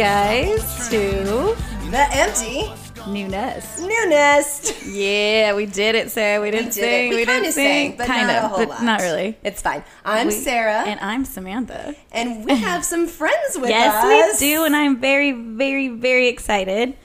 Welcome 0.00 0.56
back, 0.56 0.58
guys, 0.58 0.88
to 0.88 1.90
The 1.90 2.08
empty 2.12 3.10
New 3.10 3.28
Nest. 3.28 3.80
new 3.82 4.08
nest. 4.08 4.86
Yeah, 4.86 5.54
we 5.54 5.66
did 5.66 5.94
it, 5.94 6.10
Sarah. 6.10 6.40
We 6.40 6.50
didn't 6.50 6.66
We 6.68 6.72
did 6.72 6.74
sing. 6.74 7.06
it. 7.06 7.10
We, 7.10 7.16
We, 7.16 7.24
kind 7.26 7.36
didn't 7.42 7.48
of 7.48 7.52
sing. 7.54 7.88
sang, 7.90 7.96
but 7.98 8.06
kind 8.06 8.26
not 8.28 8.36
of, 8.36 8.44
a 8.44 8.48
whole 8.48 8.58
but 8.60 8.68
lot. 8.70 8.82
not 8.82 9.00
really. 9.02 9.36
It's 9.44 9.60
fine. 9.60 9.84
I'm 10.04 10.28
We- 10.28 10.32
Sarah, 10.32 10.84
And 10.86 10.98
I'm 11.00 11.26
Samantha. 11.26 11.94
and 12.12 12.46
we 12.46 12.54
have 12.68 12.82
some 12.82 13.08
friends 13.08 13.58
with 13.58 13.68
yes, 13.68 13.94
us. 13.94 14.04
Yes, 14.04 14.40
we 14.40 14.46
do, 14.54 14.64
and 14.64 14.74
I'm 14.74 15.00
very, 15.00 15.32
very, 15.32 15.88
very 15.88 16.28
excited. 16.28 16.96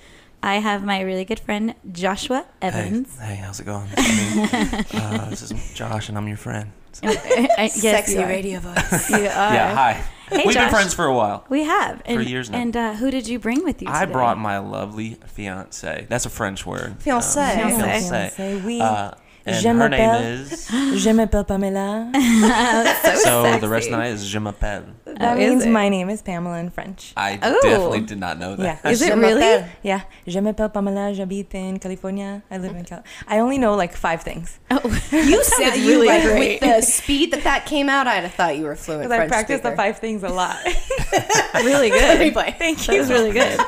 I 0.41 0.55
have 0.59 0.85
my 0.85 1.01
really 1.01 1.25
good 1.25 1.39
friend 1.41 1.75
Joshua 1.91 2.45
Evans. 2.61 3.17
hey, 3.19 3.35
how's 3.35 3.59
it 3.59 3.65
going? 3.65 3.89
It's 3.97 4.93
me. 4.93 4.99
uh, 5.01 5.29
this 5.29 5.41
is 5.41 5.73
Josh, 5.73 6.07
and 6.07 6.17
I'm 6.17 6.27
your 6.29 6.37
friend. 6.37 6.71
So- 6.95 7.07
I- 7.09 7.69
yes, 7.75 7.81
Sexy 7.81 8.13
you 8.13 8.25
radio 8.25 8.59
voice. 8.61 9.09
You 9.09 9.17
are. 9.17 9.53
yeah, 9.53 9.75
hi. 9.75 10.01
Hey, 10.29 10.43
We've 10.45 10.53
Josh. 10.55 10.63
been 10.63 10.69
friends 10.71 10.93
for 10.93 11.05
a 11.05 11.13
while. 11.13 11.45
We 11.49 11.63
have 11.63 12.01
and, 12.05 12.23
years 12.25 12.49
now. 12.49 12.57
And 12.57 12.75
uh, 12.75 12.93
who 12.95 13.11
did 13.11 13.27
you 13.27 13.37
bring 13.37 13.63
with 13.63 13.81
you? 13.81 13.87
I 13.89 14.01
today? 14.01 14.13
brought 14.13 14.37
my 14.39 14.57
lovely 14.57 15.17
fiance. 15.27 16.07
That's 16.09 16.25
a 16.25 16.29
French 16.29 16.65
word. 16.65 16.97
Fiancé. 16.99 17.63
Um, 17.63 17.71
Fiancé. 17.71 17.99
fiancé. 18.01 18.31
Fiancé, 18.35 18.63
oui. 18.65 18.81
Uh, 18.81 19.11
and 19.45 19.61
Je 19.61 19.69
her 19.69 19.89
name 19.89 20.23
is. 20.23 20.67
Je 21.03 21.13
m'appelle 21.13 21.45
Pamela. 21.45 22.11
So 23.23 23.59
the 23.59 23.69
rest 23.69 23.87
of 23.87 23.91
the 23.91 23.97
night 23.97 24.13
is 24.13 24.27
Je 24.27 24.39
m'appelle. 24.39 24.85
That 25.19 25.35
Oh, 25.35 25.39
means 25.39 25.65
my 25.65 25.87
name 25.89 26.09
is 26.09 26.21
Pamela 26.21 26.57
in 26.59 26.69
French. 26.69 27.13
I 27.15 27.39
Oh. 27.41 27.59
definitely 27.61 28.01
did 28.01 28.19
not 28.19 28.37
know 28.37 28.55
that. 28.55 28.79
Yeah. 28.83 28.91
Is 28.91 29.01
it 29.01 29.15
really? 29.15 29.41
m'appelle- 29.41 29.67
Yeah. 29.81 30.01
Je 30.27 30.39
m'appelle 30.41 30.69
Pamela. 30.73 31.13
J'habite 31.13 31.55
in 31.55 31.79
California. 31.79 32.41
I 32.51 32.57
live 32.57 32.75
in 32.75 32.83
Cal. 32.83 33.03
I 33.27 33.39
only 33.39 33.57
know 33.57 33.75
like 33.75 33.95
five 33.95 34.21
things. 34.23 34.59
Oh, 34.69 34.79
You 35.11 35.43
said 35.43 35.71
was 35.71 35.79
you 35.79 35.89
really 35.91 36.07
like 36.07 36.23
great. 36.23 36.61
with 36.61 36.75
the 36.75 36.81
speed 36.81 37.31
that 37.31 37.43
that 37.43 37.65
came 37.65 37.87
out. 37.89 38.07
I'd 38.07 38.23
have 38.23 38.33
thought 38.33 38.57
you 38.57 38.65
were 38.65 38.75
fluent 38.75 39.03
Because 39.03 39.13
I 39.13 39.17
French 39.17 39.31
practice 39.31 39.61
the 39.61 39.71
five 39.75 39.99
things 39.99 40.23
a 40.23 40.29
lot. 40.29 40.57
really 41.63 41.89
good. 41.89 42.19
Replay. 42.19 42.57
Thank 42.57 42.79
That 42.85 42.97
was 42.97 43.09
really 43.09 43.31
good. 43.31 43.59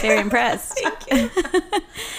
Very 0.00 0.20
impressed. 0.20 0.78
Thank 0.82 1.10
you. 1.12 1.30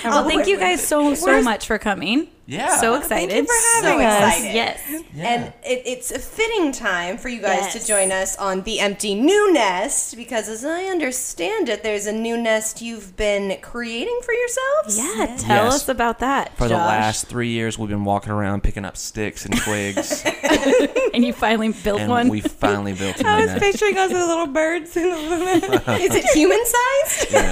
well, 0.03 0.25
oh, 0.25 0.27
thank 0.27 0.47
you 0.47 0.57
guys 0.57 0.85
so 0.85 1.13
so 1.15 1.25
Where's- 1.27 1.43
much 1.45 1.67
for 1.67 1.77
coming. 1.77 2.27
Yeah. 2.45 2.75
So 2.81 2.95
excited. 2.95 3.45
for 3.47 3.53
So 3.81 3.97
us. 3.99 4.33
excited. 4.35 4.53
Yes. 4.53 4.81
Yeah. 5.13 5.23
And 5.29 5.53
it, 5.63 5.83
it's 5.85 6.11
a 6.11 6.19
fitting 6.19 6.73
time 6.73 7.17
for 7.17 7.29
you 7.29 7.39
guys 7.41 7.73
Yes. 7.73 7.73
to 7.81 7.87
join 7.87 8.11
us 8.11 8.35
on 8.35 8.63
the 8.63 8.72
empty 8.79 9.15
new 9.15 9.53
nest 9.53 10.15
because, 10.15 10.47
as 10.49 10.63
I 10.65 10.85
understand 10.85 11.69
it, 11.69 11.83
there's 11.83 12.05
a 12.07 12.11
new 12.11 12.37
nest 12.37 12.81
you've 12.81 13.15
been 13.15 13.57
creating 13.61 14.19
for 14.23 14.33
yourselves. 14.33 14.97
Yeah. 14.97 15.35
Tell 15.37 15.65
Yes. 15.65 15.75
us 15.75 15.89
about 15.89 16.19
that. 16.19 16.55
For 16.57 16.63
the 16.63 16.75
Josh. 16.75 16.87
last 16.87 17.27
three 17.27 17.49
years, 17.49 17.77
we've 17.77 17.89
been 17.89 18.05
walking 18.05 18.31
around 18.31 18.61
picking 18.63 18.85
up 18.85 18.97
sticks 18.97 19.45
and 19.45 19.55
twigs, 19.57 20.23
and 21.13 21.25
you 21.25 21.33
finally 21.33 21.71
built 21.71 22.01
and 22.01 22.09
one. 22.09 22.27
we 22.29 22.41
finally 22.41 22.93
built 22.93 23.19
a 23.21 23.27
I 23.27 23.35
new 23.37 23.41
was 23.43 23.51
nest. 23.51 23.63
picturing 23.63 23.97
us 23.97 24.11
as 24.11 24.27
little 24.27 24.47
birds. 24.47 24.95
in 24.97 25.03
a 25.11 25.15
little- 25.15 25.93
Is 25.95 26.15
it 26.15 26.25
human 26.33 26.59
sized? 26.65 27.31
Yeah. 27.33 27.51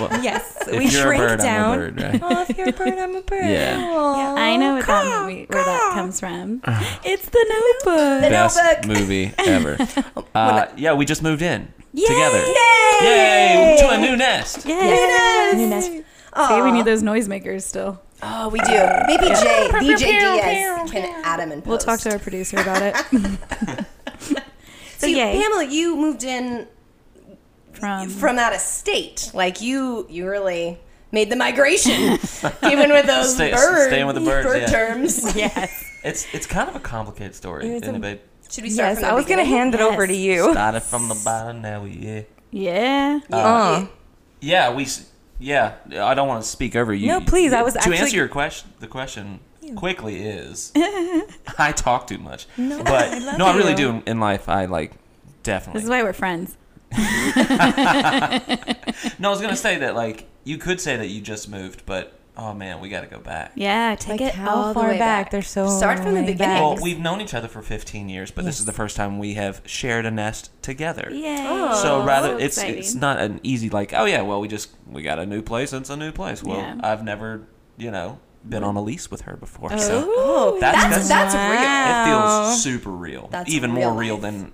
Well, 0.00 0.22
yes. 0.22 0.56
if 0.62 0.68
we 0.78 0.84
you're 0.84 0.90
shrink 1.02 1.22
a 1.22 1.26
bird, 1.26 1.40
down. 1.40 1.72
I'm 1.72 1.80
a 1.80 1.90
bird, 1.92 2.00
right? 2.02 2.20
Oh, 2.22 2.46
if 2.48 2.56
you're 2.56 2.68
a 2.68 2.72
bird, 2.72 2.98
I'm 2.98 3.14
a 3.16 3.22
bird. 3.22 3.44
Yeah. 3.44 3.78
Aw. 3.80 4.36
I 4.36 4.56
know 4.56 4.76
what 4.76 4.86
that 4.86 5.22
movie, 5.26 5.46
where 5.48 5.64
that 5.64 5.90
comes 5.94 6.20
from. 6.20 6.60
It's 7.04 7.28
the 7.28 7.46
Notebook. 7.84 8.30
Best 8.30 8.56
Notebook. 8.56 8.86
movie 8.98 9.32
ever. 9.38 9.76
Uh, 10.34 10.49
Uh, 10.54 10.72
yeah, 10.76 10.92
we 10.94 11.04
just 11.04 11.22
moved 11.22 11.42
in 11.42 11.72
together. 11.94 12.38
Yay! 12.38 12.54
Yay! 13.02 13.76
To 13.80 13.88
a 13.90 13.98
new 13.98 14.16
nest. 14.16 14.64
Yes. 14.66 15.56
New 15.56 15.68
nest. 15.68 15.90
See, 15.90 16.62
we 16.62 16.70
need 16.72 16.84
those 16.84 17.02
noisemakers 17.02 17.62
still. 17.62 18.00
Oh, 18.22 18.48
we 18.50 18.58
do. 18.60 18.70
Maybe 19.06 19.26
Jay, 19.28 19.68
DJ 19.72 19.98
Diaz 19.98 20.90
can 20.90 21.22
add 21.24 21.40
them 21.40 21.52
in 21.52 21.62
post. 21.62 21.68
We'll 21.68 21.78
talk 21.78 22.00
to 22.00 22.12
our 22.12 22.18
producer 22.18 22.58
about 22.58 22.82
it. 22.82 23.86
So, 24.20 24.34
so 24.98 25.06
you- 25.06 25.16
yay. 25.16 25.40
Pamela, 25.40 25.64
you 25.64 25.96
moved 25.96 26.24
in 26.24 26.66
From 27.72 28.10
from 28.10 28.38
out 28.38 28.52
of 28.54 28.60
state. 28.60 29.30
Like 29.32 29.62
you, 29.62 30.06
you 30.10 30.28
really 30.28 30.78
made 31.10 31.30
the 31.30 31.36
migration, 31.36 31.92
even 32.70 32.90
with 32.90 33.06
those 33.06 33.34
Stay- 33.34 33.50
bird, 33.52 33.88
staying 33.88 34.06
with 34.06 34.16
the 34.16 34.20
birds, 34.20 34.46
bird 34.46 34.60
yeah. 34.60 34.66
terms. 34.68 35.34
yes. 35.36 35.84
It's 36.04 36.26
it's 36.34 36.46
kind 36.46 36.68
of 36.68 36.76
a 36.76 36.80
complicated 36.80 37.34
story. 37.34 37.66
It 37.66 37.72
was 37.72 37.82
isn't 37.84 37.94
a- 37.94 37.98
it, 37.98 38.02
babe? 38.02 38.20
Should 38.50 38.64
we 38.64 38.70
start 38.70 38.88
Yes, 38.90 38.98
from 38.98 39.02
the 39.02 39.10
I 39.12 39.14
was 39.14 39.26
going 39.26 39.38
to 39.38 39.44
hand 39.44 39.74
it 39.74 39.80
over 39.80 40.06
to 40.06 40.14
you. 40.14 40.52
Started 40.52 40.80
from 40.80 41.08
the 41.08 41.20
bottom, 41.24 41.62
now 41.62 41.82
we 41.82 41.90
yeah. 41.90 42.22
Yeah. 42.50 43.20
Uh, 43.30 43.86
Yeah, 44.40 44.74
we. 44.74 44.86
Yeah, 45.38 45.74
I 45.92 46.14
don't 46.14 46.28
want 46.28 46.42
to 46.42 46.48
speak 46.48 46.76
over 46.76 46.92
you. 46.92 47.06
No, 47.06 47.20
please, 47.20 47.52
I 47.52 47.62
was 47.62 47.72
to 47.74 47.80
actually- 47.80 47.98
answer 47.98 48.16
your 48.16 48.28
question. 48.28 48.70
The 48.80 48.86
question 48.88 49.40
quickly 49.76 50.22
is, 50.22 50.72
I 50.76 51.72
talk 51.74 52.06
too 52.08 52.18
much. 52.18 52.46
No, 52.58 52.82
but 52.82 52.92
I 53.14 53.18
love 53.18 53.38
no, 53.38 53.46
I 53.46 53.56
really 53.56 53.70
you. 53.70 53.76
do 53.76 53.88
in- 53.90 54.02
in 54.06 54.20
life. 54.20 54.48
I 54.48 54.66
like 54.66 54.92
definitely. 55.42 55.78
This 55.78 55.84
is 55.84 55.90
why 55.90 56.02
we're 56.02 56.12
friends. 56.12 56.56
no, 56.92 56.98
I 59.28 59.30
was 59.30 59.40
gonna 59.40 59.56
say 59.56 59.78
that 59.78 59.94
like 59.94 60.26
you 60.44 60.58
could 60.58 60.80
say 60.80 60.96
that 60.96 61.06
you 61.06 61.20
just 61.22 61.48
moved, 61.48 61.86
but 61.86 62.12
oh 62.40 62.54
man, 62.54 62.80
we 62.80 62.88
got 62.88 63.02
to 63.02 63.06
go 63.06 63.18
back. 63.20 63.52
Yeah, 63.54 63.94
take 63.94 64.20
like 64.20 64.20
it 64.22 64.34
how 64.34 64.54
all 64.54 64.74
the 64.74 64.80
way 64.80 64.98
back? 64.98 65.26
back. 65.26 65.30
They're 65.30 65.42
so 65.42 65.68
Start 65.68 65.98
from 66.00 66.14
the 66.14 66.22
beginning. 66.22 66.56
Well, 66.62 66.78
we've 66.80 66.98
known 66.98 67.20
each 67.20 67.34
other 67.34 67.48
for 67.48 67.60
15 67.62 68.08
years, 68.08 68.30
but 68.30 68.44
this 68.44 68.58
is 68.58 68.66
the 68.66 68.72
first 68.72 68.96
time 68.96 69.18
we 69.18 69.34
have 69.34 69.60
shared 69.66 70.06
a 70.06 70.10
nest 70.10 70.50
together. 70.62 71.08
Yay. 71.12 71.36
So 71.82 72.00
oh, 72.00 72.04
rather, 72.06 72.30
so 72.30 72.36
it's 72.38 72.56
exciting. 72.58 72.78
it's 72.78 72.94
not 72.94 73.18
an 73.20 73.40
easy 73.42 73.68
like 73.68 73.92
oh 73.94 74.06
yeah, 74.06 74.22
well 74.22 74.40
we 74.40 74.48
just 74.48 74.70
we 74.88 75.02
got 75.02 75.18
a 75.18 75.26
new 75.26 75.42
place. 75.42 75.72
It's 75.72 75.90
a 75.90 75.96
new 75.96 76.12
place. 76.12 76.42
Well, 76.42 76.56
Yeah. 76.58 76.80
I've 76.82 77.04
never 77.04 77.46
you 77.76 77.90
know 77.90 78.18
been 78.48 78.64
on 78.64 78.74
a 78.76 78.82
lease 78.82 79.10
with 79.10 79.20
her 79.22 79.36
before, 79.36 79.76
so 79.78 80.04
Oh, 80.08 80.54
oh 80.54 80.60
That's- 80.60 80.82
that's 80.82 81.08
that's- 81.08 81.32
that's, 81.34 81.34
real. 81.34 82.16
it 82.16 82.46
feels 82.46 82.62
super 82.62 82.90
real. 82.90 83.28
That's 83.30 83.50
even 83.52 83.74
real 83.74 83.90
more 83.90 83.98
real 84.00 84.14
life. 84.14 84.22
than 84.22 84.52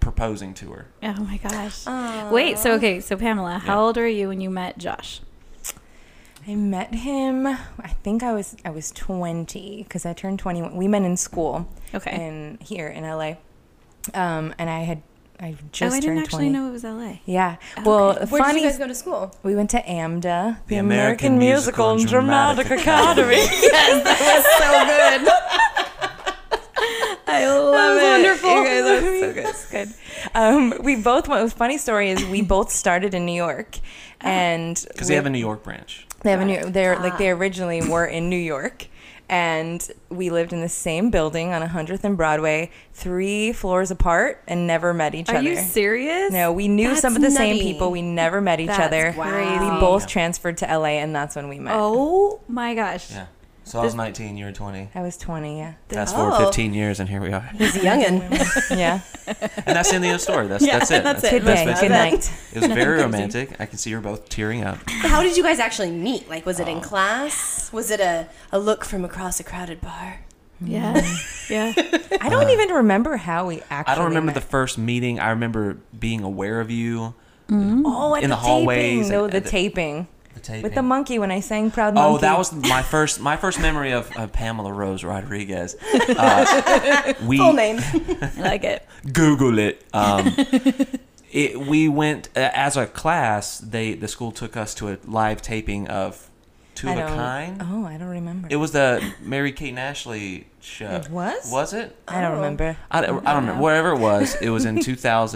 proposing 0.00 0.54
to 0.54 0.72
her. 0.72 0.86
Oh 1.04 1.14
my 1.22 1.36
gosh. 1.36 1.86
Wait, 2.32 2.58
so 2.58 2.72
okay, 2.72 2.98
so 2.98 3.16
Pamela, 3.16 3.58
how 3.58 3.74
Yeah. 3.74 3.80
old 3.80 3.96
were 3.96 4.08
you 4.08 4.26
when 4.28 4.40
you 4.40 4.50
met 4.50 4.76
Josh? 4.78 5.20
I 6.48 6.54
met 6.54 6.94
him. 6.94 7.46
I 7.46 7.88
think 8.02 8.22
I 8.22 8.32
was 8.32 8.56
I 8.64 8.70
was 8.70 8.90
20 8.92 9.82
because 9.82 10.06
I 10.06 10.14
turned 10.14 10.38
21. 10.38 10.74
We 10.74 10.88
met 10.88 11.02
in 11.02 11.18
school. 11.18 11.68
Okay. 11.94 12.10
In 12.26 12.58
here 12.62 12.88
in 12.88 13.04
LA, 13.04 13.34
um, 14.14 14.54
and 14.58 14.70
I 14.70 14.80
had 14.80 15.02
I 15.38 15.56
just 15.72 15.92
oh, 15.94 15.96
I 15.96 16.00
didn't 16.00 16.18
actually 16.18 16.48
20. 16.48 16.50
know 16.50 16.68
it 16.68 16.72
was 16.72 16.84
LA. 16.84 17.18
Yeah. 17.26 17.56
Well, 17.84 18.14
Where 18.14 18.20
did 18.24 18.28
funny. 18.30 18.62
you 18.62 18.68
guys 18.68 18.78
go 18.78 18.88
to 18.88 18.94
school? 18.94 19.36
we 19.42 19.54
went 19.54 19.68
to 19.70 19.82
AMDA, 19.82 20.22
the, 20.22 20.56
The 20.68 20.76
American, 20.76 21.34
American 21.36 21.38
Musical, 21.38 21.90
and 21.90 21.96
Musical 21.98 22.18
and 22.18 22.26
Dramatic, 22.26 22.66
Dramatic 22.66 22.82
Academy. 22.82 23.34
yes, 23.36 24.04
that 24.04 24.20
was 24.34 24.44
so 24.58 24.70
good. 25.20 25.32
I 27.30 27.46
love 27.46 27.94
was 27.94 28.02
it. 28.02 28.06
wonderful. 28.06 28.50
You 28.50 28.64
guys 28.64 28.84
are 28.86 29.20
so 29.20 29.32
good. 29.34 29.46
It's 29.46 29.70
good. 29.70 29.88
um, 30.34 30.72
we 30.82 30.96
both 30.96 31.28
went. 31.28 31.52
Funny 31.52 31.76
story 31.78 32.08
is 32.10 32.24
we 32.24 32.40
both 32.40 32.72
started 32.72 33.12
in 33.14 33.26
New 33.26 33.36
York, 33.36 33.78
and 34.22 34.82
Because 34.88 35.08
they 35.08 35.14
have 35.14 35.26
a 35.26 35.30
New 35.30 35.38
York 35.38 35.62
branch. 35.62 36.07
They 36.22 36.30
have 36.30 36.40
a 36.40 36.44
new. 36.44 36.70
They're 36.70 36.98
like 36.98 37.18
they 37.18 37.30
originally 37.30 37.80
were 37.88 38.04
in 38.06 38.28
New 38.28 38.36
York, 38.38 38.86
and 39.28 39.86
we 40.08 40.30
lived 40.30 40.52
in 40.52 40.60
the 40.60 40.68
same 40.68 41.10
building 41.10 41.52
on 41.52 41.62
100th 41.62 42.02
and 42.02 42.16
Broadway, 42.16 42.70
three 42.92 43.52
floors 43.52 43.90
apart, 43.90 44.42
and 44.48 44.66
never 44.66 44.92
met 44.92 45.14
each 45.14 45.28
Are 45.28 45.36
other. 45.36 45.48
Are 45.48 45.52
you 45.52 45.56
serious? 45.56 46.32
No, 46.32 46.52
we 46.52 46.66
knew 46.66 46.88
That's 46.88 47.02
some 47.02 47.14
of 47.14 47.22
the 47.22 47.30
same 47.30 47.58
people. 47.58 47.90
We 47.90 48.02
never 48.02 48.40
met 48.40 48.58
each 48.58 48.68
That's 48.68 48.86
other. 48.86 49.12
crazy. 49.12 49.64
We 49.64 49.80
both 49.80 50.06
transferred 50.06 50.56
to 50.58 50.66
LA, 50.66 50.98
and 50.98 51.14
that's 51.14 51.36
when 51.36 51.48
we 51.48 51.58
met. 51.58 51.74
Oh 51.76 52.40
my 52.48 52.74
gosh. 52.74 53.10
Yeah. 53.10 53.26
So 53.68 53.80
I 53.80 53.84
was 53.84 53.94
19, 53.94 54.38
you 54.38 54.46
were 54.46 54.52
20. 54.52 54.88
I 54.94 55.02
was 55.02 55.18
20. 55.18 55.58
Yeah, 55.58 55.74
Fast 55.90 56.14
Oh. 56.16 56.42
15 56.42 56.72
years, 56.72 57.00
and 57.00 57.08
here 57.08 57.20
we 57.20 57.34
are. 57.34 57.42
He's 57.54 57.76
a 57.76 57.80
youngin. 57.80 58.70
yeah. 58.78 59.00
And 59.66 59.76
that's 59.76 59.90
the 59.90 59.96
end 59.96 60.06
of 60.06 60.12
the 60.12 60.18
story. 60.18 60.46
That's 60.46 60.64
Yeah, 60.64 60.78
that's 60.78 60.90
it. 60.90 61.04
that's 61.04 61.20
That's, 61.20 61.34
it. 61.34 61.40
Good 61.40 61.46
day. 61.46 61.66
that's 61.66 61.80
Good 61.82 61.88
basically 61.90 61.96
it. 61.96 62.12
night. 62.12 62.32
It 62.54 62.60
was 62.60 62.72
very 62.72 62.98
romantic. 63.02 63.60
I 63.60 63.66
can 63.66 63.76
see 63.76 63.90
you're 63.90 64.00
both 64.00 64.30
tearing 64.30 64.64
up. 64.64 64.78
How 64.88 65.22
did 65.22 65.36
you 65.36 65.42
guys 65.42 65.58
actually 65.58 65.90
meet? 65.90 66.30
Like, 66.30 66.46
was 66.46 66.60
it 66.60 66.66
in 66.66 66.78
oh. 66.78 66.80
class? 66.80 67.70
Was 67.70 67.90
it 67.90 68.00
a, 68.00 68.26
a 68.52 68.58
look 68.58 68.86
from 68.86 69.04
across 69.04 69.38
a 69.38 69.44
crowded 69.44 69.82
bar? 69.82 70.20
Mm. 70.64 70.70
Yeah. 70.70 71.16
Yeah. 71.50 71.72
I 72.22 72.30
don't 72.30 72.46
uh, 72.46 72.52
even 72.52 72.70
remember 72.70 73.18
how 73.18 73.48
we 73.48 73.60
actually. 73.68 73.92
I 73.92 73.94
don't 73.96 74.06
remember 74.06 74.28
met. 74.28 74.36
the 74.36 74.40
first 74.40 74.78
meeting. 74.78 75.20
I 75.20 75.28
remember 75.28 75.76
being 75.98 76.22
aware 76.22 76.60
of 76.60 76.70
you. 76.70 77.12
Mm. 77.50 77.82
Oh, 77.84 78.14
at 78.14 78.22
in 78.22 78.30
the, 78.30 78.36
the 78.36 78.40
hallways 78.40 79.08
taping. 79.08 79.08
No, 79.10 79.26
the 79.26 79.40
the- 79.40 79.48
taping 79.50 80.08
The 80.38 80.44
taping. 80.44 80.62
with 80.62 80.74
the 80.74 80.82
monkey 80.82 81.18
when 81.18 81.30
I 81.30 81.40
sang 81.40 81.70
"Proud 81.70 81.94
Monkey." 81.94 82.14
Oh, 82.14 82.18
that 82.18 82.38
was 82.38 82.52
my 82.52 82.82
first 82.82 83.20
my 83.20 83.36
first 83.36 83.60
memory 83.60 83.92
of, 83.92 84.10
of 84.16 84.32
Pamela 84.32 84.72
Rose 84.72 85.04
Rodriguez. 85.04 85.76
Uh, 86.18 87.12
we 87.24 87.38
Full 87.38 87.52
name. 87.52 87.78
I 87.80 88.32
like 88.38 88.64
it. 88.64 88.86
Google 89.12 89.58
it. 89.58 89.84
Um, 89.92 90.34
it. 91.30 91.60
We 91.60 91.88
went 91.88 92.28
uh, 92.36 92.50
as 92.54 92.76
a 92.76 92.86
class. 92.86 93.58
They 93.58 93.94
the 93.94 94.08
school 94.08 94.32
took 94.32 94.56
us 94.56 94.74
to 94.76 94.88
a 94.88 94.98
live 95.04 95.42
taping 95.42 95.86
of 95.88 96.27
Two 96.78 96.88
I 96.88 96.92
of 96.92 96.98
a 96.98 97.00
don't- 97.02 97.16
Kind. 97.16 97.62
Oh, 97.68 97.84
I 97.86 97.96
don't 97.96 98.08
remember. 98.08 98.46
It 98.50 98.56
was 98.56 98.70
the 98.72 99.02
Mary 99.20 99.50
Kate 99.52 99.70
and 99.70 99.78
Ashley 99.80 100.46
show. 100.60 100.90
It 100.90 101.10
was? 101.10 101.50
Was 101.50 101.72
it? 101.72 101.96
I 102.06 102.20
don't 102.20 102.32
Oh. 102.32 102.36
remember. 102.36 102.76
I, 102.90 103.00
don't- 103.00 103.26
I 103.26 103.32
don't 103.32 103.42
remember. 103.42 103.62
Whatever 103.62 103.90
it 103.90 103.98
was, 103.98 104.36
it 104.40 104.50
was 104.50 104.64
in 104.64 104.80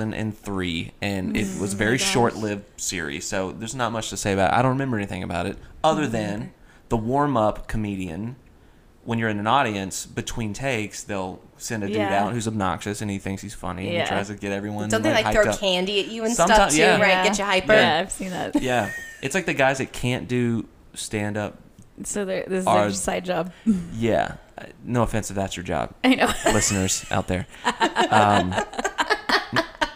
2003, 0.06 0.92
and 1.02 1.36
it 1.36 1.46
mm, 1.46 1.60
was 1.60 1.72
a 1.72 1.76
very 1.76 1.98
short-lived 1.98 2.64
series. 2.80 3.26
So 3.26 3.52
there's 3.52 3.74
not 3.74 3.92
much 3.92 4.10
to 4.10 4.16
say 4.16 4.32
about 4.32 4.52
it. 4.52 4.56
I 4.56 4.62
don't 4.62 4.70
remember 4.72 4.96
anything 4.96 5.22
about 5.22 5.46
it 5.46 5.58
other 5.82 6.06
than 6.06 6.52
the 6.88 6.96
warm-up 6.96 7.66
comedian 7.68 8.36
when 9.04 9.18
you're 9.18 9.28
in 9.28 9.40
an 9.40 9.48
audience 9.48 10.06
between 10.06 10.52
takes, 10.52 11.02
they'll 11.02 11.40
send 11.56 11.82
a 11.82 11.88
dude 11.88 11.96
Yeah. 11.96 12.22
out 12.24 12.32
who's 12.32 12.46
obnoxious 12.46 13.02
and 13.02 13.10
he 13.10 13.18
thinks 13.18 13.42
he's 13.42 13.52
funny 13.54 13.86
and 13.88 13.94
Yeah. 13.94 14.02
he 14.02 14.08
tries 14.08 14.28
to 14.28 14.34
get 14.36 14.52
everyone. 14.52 14.84
To 14.84 14.90
Don't 14.90 15.02
they 15.02 15.12
like 15.12 15.26
hyped 15.26 15.32
throw 15.42 15.50
up. 15.50 15.58
candy 15.58 15.98
at 15.98 16.06
you 16.06 16.24
and 16.24 16.32
Sometimes- 16.32 16.56
stuff 16.56 16.70
too, 16.70 16.76
yeah. 16.78 17.00
right? 17.00 17.08
Yeah. 17.08 17.24
Get 17.24 17.38
you 17.38 17.44
hyper. 17.44 17.72
Yeah, 17.72 17.98
I've 17.98 18.12
seen 18.12 18.30
that. 18.30 18.62
Yeah, 18.62 18.90
it's 19.20 19.34
like 19.34 19.46
the 19.46 19.54
guys 19.54 19.78
that 19.78 19.92
can't 19.92 20.28
do 20.28 20.66
stand 20.94 21.36
up. 21.36 21.58
So 22.04 22.24
there, 22.24 22.44
this 22.48 22.60
is 22.62 22.66
Are- 22.66 22.82
their 22.82 22.92
side 22.92 23.24
job. 23.24 23.52
Yeah, 23.94 24.36
Uh, 24.58 24.64
no 24.84 25.02
offense 25.02 25.30
if 25.30 25.36
that's 25.36 25.56
your 25.56 25.64
job, 25.64 25.94
I 26.04 26.14
know. 26.14 26.32
listeners 26.46 27.04
out 27.10 27.28
there. 27.28 27.46
Um, 28.10 28.54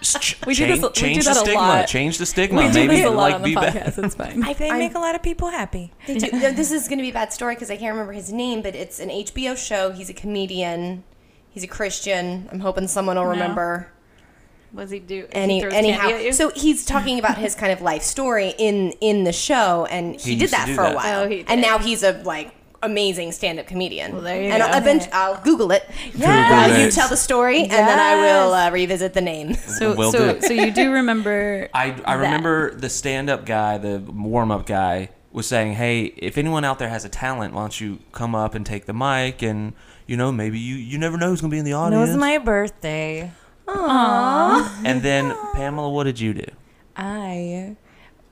ch- 0.02 0.38
We 0.46 0.54
do 0.54 0.66
change, 0.66 0.80
this- 0.80 1.02
we 1.02 1.14
do 1.14 1.22
that 1.22 1.24
the 1.24 1.30
a 1.30 1.34
stigma. 1.44 1.60
lot. 1.60 1.88
Change 1.88 2.18
the 2.18 2.26
stigma. 2.26 2.62
we 2.62 2.68
do 2.68 2.74
Maybe 2.74 2.96
this 2.96 3.06
a 3.06 3.10
lot 3.10 3.16
like 3.16 3.34
on 3.34 3.42
the 3.42 3.48
be 3.50 3.54
better. 3.54 3.78
podcast. 3.80 4.04
It's 4.04 4.14
fine. 4.14 4.42
I 4.44 4.52
think 4.52 4.74
I- 4.74 4.78
make 4.78 4.94
a 4.94 4.98
lot 4.98 5.14
of 5.14 5.22
people 5.22 5.48
happy. 5.50 5.92
They 6.06 6.18
do. 6.18 6.30
this 6.30 6.70
is 6.70 6.88
going 6.88 6.98
to 6.98 7.02
be 7.02 7.10
a 7.10 7.14
bad 7.14 7.32
story 7.32 7.54
because 7.54 7.70
I 7.70 7.76
can't 7.76 7.92
remember 7.92 8.12
his 8.12 8.32
name, 8.32 8.62
but 8.62 8.74
it's 8.74 9.00
an 9.00 9.08
HBO 9.10 9.56
show. 9.56 9.92
He's 9.92 10.08
a 10.10 10.14
comedian. 10.14 11.04
He's 11.50 11.64
a 11.64 11.68
Christian. 11.68 12.48
I'm 12.52 12.60
hoping 12.60 12.86
someone 12.88 13.16
will 13.16 13.24
No. 13.24 13.30
remember. 13.30 13.90
What 14.76 14.82
does 14.82 14.90
he 14.90 14.98
do? 14.98 15.26
Any, 15.32 15.54
he 15.54 15.60
throws 15.62 15.72
candy 15.72 15.90
at 15.92 16.04
anyhow, 16.04 16.18
you? 16.18 16.32
so 16.32 16.50
he's 16.50 16.84
talking 16.84 17.18
about 17.18 17.38
his 17.38 17.54
kind 17.54 17.72
of 17.72 17.80
life 17.80 18.02
story 18.02 18.52
in 18.58 18.92
in 19.00 19.24
the 19.24 19.32
show, 19.32 19.86
and 19.86 20.20
he, 20.20 20.32
He 20.32 20.36
did 20.36 20.50
that 20.50 20.68
for 20.68 20.82
that. 20.82 20.92
a 20.92 20.94
while, 20.96 21.20
Oh, 21.22 21.28
he 21.28 21.44
and 21.48 21.60
now 21.62 21.78
he's 21.78 22.02
a 22.02 22.12
like 22.24 22.52
amazing 22.82 23.32
stand-up 23.32 23.66
comedian. 23.66 24.12
Well, 24.12 24.20
there 24.20 24.40
you 24.42 24.50
and 24.50 24.62
go. 24.62 24.68
I'll, 24.68 24.78
eventually, 24.80 25.12
I'll 25.12 25.40
Google 25.42 25.72
it. 25.72 25.88
Yeah. 26.14 26.68
Uh, 26.74 26.78
you 26.78 26.86
it. 26.88 26.92
tell 26.92 27.08
the 27.08 27.16
story, 27.16 27.62
and 27.62 27.70
then 27.70 27.98
I 27.98 28.16
will 28.16 28.52
uh, 28.52 28.70
revisit 28.70 29.14
the 29.14 29.22
name. 29.22 29.54
so 29.78 29.94
Will 29.96 30.12
so 30.12 30.38
so 30.40 30.52
you 30.52 30.70
do 30.70 30.92
remember? 30.92 31.68
I, 31.74 31.84
I 31.86 31.90
that. 31.92 32.14
remember 32.16 32.74
the 32.74 32.90
stand 32.90 33.30
up 33.30 33.46
guy, 33.46 33.78
the 33.78 33.98
warm 34.00 34.50
up 34.50 34.66
guy, 34.66 35.08
was 35.32 35.46
saying, 35.46 35.72
Hey, 35.72 36.04
if 36.18 36.36
anyone 36.36 36.64
out 36.64 36.78
there 36.78 36.90
has 36.90 37.04
a 37.06 37.08
talent, 37.08 37.54
why 37.54 37.62
don't 37.62 37.80
you 37.80 37.98
come 38.12 38.34
up 38.34 38.54
and 38.54 38.64
take 38.66 38.84
the 38.84 38.92
mic? 38.94 39.42
And, 39.42 39.72
you 40.06 40.16
know, 40.18 40.30
maybe 40.30 40.58
you, 40.58 40.76
you 40.76 40.98
never 40.98 41.16
know 41.16 41.30
who's 41.30 41.40
going 41.40 41.50
to 41.50 41.54
be 41.54 41.58
in 41.58 41.64
the 41.64 41.72
audience. 41.72 42.08
It 42.10 42.12
was 42.12 42.20
my 42.20 42.38
birthday. 42.38 43.32
And 43.68 45.02
then, 45.02 45.36
Pamela, 45.54 45.90
what 45.90 46.04
did 46.04 46.20
you 46.20 46.34
do? 46.34 46.46
I 46.96 47.76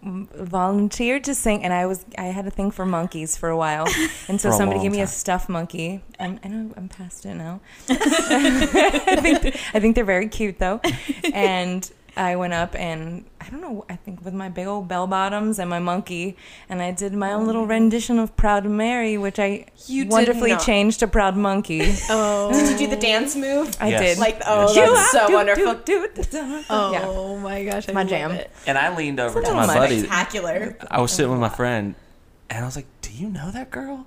volunteered 0.04 1.24
to 1.24 1.34
sing, 1.34 1.64
and 1.64 1.72
I 1.72 1.86
was 1.86 2.04
I 2.18 2.24
had 2.24 2.46
a 2.46 2.50
thing 2.50 2.70
for 2.70 2.84
monkeys 2.84 3.36
for 3.36 3.48
a 3.48 3.56
while, 3.56 3.86
and 4.28 4.40
so 4.40 4.50
somebody 4.50 4.80
gave 4.80 4.92
me 4.92 5.00
a 5.00 5.06
stuffed 5.06 5.48
monkey. 5.48 6.02
I'm, 6.20 6.38
I 6.44 6.48
know 6.48 6.72
I'm 6.76 6.88
past 6.88 7.24
it 7.24 7.34
now. 7.34 7.60
I 7.88 9.18
think 9.20 9.56
I 9.74 9.80
think 9.80 9.94
they're 9.94 10.04
very 10.04 10.28
cute 10.28 10.58
though, 10.58 10.80
and 11.32 11.90
I 12.16 12.36
went 12.36 12.52
up 12.52 12.74
and 12.76 13.24
I 13.40 13.50
don't 13.50 13.60
know 13.60 13.84
I 13.90 13.96
think 13.96 14.24
with 14.24 14.34
my 14.34 14.48
big 14.48 14.66
old 14.68 14.86
bell 14.88 15.06
bottoms 15.06 15.58
and 15.58 15.68
my 15.68 15.80
monkey, 15.80 16.36
and 16.68 16.80
I 16.80 16.92
did 16.92 17.12
my 17.12 17.32
own 17.32 17.42
oh, 17.42 17.46
little 17.46 17.66
rendition 17.66 18.18
of 18.18 18.36
Proud 18.36 18.64
Mary, 18.66 19.18
which 19.18 19.38
I 19.38 19.66
You 19.86 20.06
wonderfully 20.06 20.56
changed 20.58 21.00
to 21.00 21.08
Proud 21.08 21.36
Monkey. 21.36 21.92
Oh, 22.10 22.52
Did 22.52 22.80
you 22.80 22.86
do 22.86 22.94
the 22.94 23.00
dance 23.00 23.34
move? 23.46 23.76
I 23.80 23.88
Yes. 23.88 24.00
did. 24.00 24.18
Like, 24.18 24.40
oh, 24.46 24.72
Yes. 24.74 24.90
that's 24.92 25.10
so 25.10 25.26
Do, 25.28 25.34
wonderful. 25.34 25.74
do, 25.74 26.08
do, 26.14 26.22
do. 26.22 26.62
oh 26.70 26.92
Yeah. 26.92 27.42
my 27.42 27.64
gosh, 27.64 27.88
I 27.88 27.92
My 27.92 28.02
love 28.02 28.10
jam. 28.10 28.30
it. 28.32 28.50
And 28.66 28.78
I 28.78 28.94
leaned 28.96 29.18
over 29.20 29.42
to 29.42 29.50
a 29.50 29.54
my 29.54 29.66
little 29.66 29.74
buddy. 29.82 29.98
Spectacular. 30.00 30.76
I 30.90 31.00
was 31.00 31.10
sitting 31.12 31.30
with 31.32 31.40
my 31.40 31.48
friend, 31.48 31.94
and 32.50 32.62
I 32.62 32.66
was 32.66 32.76
like, 32.76 32.86
"Do 33.02 33.10
you 33.12 33.28
know 33.28 33.50
that 33.50 33.70
girl?" 33.70 34.06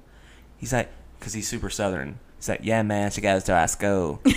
He's 0.57 0.71
like, 0.71 0.89
"Cause 1.19 1.33
he's 1.33 1.47
super 1.47 1.69
southern." 1.69 2.19
He's 2.37 2.47
like, 2.49 2.61
"Yeah, 2.63 2.81
man, 2.83 3.11
she 3.11 3.19
goes 3.21 3.43
to 3.45 3.53
our 3.53 3.67
school." 3.67 4.21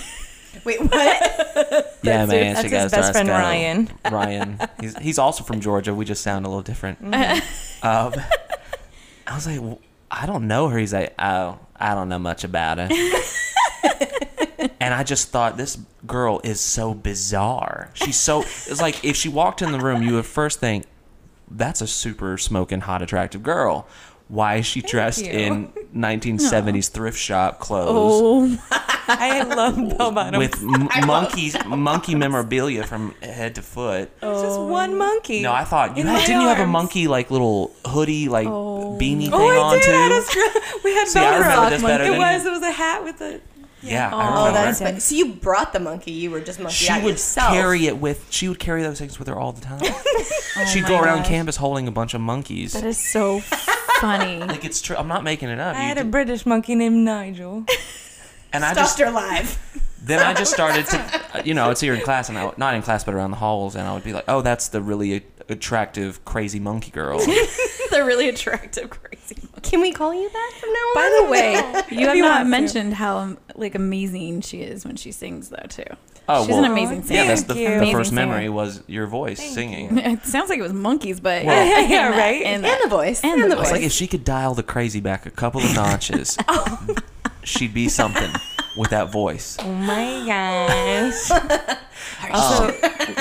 Wait, 0.64 0.81
what? 0.81 0.91
yeah, 2.02 2.26
man, 2.26 2.56
his- 2.56 2.64
she 2.64 2.69
that's 2.69 2.70
goes 2.70 2.82
his 2.82 2.93
best 2.93 3.12
friend, 3.12 3.29
school." 3.29 3.38
Ryan. 3.38 3.91
Ryan. 4.11 4.58
He's 4.81 4.97
he's 4.99 5.19
also 5.19 5.44
from 5.44 5.61
Georgia. 5.61 5.94
We 5.94 6.05
just 6.05 6.23
sound 6.23 6.47
a 6.47 6.49
little 6.49 6.62
different. 6.62 7.02
Mm-hmm. 7.02 7.87
um, 7.87 8.14
I 9.26 9.35
was 9.35 9.47
like, 9.47 9.61
well, 9.61 9.81
I 10.11 10.26
don't 10.26 10.49
know 10.49 10.69
her. 10.69 10.79
He's 10.79 10.93
like, 10.93 11.14
oh, 11.19 11.58
I 11.76 11.94
don't 11.94 12.08
know 12.08 12.19
much 12.19 12.44
about 12.44 12.79
her. 12.79 12.88
and 14.81 14.93
I 14.93 15.05
just 15.05 15.29
thought 15.29 15.56
this 15.56 15.79
girl 16.06 16.41
is 16.43 16.61
so 16.61 16.94
bizarre. 16.94 17.91
She's 17.94 18.19
so. 18.19 18.41
It's 18.43 18.81
like 18.81 19.05
if 19.05 19.17
she 19.17 19.29
walked 19.29 19.62
in 19.62 19.73
the 19.73 19.79
room, 19.81 20.02
you 20.02 20.14
would 20.14 20.26
first 20.26 20.58
think, 20.61 20.87
that's 21.50 21.81
a 21.81 21.87
super 21.87 22.37
smoking 22.38 22.81
hot 22.81 23.02
attractive 23.02 23.43
girl. 23.43 23.87
Why 24.31 24.56
is 24.56 24.67
she 24.67 24.81
dressed 24.81 25.25
you. 25.25 25.32
in 25.32 25.69
1970s 25.94 26.91
thrift 26.91 27.19
shop 27.19 27.59
clothes? 27.59 27.88
Oh, 27.91 28.67
I 29.09 29.43
love 29.43 29.99
bell 29.99 30.12
bottoms. 30.12 30.38
With 30.38 30.62
m- 30.62 30.88
monkeys, 31.06 31.56
monkey 31.67 32.15
memorabilia 32.15 32.87
from 32.87 33.11
head 33.23 33.56
to 33.56 33.62
foot. 33.62 34.09
It's 34.23 34.43
just 34.43 34.61
one 34.61 34.93
oh. 34.93 34.97
monkey. 34.97 35.43
No, 35.43 35.53
I 35.53 35.65
thought 35.65 35.97
you 35.97 36.05
had, 36.05 36.27
didn't 36.27 36.43
you 36.43 36.49
have 36.49 36.61
a 36.61 36.67
monkey 36.67 37.09
like 37.09 37.32
little 37.32 37.75
hoodie 37.85 38.29
like 38.29 38.47
oh. 38.47 38.97
beanie 39.00 39.31
oh, 39.32 39.38
thing 39.38 39.50
Oh, 39.50 39.50
I 39.50 39.56
on 39.56 39.75
did. 39.75 39.85
too? 39.85 39.91
That's 39.91 40.33
true. 40.33 40.79
We 40.85 40.94
had 40.94 41.09
See, 41.09 41.19
I 41.19 41.38
remember 41.38 41.71
this 41.71 41.83
better 41.83 42.05
It 42.05 42.17
was. 42.17 42.47
It 42.47 42.50
was 42.50 42.62
a 42.62 42.71
hat 42.71 43.03
with 43.03 43.21
a. 43.21 43.41
Yeah, 43.82 44.15
I 44.15 44.49
Oh, 44.49 44.53
that's 44.53 44.81
fun. 44.81 45.00
So 45.00 45.15
you 45.15 45.35
brought 45.35 45.73
the 45.73 45.81
monkey. 45.81 46.12
You 46.12 46.31
were 46.31 46.41
just 46.41 46.59
monkey 46.59 46.75
she 46.75 46.93
would 46.93 47.12
yourself. 47.12 47.53
carry 47.53 47.87
it 47.87 47.99
with. 47.99 48.27
She 48.31 48.49
would 48.49 48.59
carry 48.59 48.82
those 48.82 48.99
things 48.99 49.19
with 49.19 49.29
her 49.29 49.38
all 49.38 49.53
the 49.53 49.61
time. 49.61 49.81
She'd 50.67 50.87
go 50.87 51.00
around 51.00 51.19
gosh. 51.19 51.29
campus 51.29 51.56
holding 51.56 51.88
a 51.88 51.91
bunch 51.91 52.15
of 52.15 52.21
monkeys. 52.21 52.73
that 52.75 52.85
is 52.85 52.99
so 52.99 53.41
funny. 53.41 54.38
like 54.47 54.65
it's 54.65 54.82
true. 54.82 54.97
I'm 54.97 55.09
not 55.09 55.25
making 55.25 55.49
it 55.49 55.59
up. 55.61 55.77
I 55.77 55.82
You 55.82 55.88
had 55.88 55.99
a 55.99 56.05
British 56.05 56.44
monkey 56.44 56.75
named 56.75 57.05
Nigel. 57.05 57.65
and 58.53 58.65
I 58.65 58.73
Stuffed 58.73 58.99
just 58.99 58.99
her 59.00 59.11
live. 59.11 59.83
then 60.03 60.19
I 60.19 60.35
just 60.35 60.53
started 60.53 60.87
to, 60.87 61.21
uh, 61.35 61.43
you 61.44 61.55
know, 61.55 61.71
I'd 61.71 61.79
see 61.79 61.87
her 61.87 61.94
in 61.94 62.03
class, 62.03 62.29
and 62.29 62.38
I 62.38 62.53
not 62.56 62.75
in 62.75 62.83
class, 62.83 63.05
but 63.05 63.15
around 63.15 63.31
the 63.31 63.37
halls, 63.38 63.76
and 63.76 63.87
I 63.87 63.94
would 63.94 64.05
be 64.05 64.12
like, 64.12 64.25
"Oh, 64.29 64.43
that's 64.43 64.69
the 64.69 64.83
really 64.83 65.25
attractive, 65.49 66.25
crazy 66.25 66.61
monkey 66.61 66.91
girl." 66.91 67.21
They're 67.91 68.05
really 68.06 68.29
attractive, 68.29 68.91
crazy. 68.91 69.37
Can 69.62 69.81
we 69.81 69.93
call 69.93 70.15
you 70.15 70.29
that 70.29 70.53
from 70.61 70.73
now 70.73 70.79
on? 70.79 70.95
By 70.95 71.21
the 71.25 71.31
way, 71.31 71.53
you 72.01 72.07
have 72.09 72.17
not 72.19 72.31
want 72.31 72.45
to. 72.47 72.49
mentioned 72.51 72.95
how 72.95 73.19
um, 73.19 73.39
like 73.55 73.75
amazing 73.75 74.41
she 74.43 74.62
is 74.62 74.85
when 74.85 74.97
she 74.97 75.12
sings, 75.12 75.49
though. 75.51 75.67
Too. 75.69 75.85
Oh, 76.29 76.43
She's 76.43 76.51
well, 76.55 76.65
an 76.65 76.71
amazing 76.71 77.03
singer. 77.03 77.23
Yeah, 77.23 77.27
that's 77.27 77.43
the, 77.43 77.55
the 77.55 77.61
you. 77.61 77.93
first 77.93 78.12
Amazing 78.12 78.15
memory 78.15 78.49
was 78.49 78.83
your 78.87 79.07
voice 79.09 79.41
singing. 79.55 79.99
It 79.99 80.25
sounds 80.25 80.49
like 80.49 80.61
it 80.61 80.62
was 80.62 80.73
monkeys, 80.73 81.19
but 81.19 81.45
Well- 81.45 81.67
yeah, 81.67 81.81
Yeah, 81.89 82.09
right? 82.11 82.43
And, 82.43 82.65
and 82.65 82.79
the 82.85 82.89
voice. 82.89 83.21
And 83.25 83.43
the 83.43 83.49
the 83.49 83.53
It's 83.55 83.62
voice. 83.62 83.73
like 83.73 83.83
if 83.83 83.91
she 83.91 84.07
could 84.07 84.23
dial 84.25 84.55
the 84.55 84.62
crazy 84.62 85.01
back 85.01 85.27
a 85.27 85.31
couple 85.31 85.61
of 85.61 85.75
notches, 85.75 86.39
she'd 87.43 87.75
be 87.75 87.89
something 87.89 88.31
with 88.77 88.91
that 88.91 89.11
voice. 89.11 89.57
Oh 89.61 89.73
my 89.73 90.25
gosh. 90.27 91.31
also, 92.31 92.71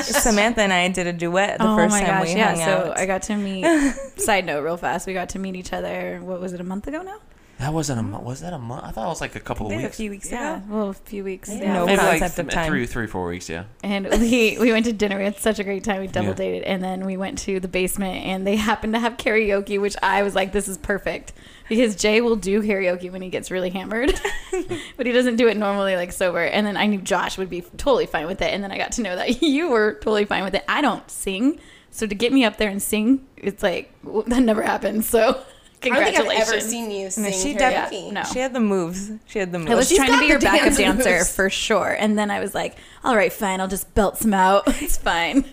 Samantha 0.02 0.62
and 0.62 0.74
I 0.74 0.88
did 0.90 1.08
a 1.08 1.14
duet 1.14 1.60
the 1.60 1.68
oh 1.68 1.76
first 1.76 1.92
my 1.92 2.02
time 2.02 2.20
gosh, 2.20 2.28
we 2.28 2.36
yeah. 2.36 2.56
hung 2.56 2.58
So 2.58 2.92
out. 2.92 3.00
I 3.00 3.06
got 3.06 3.24
to 3.24 3.36
meet. 3.36 3.66
side 4.18 4.46
note, 4.46 4.64
real 4.64 4.78
fast, 4.78 5.08
we 5.08 5.14
got 5.14 5.30
to 5.30 5.40
meet 5.40 5.56
each 5.56 5.74
other. 5.74 6.20
What 6.24 6.40
was 6.40 6.54
it? 6.54 6.62
A 6.62 6.64
month 6.64 6.88
ago 6.88 7.02
now? 7.02 7.20
That 7.60 7.74
wasn't 7.74 8.00
a 8.00 8.04
mo- 8.04 8.22
was 8.22 8.40
that 8.40 8.54
a 8.54 8.58
month? 8.58 8.86
I 8.86 8.92
thought 8.92 9.06
it 9.06 9.10
was 9.10 9.20
like 9.20 9.36
a 9.36 9.40
couple 9.42 9.66
of 9.68 9.74
weeks. 9.74 9.84
a 9.84 9.90
few 9.98 10.10
weeks 10.10 10.32
Yeah, 10.32 10.58
ago. 10.58 10.66
well, 10.70 10.90
a 10.92 10.94
few 10.94 11.26
weeks. 11.26 11.50
Yeah. 11.50 11.56
Yeah. 11.62 11.74
No 11.74 11.86
Maybe 11.88 11.98
like 12.02 12.20
concept 12.22 12.48
of 12.48 12.54
time. 12.54 12.68
three, 12.72 12.86
three, 12.86 13.06
four 13.06 13.28
weeks. 13.28 13.50
Yeah. 13.50 13.66
And 13.84 14.08
we 14.12 14.58
we 14.58 14.72
went 14.72 14.86
to 14.86 14.94
dinner. 14.94 15.18
We 15.18 15.26
had 15.26 15.38
such 15.40 15.60
a 15.60 15.66
great 15.66 15.84
time. 15.84 16.00
We 16.00 16.08
double 16.08 16.30
Yeah. 16.30 16.34
dated, 16.36 16.64
and 16.64 16.82
then 16.82 17.06
we 17.06 17.18
went 17.18 17.38
to 17.40 17.60
the 17.60 17.68
basement, 17.68 18.24
and 18.26 18.48
they 18.48 18.56
happened 18.56 18.94
to 18.94 19.00
have 19.00 19.18
karaoke, 19.18 19.80
which 19.80 19.98
I 20.02 20.24
was 20.24 20.36
like, 20.36 20.54
"This 20.54 20.70
is 20.70 20.78
perfect," 20.78 21.34
because 21.68 21.98
Jay 21.98 22.22
will 22.22 22.38
do 22.38 22.62
karaoke 22.62 23.12
when 23.12 23.22
he 23.22 23.30
gets 23.30 23.52
really 23.52 23.72
hammered, 23.72 24.14
but 24.96 25.06
he 25.06 25.12
doesn't 25.12 25.36
do 25.36 25.50
it 25.50 25.58
normally 25.58 25.98
like 25.98 26.14
sober. 26.14 26.44
And 26.46 26.66
then 26.66 26.78
I 26.78 26.86
knew 26.86 27.00
Josh 27.02 27.38
would 27.38 27.50
be 27.50 27.60
totally 27.76 28.06
fine 28.06 28.26
with 28.28 28.42
it, 28.42 28.54
and 28.54 28.64
then 28.64 28.72
I 28.72 28.78
got 28.78 28.94
to 28.94 29.02
know 29.02 29.18
that 29.18 29.42
you 29.42 29.70
were 29.70 29.96
totally 29.96 30.24
fine 30.24 30.46
with 30.46 30.56
it. 30.56 30.64
I 30.70 30.80
don't 30.80 31.12
sing, 31.12 31.60
so 31.92 32.08
to 32.08 32.16
get 32.16 32.32
me 32.32 32.46
up 32.46 32.56
there 32.56 32.70
and 32.70 32.82
sing, 32.82 33.28
it's 33.36 33.62
like 33.64 33.92
w- 34.06 34.24
that 34.28 34.44
never 34.44 34.62
happens. 34.64 35.10
So 35.10 35.42
I 35.82 35.88
don't 35.88 36.04
think 36.04 36.16
congratulations. 36.16 36.50
I've 36.50 36.54
ever 36.56 36.62
seen 36.62 36.92
you 36.92 37.10
sing 37.10 37.32
she 37.32 37.56
karaoke. 37.56 37.90
def- 38.06 38.14
no. 38.14 38.24
She 38.34 38.40
had 38.40 38.54
the 38.54 38.60
moves. 38.60 39.12
She 39.28 39.40
had 39.40 39.52
the 39.52 39.60
moves. 39.60 39.72
I 39.72 39.76
was 39.76 39.88
she's 39.90 39.98
trying 39.98 40.12
to 40.12 40.18
be 40.20 40.26
the 40.26 40.32
your 40.32 40.40
backup 40.40 40.76
dance 40.76 41.04
dancer 41.04 41.24
for 41.26 41.50
sure, 41.50 41.96
and 41.98 42.18
then 42.20 42.30
I 42.32 42.40
was 42.42 42.54
like, 42.54 42.76
"All 43.04 43.16
right, 43.16 43.32
fine, 43.32 43.62
I'll 43.62 43.68
just 43.70 43.94
belt 43.96 44.18
some 44.18 44.34
out. 44.34 44.64
It's 44.82 44.98
fine." 44.98 45.46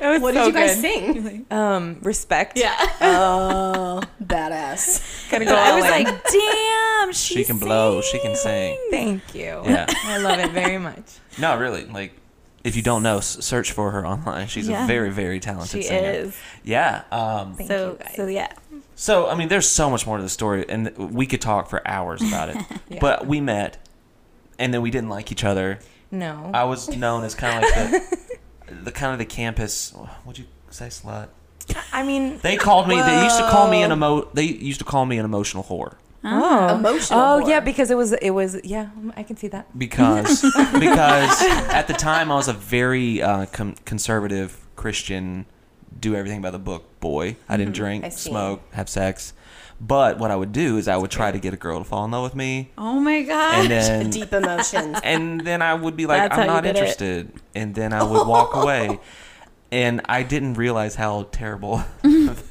It 0.00 0.06
was 0.08 0.20
What 0.20 0.34
so 0.34 0.44
did 0.44 0.54
you 0.54 0.60
guys 0.60 0.74
good. 0.80 1.24
sing? 1.26 1.46
Um, 1.50 1.98
respect. 2.02 2.58
Yeah. 2.58 2.74
Oh, 3.00 4.02
badass. 4.22 5.30
Gotta 5.30 5.44
go 5.44 5.54
I 5.54 5.74
was 5.74 5.84
in. 5.84 5.90
like, 5.90 6.24
damn, 6.30 7.12
she, 7.12 7.34
She 7.36 7.44
can 7.44 7.58
blow. 7.58 8.00
She 8.00 8.18
can 8.18 8.34
sing. 8.36 8.78
Thank 8.90 9.34
you. 9.34 9.60
Yeah. 9.64 9.86
I 9.88 10.18
love 10.18 10.38
it 10.38 10.50
very 10.50 10.78
much. 10.78 11.04
No, 11.38 11.56
really. 11.58 11.84
Like, 11.84 12.12
if 12.62 12.76
you 12.76 12.82
don't 12.82 13.02
know, 13.02 13.18
search 13.20 13.72
for 13.72 13.90
her 13.90 14.06
online. 14.06 14.46
She's 14.46 14.68
Yeah. 14.68 14.84
a 14.84 14.86
very, 14.86 15.10
very 15.10 15.40
talented 15.40 15.82
She 15.82 15.88
singer. 15.88 16.10
is. 16.10 16.36
Yeah. 16.62 17.02
Um, 17.10 17.54
Thank 17.56 17.68
so, 17.68 17.90
you 17.92 17.98
guys. 18.04 18.14
so 18.16 18.26
yeah. 18.26 18.52
So, 18.94 19.28
I 19.28 19.34
mean, 19.34 19.48
there's 19.48 19.68
so 19.68 19.90
much 19.90 20.06
more 20.06 20.16
to 20.16 20.22
the 20.22 20.28
story, 20.28 20.64
and 20.68 20.96
we 20.96 21.26
could 21.26 21.40
talk 21.40 21.68
for 21.68 21.86
hours 21.86 22.22
about 22.22 22.48
it. 22.50 22.56
Yeah. 22.86 22.98
But 23.00 23.26
we 23.26 23.40
met, 23.40 23.78
and 24.58 24.72
then 24.72 24.82
we 24.82 24.90
didn't 24.90 25.08
like 25.08 25.32
each 25.32 25.42
other. 25.42 25.78
No. 26.10 26.50
I 26.52 26.64
was 26.64 26.94
known 26.94 27.24
as 27.24 27.34
kind 27.34 27.64
of 27.64 27.70
like 27.70 27.90
the, 27.90 28.74
the 28.84 28.92
kind 28.92 29.12
of 29.12 29.18
the 29.18 29.24
campus. 29.24 29.90
What'd 30.24 30.38
you 30.38 30.44
say, 30.68 30.88
slut? 30.88 31.28
I 31.92 32.02
mean, 32.02 32.38
They 32.42 32.56
called 32.56 32.86
me. 32.86 33.00
They 33.00 33.22
used 33.24 33.38
to 33.38 33.48
call 33.48 33.70
me 33.70 33.82
an 33.82 33.90
emo. 33.90 34.28
They 34.34 34.44
used 34.44 34.80
to 34.80 34.84
call 34.84 35.06
me 35.06 35.18
an 35.18 35.24
emotional 35.24 35.64
whore 35.64 35.96
oh, 36.24 36.74
Emotional 36.78 37.20
Oh 37.20 37.40
whore. 37.42 37.48
yeah, 37.48 37.60
because 37.60 37.90
it 37.90 37.96
was 37.96 38.12
it 38.12 38.30
was 38.30 38.60
yeah. 38.64 38.90
I 39.16 39.22
can 39.22 39.36
see 39.36 39.48
that. 39.48 39.76
because 39.78 40.42
because 40.78 41.42
at 41.42 41.86
the 41.86 41.94
time 41.94 42.30
I 42.30 42.34
was 42.34 42.48
a 42.48 42.52
very 42.52 43.22
uh, 43.22 43.46
com- 43.46 43.76
conservative 43.84 44.66
Christian, 44.76 45.46
do 46.00 46.14
everything 46.14 46.40
by 46.42 46.50
the 46.50 46.58
book 46.58 47.00
boy. 47.00 47.36
I 47.48 47.56
didn't 47.56 47.76
hmm, 47.76 47.82
drink, 47.82 48.04
I 48.04 48.08
see. 48.10 48.30
smoke, 48.30 48.62
have 48.72 48.88
sex, 48.88 49.32
But 49.80 50.18
what 50.18 50.30
I 50.30 50.36
would 50.36 50.52
do 50.52 50.76
is 50.78 50.86
I 50.88 50.96
would 50.96 51.10
try 51.10 51.32
to 51.32 51.38
get 51.38 51.52
a 51.52 51.56
girl 51.56 51.78
to 51.78 51.84
fall 51.84 52.04
in 52.04 52.10
love 52.12 52.22
with 52.22 52.34
me, 52.34 52.70
Oh 52.78 53.00
my 53.00 53.22
god. 53.22 53.54
and 53.54 53.70
then 53.70 54.10
Deep 54.18 54.32
emotions. 54.32 54.98
and 55.04 55.40
then 55.40 55.62
I 55.62 55.74
would 55.74 55.96
be 55.96 56.06
like, 56.06 56.22
That's 56.22 56.34
how 56.36 56.42
I'm 56.42 56.48
you 56.48 56.52
not 56.54 56.62
did 56.62 56.70
it. 56.70 56.78
interested, 56.78 57.32
and 57.54 57.74
then 57.74 57.92
I 57.92 58.02
would 58.02 58.26
walk 58.26 58.54
away. 58.62 58.98
And 59.72 60.02
I 60.04 60.22
didn't 60.22 60.54
realize 60.54 60.94
how 60.94 61.24
terrible 61.32 61.82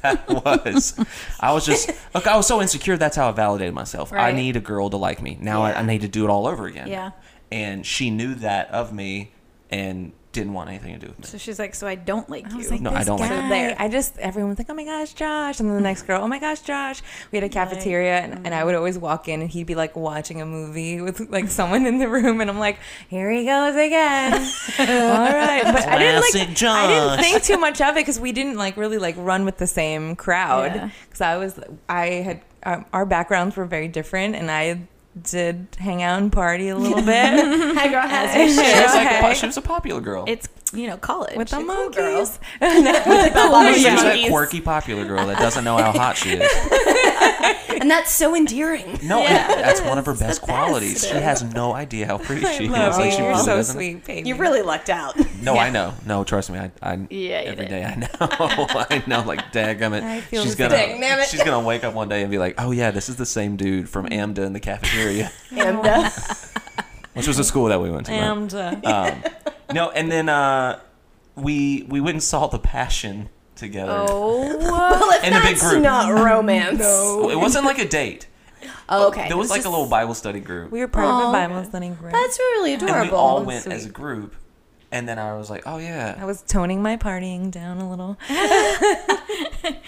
that 0.02 0.24
was. 0.28 0.94
I 1.40 1.52
was 1.54 1.64
just 1.64 1.88
look. 2.14 2.26
I 2.26 2.36
was 2.36 2.46
so 2.46 2.60
insecure. 2.60 2.98
That's 2.98 3.16
how 3.16 3.30
I 3.30 3.32
validated 3.32 3.72
myself. 3.72 4.12
I 4.12 4.16
Right. 4.16 4.34
need 4.34 4.56
a 4.56 4.60
girl 4.60 4.90
to 4.90 4.98
like 4.98 5.22
me. 5.22 5.38
Now 5.40 5.62
I, 5.62 5.72
I 5.78 5.82
need 5.82 6.02
to 6.02 6.08
do 6.08 6.24
it 6.24 6.28
all 6.30 6.46
over 6.46 6.66
again. 6.66 6.86
Yeah. 6.88 7.12
And 7.50 7.86
she 7.86 8.10
knew 8.10 8.34
that 8.36 8.68
of 8.70 8.92
me, 8.92 9.32
and 9.70 10.12
didn't 10.34 10.52
want 10.52 10.68
anything 10.68 10.92
to 10.92 10.98
do 11.00 11.06
with 11.06 11.18
me. 11.20 11.24
So 11.26 11.38
she's 11.38 11.58
like, 11.58 11.74
so 11.74 11.86
I 11.86 11.94
don't 11.94 12.28
like 12.28 12.46
I 12.46 12.50
you. 12.50 12.56
was 12.58 12.70
like, 12.70 12.80
No, 12.80 12.90
I 12.90 13.04
don't 13.04 13.18
like 13.20 13.30
guy. 13.30 13.46
it. 13.46 13.48
There. 13.48 13.76
I 13.78 13.88
just 13.88 14.18
everyone's 14.18 14.58
like, 14.58 14.68
oh 14.68 14.74
my 14.74 14.84
gosh, 14.84 15.14
Josh, 15.14 15.60
and 15.60 15.68
then 15.68 15.76
the 15.76 15.82
next 15.82 16.02
girl, 16.02 16.20
oh 16.22 16.28
my 16.28 16.38
gosh, 16.38 16.60
Josh. 16.60 17.00
We 17.32 17.38
had 17.38 17.44
a 17.44 17.48
cafeteria, 17.48 18.18
and, 18.18 18.44
and 18.44 18.54
I 18.54 18.64
would 18.64 18.74
always 18.74 18.98
walk 18.98 19.28
in, 19.28 19.40
and 19.40 19.48
he'd 19.50 19.66
be 19.66 19.74
like 19.74 19.96
watching 19.96 20.42
a 20.42 20.46
movie 20.46 21.00
with 21.00 21.20
like 21.30 21.48
someone 21.48 21.86
in 21.86 21.98
the 21.98 22.08
room, 22.08 22.40
and 22.40 22.50
I'm 22.50 22.58
like, 22.58 22.78
here 23.08 23.30
he 23.30 23.44
goes 23.46 23.76
again. 23.76 24.32
All 24.78 25.32
right, 25.32 25.62
but 25.64 25.86
I 25.88 25.98
didn't 25.98 26.20
Classic 26.22 26.48
like, 26.48 26.62
I 26.62 26.86
didn't 26.88 27.24
think 27.24 27.42
too 27.44 27.58
much 27.58 27.80
of 27.80 27.96
it 27.96 28.00
because 28.00 28.18
we 28.20 28.32
didn't 28.32 28.56
like 28.56 28.76
really 28.76 28.98
like 28.98 29.14
run 29.16 29.44
with 29.44 29.58
the 29.58 29.66
same 29.66 30.16
crowd. 30.16 30.74
Yeah. 30.74 30.90
Because 31.06 31.20
I 31.20 31.36
was, 31.36 31.60
I 31.88 32.06
had 32.06 32.40
um, 32.64 32.84
our 32.92 33.06
backgrounds 33.06 33.56
were 33.56 33.66
very 33.66 33.88
different, 33.88 34.34
and 34.34 34.50
I 34.50 34.80
did 35.22 35.66
hang 35.78 36.02
out 36.02 36.20
and 36.20 36.32
party 36.32 36.68
a 36.68 36.76
little 36.76 37.02
bit 37.02 37.06
Hi, 37.76 37.88
girl, 37.88 38.02
has 38.02 38.34
As 38.34 38.50
you 38.50 38.54
your 38.56 38.64
should. 38.64 38.76
She 38.76 38.82
was, 38.82 38.94
like 38.94 39.12
a, 39.12 39.20
po- 39.20 39.34
she 39.34 39.46
was 39.46 39.56
a 39.56 39.62
popular 39.62 40.00
girl. 40.00 40.24
It's 40.26 40.48
you 40.74 40.86
know 40.88 40.96
college. 40.96 41.36
with 41.36 41.48
the 41.48 41.60
You're 41.60 41.70
a 41.70 41.74
cool 41.76 41.90
girl. 41.90 42.12
monkeys. 42.14 42.38
Bubba 42.60 43.74
she 43.74 43.82
that 43.84 44.26
quirky 44.30 44.60
popular 44.60 45.04
girl 45.04 45.26
that 45.26 45.38
doesn't 45.38 45.64
know 45.64 45.76
how 45.76 45.92
hot 45.92 46.16
she 46.16 46.32
is. 46.34 46.50
And 47.80 47.90
that's 47.90 48.12
so 48.12 48.34
endearing. 48.36 48.98
No, 49.02 49.20
Yeah. 49.20 49.48
that's 49.56 49.80
one 49.82 49.98
of 49.98 50.06
her 50.06 50.12
best 50.12 50.40
best. 50.40 50.42
qualities. 50.42 51.06
She 51.06 51.12
has 51.14 51.42
no 51.42 51.74
idea 51.74 52.06
how 52.06 52.18
pretty 52.18 52.46
she 52.46 52.68
love 52.68 52.92
is. 52.92 52.98
Like, 52.98 53.04
you. 53.06 53.10
she 53.10 53.18
You're 53.18 53.28
really 53.30 53.42
so 53.42 53.56
doesn't. 53.56 53.74
sweet, 53.74 54.04
baby. 54.06 54.28
You 54.28 54.36
really 54.36 54.62
lucked 54.62 54.88
out. 54.88 55.16
No, 55.42 55.56
I 55.56 55.70
know. 55.70 55.92
No, 56.06 56.22
trust 56.24 56.50
me. 56.50 56.58
I, 56.58 56.70
I 56.80 56.94
Yeah, 57.10 57.42
you 57.42 57.48
every 57.48 57.66
did. 57.66 57.68
day 57.70 57.84
I 57.84 57.94
know. 57.96 58.08
I 58.20 59.02
know. 59.06 59.22
Like, 59.26 59.52
daggum 59.52 60.00
I 60.02 60.16
it. 60.18 60.20
feel 60.22 60.44
She's 60.44 60.54
gonna. 60.54 60.70
same. 60.70 61.00
Dang, 61.00 61.26
She's 61.26 61.42
gonna 61.42 61.60
wake 61.66 61.84
up 61.84 61.92
one 61.94 62.08
day 62.08 62.22
and 62.22 62.30
be 62.30 62.38
like, 62.38 62.54
"Oh 62.58 62.70
yeah, 62.70 62.90
this 62.92 63.08
is 63.08 63.16
the 63.16 63.26
same 63.26 63.56
dude 63.56 63.88
from 63.88 64.06
AMDA 64.06 64.38
in 64.46 64.52
the 64.54 64.60
cafeteria," 64.60 65.30
And 65.50 65.78
uh, 65.84 66.08
which 67.14 67.26
was 67.26 67.38
a 67.38 67.44
school 67.44 67.66
that 67.66 67.80
we 67.80 67.90
went 67.90 68.06
to. 68.06 68.12
right? 68.12 68.84
Uh, 68.84 69.14
Um, 69.14 69.22
no, 69.74 69.90
and 69.90 70.10
then 70.10 70.28
uh, 70.28 70.80
we 71.36 71.84
we 71.88 72.00
went 72.00 72.14
and 72.14 72.22
saw 72.22 72.46
The 72.46 72.58
Passion 72.58 73.28
together. 73.56 73.92
Oh. 74.08 74.56
well, 74.58 75.10
if 75.12 75.24
In 75.24 75.32
a 75.32 75.36
big 75.40 75.56
that's 75.56 75.62
group. 75.70 75.82
not 75.82 76.10
romance. 76.12 76.78
Well, 76.80 77.30
it 77.30 77.36
wasn't 77.36 77.64
like 77.66 77.78
a 77.78 77.86
date. 77.88 78.26
Oh, 78.88 79.08
okay. 79.08 79.28
There 79.28 79.36
was 79.36 79.50
It 79.50 79.54
like 79.54 79.64
a 79.64 79.68
little 79.68 79.88
Bible 79.88 80.14
study 80.14 80.40
group. 80.40 80.70
we 80.70 80.80
were 80.80 80.88
part 80.88 81.06
of 81.06 81.28
a 81.28 81.32
Bible 81.32 81.64
study 81.64 81.88
group. 81.90 82.12
That's 82.12 82.38
really 82.38 82.74
adorable. 82.74 83.00
and 83.00 83.10
we 83.10 83.16
all 83.16 83.36
That's 83.40 83.46
went 83.46 83.62
sweet. 83.64 83.72
as 83.74 83.86
a 83.86 83.90
group. 83.90 84.34
And 84.90 85.08
then 85.08 85.18
I 85.18 85.36
was 85.36 85.50
like, 85.50 85.64
oh 85.66 85.78
yeah. 85.78 86.16
I 86.18 86.24
was 86.24 86.42
toning 86.42 86.80
my 86.82 86.96
partying 86.96 87.50
down 87.50 87.78
a 87.78 87.88
little. 87.90 88.16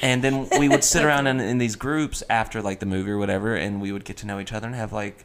And 0.03 0.23
then 0.23 0.49
we 0.59 0.69
would 0.69 0.85
sit 0.85 1.05
around 1.07 1.27
in, 1.27 1.41
in 1.41 1.59
these 1.59 1.77
groups 1.77 2.23
after 2.31 2.63
like 2.63 2.81
the 2.81 2.87
movie 2.87 3.11
or 3.11 3.19
whatever, 3.19 3.55
and 3.55 3.81
we 3.81 3.93
would 3.93 4.05
get 4.05 4.17
to 4.19 4.27
know 4.27 4.39
each 4.41 4.53
other 4.53 4.67
and 4.67 4.77
have 4.77 4.93
like, 4.93 5.25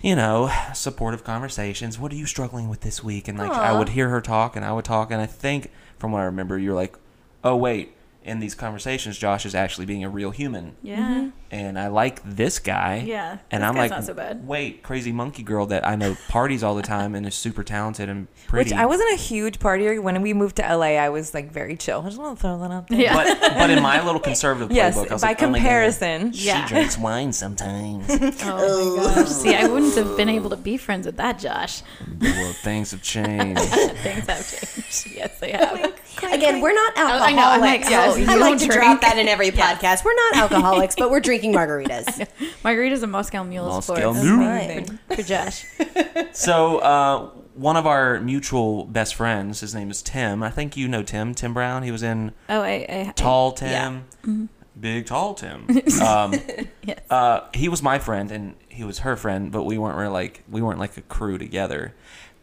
you 0.00 0.16
know, 0.16 0.50
supportive 0.74 1.24
conversations. 1.24 1.98
What 1.98 2.12
are 2.12 2.16
you 2.16 2.26
struggling 2.26 2.68
with 2.68 2.80
this 2.80 3.04
week? 3.04 3.28
And 3.28 3.38
like 3.38 3.52
I 3.52 3.76
would 3.76 3.90
hear 3.90 4.08
her 4.08 4.20
talk, 4.20 4.56
and 4.56 4.64
I 4.64 4.72
would 4.72 4.84
talk, 4.84 5.10
and 5.10 5.20
I 5.20 5.26
think 5.26 5.70
from 5.98 6.12
what 6.12 6.20
I 6.20 6.24
remember, 6.24 6.58
you're 6.58 6.74
like, 6.74 6.96
oh 7.44 7.56
wait, 7.56 7.94
in 8.22 8.38
these 8.38 8.54
conversations, 8.54 9.16
Josh 9.18 9.46
is 9.46 9.54
actually 9.54 9.86
being 9.86 10.04
a 10.04 10.08
real 10.10 10.30
human, 10.30 10.76
Yeah. 10.82 10.98
Mm-hmm. 10.98 11.28
and 11.50 11.78
I 11.78 11.86
like 11.88 12.22
this 12.22 12.58
guy. 12.58 13.02
Yeah. 13.06 13.38
And 13.50 13.62
This 13.62 13.68
I'm 13.68 13.74
guy's 13.74 13.90
like, 13.90 13.90
not 13.90 14.04
so 14.04 14.12
bad. 14.14 14.46
wait, 14.46 14.82
crazy 14.82 15.10
monkey 15.10 15.42
girl 15.42 15.64
that 15.66 15.86
I 15.86 15.96
know 15.96 16.16
parties 16.28 16.62
all 16.62 16.74
the 16.74 16.82
time 16.82 17.14
and 17.14 17.26
is 17.26 17.34
super 17.34 17.64
talented 17.64 18.10
and 18.10 18.28
pretty. 18.46 18.70
Which 18.70 18.78
I 18.78 18.84
wasn't 18.84 19.10
a 19.12 19.16
huge 19.16 19.58
partier. 19.58 20.02
When 20.02 20.20
we 20.20 20.34
moved 20.34 20.56
to 20.56 20.62
LA, 20.62 20.96
I 20.98 21.08
was 21.08 21.32
like 21.32 21.50
very 21.50 21.76
chill. 21.76 22.02
I 22.02 22.06
just 22.10 22.18
want 22.18 22.36
to 22.38 22.42
throw 22.42 22.58
that 22.60 22.70
out 22.70 22.88
there. 22.88 23.00
Yeah. 23.00 23.14
But 23.14 23.40
but 23.54 23.70
in 23.70 23.82
my 23.82 24.04
little 24.04 24.20
conservative 24.30 24.68
playbook, 24.68 24.74
Yes, 24.76 24.96
I 24.98 25.12
was 25.14 25.22
by 25.22 25.28
like, 25.28 25.42
oh 25.42 25.46
my 25.46 25.52
God, 25.58 25.62
comparison. 25.62 26.30
Yeah. 26.34 26.66
she 26.66 26.74
drinks 26.74 26.98
wine 27.08 27.32
sometimes. 27.32 28.04
Oh 28.10 28.18
my 28.18 28.32
oh. 28.42 29.14
gosh. 29.14 29.28
See, 29.28 29.54
I 29.54 29.66
wouldn't 29.66 29.94
have 29.94 30.16
been 30.18 30.28
able 30.28 30.50
to 30.50 30.56
be 30.56 30.76
friends 30.76 31.06
with 31.06 31.16
that 31.16 31.38
Josh. 31.38 31.82
well, 32.20 32.52
things 32.52 32.90
have 32.90 33.00
changed. 33.02 33.60
Things 34.00 34.26
have 34.26 34.46
changed. 34.46 35.16
Yes, 35.16 35.38
they 35.40 35.52
have. 35.52 35.94
Again, 36.22 36.60
we're 36.60 36.72
not 36.74 36.96
alcoholics. 36.96 37.26
I 37.26 37.32
know, 37.32 37.48
I'm 37.48 37.60
like, 37.60 37.88
you 37.88 38.26
I 38.30 38.34
like 38.36 38.58
to 38.58 38.66
drink? 38.66 38.72
drop 38.80 39.00
that 39.02 39.18
in 39.18 39.28
every 39.28 39.48
Yes. 39.50 39.78
podcast. 39.80 40.04
We're 40.04 40.14
not 40.14 40.36
alcoholics, 40.36 40.94
but 40.96 41.10
we're 41.10 41.20
drinking 41.20 41.52
margaritas. 41.54 42.26
Margarita's 42.64 43.02
a 43.02 43.06
Moscow 43.06 43.42
Mule 43.44 43.66
Moscow 43.66 44.12
sport. 44.12 44.24
Mule. 44.24 44.38
Fine. 44.38 44.98
For 45.14 45.22
Josh. 45.22 45.64
so 46.32 46.78
uh, 46.78 47.30
one 47.54 47.76
of 47.76 47.86
our 47.86 48.20
mutual 48.20 48.84
best 48.84 49.14
friends, 49.14 49.60
his 49.60 49.74
name 49.74 49.90
is 49.90 50.02
Tim. 50.02 50.42
I 50.42 50.50
think 50.50 50.76
you 50.76 50.88
know 50.88 51.02
Tim. 51.02 51.34
Tim 51.34 51.54
Brown. 51.54 51.82
He 51.82 51.90
was 51.90 52.02
in 52.02 52.32
Oh, 52.48 52.60
I. 52.62 52.86
I 53.08 53.12
Tall 53.16 53.56
yeah. 53.60 54.00
Tim, 54.22 54.48
Big 54.78 55.06
Tall 55.06 55.34
Tim. 55.34 55.66
Um, 56.02 56.34
Yes. 56.82 57.00
uh, 57.10 57.40
he 57.54 57.68
was 57.68 57.82
my 57.82 57.98
friend 57.98 58.30
and 58.30 58.54
he 58.68 58.84
was 58.84 59.00
her 59.00 59.16
friend, 59.16 59.52
but 59.52 59.64
we 59.64 59.76
weren't 59.78 59.96
really 59.98 60.10
like 60.12 60.42
we 60.48 60.62
weren't 60.62 60.78
like 60.78 60.96
a 60.96 61.02
crew 61.02 61.36
together. 61.38 61.94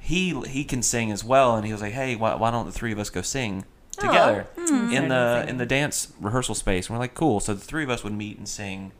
He 0.07 0.39
he 0.47 0.63
can 0.63 0.81
sing 0.81 1.11
as 1.11 1.21
well, 1.21 1.57
and 1.57 1.65
he 1.65 1.73
was 1.73 1.81
like, 1.81 1.91
"Hey, 1.91 2.15
why, 2.15 2.33
why 2.35 2.49
don't 2.49 2.65
the 2.65 2.71
three 2.71 2.93
of 2.93 2.99
us 2.99 3.09
go 3.09 3.21
sing 3.21 3.65
together 3.91 4.47
in 4.57 5.09
the 5.09 5.45
in 5.49 5.57
the 5.57 5.65
dance 5.65 6.13
rehearsal 6.21 6.55
space?" 6.55 6.87
And 6.87 6.95
we're 6.95 7.01
like, 7.03 7.13
"Cool." 7.13 7.41
So 7.41 7.53
the 7.53 7.59
three 7.59 7.83
of 7.83 7.89
us 7.89 8.05
would 8.05 8.13
meet 8.13 8.37
and 8.37 8.47
sing, 8.47 8.93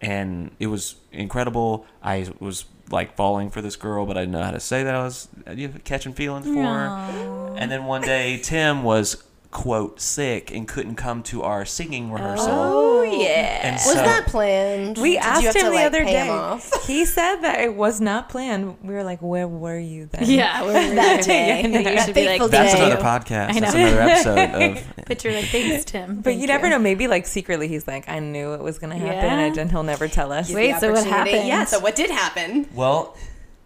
and 0.00 0.52
it 0.58 0.68
was 0.68 0.96
incredible. 1.12 1.84
I 2.02 2.28
was 2.40 2.64
like 2.90 3.14
falling 3.14 3.50
for 3.50 3.60
this 3.60 3.76
girl, 3.76 4.06
but 4.06 4.16
I 4.16 4.20
didn't 4.20 4.32
know 4.32 4.42
how 4.42 4.52
to 4.52 4.60
say 4.60 4.82
that 4.84 4.94
I 4.94 5.02
was 5.02 5.28
uh, 5.46 5.52
you 5.52 5.68
know, 5.68 5.74
catching 5.84 6.14
feelings 6.14 6.46
for 6.46 6.62
her. 6.64 7.54
And 7.58 7.70
then 7.70 7.84
one 7.84 8.00
day, 8.00 8.38
Tim 8.42 8.82
was 8.82 9.22
quote 9.50 9.98
sick 9.98 10.50
and 10.50 10.68
couldn't 10.68 10.96
come 10.96 11.22
to 11.22 11.42
our 11.42 11.64
singing 11.64 12.12
rehearsal. 12.12 12.48
Oh 12.50 13.02
yeah. 13.02 13.60
And 13.62 13.74
was 13.76 13.84
so- 13.84 13.94
that 13.94 14.26
planned? 14.26 14.98
We 14.98 15.12
Did 15.12 15.22
asked 15.22 15.42
him 15.44 15.52
to, 15.54 15.62
the 15.64 15.70
like, 15.70 15.86
other 15.86 16.04
day. 16.04 16.28
off? 16.28 16.70
He 16.86 17.04
said 17.06 17.36
that 17.36 17.60
it 17.60 17.74
was 17.74 18.00
not 18.00 18.28
planned. 18.28 18.76
We 18.82 18.92
were 18.94 19.04
like, 19.04 19.20
where 19.20 19.48
were 19.48 19.78
you 19.78 20.06
then? 20.06 20.24
Yeah, 20.28 20.62
we're 20.64 20.72
That 20.94 21.24
day. 21.24 21.62
You 21.66 21.82
That 21.82 22.04
should 22.06 22.14
be 22.14 22.26
like, 22.26 22.50
That's 22.50 22.74
day. 22.74 22.86
another 22.86 23.02
podcast. 23.02 23.50
I 23.50 23.60
That's 23.60 23.74
another 23.74 24.00
episode 24.00 24.62
of. 24.98 25.04
picture 25.06 25.32
like, 25.32 25.46
thanks, 25.46 25.84
Tim. 25.86 26.16
But 26.16 26.24
Thank 26.24 26.40
you 26.42 26.46
never 26.46 26.68
know. 26.68 26.78
Maybe 26.78 27.08
like 27.08 27.26
secretly, 27.26 27.68
he's 27.68 27.86
like, 27.88 28.08
I 28.08 28.18
knew 28.18 28.52
it 28.54 28.60
was 28.62 28.78
gonna 28.78 28.98
happen, 28.98 29.14
Yeah. 29.16 29.38
and 29.46 29.56
and 29.58 29.70
he'll 29.70 29.82
never 29.82 30.08
tell 30.08 30.30
us. 30.32 30.52
Wait, 30.52 30.76
so 30.78 30.92
what 30.92 31.06
happened? 31.06 31.46
Yeah, 31.48 31.64
so 31.64 31.78
what 31.80 31.96
did 31.96 32.10
happen? 32.10 32.68
Well, 32.74 33.16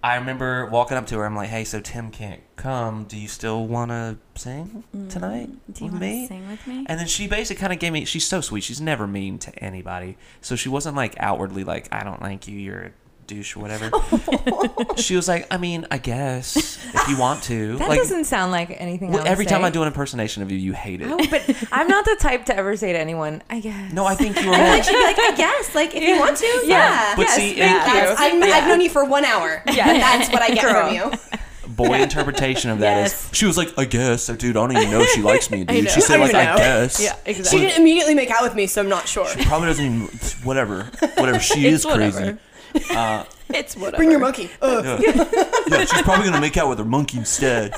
I 0.04 0.16
remember 0.16 0.66
walking 0.66 0.96
up 0.96 1.06
to 1.08 1.18
her. 1.18 1.24
I'm 1.26 1.36
like, 1.36 1.48
"Hey, 1.48 1.62
so 1.64 1.80
Tim 1.80 2.10
can't 2.10 2.40
come. 2.56 3.04
Do 3.04 3.16
you 3.16 3.28
still 3.28 3.66
want 3.66 3.90
to 3.92 4.18
sing 4.34 4.82
tonight 5.08 5.48
Mm, 5.50 5.74
Do 5.74 5.84
you 5.84 5.90
with 5.92 6.00
me?" 6.00 6.26
sing 6.26 6.48
with 6.48 6.66
me? 6.66 6.84
And 6.88 6.98
then 6.98 7.06
she 7.06 7.28
basically 7.28 7.60
kind 7.60 7.72
of 7.72 7.78
gave 7.78 7.92
me. 7.92 8.04
She's 8.04 8.26
so 8.26 8.40
sweet. 8.40 8.64
She's 8.64 8.80
never 8.80 9.06
mean 9.06 9.38
to 9.40 9.56
anybody. 9.62 10.16
So 10.40 10.56
she 10.56 10.68
wasn't 10.68 10.96
like 10.96 11.14
outwardly 11.18 11.62
like, 11.64 11.88
"I 11.92 12.02
don't 12.02 12.20
like 12.20 12.48
you. 12.48 12.58
You're 12.58 12.92
douche 13.26 13.56
or 13.56 13.60
whatever." 13.60 13.90
she 14.96 15.16
was 15.16 15.28
like, 15.28 15.46
"I 15.50 15.56
mean, 15.56 15.86
I 15.90 15.98
guess 15.98 16.56
if 16.94 17.08
you 17.08 17.18
want 17.18 17.42
to." 17.44 17.76
That 17.78 17.88
like 17.88 17.98
doesn't 17.98 18.24
sound 18.24 18.52
like 18.52 18.70
anything. 18.80 19.08
well, 19.10 19.20
I 19.20 19.22
would 19.22 19.28
every 19.30 19.46
time. 19.46 19.64
I 19.64 19.70
do 19.70 19.82
an 19.82 19.88
impersonation 19.88 20.42
of 20.42 20.50
you, 20.50 20.58
you 20.58 20.72
hate 20.72 21.00
it. 21.00 21.08
Oh, 21.10 21.18
but 21.30 21.42
I'm 21.72 21.88
not 21.88 22.04
the 22.04 22.16
type 22.20 22.46
to 22.46 22.56
ever 22.56 22.76
say 22.76 22.92
to 22.92 22.98
anyone, 22.98 23.42
I 23.50 23.60
guess. 23.60 23.92
No, 23.92 24.04
I 24.06 24.14
think 24.14 24.40
you 24.42 24.48
were. 24.50 24.54
I 24.54 24.58
more, 24.58 24.68
like 24.68 24.84
she'd 24.84 25.02
like, 25.02 25.18
I 25.18 25.34
guess, 25.36 25.74
like 25.74 25.94
if 25.94 26.02
you 26.02 26.18
want 26.18 26.36
to, 26.38 26.62
yeah. 26.64 27.14
But 27.16 27.22
yes, 27.22 27.36
see, 27.36 27.54
thank 27.54 27.94
you. 27.94 28.14
I'm, 28.18 28.42
I've 28.42 28.68
known 28.68 28.80
you 28.80 28.90
for 28.90 29.04
one 29.04 29.24
hour. 29.24 29.62
Yeah. 29.72 29.92
that's 29.98 30.30
what 30.32 30.42
I 30.42 30.48
get 30.50 30.62
Girl. 30.64 30.86
from 30.86 30.94
you. 30.94 31.12
boy 31.74 31.94
interpretation 32.02 32.70
of 32.70 32.80
that 32.80 33.06
is 33.06 33.12
Yes. 33.12 33.34
she 33.34 33.46
was 33.46 33.56
like, 33.56 33.76
I 33.78 33.84
guess. 33.84 34.28
Like, 34.28 34.38
dude, 34.38 34.56
I 34.56 34.60
don't 34.66 34.76
even 34.76 34.90
know 34.90 35.00
if 35.00 35.08
she 35.10 35.22
likes 35.22 35.50
me, 35.50 35.64
dude. 35.64 35.90
She 35.90 36.00
said 36.00 36.20
I 36.20 36.24
like, 36.24 36.34
I 36.34 36.56
guess. 36.56 37.00
Yeah, 37.02 37.16
exactly. 37.24 37.58
She 37.60 37.64
didn't 37.66 37.80
immediately 37.80 38.14
make 38.14 38.30
out 38.30 38.42
with 38.42 38.54
me, 38.54 38.66
so 38.66 38.82
I'm 38.82 38.88
not 38.88 39.08
sure. 39.08 39.26
She 39.28 39.44
probably 39.44 39.68
doesn't 39.68 39.84
even 39.84 40.00
whatever. 40.42 40.84
Whatever. 41.16 41.40
She 41.40 41.66
It's 41.66 41.84
is 41.84 41.92
crazy. 41.92 42.36
Whatever. 42.72 42.92
Uh, 42.98 43.24
It's 43.54 43.76
whatever. 43.76 43.96
Bring 43.98 44.10
your 44.10 44.20
monkey. 44.20 44.50
Ugh. 44.62 44.84
yeah. 45.02 45.24
yeah, 45.68 45.84
she's 45.84 46.02
probably 46.02 46.24
gonna 46.24 46.40
make 46.40 46.56
out 46.56 46.68
with 46.68 46.78
her 46.78 46.84
monkey 46.84 47.18
instead. 47.18 47.72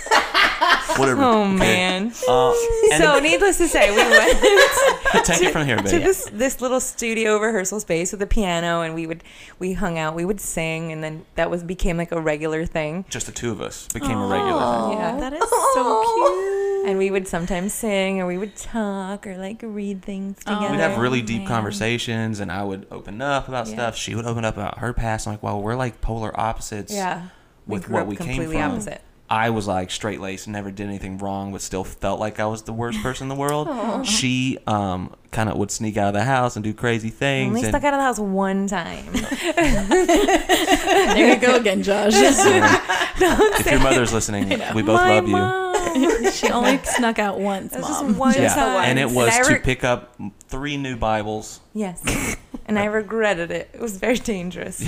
Whatever. 0.96 1.22
Oh 1.22 1.42
Okay. 1.42 1.56
man. 1.56 2.12
Uh, 2.28 2.50
and 2.92 3.02
So 3.02 3.18
needless 3.18 3.58
to 3.58 3.66
say, 3.66 3.90
we 3.90 3.96
went 3.96 5.24
take 5.26 5.42
it 5.42 5.52
from 5.52 5.66
here, 5.66 5.76
to 5.78 5.98
this 5.98 6.28
this 6.32 6.60
little 6.60 6.78
studio 6.80 7.38
rehearsal 7.38 7.80
space 7.80 8.12
with 8.12 8.22
a 8.22 8.26
piano, 8.26 8.82
and 8.82 8.94
we 8.94 9.06
would 9.06 9.24
we 9.58 9.72
hung 9.72 9.98
out, 9.98 10.14
we 10.14 10.24
would 10.24 10.40
sing, 10.40 10.92
and 10.92 11.02
then 11.02 11.24
that 11.34 11.50
was 11.50 11.62
became 11.64 11.96
like 11.96 12.12
a 12.12 12.20
regular 12.20 12.64
thing. 12.66 13.04
Just 13.08 13.26
the 13.26 13.32
two 13.32 13.50
of 13.50 13.60
us 13.60 13.88
became 13.92 14.18
a 14.18 14.26
regular 14.26 14.60
thing. 14.90 14.98
Yeah. 14.98 15.16
That 15.18 15.32
is 15.32 15.50
so 15.74 16.04
cute. 16.14 16.73
And 16.86 16.98
we 16.98 17.10
would 17.10 17.26
sometimes 17.26 17.72
sing, 17.72 18.20
or 18.20 18.26
we 18.26 18.36
would 18.38 18.56
talk, 18.56 19.26
or 19.26 19.36
like 19.38 19.60
read 19.62 20.02
things 20.02 20.38
together. 20.38 20.70
We'd 20.70 20.80
have 20.80 20.98
really 20.98 21.22
deep 21.22 21.46
conversations, 21.46 22.40
and 22.40 22.52
I 22.52 22.62
would 22.62 22.86
open 22.90 23.22
up 23.22 23.48
about 23.48 23.66
Yeah. 23.68 23.74
stuff. 23.74 23.96
She 23.96 24.14
would 24.14 24.26
open 24.26 24.44
up 24.44 24.54
about 24.56 24.78
her 24.78 24.92
past. 24.92 25.26
I'm 25.26 25.32
like, 25.34 25.42
wow, 25.42 25.58
we're 25.58 25.76
like 25.76 26.00
polar 26.00 26.38
opposites. 26.38 26.92
Yeah. 26.92 27.28
with 27.66 27.84
grew 27.84 27.94
what 27.94 28.02
up 28.02 28.08
we 28.08 28.16
came 28.16 28.26
completely 28.26 28.56
from. 28.56 28.72
opposite. 28.72 29.00
I 29.30 29.48
was 29.48 29.66
like 29.66 29.90
straight 29.90 30.20
laced, 30.20 30.46
never 30.46 30.70
did 30.70 30.86
anything 30.86 31.16
wrong, 31.16 31.50
but 31.50 31.62
still 31.62 31.82
felt 31.82 32.20
like 32.20 32.38
I 32.38 32.44
was 32.44 32.62
the 32.64 32.74
worst 32.74 33.00
person 33.02 33.24
in 33.24 33.28
the 33.30 33.34
world. 33.34 34.06
She 34.06 34.58
um, 34.66 35.14
kind 35.30 35.48
of 35.48 35.56
would 35.56 35.70
sneak 35.70 35.96
out 35.96 36.08
of 36.08 36.12
the 36.14 36.24
house 36.24 36.56
and 36.56 36.62
do 36.62 36.74
crazy 36.74 37.08
things. 37.08 37.48
Only 37.48 37.60
and- 37.62 37.70
stuck 37.70 37.84
out 37.84 37.94
of 37.94 37.98
the 38.00 38.04
house 38.04 38.18
one 38.18 38.66
time. 38.66 39.06
There 41.14 41.34
you 41.34 41.40
go 41.40 41.56
again, 41.56 41.82
Josh. 41.82 42.12
if 42.14 43.66
your 43.70 43.80
mother's 43.80 44.12
listening, 44.12 44.48
we 44.74 44.82
both 44.82 44.96
My 45.00 45.20
love 45.20 45.28
you. 45.28 45.34
Mom. 45.94 46.30
she 46.32 46.48
only 46.50 46.78
snuck 46.84 47.18
out 47.18 47.38
once, 47.40 47.72
That's 47.72 47.86
just 47.88 48.02
mom. 48.02 48.18
one 48.18 48.34
Yeah, 48.34 48.54
time. 48.54 48.84
and 48.84 48.98
it 48.98 49.10
was 49.10 49.28
I 49.28 49.42
to 49.54 49.60
pick 49.60 49.84
up 49.84 50.14
three 50.48 50.76
new 50.76 50.96
Bibles. 50.96 51.60
Yes, 51.72 52.36
and 52.66 52.78
I 52.78 52.84
regretted 52.86 53.50
it. 53.50 53.70
It 53.72 53.80
was 53.80 53.96
very 53.98 54.16
dangerous 54.16 54.82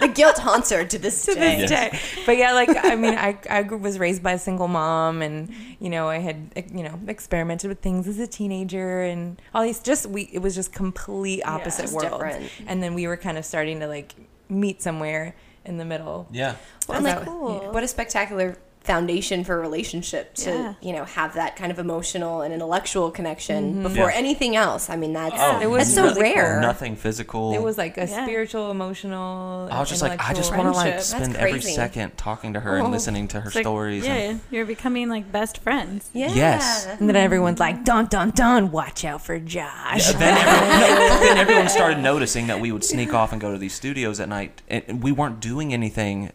The 0.00 0.08
guilt 0.08 0.38
haunts 0.38 0.70
her 0.70 0.84
to 0.84 0.98
this 0.98 1.24
to 1.26 1.34
day. 1.34 1.60
this 1.60 1.70
Yes. 1.70 1.92
day. 1.92 1.98
But 2.26 2.36
yeah, 2.36 2.52
like 2.52 2.68
I 2.84 2.94
mean, 2.96 3.14
I 3.14 3.38
I 3.48 3.62
was 3.62 3.98
raised 3.98 4.22
by 4.22 4.32
a 4.32 4.38
single 4.38 4.68
mom, 4.68 5.22
and 5.22 5.50
you 5.78 5.88
know, 5.88 6.08
I 6.08 6.18
had 6.18 6.50
you 6.74 6.82
know 6.82 6.98
experimented 7.06 7.68
with 7.68 7.80
things 7.80 8.06
as 8.06 8.18
a 8.18 8.26
teenager, 8.26 9.02
and 9.02 9.40
all 9.54 9.62
these 9.62 9.80
just 9.80 10.06
we 10.06 10.22
it 10.32 10.40
was 10.40 10.54
just 10.54 10.72
complete 10.72 11.42
opposite 11.46 11.82
just 11.82 11.94
worlds. 11.94 12.10
different. 12.10 12.50
And 12.66 12.82
then 12.82 12.94
we 12.94 13.06
were 13.06 13.16
kind 13.16 13.38
of 13.38 13.44
starting 13.46 13.80
to 13.80 13.86
like 13.86 14.14
meet 14.48 14.82
somewhere 14.82 15.34
in 15.64 15.78
the 15.78 15.84
middle. 15.84 16.28
Yeah. 16.30 16.56
Well, 16.88 17.00
That's 17.00 17.20
like, 17.20 17.26
how- 17.28 17.70
what 17.72 17.82
a 17.82 17.88
spectacular 17.88 18.58
foundation 18.84 19.44
for 19.44 19.56
a 19.56 19.60
relationship 19.60 20.34
to 20.34 20.50
Yeah. 20.50 20.74
you 20.82 20.92
know 20.92 21.04
have 21.04 21.34
that 21.34 21.56
kind 21.56 21.72
of 21.72 21.78
emotional 21.78 22.42
and 22.42 22.52
intellectual 22.52 23.10
connection 23.10 23.72
mm-hmm. 23.72 23.82
before 23.82 24.10
Yeah. 24.10 24.16
anything 24.16 24.56
else. 24.56 24.90
I 24.90 24.96
mean, 24.96 25.14
that's 25.14 25.34
Oh, 25.38 25.58
It 25.60 25.68
was 25.70 25.78
that's 25.78 25.94
so 25.94 26.04
really 26.04 26.20
rare. 26.34 26.58
Oh, 26.58 26.60
nothing 26.60 26.94
physical. 26.94 27.54
It 27.54 27.62
was 27.62 27.78
like 27.78 27.96
a 27.96 28.06
Yeah. 28.06 28.24
spiritual, 28.24 28.70
emotional. 28.70 29.68
I 29.70 29.80
was 29.80 29.88
just 29.88 30.02
like, 30.02 30.20
I 30.20 30.34
just 30.34 30.54
want 30.54 30.72
to 30.72 30.78
like 30.78 31.00
spend 31.00 31.36
every 31.36 31.60
second 31.62 32.16
talking 32.18 32.52
to 32.52 32.60
her 32.60 32.76
and 32.76 32.86
Oh. 32.88 32.90
listening 32.90 33.26
to 33.28 33.40
her 33.40 33.50
like, 33.54 33.64
stories. 33.64 34.04
yeah, 34.04 34.14
and, 34.14 34.40
you're 34.50 34.66
becoming 34.66 35.08
like 35.08 35.32
best 35.32 35.58
friends. 35.58 36.10
Yeah. 36.12 36.30
Yes. 36.32 36.86
And 36.86 37.08
then 37.08 37.16
everyone's 37.16 37.60
like, 37.60 37.84
"Dun 37.84 38.06
dun 38.06 38.30
dun! 38.30 38.70
Watch 38.70 39.04
out 39.04 39.22
for 39.22 39.38
Josh." 39.38 40.12
then, 40.12 40.36
everyone, 40.36 40.80
no, 40.80 41.08
but 41.08 41.20
then 41.20 41.38
everyone 41.38 41.68
started 41.68 41.98
noticing 41.98 42.46
that 42.48 42.60
we 42.60 42.70
would 42.70 42.84
sneak 42.84 43.14
off 43.14 43.32
and 43.32 43.40
go 43.40 43.50
to 43.50 43.58
these 43.58 43.74
studios 43.74 44.20
at 44.20 44.28
night, 44.28 44.62
and 44.68 45.02
we 45.02 45.10
weren't 45.10 45.40
doing 45.40 45.72
anything 45.72 46.30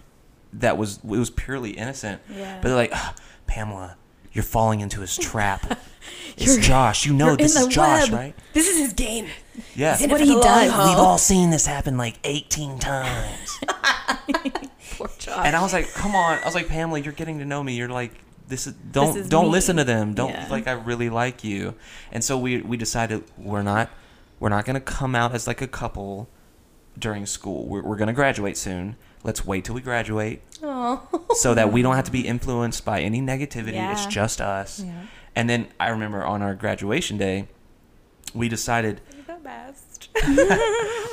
that 0.54 0.78
was 0.78 0.98
it 0.98 1.04
was 1.06 1.30
purely 1.30 1.72
innocent. 1.72 2.22
Yeah. 2.34 2.56
But 2.62 2.68
they're 2.70 2.78
like, 2.78 2.92
"Ugh, 2.94 3.16
Pamela, 3.48 3.98
you're 4.34 4.44
falling 4.44 4.80
into 4.82 5.02
his 5.02 5.18
trap. 5.18 5.80
It's 6.38 6.56
Josh. 6.66 7.06
You 7.06 7.14
know 7.14 7.36
this 7.36 7.56
is 7.58 7.68
Josh, 7.68 8.10
web." 8.10 8.18
right? 8.18 8.36
This 8.54 8.68
is 8.70 8.78
his 8.78 8.94
game. 8.94 9.28
Yeah. 9.76 9.98
He's 9.98 10.08
What 10.10 10.22
he 10.22 10.34
does. 10.34 10.72
haul. 10.72 10.88
We've 10.90 10.98
all 10.98 11.18
seen 11.18 11.50
this 11.50 11.66
happen 11.66 11.98
like 11.98 12.18
18 12.24 12.80
times. 12.80 13.60
Poor 14.98 15.10
Josh. 15.20 15.46
And 15.46 15.56
I 15.56 15.62
was 15.62 15.74
like, 15.74 15.94
"Come 15.94 16.16
on!" 16.16 16.40
I 16.40 16.46
was 16.46 16.56
like, 16.56 16.68
"Pamela, 16.70 17.00
you're 17.00 17.14
getting 17.14 17.40
to 17.40 17.46
know 17.46 17.62
me. 17.64 17.76
You're 17.76 17.90
like, 17.90 18.12
this 18.48 18.66
is 18.68 18.74
don't 18.74 19.18
is 19.18 19.30
don't 19.30 19.46
me." 19.46 19.52
listen 19.52 19.76
to 19.78 19.84
them. 19.84 20.14
Don't 20.14 20.32
Yeah. 20.32 20.48
like 20.50 20.68
I 20.68 20.72
really 20.74 21.10
like 21.10 21.44
you." 21.44 21.76
And 22.12 22.24
so 22.24 22.38
we 22.38 22.62
we 22.62 22.78
decided 22.78 23.24
we're 23.38 23.62
not 23.62 23.90
we're 24.40 24.50
not 24.50 24.66
gonna 24.66 24.80
come 24.80 25.16
out 25.16 25.34
as 25.34 25.48
like 25.48 25.62
a 25.62 25.68
couple 25.68 26.30
during 26.98 27.26
school. 27.26 27.68
We're 27.68 27.84
we're 27.84 27.98
gonna 27.98 28.14
graduate 28.14 28.58
soon. 28.58 28.96
Let's 29.24 29.46
wait 29.46 29.66
till 29.66 29.76
we 29.76 29.82
graduate 29.82 30.42
Oh. 30.64 31.02
so 31.36 31.54
that 31.54 31.72
we 31.74 31.82
don't 31.82 31.96
have 31.96 32.06
to 32.06 32.12
be 32.12 32.28
influenced 32.28 32.86
by 32.86 33.02
any 33.02 33.22
negativity. 33.22 33.92
It's 33.92 34.06
just 34.06 34.40
us. 34.42 34.80
Yeah. 34.82 34.94
And 35.36 35.50
then 35.50 35.68
I 35.80 35.90
remember 35.90 36.24
on 36.24 36.42
our 36.42 36.56
graduation 36.56 37.18
day, 37.18 37.48
we 38.34 38.48
decided 38.50 39.02
the 39.28 39.34
best. 39.44 40.10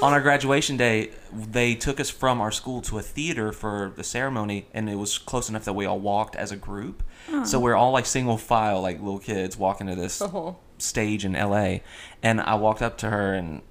on 0.03 0.13
our 0.13 0.21
graduation 0.29 0.77
day, 0.77 1.11
they 1.33 1.75
took 1.75 1.99
us 2.01 2.11
from 2.11 2.41
our 2.41 2.51
school 2.53 2.81
to 2.83 2.99
a 2.99 3.03
theater 3.03 3.53
for 3.53 3.93
the 3.97 4.05
ceremony, 4.05 4.67
and 4.73 4.89
it 4.89 4.97
was 4.97 5.19
close 5.19 5.49
enough 5.49 5.65
that 5.65 5.73
we 5.75 5.85
all 5.87 5.99
walked 5.99 6.37
as 6.37 6.53
a 6.53 6.57
group. 6.57 7.03
So 7.45 7.59
we're 7.59 7.75
all 7.75 7.91
like 7.91 8.07
single 8.07 8.37
file, 8.39 8.81
like 8.83 8.99
little 9.01 9.19
kids, 9.19 9.57
walking 9.57 9.89
to 9.89 9.97
this 9.97 10.23
Oh. 10.23 10.57
stage 10.79 11.25
in 11.25 11.33
LA. 11.35 11.81
And 12.23 12.41
I 12.41 12.55
walked 12.55 12.83
up 12.83 12.97
to 12.99 13.11
her 13.11 13.35
and 13.35 13.63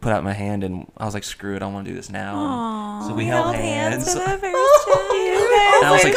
put 0.00 0.12
out 0.12 0.24
my 0.24 0.32
hand, 0.32 0.64
and 0.64 0.90
I 0.96 1.04
was 1.04 1.14
like, 1.14 1.24
"Screw 1.24 1.56
it, 1.56 1.62
I 1.62 1.66
want 1.66 1.84
to 1.86 1.90
do 1.90 1.96
this 1.96 2.10
now." 2.10 2.98
And 3.00 3.06
so 3.08 3.14
we, 3.14 3.24
held, 3.26 3.54
hands. 3.54 4.12
for 4.12 4.18
the 4.18 4.24
first 4.26 4.40
time. 4.40 4.50
and 4.50 5.86
I 5.86 5.90
was 5.92 6.04
oh 6.04 6.08
like, 6.08 6.14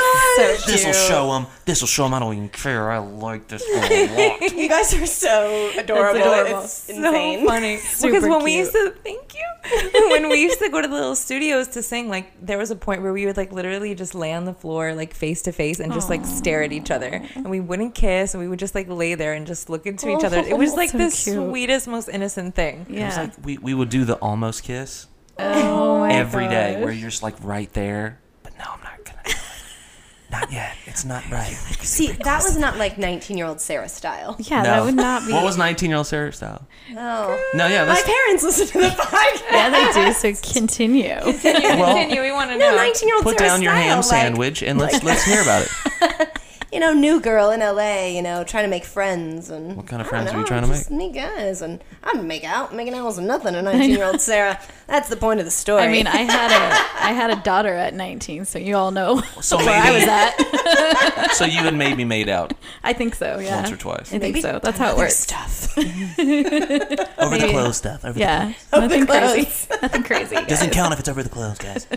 so 0.59 0.71
"This 0.71 0.85
will 0.85 0.93
cute. 0.93 1.07
show 1.07 1.31
them. 1.33 1.47
This 1.65 1.81
will 1.81 1.87
show 1.87 2.03
them. 2.03 2.13
I 2.13 2.19
don't 2.19 2.33
even 2.33 2.49
care. 2.49 2.91
I 2.91 2.97
like 2.97 3.47
this 3.47 3.63
girl 3.65 3.83
a 3.83 4.39
lot." 4.41 4.53
You 4.63 4.69
guys 4.69 4.93
are 4.93 5.05
so 5.05 5.71
adorable. 5.77 6.21
adorable. 6.21 6.61
It's 6.63 6.73
so 6.73 6.93
insane. 6.95 7.45
funny 7.47 7.77
Super 7.77 8.13
because 8.13 8.29
when 8.29 8.43
we 8.43 8.55
used 8.57 8.71
to 8.71 8.91
thank 9.03 9.33
you 9.35 9.41
when 10.11 10.29
we 10.29 10.41
used 10.41 10.59
to 10.59 10.69
go 10.69 10.81
to 10.81 10.87
the 10.87 10.93
little 10.93 11.15
studios 11.15 11.67
to 11.69 11.81
sing 11.83 12.07
like 12.09 12.31
there 12.45 12.57
was 12.57 12.69
a 12.71 12.75
point 12.75 13.01
where 13.01 13.13
we 13.13 13.25
would 13.25 13.37
like 13.37 13.51
literally 13.51 13.95
just 13.95 14.13
lay 14.13 14.33
on 14.33 14.43
the 14.45 14.53
floor 14.53 14.93
like 14.93 15.13
face 15.13 15.41
to 15.43 15.51
face 15.51 15.79
and 15.79 15.93
just 15.93 16.09
like 16.09 16.25
stare 16.25 16.63
at 16.63 16.71
each 16.73 16.91
other 16.91 17.21
and 17.35 17.49
we 17.49 17.59
wouldn't 17.61 17.95
kiss 17.95 18.33
and 18.33 18.41
we 18.43 18.47
would 18.49 18.59
just 18.59 18.75
like 18.75 18.87
lay 18.89 19.15
there 19.15 19.33
and 19.33 19.47
just 19.47 19.69
look 19.69 19.85
into 19.85 20.09
each 20.09 20.23
other 20.23 20.37
it 20.39 20.57
was 20.57 20.73
like 20.75 20.89
So 20.89 20.97
the 20.97 21.03
cute. 21.05 21.35
sweetest 21.49 21.87
most 21.87 22.09
innocent 22.09 22.55
thing 22.55 22.81
It 22.89 22.91
was 22.91 23.17
Yeah. 23.17 23.29
Like 23.43 23.45
we, 23.45 23.57
we 23.57 23.73
would 23.73 23.89
do 23.89 24.05
the 24.05 24.15
almost 24.15 24.63
kiss 24.63 25.07
oh 25.39 26.03
every 26.03 26.47
day, 26.47 26.81
where 26.81 26.91
you're 26.91 27.09
just 27.09 27.23
like 27.23 27.35
right 27.41 27.71
there. 27.73 28.19
But 28.43 28.57
no, 28.57 28.65
I'm 28.67 28.83
not 28.83 29.03
gonna. 29.05 29.19
Not 30.31 30.51
yet. 30.51 30.75
It's 30.87 31.05
not 31.05 31.29
right. 31.29 31.53
See, 31.81 32.07
that 32.11 32.41
was 32.43 32.57
not 32.57 32.77
like 32.77 32.97
19 32.97 33.37
year 33.37 33.45
old 33.45 33.61
Sarah 33.61 33.87
style. 33.87 34.35
Yeah, 34.39 34.63
No. 34.63 34.69
that 34.69 34.83
would 34.85 34.95
not 34.95 35.27
be. 35.27 35.31
What 35.33 35.43
was 35.43 35.59
19 35.59 35.89
year 35.89 35.97
old 35.97 36.07
Sarah 36.07 36.33
style? 36.33 36.67
Oh. 36.89 37.51
No, 37.53 37.67
yeah, 37.67 37.83
My 37.83 37.89
let's, 37.93 38.03
parents 38.03 38.43
listen 38.43 38.65
to 38.67 38.79
the 38.79 38.87
podcast. 38.99 39.51
Yeah, 39.51 39.69
they 39.69 39.93
do. 39.93 40.13
So 40.13 40.51
continue. 40.53 41.09
well, 41.23 41.95
continue 41.95 42.21
we 42.23 42.31
want 42.31 42.49
to 42.49 42.57
No, 42.57 42.71
know 42.71 42.77
19 42.77 43.07
year 43.07 43.15
old 43.17 43.23
put 43.25 43.37
Sarah 43.37 43.49
down 43.51 43.61
your 43.61 43.73
style, 43.73 43.83
ham 43.83 43.97
like, 43.97 44.05
sandwich 44.05 44.63
and 44.63 44.79
let's 44.79 45.03
let's 45.03 45.23
hear 45.23 45.43
about 45.43 45.67
it. 45.67 46.39
You 46.73 46.79
know, 46.79 46.91
new 46.91 47.19
girl 47.19 47.51
in 47.51 47.59
LA, 47.59 48.07
you 48.07 48.23
know, 48.23 48.43
trying 48.43 48.63
to 48.63 48.69
make 48.69 48.83
friends 48.83 49.51
and 49.51 49.77
What 49.77 49.85
kind 49.85 50.01
of 50.01 50.07
friends 50.07 50.31
don't 50.31 50.37
are 50.37 50.39
you 50.39 50.45
trying 50.45 50.63
to 50.63 50.67
just 50.69 50.89
meet 50.89 51.13
guys 51.13 51.61
and 51.61 51.83
I'm 52.03 52.27
make 52.27 52.43
out, 52.43 52.73
making 52.73 52.95
out 52.95 53.05
was 53.05 53.19
nothing. 53.19 53.53
A 53.53 53.61
19 53.61 53.91
year 53.91 54.03
old 54.03 54.19
Sarah. 54.19 54.59
That's 54.87 55.07
the 55.07 55.15
point 55.15 55.39
of 55.39 55.45
the 55.45 55.51
story. 55.51 55.83
I 55.83 55.87
mean, 55.91 56.07
I 56.07 56.17
had 56.17 56.51
a 56.51 56.73
I 57.05 57.13
had 57.13 57.29
a 57.29 57.35
daughter 57.43 57.73
at 57.75 57.93
19, 57.93 58.45
so 58.45 58.57
you 58.57 58.75
all 58.75 58.89
know 58.91 59.21
So 59.41 59.57
where 59.57 59.69
I 59.69 59.91
was 59.91 60.03
at. 60.07 61.31
so 61.33 61.45
you 61.45 61.59
and 61.59 61.77
maybe 61.77 62.05
made 62.05 62.27
out 62.27 62.53
I 62.83 62.93
think 62.93 63.13
so. 63.13 63.37
Yeah. 63.37 63.57
once 63.57 63.71
or 63.71 63.77
twice 63.77 64.11
I 64.13 64.17
think 64.19 64.37
so. 64.37 64.59
That's 64.61 64.79
how 64.79 64.87
it 64.87 64.91
other 64.93 64.97
works. 65.03 65.19
Stuff. 65.19 65.77
over 65.77 67.37
Maybe. 67.37 67.49
clothes 67.51 67.77
stuff. 67.77 68.03
Over 68.03 68.19
Yeah. 68.19 68.53
Over 68.71 68.87
Nothing 68.87 69.05
the 69.05 69.13
crazy. 69.13 69.67
Nothing 69.81 70.03
crazy. 70.03 70.35
the, 70.35 70.41
doesn't 70.47 70.71
count 70.71 70.93
if 70.93 70.99
it's 70.99 71.09
over 71.09 71.21
the 71.21 71.29
clothes, 71.29 71.59
guys. 71.59 71.87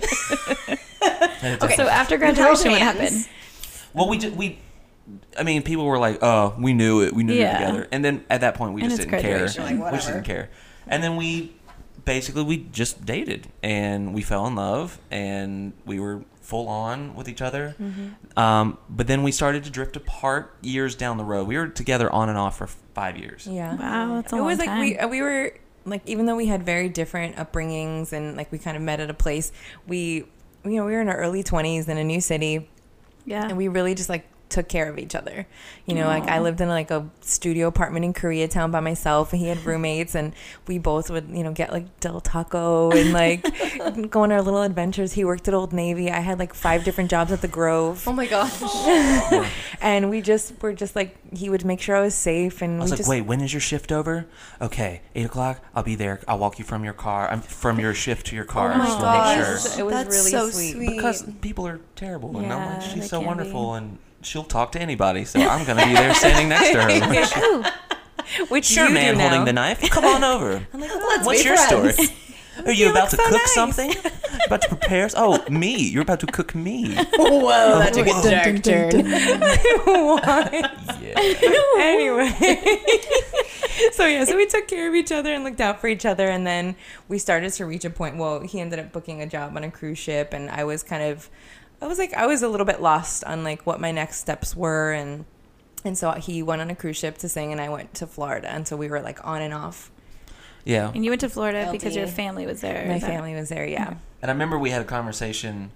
Okay. 1.43 1.77
So 1.77 1.87
after 1.87 2.19
graduation, 2.19 2.73
what 2.73 2.81
happened? 2.81 3.27
Well, 3.95 4.09
we 4.09 4.19
did 4.19 4.37
we. 4.37 4.59
I 5.39 5.43
mean, 5.43 5.63
people 5.63 5.85
were 5.85 5.99
like, 5.99 6.19
"Oh, 6.23 6.55
we 6.59 6.73
knew 6.75 7.03
it. 7.03 7.13
We 7.15 7.23
knew 7.23 7.35
Yeah. 7.35 7.57
it 7.57 7.61
together." 7.67 7.89
And 7.93 8.05
then 8.05 8.25
at 8.31 8.41
that 8.41 8.55
point, 8.55 8.75
we 8.75 8.81
And 8.83 8.91
just 8.91 9.03
didn't 9.03 9.21
care. 9.21 9.39
graduation. 9.39 9.79
Like, 9.81 9.93
we 9.93 9.99
just 9.99 10.09
didn't 10.09 10.25
care. 10.25 10.51
And 10.87 11.03
then 11.03 11.17
we 11.17 11.53
basically 12.05 12.43
we 12.45 12.59
just 12.73 13.05
dated 13.05 13.49
and 13.65 14.15
we 14.15 14.23
fell 14.23 14.47
in 14.47 14.55
love 14.55 15.01
and 15.11 15.73
we 15.85 15.99
were 15.99 16.23
full 16.41 16.69
on 16.69 17.15
with 17.17 17.29
each 17.29 17.43
other. 17.43 17.75
Mm-hmm. 17.83 18.39
Um, 18.39 18.79
but 18.89 19.09
then 19.09 19.25
we 19.25 19.33
started 19.33 19.65
to 19.65 19.71
drift 19.71 19.97
apart 19.97 20.55
years 20.63 20.95
down 20.95 21.17
the 21.17 21.25
road. 21.25 21.49
We 21.49 21.57
were 21.57 21.67
together 21.67 22.09
on 22.13 22.29
and 22.29 22.39
off 22.39 22.59
for 22.59 22.69
five 22.95 23.17
years. 23.17 23.49
yeah 23.51 23.75
Wow, 23.75 24.15
that's 24.17 24.33
a 24.33 24.37
it 24.37 24.39
long 24.39 24.47
was 24.47 24.59
like 24.61 24.69
time. 24.69 24.81
we 24.81 24.97
uh, 24.99 25.09
we 25.09 25.21
were 25.23 25.53
like 25.85 26.03
even 26.07 26.27
though 26.27 26.37
we 26.37 26.47
had 26.47 26.65
very 26.65 26.89
different 26.89 27.35
upbringings 27.37 28.13
and 28.13 28.37
like 28.37 28.53
we 28.53 28.59
kind 28.59 28.77
of 28.77 28.83
met 28.85 29.01
at 29.01 29.11
a 29.11 29.15
place 29.15 29.51
we 29.89 30.25
you 30.65 30.77
know 30.77 30.85
we 30.85 30.93
were 30.93 31.01
in 31.01 31.09
our 31.09 31.17
early 31.17 31.43
20s 31.45 31.89
in 31.89 31.97
a 31.99 32.05
new 32.05 32.21
city 32.21 32.69
yeah. 33.25 33.47
and 33.49 33.57
we 33.57 33.67
really 33.69 33.95
just 33.97 34.09
like 34.09 34.27
took 34.49 34.69
care 34.69 34.89
of 34.89 34.99
each 34.99 35.15
other 35.15 35.47
you 35.87 35.95
know 35.95 36.07
like 36.07 36.25
i 36.29 36.39
lived 36.39 36.61
in 36.61 36.69
like 36.69 36.91
a 36.91 37.09
studio 37.21 37.67
apartment 37.67 38.05
in 38.05 38.15
koreatown 38.15 38.71
by 38.71 38.81
myself 38.81 39.33
and 39.33 39.41
he 39.41 39.49
had 39.49 39.65
roommates 39.65 40.15
and 40.15 40.33
we 40.67 40.79
both 40.79 41.11
would 41.11 41.29
you 41.31 41.43
know 41.43 41.53
get 41.53 41.73
like 41.73 41.99
del 42.01 42.21
taco 42.21 42.91
and 42.93 43.13
like 43.13 43.43
go 44.11 44.23
on 44.23 44.31
our 44.33 44.43
little 44.43 44.63
adventures 44.63 45.13
he 45.13 45.25
worked 45.25 45.49
at 45.49 45.55
old 45.55 45.73
navy 45.73 46.11
i 46.11 46.21
had 46.21 46.39
like 46.39 46.55
five 46.55 46.85
different 46.85 47.11
jobs 47.11 47.33
at 47.33 47.41
the 47.43 47.49
grove 47.49 48.05
Oh 48.07 48.13
my 48.13 48.27
gosh. 48.27 48.63
and 49.81 50.11
we 50.11 50.21
just 50.21 50.61
were 50.63 50.73
just 50.73 50.95
like 50.95 51.17
he 51.35 51.51
would 51.51 51.65
make 51.65 51.81
sure 51.81 51.97
i 51.97 52.01
was 52.01 52.15
safe 52.15 52.63
and 52.63 52.79
I 52.79 52.83
was 52.83 52.91
we 52.91 52.93
like, 52.93 52.99
just 52.99 53.11
"Wait, 53.11 53.21
when 53.23 53.41
is 53.41 53.53
your 53.53 53.61
shift 53.61 53.91
over? 53.93 54.27
Okay, 54.61 55.03
eight 55.15 55.27
o'clock. 55.27 55.61
I'll 55.75 55.83
be 55.83 55.95
there. 55.95 56.21
I'll 56.29 56.39
walk 56.39 56.59
you 56.59 56.65
from 56.65 56.85
your 56.85 56.93
car. 56.93 57.29
I'm 57.31 57.41
from 57.41 57.79
your 57.81 57.95
shift 57.95 58.27
to 58.29 58.37
your 58.37 58.45
oh 58.45 58.49
car. 58.49 58.73
Oh 58.73 58.79
my 58.79 58.85
just 58.87 58.99
to 59.01 59.05
make 59.05 59.13
gosh. 59.15 59.37
sure." 59.75 59.81
It 59.81 59.85
was 59.85 59.95
That's 59.95 60.17
really 60.17 60.31
so 60.31 60.51
sweet. 60.51 60.73
sweet. 60.75 60.97
because 60.97 61.23
people 61.41 61.67
are 61.67 61.81
terrible 61.95 62.37
and 62.39 62.53
I'm 62.53 62.75
like, 62.75 62.83
she's 62.83 63.09
so 63.09 63.19
can 63.19 63.27
wonderful 63.27 63.75
and 63.75 63.99
she'll 64.27 64.45
talk 64.45 64.73
to 64.73 64.81
anybody 64.81 65.25
so 65.25 65.39
i'm 65.41 65.65
gonna 65.65 65.85
be 65.87 65.93
there 65.95 66.13
standing 66.15 66.49
next 66.49 66.71
to 66.73 66.83
her 66.83 67.73
which 68.49 68.65
sure 68.65 68.91
man 68.91 69.19
holding 69.19 69.41
now. 69.41 69.45
the 69.45 69.53
knife 69.53 69.81
come 69.91 70.05
on 70.05 70.25
over 70.25 70.67
I'm 70.75 70.81
like, 70.81 70.91
oh, 70.93 71.07
Let's 71.09 71.27
what's 71.27 71.45
your 71.45 71.57
friends. 71.57 71.95
story 71.95 72.17
are 72.65 72.73
you, 72.73 72.87
You 72.87 72.91
about 72.91 73.11
to 73.11 73.17
so 73.17 73.23
cook 73.25 73.33
nice. 73.33 73.55
something 73.55 73.93
about 74.47 74.63
to 74.63 74.69
prepare 74.69 75.09
oh 75.17 75.45
me 75.51 75.77
you're 75.89 76.03
about 76.03 76.21
to 76.21 76.27
cook 76.27 76.55
me 76.55 76.95
Whoa, 76.95 77.05
oh, 77.19 77.79
that 77.79 77.93
took 77.93 78.07
a 78.07 78.11
Whoa. 78.11 78.31
dark 78.31 78.63
turn. 78.63 79.07
yeah 81.03 81.15
anyway 81.79 83.01
so 83.93 84.07
yeah 84.07 84.25
so 84.25 84.37
we 84.37 84.47
took 84.47 84.67
care 84.67 84.89
of 84.89 84.95
each 84.95 85.13
other 85.13 85.33
and 85.35 85.45
looked 85.45 85.61
out 85.61 85.81
for 85.81 85.89
each 85.89 86.07
other 86.07 86.29
and 86.29 86.47
then 86.47 86.75
we 87.09 87.19
started 87.19 87.53
to 87.53 87.65
reach 87.67 87.85
a 87.85 87.91
point 87.91 88.17
well 88.17 88.41
he 88.41 88.61
ended 88.61 88.79
up 88.79 88.91
booking 88.93 89.21
a 89.23 89.27
job 89.27 89.55
on 89.57 89.63
a 89.63 89.71
cruise 89.71 89.99
ship 89.99 90.33
and 90.33 90.51
i 90.51 90.65
was 90.65 90.83
kind 90.83 91.03
of 91.03 91.29
I 91.81 91.87
was 91.87 91.99
like 91.99 92.15
I 92.15 92.27
was 92.27 92.43
a 92.43 92.49
little 92.49 92.67
bit 92.67 92.81
lost 92.81 93.25
on 93.25 93.45
like 93.45 93.67
what 93.67 93.81
my 93.81 93.93
next 93.93 94.19
steps 94.19 94.57
were 94.57 94.93
and 94.93 95.25
and 95.85 95.97
so 95.97 96.11
he 96.13 96.43
went 96.43 96.61
on 96.63 96.71
a 96.71 96.75
cruise 96.75 96.97
ship 96.97 97.19
to 97.19 97.29
sing 97.29 97.53
and 97.53 97.61
I 97.61 97.69
went 97.69 97.95
to 97.95 98.07
Florida 98.07 98.49
and 98.51 98.67
so 98.67 98.77
we 98.77 98.89
were 98.89 99.01
like 99.01 99.25
on 99.27 99.43
and 99.43 99.53
off. 99.55 99.91
Yeah. 100.65 100.91
And 100.93 101.05
you 101.05 101.13
went 101.13 101.21
to 101.21 101.29
Florida 101.29 101.69
because 101.71 101.95
your 101.95 102.09
family 102.09 102.45
was 102.45 102.61
there. 102.61 102.87
My 102.89 102.99
family 102.99 103.35
was 103.35 103.49
there, 103.49 103.65
yeah. 103.67 103.85
Mm-hmm. 103.85 103.99
And 104.23 104.31
I 104.31 104.35
remember 104.35 104.59
we 104.59 104.71
had 104.71 104.83
a 104.83 104.87
conversation. 104.87 105.71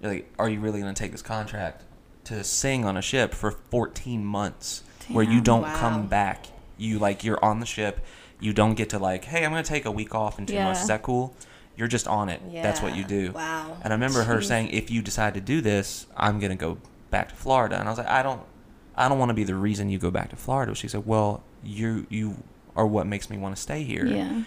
Like, 0.00 0.32
are 0.38 0.48
you 0.48 0.60
really 0.60 0.80
going 0.80 0.94
to 0.94 0.98
take 1.02 1.10
this 1.10 1.22
contract 1.22 1.82
to 2.24 2.44
sing 2.44 2.84
on 2.84 2.96
a 2.96 3.02
ship 3.02 3.34
for 3.34 3.50
14 3.50 4.24
months, 4.24 4.84
where 5.08 5.24
you 5.24 5.40
don't 5.40 5.62
Wow. 5.62 5.76
come 5.78 6.06
back? 6.06 6.46
You 6.78 7.00
like 7.00 7.24
you're 7.24 7.44
on 7.44 7.58
the 7.58 7.66
ship. 7.66 8.04
You 8.38 8.52
don't 8.52 8.74
get 8.74 8.90
to 8.90 9.00
like, 9.00 9.24
hey, 9.24 9.44
I'm 9.44 9.50
going 9.50 9.64
to 9.64 9.68
take 9.68 9.84
a 9.84 9.90
week 9.90 10.14
off 10.14 10.38
in 10.38 10.46
two 10.46 10.54
months. 10.54 10.82
Is 10.82 10.88
that 10.88 11.02
cool? 11.02 11.34
You're 11.76 11.88
just 11.88 12.08
on 12.08 12.28
it. 12.28 12.40
That's 12.52 12.80
what 12.80 12.96
you 12.96 13.04
do. 13.04 13.32
Wow. 13.32 13.76
And 13.82 13.92
I 13.92 13.96
remember 13.96 14.22
her 14.22 14.40
saying, 14.40 14.68
if 14.68 14.90
you 14.90 15.02
decide 15.02 15.34
to 15.34 15.40
do 15.40 15.60
this, 15.60 16.06
I'm 16.16 16.38
going 16.40 16.50
to 16.50 16.56
go 16.56 16.78
back 17.10 17.28
to 17.28 17.34
Florida. 17.34 17.78
And 17.78 17.86
I 17.86 17.90
was 17.90 17.98
like, 17.98 18.08
I 18.08 18.22
don't, 18.22 18.40
I 18.96 19.08
don't 19.08 19.18
want 19.18 19.28
to 19.30 19.34
be 19.34 19.44
the 19.44 19.54
reason 19.54 19.90
you 19.90 19.98
go 19.98 20.10
back 20.10 20.30
to 20.30 20.36
Florida. 20.36 20.74
She 20.74 20.88
said, 20.88 21.06
well, 21.06 21.42
you 21.62 22.06
you 22.08 22.42
are 22.74 22.86
what 22.86 23.06
makes 23.06 23.28
me 23.30 23.36
want 23.38 23.54
to 23.54 23.60
stay 23.60 23.82
here. 23.82 24.06
Yeah. 24.06 24.42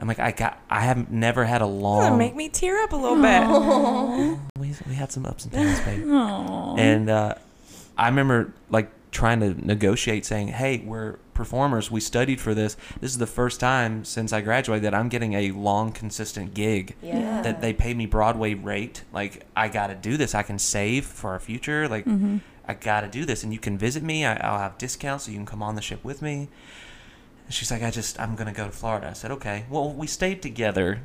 I'm 0.00 0.06
like, 0.06 0.20
I 0.20 0.30
got, 0.30 0.60
I 0.70 0.80
have 0.82 1.10
never 1.10 1.44
had 1.44 1.60
a 1.60 1.64
Doesn't 1.64 1.80
long. 1.80 2.18
make 2.18 2.36
me 2.36 2.48
tear 2.48 2.80
up 2.84 2.92
a 2.92 2.96
little 2.96 3.20
bit. 3.20 4.38
we, 4.58 4.72
we 4.88 4.94
had 4.94 5.10
some 5.10 5.26
ups 5.26 5.44
and 5.44 5.52
downs, 5.52 5.80
babe. 5.80 6.04
Aw. 6.08 6.76
And 6.76 7.10
uh, 7.10 7.34
I 7.96 8.08
remember 8.08 8.52
like 8.70 8.90
trying 9.10 9.40
to 9.40 9.54
negotiate, 9.66 10.24
saying, 10.24 10.48
"Hey, 10.48 10.78
we're 10.84 11.16
performers. 11.38 11.90
We 11.90 12.00
studied 12.00 12.40
for 12.40 12.52
this. 12.52 12.76
This 13.00 13.12
is 13.12 13.18
the 13.18 13.26
first 13.26 13.60
time 13.60 14.04
since 14.04 14.32
I 14.32 14.40
graduated 14.40 14.84
that 14.84 14.94
I'm 14.94 15.08
getting 15.08 15.34
a 15.34 15.52
long, 15.52 15.92
consistent 15.92 16.52
gig. 16.52 16.96
Yeah. 17.00 17.42
That 17.42 17.60
they 17.60 17.72
pay 17.72 17.94
me 17.94 18.06
Broadway 18.06 18.54
rate. 18.54 19.04
Like 19.12 19.46
I 19.56 19.68
got 19.68 19.86
to 19.86 19.94
do 19.94 20.16
this. 20.16 20.34
I 20.34 20.42
can 20.42 20.58
save 20.58 21.06
for 21.06 21.30
our 21.30 21.38
future. 21.38 21.88
Like 21.88 22.04
mm-hmm. 22.04 22.38
I 22.66 22.74
got 22.74 23.02
to 23.02 23.08
do 23.08 23.24
this. 23.24 23.44
And 23.44 23.52
you 23.52 23.60
can 23.60 23.78
visit 23.78 24.02
me. 24.02 24.24
I, 24.26 24.34
I'll 24.36 24.58
have 24.58 24.76
discounts, 24.78 25.24
so 25.24 25.30
you 25.30 25.36
can 25.38 25.46
come 25.46 25.62
on 25.62 25.76
the 25.76 25.82
ship 25.82 26.04
with 26.04 26.20
me." 26.20 26.48
And 27.46 27.54
she's 27.54 27.70
like, 27.70 27.82
"I 27.82 27.90
just 27.90 28.18
I'm 28.20 28.34
gonna 28.34 28.52
go 28.52 28.66
to 28.66 28.72
Florida." 28.72 29.08
I 29.08 29.12
said, 29.14 29.30
"Okay." 29.30 29.64
Well, 29.70 29.92
we 29.92 30.06
stayed 30.06 30.42
together. 30.42 31.02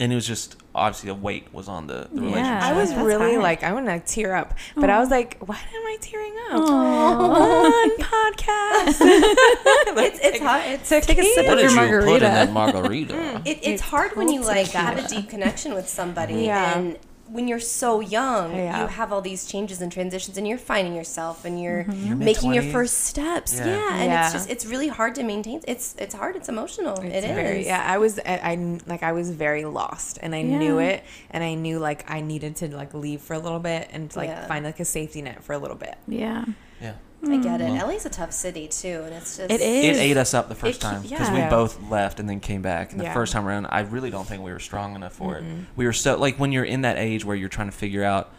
And 0.00 0.10
it 0.12 0.14
was 0.14 0.26
just 0.26 0.56
obviously 0.74 1.08
the 1.08 1.14
weight 1.14 1.52
was 1.52 1.68
on 1.68 1.86
the, 1.86 2.08
the 2.12 2.22
Yeah. 2.22 2.28
relationship. 2.28 2.62
I 2.62 2.72
was 2.72 2.90
That's 2.90 3.02
really 3.02 3.30
hard. 3.32 3.42
like 3.42 3.62
I 3.62 3.72
want 3.72 3.86
to 3.86 4.00
tear 4.00 4.34
up, 4.34 4.54
but 4.76 4.88
I 4.90 4.98
was 4.98 5.10
like, 5.10 5.36
why 5.44 5.56
am 5.56 5.82
I 5.86 5.96
tearing 6.00 6.32
up 6.50 6.60
Aw. 6.60 7.72
on 7.74 7.90
podcast? 7.98 8.96
it's 9.00 10.18
it's 10.22 10.38
hard. 10.40 10.62
It's 10.66 10.88
Take 10.88 11.18
a 11.18 11.22
sip 11.22 11.46
of 11.48 11.58
your 11.58 11.68
did 11.68 11.70
you 11.70 11.76
put 11.76 11.78
in 11.78 11.90
margarita. 11.90 12.20
that 12.24 12.52
margarita? 12.52 13.14
Mm, 13.14 13.46
it, 13.46 13.48
it's, 13.58 13.66
It's 13.66 13.82
hard 13.82 14.16
when 14.16 14.28
you 14.30 14.40
like 14.42 14.66
tequila. 14.66 14.84
have 14.84 14.98
a 15.04 15.08
deep 15.08 15.28
connection 15.28 15.74
with 15.74 15.88
somebody 15.88 16.34
Yeah. 16.46 16.78
and 16.78 16.98
when 17.28 17.48
you're 17.48 17.60
so 17.60 18.00
young 18.00 18.54
Yeah. 18.54 18.82
you 18.82 18.86
have 18.88 19.12
all 19.12 19.20
these 19.22 19.46
changes 19.46 19.80
and 19.80 19.90
transitions 19.90 20.36
and 20.36 20.46
you're 20.46 20.58
finding 20.58 20.94
yourself 20.94 21.44
and 21.44 21.60
you're 21.62 21.84
mm-hmm. 21.84 22.06
Your 22.08 22.16
making 22.16 22.52
your 22.52 22.64
first 22.64 22.98
steps 23.04 23.54
yeah, 23.58 23.66
Yeah. 23.66 23.94
and 23.94 24.10
Yeah. 24.10 24.24
it's 24.24 24.32
just 24.32 24.50
it's 24.50 24.66
really 24.66 24.88
hard 24.88 25.14
to 25.14 25.22
maintain 25.22 25.60
it's 25.66 25.94
it's 25.98 26.14
hard 26.14 26.36
it's 26.36 26.48
emotional 26.48 26.98
It's 27.00 27.14
It 27.24 27.24
is. 27.24 27.34
very, 27.34 27.66
yeah. 27.66 27.84
I 27.86 27.98
was, 27.98 28.18
I, 28.18 28.36
I 28.52 28.78
like, 28.86 29.02
I 29.02 29.12
was 29.12 29.30
very 29.30 29.64
lost, 29.64 30.18
and 30.22 30.34
I 30.34 30.42
knew 30.42 30.78
it, 30.78 31.04
and 31.30 31.42
I 31.42 31.54
knew 31.54 31.78
like 31.78 32.10
I 32.10 32.20
needed 32.20 32.56
to 32.56 32.74
like 32.74 32.92
leave 32.94 33.20
for 33.20 33.34
a 33.34 33.38
little 33.38 33.60
bit 33.60 33.88
and 33.92 34.14
like 34.16 34.28
Yeah. 34.28 34.46
find 34.46 34.64
like 34.64 34.80
a 34.80 34.84
safety 34.84 35.22
net 35.22 35.42
for 35.44 35.52
a 35.52 35.58
little 35.58 35.76
bit. 35.76 35.96
Yeah. 36.06 36.44
yeah. 36.80 36.94
I 37.24 37.36
get 37.36 37.60
it 37.60 37.68
Mhm. 37.68 37.86
la's 37.86 38.04
a 38.06 38.10
tough 38.10 38.32
city 38.32 38.66
too 38.68 39.02
and 39.04 39.14
it's 39.14 39.36
just 39.36 39.50
It 39.50 39.60
It 39.60 39.84
is. 39.94 39.98
ate 39.98 40.16
us 40.16 40.34
up 40.34 40.48
the 40.48 40.54
first 40.54 40.78
It- 40.78 40.82
time 40.82 41.02
because 41.02 41.28
yeah. 41.28 41.44
we 41.44 41.50
both 41.50 41.78
left 41.90 42.18
and 42.20 42.28
then 42.28 42.40
came 42.40 42.62
back. 42.62 42.90
And 42.92 43.00
the 43.00 43.04
Yeah. 43.04 43.14
first 43.14 43.32
time 43.32 43.46
around, 43.46 43.66
I 43.70 43.80
really 43.80 44.10
don't 44.10 44.26
think 44.26 44.42
we 44.42 44.50
were 44.52 44.58
strong 44.58 44.94
enough 44.96 45.12
for 45.12 45.36
it. 45.36 45.44
We 45.76 45.86
were 45.86 45.92
so 45.92 46.16
like 46.16 46.36
when 46.38 46.50
you're 46.52 46.64
in 46.64 46.82
that 46.82 46.98
age 46.98 47.24
where 47.24 47.36
you're 47.36 47.48
trying 47.48 47.68
to 47.70 47.76
figure 47.76 48.02
out, 48.04 48.30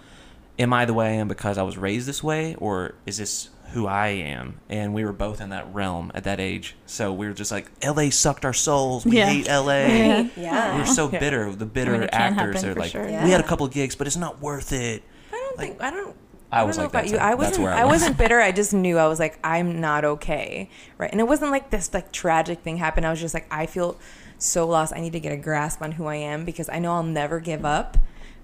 am 0.60 0.74
I 0.74 0.86
the 0.86 0.94
way 0.94 1.08
I 1.08 1.12
am 1.12 1.28
because 1.28 1.58
I 1.58 1.64
was 1.64 1.78
raised 1.78 2.08
this 2.08 2.22
way, 2.24 2.56
or 2.60 2.96
is 3.06 3.18
this 3.18 3.50
who 3.72 3.88
I 3.88 4.10
am? 4.10 4.60
And 4.70 4.94
we 4.94 5.04
were 5.06 5.14
both 5.14 5.42
in 5.42 5.50
that 5.50 5.66
realm 5.74 6.12
at 6.14 6.26
that 6.26 6.40
age, 6.40 6.76
so 6.86 7.12
we 7.12 7.26
were 7.28 7.34
just 7.34 7.52
like, 7.52 7.72
L.A. 7.82 8.10
sucked 8.12 8.46
our 8.46 8.54
souls. 8.54 9.06
We 9.06 9.18
Yeah. 9.18 9.26
hate 9.28 9.50
L.A. 9.50 9.88
Yeah. 9.88 10.24
yeah 10.36 10.74
We 10.76 10.80
were 10.82 10.86
so 10.86 11.10
Yeah. 11.12 11.20
bitter. 11.20 11.52
The 11.56 11.66
bitter 11.66 11.96
I 11.96 12.00
mean, 12.00 12.10
actors 12.12 12.64
are 12.64 12.76
like, 12.76 12.92
sure. 12.92 13.06
we 13.06 13.32
had 13.32 13.40
a 13.40 13.44
couple 13.48 13.66
of 13.66 13.72
gigs, 13.74 13.96
but 13.96 14.06
it's 14.08 14.18
not 14.18 14.42
worth 14.42 14.72
it. 14.74 15.02
I 15.32 15.36
don't 15.38 15.58
Like, 15.58 15.68
think 15.70 15.82
I 15.82 15.90
don't. 15.90 16.16
I 16.54 16.62
I 16.62 16.64
was 16.64 16.76
don't 16.78 16.84
know 16.84 16.98
like 17.00 17.06
about 17.08 17.12
you. 17.12 17.18
I 17.18 17.34
wasn't. 17.36 17.64
where 17.64 17.74
I 17.74 17.82
I, 17.82 17.84
was. 17.86 18.02
wasn't 18.02 18.18
bitter. 18.18 18.40
I 18.40 18.52
just 18.52 18.74
knew 18.74 18.98
I 18.98 19.08
was 19.08 19.20
like 19.20 19.40
I'm 19.44 19.82
not 19.82 20.06
okay, 20.06 20.70
right? 20.98 21.12
And 21.12 21.20
it 21.20 21.28
wasn't 21.28 21.52
like 21.52 21.70
this 21.70 21.94
like 21.94 22.12
tragic 22.12 22.60
thing 22.60 22.78
happened. 22.78 23.06
I 23.06 23.10
was 23.12 23.20
just 23.20 23.34
like 23.34 23.48
I 23.52 23.66
feel 23.66 23.98
so 24.38 24.68
lost. 24.68 24.94
I 24.96 25.00
need 25.00 25.14
to 25.14 25.20
get 25.20 25.32
a 25.32 25.38
grasp 25.38 25.82
on 25.82 25.94
who 25.94 26.06
I 26.06 26.16
am 26.16 26.46
because 26.46 26.70
I 26.70 26.80
know 26.80 26.94
I'll 26.94 27.04
never 27.04 27.40
give 27.40 27.66
up, 27.66 27.98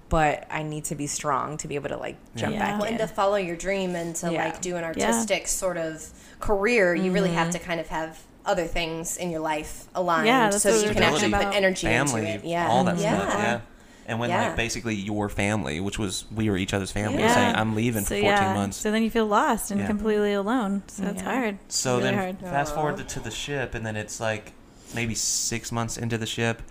but 0.09 0.47
I 0.49 0.63
need 0.63 0.85
to 0.85 0.95
be 0.95 1.07
strong 1.07 1.57
to 1.57 1.67
be 1.67 1.75
able 1.75 1.89
to 1.89 1.97
like 1.97 2.17
jump 2.35 2.53
Yeah. 2.53 2.59
back 2.59 2.79
well, 2.79 2.87
in. 2.87 2.93
and 2.95 2.99
to 2.99 3.07
follow 3.07 3.35
your 3.37 3.55
dream 3.55 3.95
and 3.95 4.15
to 4.17 4.31
Yeah. 4.31 4.45
like 4.45 4.61
do 4.61 4.75
an 4.75 4.83
artistic 4.83 5.47
sort 5.47 5.77
of 5.77 6.09
career 6.39 6.95
you 6.95 7.11
really 7.11 7.31
have 7.31 7.49
mm-hmm. 7.49 7.59
to 7.59 7.59
kind 7.59 7.79
of 7.81 7.87
have 7.89 8.19
other 8.45 8.65
things 8.65 9.17
in 9.17 9.29
your 9.29 9.41
life 9.41 9.85
aligned 9.93 10.25
Yeah, 10.25 10.49
so 10.51 10.71
that 10.71 10.87
you 10.87 10.93
can 10.93 11.03
actually 11.03 11.29
talking 11.31 11.47
put 11.49 11.55
energy 11.55 11.85
family, 11.87 12.21
into 12.31 12.45
it 12.45 12.49
yeah 12.49 12.69
all 12.69 12.83
that 12.85 12.97
yeah. 12.97 13.19
stuff. 13.19 13.33
Yeah. 13.33 13.61
And 14.09 14.19
when 14.19 14.29
Yeah. 14.29 14.47
like 14.47 14.55
basically 14.55 14.95
your 14.95 15.29
family, 15.29 15.79
which 15.79 15.97
was 15.99 16.25
we 16.35 16.49
were 16.49 16.57
each 16.57 16.73
other's 16.73 16.91
family, 16.91 17.19
Yeah. 17.19 17.33
saying 17.33 17.55
I'm 17.55 17.75
leaving 17.75 18.01
so 18.03 18.15
for 18.15 18.21
14 18.21 18.23
yeah. 18.23 18.53
months. 18.53 18.77
So 18.77 18.91
then 18.91 19.03
you 19.03 19.09
feel 19.09 19.27
lost 19.27 19.71
and 19.71 19.79
Yeah. 19.81 19.87
completely 19.87 20.33
alone. 20.33 20.83
So 20.87 21.03
it's 21.03 21.21
Yeah. 21.21 21.31
hard. 21.33 21.57
So 21.67 21.91
really 21.97 22.03
then 22.03 22.13
hard. 22.15 22.39
fast 22.41 22.73
forward 22.75 22.97
to, 22.97 23.03
to 23.03 23.19
the 23.19 23.31
ship, 23.31 23.75
and 23.75 23.85
then 23.85 23.95
it's 23.95 24.19
like 24.19 24.53
maybe 24.95 25.13
six 25.15 25.71
months 25.71 25.97
into 25.97 26.17
the 26.17 26.25
ship. 26.25 26.61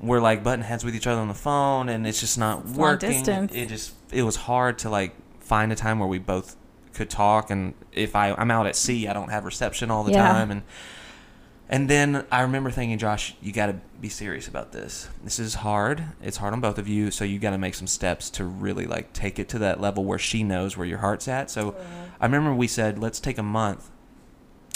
We're 0.00 0.20
like 0.20 0.42
button 0.42 0.64
heads 0.64 0.84
with 0.84 0.96
each 0.96 1.06
other 1.06 1.20
on 1.20 1.28
the 1.28 1.34
phone, 1.34 1.88
and 1.88 2.06
it's 2.06 2.18
just 2.20 2.36
not 2.36 2.66
long 2.66 2.76
working. 2.76 3.10
distance. 3.10 3.52
It 3.54 3.68
just 3.68 3.92
it 4.10 4.22
was 4.24 4.36
hard 4.36 4.78
to 4.80 4.90
like 4.90 5.14
find 5.40 5.70
a 5.70 5.76
time 5.76 6.00
where 6.00 6.08
we 6.08 6.18
both 6.18 6.56
could 6.92 7.08
talk. 7.08 7.50
And 7.50 7.74
if 7.92 8.16
I 8.16 8.34
I'm 8.36 8.50
out 8.50 8.66
at 8.66 8.74
sea, 8.74 9.06
I 9.06 9.12
don't 9.12 9.30
have 9.30 9.44
reception 9.44 9.90
all 9.92 10.02
the 10.02 10.12
Yeah. 10.12 10.26
time, 10.32 10.50
and 10.50 10.62
and 11.72 11.88
then 11.88 12.26
I 12.30 12.42
remember 12.42 12.70
thinking, 12.70 12.98
Josh, 12.98 13.34
you 13.40 13.50
got 13.50 13.66
to 13.66 13.80
be 13.98 14.10
serious 14.10 14.46
about 14.46 14.72
this. 14.72 15.08
This 15.24 15.38
is 15.38 15.54
hard. 15.54 16.04
It's 16.22 16.36
hard 16.36 16.52
on 16.52 16.60
both 16.60 16.76
of 16.76 16.86
you, 16.86 17.10
so 17.10 17.24
you 17.24 17.38
got 17.38 17.52
to 17.52 17.58
make 17.58 17.74
some 17.74 17.86
steps 17.86 18.28
to 18.32 18.44
really 18.44 18.86
like 18.86 19.14
take 19.14 19.38
it 19.38 19.48
to 19.48 19.58
that 19.60 19.80
level 19.80 20.04
where 20.04 20.18
she 20.18 20.42
knows 20.42 20.76
where 20.76 20.86
your 20.86 20.98
heart's 20.98 21.28
at. 21.28 21.50
So 21.50 21.74
I 22.20 22.26
remember 22.26 22.54
we 22.54 22.68
said, 22.68 22.98
let's 22.98 23.18
take 23.20 23.38
a 23.38 23.42
month 23.42 23.90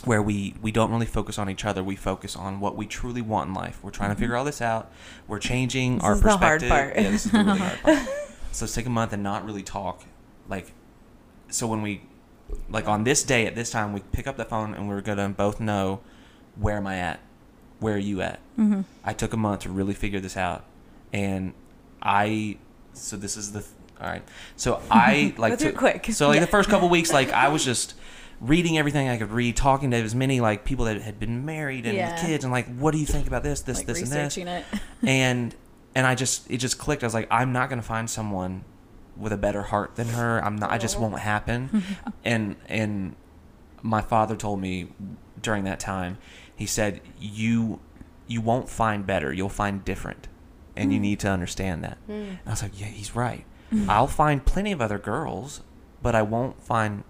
where 0.05 0.23
we 0.23 0.55
we 0.63 0.73
don't 0.73 0.91
really 0.91 1.05
focus 1.05 1.39
on 1.39 1.51
each 1.51 1.67
other. 1.67 1.85
We 1.85 1.97
focus 1.97 2.35
on 2.35 2.61
what 2.61 2.77
we 2.77 2.87
truly 2.87 3.21
want 3.21 3.49
in 3.49 3.55
life. 3.55 3.79
We're 3.83 3.91
trying 3.91 4.11
to 4.11 4.15
figure 4.15 4.29
mm-hmm. 4.29 4.39
all 4.39 4.45
this 4.47 4.63
out. 4.63 4.91
We're 5.29 5.39
changing 5.39 5.97
This 5.97 6.05
our 6.05 6.13
is 6.15 6.23
the 6.23 6.37
hard 6.39 6.61
perspective. 6.61 7.05
Yeah, 7.05 7.11
this 7.11 7.27
is 7.27 7.33
the 7.33 7.45
really 7.45 7.59
hard 7.59 7.79
part. 7.83 8.09
So 8.53 8.65
let's 8.65 8.75
take 8.75 8.87
a 8.87 8.91
month 8.91 9.13
and 9.13 9.23
not 9.23 9.45
really 9.45 9.63
talk. 9.63 10.03
Like, 10.49 10.73
so 11.51 11.67
when 11.67 11.83
we, 11.83 12.01
like 12.71 12.89
on 12.89 13.05
this 13.05 13.23
day 13.23 13.47
at 13.47 13.55
this 13.55 13.71
time, 13.71 13.93
we 13.93 14.01
pick 14.13 14.27
up 14.27 14.39
the 14.39 14.47
phone 14.47 14.73
and 14.73 14.89
we're 14.89 15.03
gonna 15.03 15.29
both 15.29 15.61
know 15.61 16.01
where 16.59 16.77
am 16.77 16.87
I 16.87 16.97
at, 16.99 17.21
where 17.81 17.95
are 17.95 17.99
you 17.99 18.21
at. 18.23 18.41
Mm-hmm. 18.59 18.83
I 19.05 19.13
took 19.13 19.33
a 19.33 19.37
month 19.37 19.61
to 19.63 19.71
really 19.71 19.95
figure 19.95 20.21
this 20.21 20.37
out, 20.37 20.65
and 21.13 21.53
I. 22.03 22.59
So 22.95 23.17
this 23.17 23.37
is 23.37 23.53
the. 23.53 23.65
All 24.01 24.09
right. 24.09 24.23
So 24.57 24.81
I 24.91 25.35
like 25.39 25.59
to- 25.59 25.73
quick. 25.73 26.07
So 26.13 26.29
like 26.29 26.37
Yeah. 26.37 26.41
the 26.43 26.47
first 26.51 26.69
couple 26.69 26.89
weeks, 26.99 27.13
like 27.13 27.31
I 27.33 27.49
was 27.49 27.65
just 27.65 27.95
reading 28.41 28.77
everything 28.77 29.09
I 29.09 29.17
could 29.17 29.31
read, 29.31 29.57
talking 29.57 29.91
to 29.93 29.97
as 29.97 30.15
many 30.15 30.41
like 30.41 30.65
people 30.65 30.85
that 30.87 31.01
had 31.01 31.19
been 31.19 31.45
married 31.47 31.87
and 31.87 31.95
Yeah. 31.97 32.13
with 32.13 32.21
kids, 32.27 32.45
and 32.45 32.53
like, 32.53 32.67
what 32.77 32.93
do 32.93 32.99
you 32.99 33.07
think 33.07 33.27
about 33.27 33.43
this, 33.43 33.61
this, 33.63 33.79
like 33.79 33.87
this, 33.87 34.03
and 34.03 34.11
this? 34.13 34.37
it. 34.37 34.65
and 35.07 35.55
and 35.95 36.07
I 36.07 36.15
just 36.15 36.51
it 36.51 36.59
just 36.59 36.79
clicked. 36.79 37.03
I 37.03 37.07
was 37.07 37.15
like, 37.15 37.29
I'm 37.31 37.53
not 37.53 37.69
gonna 37.71 37.83
find 37.83 38.09
someone 38.09 38.65
with 39.17 39.33
a 39.33 39.39
better 39.39 39.63
heart 39.63 39.97
than 39.97 40.09
her. 40.09 40.43
I'm 40.45 40.57
not. 40.57 40.71
I 40.71 40.77
just 40.79 40.99
won't 41.01 41.19
happen. 41.19 41.83
and 42.25 42.57
and 42.69 43.17
my 43.83 44.03
father 44.03 44.37
told 44.37 44.61
me 44.61 44.89
during 45.41 45.65
that 45.65 45.81
time, 45.81 46.19
he 46.57 46.67
said, 46.67 47.01
you 47.21 47.81
you 48.27 48.41
won't 48.41 48.69
find 48.69 49.07
better. 49.07 49.33
You'll 49.33 49.49
find 49.49 49.85
different, 49.85 50.27
and 50.75 50.93
you 50.93 50.99
hmm. 50.99 51.03
need 51.03 51.21
to 51.21 51.29
understand 51.29 51.85
that. 51.85 51.99
Hmm. 52.07 52.13
And 52.13 52.39
I 52.47 52.51
was 52.51 52.63
like, 52.63 52.81
yeah, 52.81 52.87
he's 52.87 53.15
right. 53.15 53.45
Hmm. 53.71 53.89
I'll 53.89 54.07
find 54.07 54.45
plenty 54.45 54.73
of 54.73 54.81
other 54.81 54.99
girls, 54.99 55.63
but 56.03 56.15
I 56.15 56.23
won't 56.23 56.61
find 56.63 57.05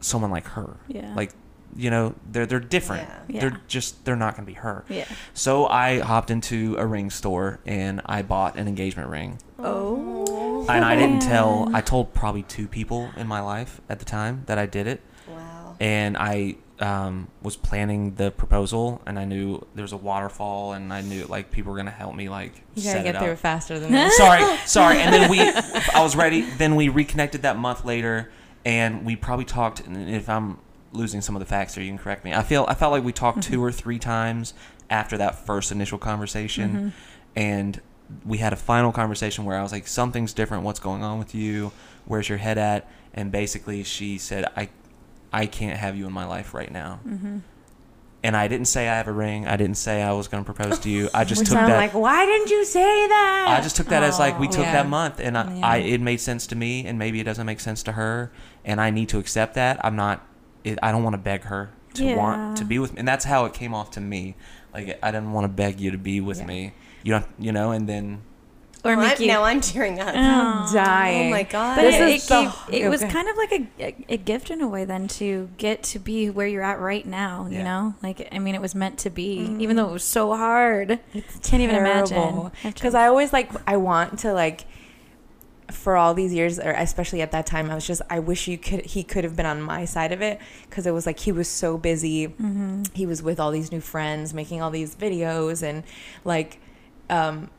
someone 0.00 0.30
like 0.30 0.46
her. 0.48 0.76
Yeah. 0.88 1.12
Like, 1.14 1.32
you 1.74 1.90
know, 1.90 2.14
they're 2.30 2.46
they're 2.46 2.60
different. 2.60 3.08
Yeah. 3.08 3.20
Yeah. 3.28 3.40
They're 3.40 3.60
just 3.68 4.04
they're 4.04 4.16
not 4.16 4.36
gonna 4.36 4.46
be 4.46 4.54
her. 4.54 4.84
Yeah. 4.88 5.06
So 5.34 5.66
I 5.66 5.98
hopped 5.98 6.30
into 6.30 6.76
a 6.78 6.86
ring 6.86 7.10
store 7.10 7.60
and 7.66 8.00
I 8.06 8.22
bought 8.22 8.56
an 8.56 8.68
engagement 8.68 9.10
ring. 9.10 9.38
Oh. 9.58 10.66
And 10.68 10.84
I 10.84 10.96
didn't 10.96 11.20
tell. 11.20 11.70
I 11.74 11.80
told 11.80 12.12
probably 12.12 12.42
two 12.42 12.66
people 12.66 13.10
in 13.16 13.26
my 13.26 13.40
life 13.40 13.80
at 13.88 13.98
the 13.98 14.04
time 14.04 14.42
that 14.46 14.58
I 14.58 14.66
did 14.66 14.86
it. 14.86 15.00
wow 15.28 15.76
And 15.78 16.16
I 16.16 16.56
um, 16.80 17.28
was 17.42 17.56
planning 17.56 18.14
the 18.16 18.30
proposal 18.30 19.00
and 19.06 19.18
I 19.18 19.24
knew 19.24 19.66
there 19.74 19.82
was 19.82 19.92
a 19.92 19.96
waterfall 19.96 20.72
and 20.72 20.92
I 20.92 21.00
knew 21.00 21.24
like 21.24 21.50
people 21.50 21.72
were 21.72 21.76
going 21.76 21.86
to 21.86 21.92
help 21.92 22.14
me 22.14 22.28
like 22.28 22.52
you 22.74 22.82
set 22.82 23.04
gotta 23.04 23.08
it 23.08 23.20
get 23.20 23.30
up. 23.30 23.38
faster 23.38 23.78
than 23.78 23.92
that. 23.92 24.12
sorry, 24.16 24.58
sorry. 24.66 24.98
And 25.00 25.12
then 25.14 25.30
we, 25.30 25.40
I 25.40 26.02
was 26.02 26.14
ready. 26.14 26.42
Then 26.42 26.76
we 26.76 26.88
reconnected 26.88 27.42
that 27.42 27.56
month 27.56 27.84
later 27.84 28.30
and 28.64 29.04
we 29.06 29.16
probably 29.16 29.44
talked, 29.44 29.80
and 29.80 30.10
if 30.10 30.28
I'm 30.28 30.58
losing 30.92 31.20
some 31.20 31.36
of 31.36 31.40
the 31.40 31.46
facts 31.46 31.74
here, 31.74 31.84
you 31.84 31.90
can 31.90 31.98
correct 31.98 32.24
me. 32.24 32.34
I 32.34 32.42
feel, 32.42 32.66
I 32.68 32.74
felt 32.74 32.92
like 32.92 33.04
we 33.04 33.12
talked 33.12 33.42
two 33.42 33.62
or 33.62 33.70
three 33.70 33.98
times 33.98 34.54
after 34.90 35.16
that 35.18 35.46
first 35.46 35.70
initial 35.72 35.98
conversation. 35.98 36.92
And 37.36 37.80
we 38.24 38.38
had 38.38 38.52
a 38.52 38.56
final 38.56 38.92
conversation 38.92 39.44
where 39.44 39.58
I 39.58 39.62
was 39.62 39.72
like, 39.72 39.86
something's 39.86 40.32
different. 40.32 40.64
What's 40.64 40.80
going 40.80 41.02
on 41.02 41.18
with 41.18 41.34
you? 41.34 41.72
Where's 42.06 42.28
your 42.28 42.38
head 42.38 42.58
at? 42.58 42.88
And 43.14 43.30
basically, 43.32 43.82
she 43.82 44.18
said, 44.18 44.46
I, 44.56 44.68
I 45.42 45.46
can't 45.46 45.78
have 45.78 45.96
you 45.96 46.06
in 46.06 46.12
my 46.12 46.26
life 46.26 46.54
right 46.54 46.70
now. 46.70 47.00
Mm-hmm. 47.06 47.38
And 48.24 48.36
I 48.36 48.48
didn't 48.48 48.66
say 48.66 48.88
I 48.88 48.96
have 48.96 49.06
a 49.06 49.12
ring. 49.12 49.46
I 49.46 49.56
didn't 49.56 49.76
say 49.76 50.02
I 50.02 50.12
was 50.12 50.26
going 50.26 50.42
to 50.44 50.52
propose 50.52 50.78
to 50.80 50.90
you. 50.90 51.08
I 51.14 51.22
just 51.32 51.40
Which 51.42 51.48
took 51.50 51.58
that. 51.58 51.76
like, 51.76 51.94
why 51.94 52.26
didn't 52.26 52.50
you 52.50 52.64
say 52.64 53.06
that? 53.08 53.46
I 53.58 53.60
just 53.62 53.76
took 53.76 53.86
that 53.88 54.02
as 54.02 54.18
like 54.18 54.38
we 54.40 54.48
took 54.48 54.64
Yeah. 54.64 54.72
that 54.72 54.88
month, 54.88 55.20
and 55.20 55.38
I, 55.38 55.54
Yeah. 55.54 55.66
I 55.66 55.76
it 55.78 56.00
made 56.00 56.20
sense 56.20 56.46
to 56.48 56.56
me, 56.56 56.86
and 56.86 56.98
maybe 56.98 57.20
it 57.20 57.24
doesn't 57.24 57.46
make 57.46 57.60
sense 57.60 57.82
to 57.84 57.92
her, 57.92 58.32
and 58.64 58.80
I 58.80 58.90
need 58.90 59.08
to 59.10 59.18
accept 59.18 59.54
that. 59.54 59.78
I'm 59.84 59.94
not. 59.96 60.26
It, 60.64 60.78
I 60.82 60.90
don't 60.90 61.04
want 61.04 61.14
to 61.14 61.18
beg 61.18 61.42
her 61.42 61.70
to 61.94 62.14
want 62.16 62.56
to 62.58 62.64
be 62.64 62.78
with 62.80 62.94
me, 62.94 62.98
and 62.98 63.06
that's 63.06 63.24
how 63.24 63.44
it 63.44 63.52
came 63.52 63.72
off 63.74 63.90
to 63.92 64.00
me. 64.00 64.34
Like 64.74 64.98
I 65.02 65.10
didn't 65.12 65.32
want 65.32 65.44
to 65.44 65.48
beg 65.48 65.78
you 65.80 65.90
to 65.92 65.98
be 65.98 66.20
with 66.20 66.38
Yeah. 66.40 66.46
me. 66.46 66.72
You 67.04 67.12
don't, 67.12 67.26
you 67.38 67.52
know, 67.52 67.70
and 67.70 67.88
then 67.88 68.22
Or 68.86 68.96
Well, 68.96 69.06
make 69.06 69.10
I'm- 69.12 69.22
you. 69.22 69.26
now 69.28 69.42
I'm 69.44 69.60
tearing 69.60 70.00
up. 70.00 70.14
I'm 70.14 70.72
dying. 70.72 71.28
Oh 71.28 71.30
my 71.30 71.42
god. 71.42 71.76
but 71.76 71.82
This 71.82 71.94
it, 71.96 72.00
is 72.08 72.24
it, 72.24 72.28
the- 72.28 72.54
gave, 72.70 72.82
it 72.84 72.88
was 72.88 73.02
kind 73.04 73.28
of 73.28 73.36
like 73.36 73.52
a, 73.52 73.66
a, 73.80 74.04
a 74.14 74.16
gift 74.16 74.50
in 74.50 74.60
a 74.60 74.68
way 74.68 74.84
then 74.84 75.08
to 75.08 75.48
get 75.58 75.82
to 75.84 75.98
be 75.98 76.30
where 76.30 76.46
you're 76.46 76.62
at 76.62 76.78
right 76.80 77.04
now 77.06 77.46
you 77.50 77.58
Yeah. 77.58 77.64
know 77.64 77.94
like 78.02 78.28
i 78.32 78.38
mean 78.38 78.54
it 78.54 78.60
was 78.60 78.74
meant 78.74 78.98
to 79.00 79.10
be 79.10 79.56
even 79.58 79.76
though 79.76 79.88
it 79.88 79.92
was 79.92 80.04
so 80.04 80.34
hard 80.36 80.98
can't 81.42 81.62
even 81.62 81.76
imagine 81.76 82.50
because 82.64 82.94
I 82.94 83.06
always 83.06 83.32
like 83.32 83.50
I 83.68 83.76
want 83.76 84.18
to 84.20 84.32
like 84.32 84.66
for 85.70 85.96
all 85.96 86.14
these 86.14 86.32
years 86.32 86.60
or 86.60 86.70
especially 86.72 87.20
at 87.22 87.32
that 87.32 87.44
time 87.46 87.70
I 87.70 87.74
was 87.74 87.86
just 87.86 88.00
I 88.08 88.20
wish 88.20 88.46
you 88.46 88.56
could 88.56 88.86
he 88.86 89.02
could 89.02 89.24
have 89.24 89.34
been 89.34 89.46
on 89.46 89.60
my 89.60 89.84
side 89.84 90.12
of 90.12 90.22
it 90.22 90.38
because 90.68 90.86
it 90.86 90.92
was 90.92 91.06
like 91.06 91.18
he 91.18 91.32
was 91.32 91.48
so 91.48 91.76
busy 91.76 92.28
mm-hmm. 92.28 92.82
he 92.92 93.04
was 93.04 93.20
with 93.22 93.40
all 93.40 93.50
these 93.50 93.72
new 93.72 93.80
friends 93.80 94.32
making 94.32 94.62
all 94.62 94.70
these 94.70 94.94
videos 94.94 95.62
and 95.64 95.82
like 96.24 96.60
um 97.10 97.50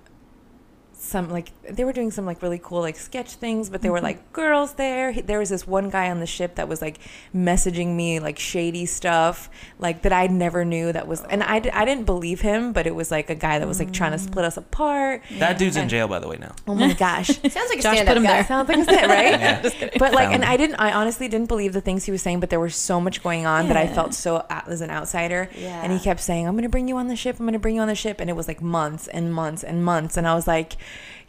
some 0.99 1.29
like 1.29 1.51
they 1.63 1.83
were 1.83 1.93
doing 1.93 2.11
some 2.11 2.25
like 2.25 2.41
really 2.41 2.59
cool 2.61 2.81
like 2.81 2.95
sketch 2.95 3.33
things 3.33 3.69
but 3.69 3.81
there 3.81 3.91
were 3.91 3.97
mm-hmm. 3.99 4.05
like 4.05 4.33
girls 4.33 4.73
there 4.73 5.11
He- 5.11 5.21
there 5.21 5.39
was 5.39 5.49
this 5.49 5.65
one 5.65 5.89
guy 5.89 6.09
on 6.09 6.19
the 6.19 6.25
ship 6.25 6.55
that 6.55 6.67
was 6.67 6.81
like 6.81 6.99
messaging 7.35 7.95
me 7.95 8.19
like 8.19 8.39
shady 8.39 8.85
stuff 8.85 9.49
like 9.79 10.01
that 10.01 10.13
i 10.13 10.27
never 10.27 10.65
knew 10.65 10.91
that 10.91 11.07
was 11.07 11.21
and 11.23 11.43
i, 11.43 11.55
I 11.73 11.85
didn't 11.85 12.05
believe 12.05 12.41
him 12.41 12.73
but 12.73 12.87
it 12.87 12.95
was 12.95 13.11
like 13.11 13.29
a 13.29 13.35
guy 13.35 13.59
that 13.59 13.67
was 13.67 13.79
like 13.79 13.93
trying 13.93 14.11
to 14.11 14.17
mm. 14.17 14.25
split 14.25 14.45
us 14.45 14.57
apart 14.57 15.23
that 15.39 15.57
dude's 15.57 15.77
in 15.77 15.87
jail 15.87 16.07
by 16.07 16.19
the 16.19 16.27
way 16.27 16.37
now. 16.37 16.53
oh 16.67 16.75
my 16.75 16.93
gosh 16.99 17.27
Sounds 17.57 17.69
like 17.69 17.79
a 17.79 17.81
Josh 17.81 17.95
stand-up 17.95 18.07
put 18.07 18.17
him 18.17 18.23
guy. 18.23 18.33
there. 18.33 18.45
Sounds 18.45 18.69
like 18.69 18.77
a 18.77 18.85
sit, 18.85 19.07
right? 19.07 19.39
Yeah. 19.47 19.61
But 19.97 20.13
like, 20.13 20.25
Found 20.25 20.35
and 20.35 20.43
him. 20.43 20.49
I 20.49 20.57
didn't. 20.57 20.75
I 20.75 20.91
honestly 20.93 21.27
didn't 21.27 21.47
believe 21.47 21.73
the 21.73 21.81
things 21.81 22.05
he 22.05 22.11
was 22.11 22.21
saying. 22.21 22.39
But 22.39 22.49
there 22.49 22.59
was 22.59 22.75
so 22.75 22.99
much 22.99 23.23
going 23.23 23.45
on 23.45 23.67
that 23.67 23.77
I 23.77 23.83
Yeah. 23.83 23.93
felt 23.93 24.13
so 24.13 24.37
a- 24.49 24.63
as 24.67 24.81
an 24.81 24.89
outsider. 24.89 25.49
Yeah. 25.55 25.81
And 25.83 25.91
he 25.91 25.99
kept 25.99 26.19
saying, 26.19 26.47
"I'm 26.47 26.53
going 26.53 26.63
to 26.63 26.69
bring 26.69 26.87
you 26.87 26.97
on 26.97 27.07
the 27.07 27.15
ship. 27.15 27.37
I'm 27.39 27.45
going 27.45 27.53
to 27.53 27.59
bring 27.59 27.75
you 27.75 27.81
on 27.81 27.87
the 27.87 27.95
ship." 27.95 28.19
And 28.19 28.29
it 28.29 28.35
was 28.35 28.47
like 28.47 28.61
months 28.61 29.07
and 29.07 29.33
months 29.33 29.63
and 29.63 29.83
months. 29.83 30.17
And 30.17 30.27
I 30.27 30.35
was 30.35 30.47
like, 30.47 30.73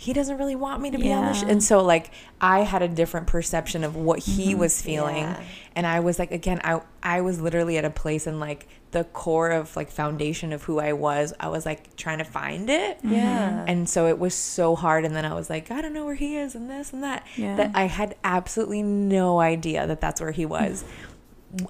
he 0.00 0.12
doesn't 0.12 0.38
really 0.38 0.54
want 0.54 0.80
me 0.80 0.92
to 0.92 0.96
be 0.96 1.12
on 1.12 1.32
the. 1.32 1.38
Yeah. 1.40 1.48
And 1.48 1.62
so 1.62 1.82
like, 1.82 2.12
I 2.40 2.60
had 2.60 2.82
a 2.82 2.88
different 2.88 3.26
perception 3.26 3.82
of 3.82 3.96
what 3.96 4.20
he 4.20 4.52
mm-hmm. 4.52 4.60
was 4.60 4.80
feeling. 4.80 5.24
Yeah. 5.24 5.42
And 5.74 5.88
I 5.88 5.98
was 5.98 6.20
like, 6.20 6.30
again, 6.30 6.60
I 6.62 6.82
I 7.02 7.20
was 7.20 7.40
literally 7.40 7.78
at 7.78 7.84
a 7.84 7.90
place 7.90 8.28
in 8.28 8.38
like 8.38 8.68
the 8.92 9.02
core 9.02 9.50
of 9.50 9.74
like 9.74 9.90
foundation 9.90 10.52
of 10.52 10.62
who 10.62 10.78
I 10.78 10.92
was. 10.92 11.34
I 11.40 11.48
was 11.48 11.66
like 11.66 11.96
trying 11.96 12.18
to 12.18 12.24
find 12.24 12.70
it. 12.70 12.98
Mm-hmm. 12.98 13.12
Yeah. 13.12 13.64
And 13.66 13.88
so 13.88 14.06
it 14.06 14.20
was 14.20 14.34
so 14.34 14.76
hard. 14.76 15.04
And 15.04 15.16
then 15.16 15.24
I 15.24 15.34
was 15.34 15.50
like, 15.50 15.72
I 15.72 15.82
don't 15.82 15.92
know 15.92 16.04
where 16.04 16.14
he 16.14 16.36
is 16.36 16.54
and 16.54 16.70
this 16.70 16.92
and 16.92 17.02
that. 17.02 17.26
Yeah. 17.36 17.56
That 17.56 17.72
I 17.74 17.86
had 17.86 18.14
absolutely 18.22 18.84
no 18.84 19.40
idea 19.40 19.84
that 19.84 20.00
that's 20.00 20.20
where 20.20 20.30
he 20.30 20.44
mm-hmm. 20.44 20.64
was. 20.64 20.84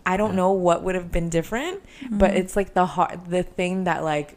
I 0.05 0.17
don't 0.19 0.35
know 0.35 0.53
what 0.53 0.83
would 0.83 0.97
have 0.97 1.11
been 1.13 1.29
different, 1.31 1.83
but 2.11 2.37
it's 2.37 2.57
like 2.57 2.75
the 2.75 2.85
hard, 2.85 3.31
the 3.31 3.43
thing 3.43 3.85
that 3.85 4.05
like 4.05 4.37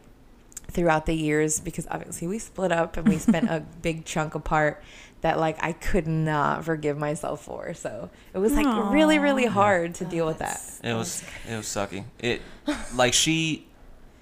throughout 0.72 1.06
the 1.06 1.14
years, 1.14 1.60
because 1.60 1.86
obviously 1.90 2.26
we 2.28 2.38
split 2.38 2.72
up 2.72 2.96
and 2.96 3.08
we 3.08 3.18
spent 3.18 3.48
a 3.50 3.60
big 3.82 4.04
chunk 4.04 4.34
apart 4.34 4.82
that 5.20 5.38
like 5.38 5.62
I 5.62 5.72
could 5.72 6.06
not 6.08 6.64
forgive 6.64 6.98
myself 6.98 7.44
for. 7.44 7.74
So 7.74 8.10
it 8.34 8.38
was 8.38 8.54
like 8.54 8.66
really, 8.92 9.18
really 9.18 9.46
hard 9.46 9.94
to 9.96 10.04
deal 10.04 10.26
with 10.26 10.38
that. 10.38 10.60
It 10.82 10.94
was 10.94 11.22
it 11.48 11.56
was 11.56 11.66
sucky. 11.66 12.04
It 12.18 12.42
like 12.94 13.14
she 13.14 13.66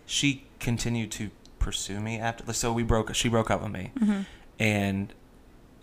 she 0.07 0.45
continued 0.59 1.11
to 1.13 1.31
pursue 1.59 2.01
me 2.01 2.19
after. 2.19 2.53
So 2.53 2.73
we 2.73 2.83
broke. 2.83 3.15
She 3.15 3.29
broke 3.29 3.51
up 3.51 3.63
with 3.63 3.73
me, 3.73 3.93
Mm-hmm. 3.99 4.21
and 4.59 5.13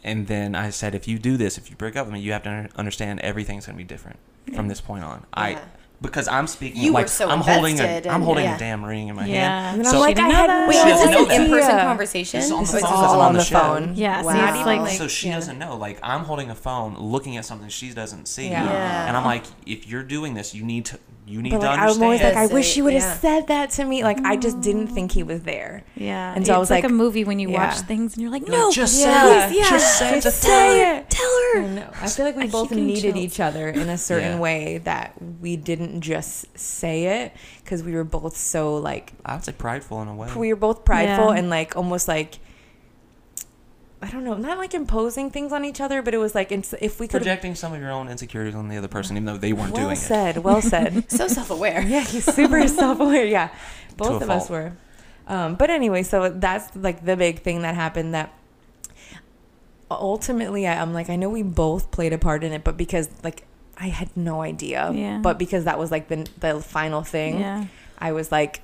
and 0.03 0.27
then 0.27 0.53
I 0.55 0.69
said, 0.69 0.93
if 0.95 1.07
you 1.07 1.17
do 1.17 1.35
this, 1.37 1.57
if 1.57 1.69
you 1.69 1.75
break 1.75 1.95
up 1.95 2.05
with 2.05 2.13
me, 2.13 2.19
you 2.21 2.31
have 2.31 2.43
to 2.43 2.69
understand 2.75 3.19
everything's 3.21 3.65
gonna 3.65 3.77
be 3.77 3.83
different 3.83 4.19
from 4.53 4.67
this 4.67 4.79
point 4.81 5.03
on. 5.03 5.25
I 5.33 5.51
Yeah. 5.51 5.59
Because 6.01 6.27
I'm 6.27 6.45
speaking 6.47 6.81
You 6.83 6.91
were 6.93 6.99
like 6.99 7.07
so 7.07 7.27
I'm 7.27 7.39
holding 7.41 7.79
a 7.79 7.83
invested 7.83 8.07
I'm 8.09 8.21
holding 8.21 8.43
yeah. 8.45 8.55
a 8.55 8.59
damn 8.59 8.85
ring 8.85 9.07
in 9.07 9.15
my 9.15 9.25
Yeah. 9.25 9.71
hand. 9.71 9.77
And 9.81 9.87
So- 9.87 9.95
I'm 9.95 9.99
like, 10.01 10.17
I 10.19 10.27
had 10.29 10.41
know 10.41 10.47
that. 10.47 10.69
Wait, 10.69 10.75
She 10.75 10.83
was 10.83 10.93
doesn't 11.01 11.11
this 11.11 11.37
an 11.37 11.41
in-person 11.43 11.69
Yeah. 11.77 11.83
conversation? 11.85 12.39
This 12.39 12.45
is 12.47 12.51
on 12.51 12.63
the 12.63 12.67
phone. 12.67 12.73
this 12.73 12.81
This 12.81 12.89
is 12.91 12.93
all 12.93 13.21
on 13.21 13.33
the 13.33 13.43
phone. 13.45 13.91
Yeah, 13.95 14.21
Wow. 14.21 14.33
see, 14.33 14.39
it's 14.57 14.65
like, 14.67 14.81
Like, 14.81 14.97
so 14.97 15.07
she 15.07 15.27
yeah. 15.29 15.35
doesn't 15.35 15.57
know. 15.57 15.75
Like 15.75 15.97
I'm 16.03 16.23
holding 16.25 16.49
a 16.51 16.55
phone, 16.55 16.95
looking 16.99 17.35
at 17.37 17.45
something 17.45 17.69
she 17.69 17.89
doesn't 17.93 18.27
see, 18.27 18.49
Yeah. 18.49 18.63
Yeah. 18.65 19.07
and 19.07 19.17
I'm 19.17 19.25
like, 19.25 19.43
if 19.65 19.87
you're 19.87 20.03
doing 20.03 20.33
this, 20.35 20.53
you 20.53 20.63
need 20.63 20.85
to 20.85 20.99
you 21.27 21.41
need 21.41 21.51
But 21.51 21.59
to 21.59 21.65
like, 21.65 21.79
I'm 21.79 22.01
always 22.01 22.21
like, 22.21 22.35
I 22.35 22.47
wish 22.47 22.77
you 22.77 22.85
would 22.85 22.93
have 22.93 23.01
yeah. 23.01 23.17
said 23.17 23.47
that 23.47 23.71
to 23.71 23.83
me. 23.83 24.03
Like, 24.03 24.19
I 24.23 24.37
just 24.37 24.61
didn't 24.61 24.87
mm. 24.87 24.93
think 24.93 25.11
he 25.11 25.23
was 25.23 25.43
there. 25.43 25.83
yeah. 25.95 26.33
And 26.33 26.45
so 26.45 26.53
I 26.53 26.57
was 26.57 26.69
like, 26.69 26.83
like- 26.83 26.91
a 26.91 26.95
movie 26.95 27.23
when 27.25 27.37
you 27.39 27.49
watch 27.49 27.79
things 27.81 28.13
and 28.13 28.21
you're 28.21 28.31
like, 28.31 28.47
You're 28.47 28.55
no, 28.57 28.65
like, 28.67 28.75
just 28.75 28.99
Yeah. 28.99 29.21
say 29.21 29.49
it. 29.49 29.57
Yeah. 29.57 29.69
Just 29.69 29.99
say 29.99 30.11
Just 30.21 30.41
the 30.41 30.47
say 30.47 30.69
thing. 30.83 30.97
it. 30.99 31.09
tell 31.09 31.25
her. 31.53 31.61
don't 31.61 31.75
know. 31.75 31.89
I 32.01 32.07
feel 32.07 32.25
like 32.25 32.35
we 32.37 32.43
I 32.43 32.47
both 32.47 32.71
needed 32.71 33.01
chills. 33.01 33.15
each 33.17 33.39
other 33.39 33.67
in 33.69 33.89
a 33.89 33.97
certain 33.97 34.33
Yeah. 34.33 34.39
way 34.39 34.77
that 34.79 35.13
we 35.41 35.55
didn't 35.57 36.01
just 36.01 36.57
say 36.57 37.23
it 37.23 37.33
because 37.63 37.83
we 37.83 37.93
were 37.93 38.03
both 38.03 38.37
so 38.37 38.75
like 38.77 39.13
I 39.25 39.35
would 39.35 39.43
say 39.43 39.51
prideful 39.51 40.01
in 40.01 40.07
a 40.07 40.15
way. 40.15 40.29
we 40.35 40.53
were 40.53 40.59
both 40.59 40.85
prideful 40.85 41.33
Yeah. 41.33 41.39
and 41.39 41.49
like 41.49 41.75
almost 41.75 42.07
like 42.07 42.39
I 44.01 44.09
don't 44.11 44.23
know, 44.23 44.35
not 44.35 44.57
like 44.59 44.73
imposing 44.75 45.31
things 45.31 45.51
on 45.51 45.65
each 45.65 45.81
other, 45.81 46.01
but 46.03 46.13
it 46.13 46.17
was 46.17 46.35
like 46.35 46.51
it's, 46.51 46.73
if 46.81 46.99
we 46.99 47.07
could 47.07 47.21
projecting 47.21 47.55
some 47.55 47.73
of 47.73 47.79
your 47.79 47.91
own 47.91 48.07
insecurities 48.09 48.53
on 48.53 48.67
the 48.67 48.77
other 48.77 48.87
person, 48.87 49.17
even 49.17 49.25
though 49.25 49.37
they 49.37 49.53
weren't 49.53 49.73
well 49.73 49.85
doing 49.85 49.95
said, 49.95 50.37
well 50.37 50.61
said. 50.61 51.05
So 51.09 51.27
self-aware. 51.27 51.81
Yeah, 51.81 52.01
he's 52.01 52.25
super 52.25 52.67
self-aware. 52.67 53.25
Yeah, 53.25 53.49
both 53.95 54.21
a 54.21 54.25
of 54.25 54.29
us 54.29 54.49
were. 54.49 54.73
Um, 55.27 55.55
but 55.55 55.69
anyway, 55.71 56.03
so 56.03 56.29
that's 56.29 56.75
like 56.75 57.03
the 57.03 57.17
big 57.17 57.41
thing 57.41 57.63
that 57.63 57.73
happened. 57.75 58.13
That 58.13 58.33
ultimately, 59.89 60.67
I, 60.67 60.81
I'm 60.81 60.93
like, 60.93 61.09
I 61.09 61.15
know 61.15 61.29
we 61.29 61.43
both 61.43 61.91
played 61.91 62.13
a 62.13 62.17
part 62.17 62.43
in 62.43 62.51
it, 62.53 62.63
but 62.63 62.77
because 62.77 63.09
like 63.23 63.43
I 63.77 63.87
had 63.87 64.15
no 64.15 64.41
idea. 64.41 64.91
Yeah. 64.93 65.19
But 65.19 65.37
because 65.37 65.65
that 65.65 65.79
was 65.79 65.91
like 65.91 66.07
the 66.07 66.27
the 66.39 66.61
final 66.61 67.01
thing, 67.03 67.39
Yeah. 67.39 67.65
I 67.97 68.11
was 68.11 68.31
like, 68.31 68.61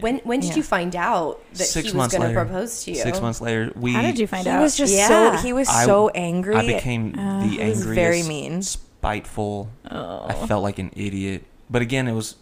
When 0.00 0.18
when 0.24 0.40
did 0.40 0.50
Yeah. 0.50 0.56
you 0.56 0.62
find 0.62 0.94
out 0.96 1.40
that 1.54 1.64
Six 1.64 1.90
he 1.92 1.96
was 1.96 2.08
going 2.12 2.28
to 2.28 2.34
propose 2.34 2.84
to 2.84 2.90
you? 2.92 2.96
Six 2.98 3.20
months 3.20 3.40
later, 3.40 3.72
we 3.76 3.92
How 3.92 4.02
did 4.02 4.18
you 4.18 4.26
find 4.26 4.46
he 4.46 4.50
out? 4.50 4.60
was 4.62 4.76
just 4.76 4.94
Yeah. 4.94 5.08
so 5.08 5.30
he 5.46 5.52
was 5.52 5.68
I- 5.68 5.84
so 5.86 6.08
angry. 6.10 6.54
I 6.56 6.66
became 6.66 7.18
Uh, 7.18 7.40
the 7.40 7.46
he 7.48 7.58
was 7.58 7.78
angriest, 7.78 7.84
very 7.94 8.22
mean. 8.22 8.62
spiteful. 8.62 9.68
oh. 9.90 10.26
I 10.28 10.34
felt 10.46 10.62
like 10.62 10.78
an 10.78 10.90
idiot. 10.96 11.44
But 11.70 11.82
again, 11.82 12.08
it 12.08 12.12
was 12.12 12.36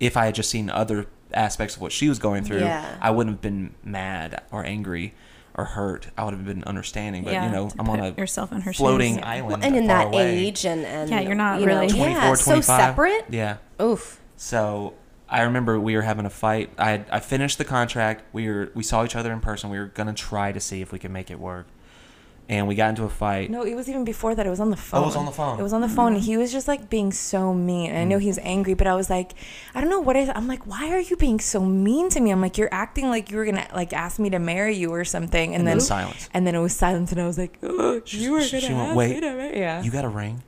if 0.00 0.16
I 0.16 0.26
had 0.26 0.34
just 0.34 0.50
seen 0.50 0.70
other 0.70 1.06
aspects 1.34 1.76
of 1.76 1.82
what 1.82 1.92
she 1.92 2.08
was 2.08 2.18
going 2.18 2.44
through, 2.44 2.60
Yeah. 2.60 2.84
I 3.00 3.10
wouldn't 3.10 3.34
have 3.34 3.42
been 3.42 3.74
mad 3.84 4.40
or 4.52 4.64
angry 4.64 5.12
or 5.54 5.64
hurt. 5.64 6.06
I 6.16 6.24
would 6.24 6.32
have 6.34 6.44
been 6.46 6.62
understanding. 6.64 7.24
But 7.24 7.32
yeah, 7.32 7.46
you 7.46 7.52
know, 7.52 7.68
I'm 7.78 7.90
on 7.90 7.98
a 8.00 8.10
yourself 8.12 8.52
in 8.52 8.60
her 8.62 8.72
floating 8.72 9.14
shoes. 9.16 9.24
island. 9.26 9.48
Well, 9.48 9.58
and 9.62 9.76
in 9.76 9.86
that 9.88 10.06
away. 10.08 10.38
age 10.46 10.64
and, 10.64 10.84
and 10.86 11.10
Yeah, 11.10 11.20
you're 11.20 11.34
not 11.34 11.60
you 11.60 11.66
know, 11.66 11.80
really- 11.80 11.88
24, 11.92 12.08
yeah, 12.08 12.34
so 12.34 12.60
separate. 12.60 13.24
Yeah. 13.28 13.56
Oof. 13.82 14.20
So 14.36 14.94
I 15.30 15.42
remember 15.42 15.78
we 15.78 15.94
were 15.94 16.02
having 16.02 16.24
a 16.26 16.30
fight. 16.30 16.70
I 16.78 16.90
had, 16.90 17.06
I 17.10 17.20
finished 17.20 17.58
the 17.58 17.64
contract. 17.64 18.24
We 18.32 18.48
were 18.48 18.70
we 18.74 18.82
saw 18.82 19.04
each 19.04 19.14
other 19.16 19.32
in 19.32 19.40
person. 19.40 19.68
We 19.70 19.78
were 19.78 19.86
gonna 19.86 20.14
try 20.14 20.52
to 20.52 20.60
see 20.60 20.80
if 20.80 20.90
we 20.92 20.98
could 20.98 21.10
make 21.10 21.30
it 21.30 21.38
work, 21.38 21.66
and 22.48 22.66
we 22.66 22.74
got 22.74 22.88
into 22.88 23.04
a 23.04 23.10
fight. 23.10 23.50
No, 23.50 23.62
it 23.62 23.74
was 23.74 23.90
even 23.90 24.04
before 24.06 24.34
that. 24.34 24.46
It 24.46 24.48
was 24.50 24.58
on 24.60 24.70
the 24.70 24.76
phone. 24.78 25.00
Oh, 25.00 25.02
it 25.02 25.06
was 25.06 25.16
on 25.16 25.26
the 25.26 25.32
phone. 25.32 25.60
It 25.60 25.62
was 25.62 25.72
on 25.74 25.82
the 25.82 25.88
phone. 25.88 26.14
and 26.14 26.22
He 26.22 26.38
was 26.38 26.50
just 26.50 26.66
like 26.66 26.88
being 26.88 27.12
so 27.12 27.52
mean. 27.52 27.90
And 27.90 27.98
I 27.98 28.04
Mm. 28.04 28.08
know 28.08 28.18
he 28.18 28.28
was 28.28 28.38
angry, 28.42 28.72
but 28.72 28.86
I 28.86 28.94
was 28.94 29.10
like, 29.10 29.32
I 29.74 29.82
don't 29.82 29.90
know 29.90 30.00
what 30.00 30.16
is. 30.16 30.30
I'm 30.34 30.48
like, 30.48 30.66
why 30.66 30.88
are 30.90 30.98
you 31.00 31.14
being 31.16 31.40
so 31.40 31.60
mean 31.62 32.08
to 32.08 32.20
me? 32.20 32.30
I'm 32.30 32.40
like, 32.40 32.56
you're 32.56 32.72
acting 32.72 33.10
like 33.10 33.30
you 33.30 33.36
were 33.36 33.44
gonna 33.44 33.66
like 33.74 33.92
ask 33.92 34.18
me 34.18 34.30
to 34.30 34.38
marry 34.38 34.74
you 34.76 34.90
or 34.94 35.04
something. 35.04 35.50
And, 35.54 35.56
and 35.60 35.66
then 35.68 35.76
then 35.76 35.80
silence. 35.86 36.30
and 36.32 36.46
then 36.46 36.54
it 36.54 36.60
was 36.60 36.74
silence, 36.74 37.12
and 37.12 37.20
I 37.20 37.26
was 37.26 37.36
like, 37.36 37.58
oh, 37.62 38.00
She- 38.06 38.18
you 38.24 38.32
were 38.32 38.40
she- 38.40 38.52
gonna 38.52 38.66
she 38.66 38.72
went, 38.72 38.88
ask 38.88 38.96
"Wait, 38.96 39.14
me 39.16 39.20
to 39.20 39.34
marry 39.34 39.58
yeah. 39.58 39.82
You 39.82 39.90
got 39.90 40.06
a 40.06 40.08
ring? 40.08 40.42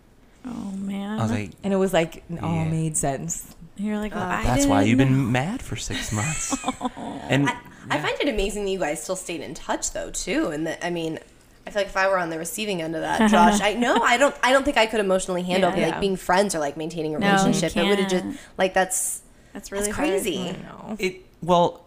Oh 0.47 0.73
man. 0.79 1.19
I 1.19 1.23
was 1.23 1.33
like, 1.33 1.51
and 1.63 1.71
it 1.75 1.77
was 1.77 1.93
like 1.93 2.17
it 2.31 2.43
all 2.43 2.55
Yeah. 2.65 2.71
made 2.71 2.97
sense. 2.97 3.55
You're 3.83 3.99
like, 3.99 4.15
well, 4.15 4.23
Uh, 4.23 4.35
I 4.37 4.45
that's 4.45 4.67
why 4.67 4.85
didn't 4.85 4.89
you've 4.91 4.99
know. 4.99 5.05
been 5.07 5.33
mad 5.41 5.63
for 5.63 5.77
six 5.77 6.13
months. 6.13 6.57
and 7.29 7.49
I, 7.49 7.57
I 7.91 7.99
find 7.99 8.17
it 8.21 8.29
amazing 8.29 8.65
that 8.65 8.71
you 8.71 8.79
guys 8.79 9.03
still 9.03 9.17
stayed 9.17 9.41
in 9.41 9.55
touch 9.55 9.93
though 9.93 10.11
too, 10.11 10.49
and 10.49 10.67
that 10.67 10.85
I 10.85 10.91
mean, 10.91 11.19
I 11.67 11.71
feel 11.71 11.81
like 11.83 11.89
if 11.89 11.97
I 11.97 12.09
were 12.09 12.19
on 12.19 12.31
the 12.31 12.39
receiving 12.39 12.83
end 12.83 12.95
of 12.97 13.03
that, 13.03 13.31
Josh, 13.31 13.61
I 13.61 13.75
know 13.75 13.97
I 14.03 14.17
don't, 14.17 14.35
I 14.43 14.53
don't 14.53 14.65
think 14.65 14.77
I 14.77 14.87
could 14.87 15.01
emotionally 15.01 15.43
handle 15.43 15.75
Yeah. 15.77 15.89
like 15.89 16.01
being 16.01 16.17
friends 16.17 16.55
or 16.55 16.59
like 16.59 16.77
maintaining 16.77 17.15
a 17.15 17.19
No, 17.19 17.27
you 17.27 17.33
relationship. 17.33 17.77
it 17.77 17.89
would 17.89 17.99
have 17.99 18.11
just 18.11 18.25
like 18.59 18.75
that's 18.75 19.23
That's 19.53 19.71
really 19.73 19.87
that's 19.87 19.97
crazy. 19.97 20.33
You 20.37 20.97
it 20.99 21.27
well, 21.43 21.85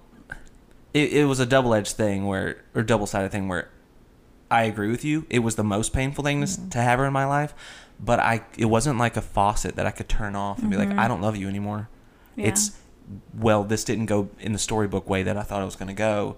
it, 0.93 1.11
it 1.13 1.25
was 1.25 1.39
a 1.39 1.45
double 1.45 1.73
edged 1.73 1.95
thing 1.95 2.25
where 2.27 2.57
or 2.75 2.83
double 2.83 3.07
sided 3.07 3.31
thing 3.31 3.47
where 3.47 3.69
I 4.51 4.63
agree 4.63 4.89
with 4.91 5.03
you. 5.03 5.25
It 5.29 5.39
was 5.39 5.55
the 5.55 5.63
most 5.63 5.93
painful 5.93 6.23
thing 6.23 6.45
to, 6.45 6.69
to 6.69 6.77
have 6.79 6.99
her 6.99 7.05
in 7.05 7.13
my 7.13 7.25
life, 7.25 7.53
but 7.99 8.19
I 8.19 8.43
it 8.57 8.65
wasn't 8.65 8.99
like 8.99 9.17
a 9.17 9.21
faucet 9.21 9.75
that 9.75 9.85
I 9.85 9.91
could 9.91 10.09
turn 10.09 10.35
off 10.35 10.59
and 10.59 10.69
be 10.69 10.77
like, 10.77 10.89
mm-hmm. 10.89 10.99
I 10.99 11.07
don't 11.07 11.21
love 11.21 11.35
you 11.35 11.47
anymore. 11.47 11.89
Yeah. 12.35 12.47
It's 12.47 12.71
well, 13.37 13.63
this 13.63 13.83
didn't 13.83 14.05
go 14.05 14.29
in 14.39 14.53
the 14.53 14.59
storybook 14.59 15.09
way 15.09 15.23
that 15.23 15.37
I 15.37 15.43
thought 15.43 15.61
it 15.61 15.65
was 15.65 15.75
going 15.75 15.89
to 15.89 15.93
go. 15.93 16.37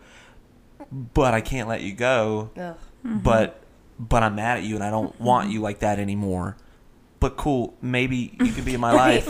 but 0.91 1.33
I 1.33 1.41
can't 1.41 1.67
let 1.67 1.81
you 1.81 1.93
go. 1.93 2.51
Ugh. 2.57 2.75
Mm-hmm. 3.05 3.19
But 3.19 3.61
but 3.97 4.23
I'm 4.23 4.35
mad 4.35 4.57
at 4.57 4.63
you 4.63 4.75
and 4.75 4.83
I 4.83 4.89
don't 4.89 5.19
want 5.19 5.45
mm-hmm. 5.45 5.53
you 5.53 5.61
like 5.61 5.79
that 5.79 5.99
anymore. 5.99 6.57
But 7.19 7.37
cool, 7.37 7.75
maybe 7.81 8.35
you 8.39 8.51
could 8.51 8.65
be 8.65 8.73
in 8.73 8.81
my 8.81 8.91
life. 9.05 9.27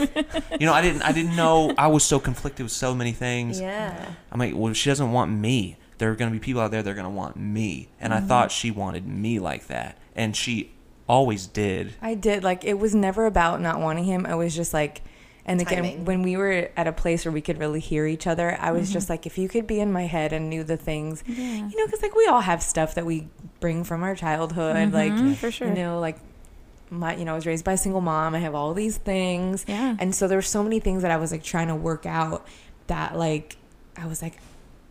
You 0.58 0.66
know, 0.66 0.72
I 0.72 0.82
didn't 0.82 1.02
I 1.02 1.12
didn't 1.12 1.36
know 1.36 1.72
I 1.78 1.86
was 1.86 2.04
so 2.04 2.18
conflicted 2.18 2.64
with 2.64 2.72
so 2.72 2.94
many 2.94 3.12
things. 3.12 3.60
Yeah. 3.60 4.12
I'm 4.30 4.38
like, 4.38 4.54
well, 4.54 4.72
she 4.72 4.90
doesn't 4.90 5.12
want 5.12 5.30
me. 5.30 5.76
There 5.98 6.10
are 6.10 6.14
going 6.14 6.30
to 6.30 6.38
be 6.38 6.44
people 6.44 6.60
out 6.60 6.70
there 6.70 6.82
that 6.82 6.90
are 6.90 6.94
going 6.94 7.04
to 7.04 7.10
want 7.10 7.36
me. 7.36 7.88
And 7.98 8.12
I 8.12 8.20
thought 8.20 8.52
she 8.52 8.70
wanted 8.70 9.06
me 9.06 9.38
like 9.38 9.68
that. 9.68 9.96
And 10.14 10.36
she 10.36 10.72
always 11.08 11.46
did. 11.46 11.94
I 12.00 12.14
did. 12.14 12.44
Like 12.44 12.64
it 12.64 12.78
was 12.78 12.94
never 12.94 13.26
about 13.26 13.60
not 13.60 13.80
wanting 13.80 14.04
him. 14.04 14.26
I 14.26 14.34
was 14.34 14.54
just 14.54 14.74
like, 14.74 15.02
and 15.44 15.60
again, 15.60 15.84
Timing. 15.84 16.04
when 16.04 16.22
we 16.22 16.36
were 16.36 16.70
at 16.76 16.88
a 16.88 16.92
place 16.92 17.24
where 17.24 17.30
we 17.30 17.40
could 17.40 17.58
really 17.58 17.78
hear 17.78 18.04
each 18.04 18.26
other, 18.26 18.56
I 18.60 18.72
was 18.72 18.92
just 18.92 19.04
mm-hmm. 19.04 19.12
like, 19.12 19.26
if 19.26 19.38
you 19.38 19.48
could 19.48 19.66
be 19.66 19.78
in 19.78 19.92
my 19.92 20.06
head 20.06 20.32
and 20.32 20.50
knew 20.50 20.64
the 20.64 20.76
things, 20.76 21.22
Yeah. 21.24 21.68
you 21.68 21.78
know, 21.78 21.86
because 21.86 22.02
like 22.02 22.16
we 22.16 22.26
all 22.26 22.40
have 22.40 22.62
stuff 22.62 22.96
that 22.96 23.06
we 23.06 23.28
bring 23.60 23.84
from 23.84 24.02
our 24.02 24.16
childhood, 24.16 24.92
like 24.92 25.12
mm-hmm, 25.12 25.34
for 25.34 25.52
sure. 25.52 25.68
you 25.68 25.74
know, 25.74 26.00
like 26.00 26.18
my, 26.90 27.14
you 27.14 27.24
know, 27.24 27.32
I 27.32 27.34
was 27.36 27.46
raised 27.46 27.64
by 27.64 27.74
a 27.74 27.76
single 27.76 28.00
mom. 28.00 28.34
I 28.34 28.40
have 28.40 28.56
all 28.56 28.74
these 28.74 28.96
things, 28.96 29.64
Yeah. 29.68 29.96
and 30.00 30.12
so 30.12 30.26
there 30.26 30.38
were 30.38 30.42
so 30.42 30.64
many 30.64 30.80
things 30.80 31.02
that 31.02 31.12
I 31.12 31.16
was 31.16 31.30
like 31.30 31.44
trying 31.44 31.68
to 31.68 31.76
work 31.76 32.06
out 32.06 32.44
that 32.88 33.16
like 33.16 33.56
I 33.96 34.06
was 34.06 34.22
like. 34.22 34.38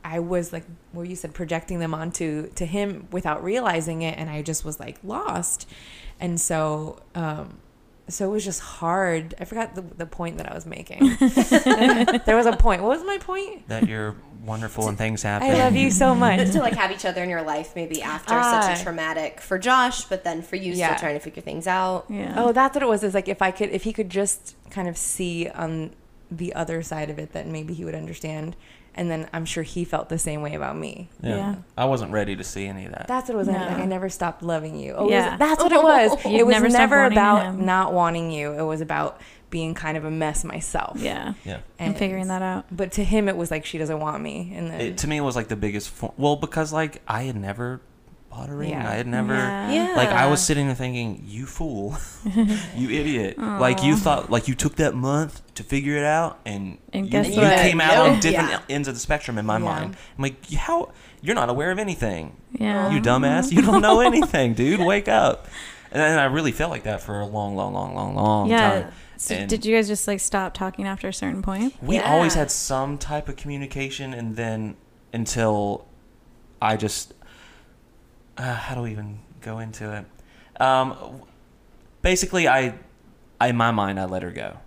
I 0.08 0.20
was 0.20 0.54
like 0.54 0.66
where 0.92 1.04
you 1.04 1.16
said 1.16 1.34
projecting 1.34 1.80
them 1.80 1.96
onto 1.96 2.50
to 2.50 2.66
him 2.68 3.08
without 3.12 3.44
realizing 3.44 4.04
it 4.04 4.20
and 4.20 4.30
I 4.30 4.44
just 4.44 4.64
was 4.64 4.80
like 4.80 5.00
lost. 5.04 5.68
And 6.20 6.40
so 6.40 7.02
um 7.16 7.58
so 8.08 8.28
it 8.28 8.32
was 8.32 8.46
just 8.46 8.62
hard. 8.62 9.34
I 9.40 9.46
forgot 9.46 9.74
the, 9.74 9.82
the 9.82 10.06
point 10.06 10.38
that 10.38 10.52
I 10.52 10.54
was 10.54 10.68
making. 10.68 11.00
there 12.26 12.36
was 12.36 12.46
a 12.46 12.56
point. 12.56 12.84
What 12.84 12.90
was 12.90 13.04
my 13.04 13.18
point? 13.18 13.68
That 13.68 13.88
you're 13.88 14.16
wonderful 14.46 14.88
and 14.88 14.96
things 14.96 15.24
happen. 15.24 15.50
I 15.50 15.54
love 15.56 15.76
you 15.76 15.90
so 15.90 16.14
much. 16.14 16.52
To 16.52 16.60
like 16.60 16.74
have 16.76 16.92
each 16.92 17.04
other 17.04 17.24
in 17.24 17.32
your 17.32 17.42
life 17.42 17.76
maybe 17.76 18.04
after 18.04 18.36
Ah. 18.36 18.62
such 18.62 18.80
a 18.80 18.84
traumatic 18.84 19.42
for 19.42 19.58
Josh, 19.58 20.04
but 20.06 20.24
then 20.24 20.44
for 20.44 20.56
you 20.56 20.74
Yeah. 20.74 20.96
still 20.96 21.00
trying 21.08 21.16
to 21.16 21.20
figure 21.20 21.42
things 21.42 21.66
out. 21.66 22.06
Yeah. 22.10 22.36
Oh, 22.38 22.52
that's 22.52 22.76
what 22.76 22.84
it 22.84 22.88
was. 22.88 23.04
Is 23.04 23.16
like 23.16 23.28
if 23.28 23.42
I 23.42 23.50
could, 23.50 23.70
if 23.72 23.84
he 23.84 23.92
could 23.92 24.12
just 24.12 24.56
kind 24.70 24.88
of 24.88 24.98
see 24.98 25.50
on 25.50 25.96
the 26.30 26.54
other 26.54 26.84
side 26.84 27.10
of 27.10 27.18
it, 27.18 27.32
that 27.34 27.48
maybe 27.48 27.74
he 27.74 27.84
would 27.86 27.96
understand. 27.96 28.56
And 28.98 29.12
then 29.12 29.28
I'm 29.34 29.44
sure 29.46 29.62
he 29.62 29.84
felt 29.84 30.08
the 30.10 30.18
same 30.18 30.42
way 30.42 30.56
about 30.56 30.78
me. 30.78 31.10
Yeah. 31.22 31.36
Yeah. 31.36 31.56
I 31.78 31.86
wasn't 31.86 32.12
ready 32.14 32.36
to 32.38 32.44
see 32.46 32.66
any 32.66 32.86
of 32.86 32.94
that. 32.94 33.08
That's 33.08 33.28
what 33.30 33.36
it 33.36 33.38
was. 33.38 33.48
No. 33.48 33.54
Like 33.54 33.72
I 33.78 33.86
never 33.86 34.08
stopped 34.10 34.42
loving 34.42 34.80
you. 34.80 34.94
Oh, 34.94 35.10
Yeah. 35.10 35.32
yeah. 35.32 35.38
that's 35.38 35.62
what 35.62 35.72
it 35.74 35.84
was. 35.84 36.12
You've 36.26 36.40
it 36.40 36.46
was 36.46 36.54
never 36.54 36.70
never 36.70 37.04
about 37.06 37.44
him. 37.46 37.66
not 37.66 37.94
wanting 37.94 38.32
you. 38.32 38.54
It 38.54 38.64
was 38.64 38.80
about 38.82 39.20
being 39.50 39.74
kind 39.74 39.98
of 39.98 40.06
a 40.06 40.12
mess 40.12 40.44
myself. 40.44 40.98
yeah. 41.00 41.34
yeah. 41.44 41.60
And, 41.78 41.98
figuring 41.98 42.28
that 42.30 42.42
out. 42.42 42.66
But 42.72 42.94
to 42.94 43.04
him, 43.04 43.28
it 43.30 43.36
was 43.38 43.52
like 43.52 43.66
she 43.66 43.78
doesn't 43.78 44.00
want 44.00 44.24
me. 44.24 44.54
And 44.56 44.72
then 44.72 44.82
It, 44.82 44.98
to 45.00 45.08
me, 45.08 45.18
it 45.18 45.22
was 45.22 45.36
like 45.36 45.50
the 45.50 45.56
biggest. 45.56 45.90
Fo- 45.90 46.14
well, 46.18 46.36
because 46.38 46.72
like 46.74 47.02
I 47.08 47.24
had 47.24 47.36
never 47.36 47.82
bought 48.36 48.50
a 48.50 48.56
ring. 48.56 48.70
Yeah. 48.72 48.90
I 48.90 48.96
had 48.96 49.08
never. 49.08 49.34
Yeah. 49.34 49.72
Yeah. 49.72 49.96
Like 49.96 50.10
I 50.10 50.28
was 50.28 50.44
sitting 50.46 50.66
there 50.68 50.76
thinking, 50.76 51.24
"You 51.26 51.46
fool, 51.46 51.96
you 52.76 52.90
idiot!" 52.90 53.38
Like 53.38 53.84
you 53.84 53.96
thought, 53.96 54.30
like 54.30 54.48
you 54.48 54.56
took 54.56 54.76
that 54.76 54.94
month 54.96 55.42
to 55.56 55.64
figure 55.64 55.96
it 55.98 56.04
out, 56.04 56.40
and, 56.46 56.78
And 56.94 57.06
you, 57.06 57.12
guess 57.12 57.30
you 57.30 57.42
what? 57.42 57.58
came 57.60 57.80
out 57.80 57.98
on 58.10 58.20
different 58.20 58.50
Yeah. 58.50 58.60
ends 58.70 58.88
of 58.88 58.94
the 58.94 59.00
spectrum 59.00 59.38
in 59.38 59.46
my 59.46 59.58
Yeah. 59.58 59.64
mind. 59.66 59.96
I'm 60.18 60.22
like, 60.22 60.52
"How? 60.52 60.92
You're 61.22 61.36
not 61.36 61.50
aware 61.50 61.72
of 61.72 61.80
anything, 61.80 62.36
Yeah. 62.52 62.92
you 62.92 63.02
dumbass. 63.02 63.52
You 63.52 63.62
don't 63.62 63.82
know 63.82 64.00
anything, 64.02 64.54
dude. 64.54 64.80
Wake 64.94 65.08
up." 65.08 65.48
And 65.92 66.02
then 66.02 66.20
I 66.20 66.26
really 66.26 66.52
felt 66.52 66.72
like 66.72 66.84
that 66.84 67.02
for 67.02 67.22
a 67.22 67.26
long, 67.26 67.56
long, 67.56 67.74
long, 67.74 67.96
long, 67.96 68.16
long 68.16 68.50
Yeah. 68.50 68.70
time. 68.82 68.92
So 69.18 69.34
And- 69.34 69.50
did 69.50 69.66
you 69.66 69.74
guys 69.76 69.88
just 69.88 70.08
like 70.10 70.20
stop 70.20 70.54
talking 70.54 70.86
after 70.86 71.08
a 71.08 71.14
certain 71.14 71.42
point? 71.42 71.74
We 71.82 71.96
Yeah. 71.96 72.12
always 72.14 72.34
had 72.34 72.52
some 72.52 72.98
type 72.98 73.30
of 73.30 73.38
communication, 73.38 74.14
and 74.14 74.36
then 74.36 74.76
until 75.14 75.86
I 76.62 76.76
just 76.76 77.14
uh, 78.38 78.54
how 78.56 78.76
do 78.76 78.82
we 78.82 78.92
even 78.92 79.20
go 79.42 79.60
into 79.60 79.92
it? 79.94 80.62
Um, 80.62 81.22
basically, 82.02 82.48
I, 82.48 82.76
I 83.40 83.50
in 83.50 83.56
my 83.58 83.72
mind, 83.72 84.00
I 84.00 84.06
let 84.06 84.24
her 84.24 84.32
go. 84.32 84.58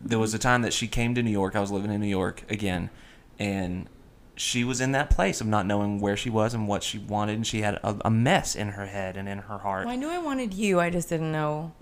There 0.00 0.18
was 0.18 0.34
a 0.34 0.38
time 0.38 0.62
that 0.62 0.72
she 0.72 0.88
came 0.88 1.14
to 1.14 1.22
New 1.22 1.30
York. 1.30 1.54
I 1.56 1.60
was 1.60 1.70
living 1.70 1.92
in 1.92 2.00
New 2.00 2.06
York 2.08 2.42
again, 2.50 2.90
and 3.38 3.86
she 4.34 4.64
was 4.64 4.80
in 4.80 4.92
that 4.92 5.10
place 5.10 5.40
of 5.40 5.46
not 5.46 5.66
knowing 5.66 6.00
where 6.00 6.16
she 6.16 6.30
was 6.30 6.54
and 6.54 6.66
what 6.66 6.82
she 6.82 6.98
wanted, 6.98 7.36
and 7.36 7.46
she 7.46 7.60
had 7.62 7.74
a, 7.76 7.96
a 8.04 8.10
mess 8.10 8.56
in 8.56 8.68
her 8.70 8.86
head 8.86 9.16
and 9.16 9.28
in 9.28 9.38
her 9.38 9.58
heart. 9.58 9.84
Well, 9.86 9.92
I 9.92 9.96
knew 9.96 10.08
I 10.08 10.18
wanted 10.18 10.54
you. 10.54 10.80
I 10.80 10.90
just 10.90 11.08
didn't 11.08 11.30
know 11.30 11.72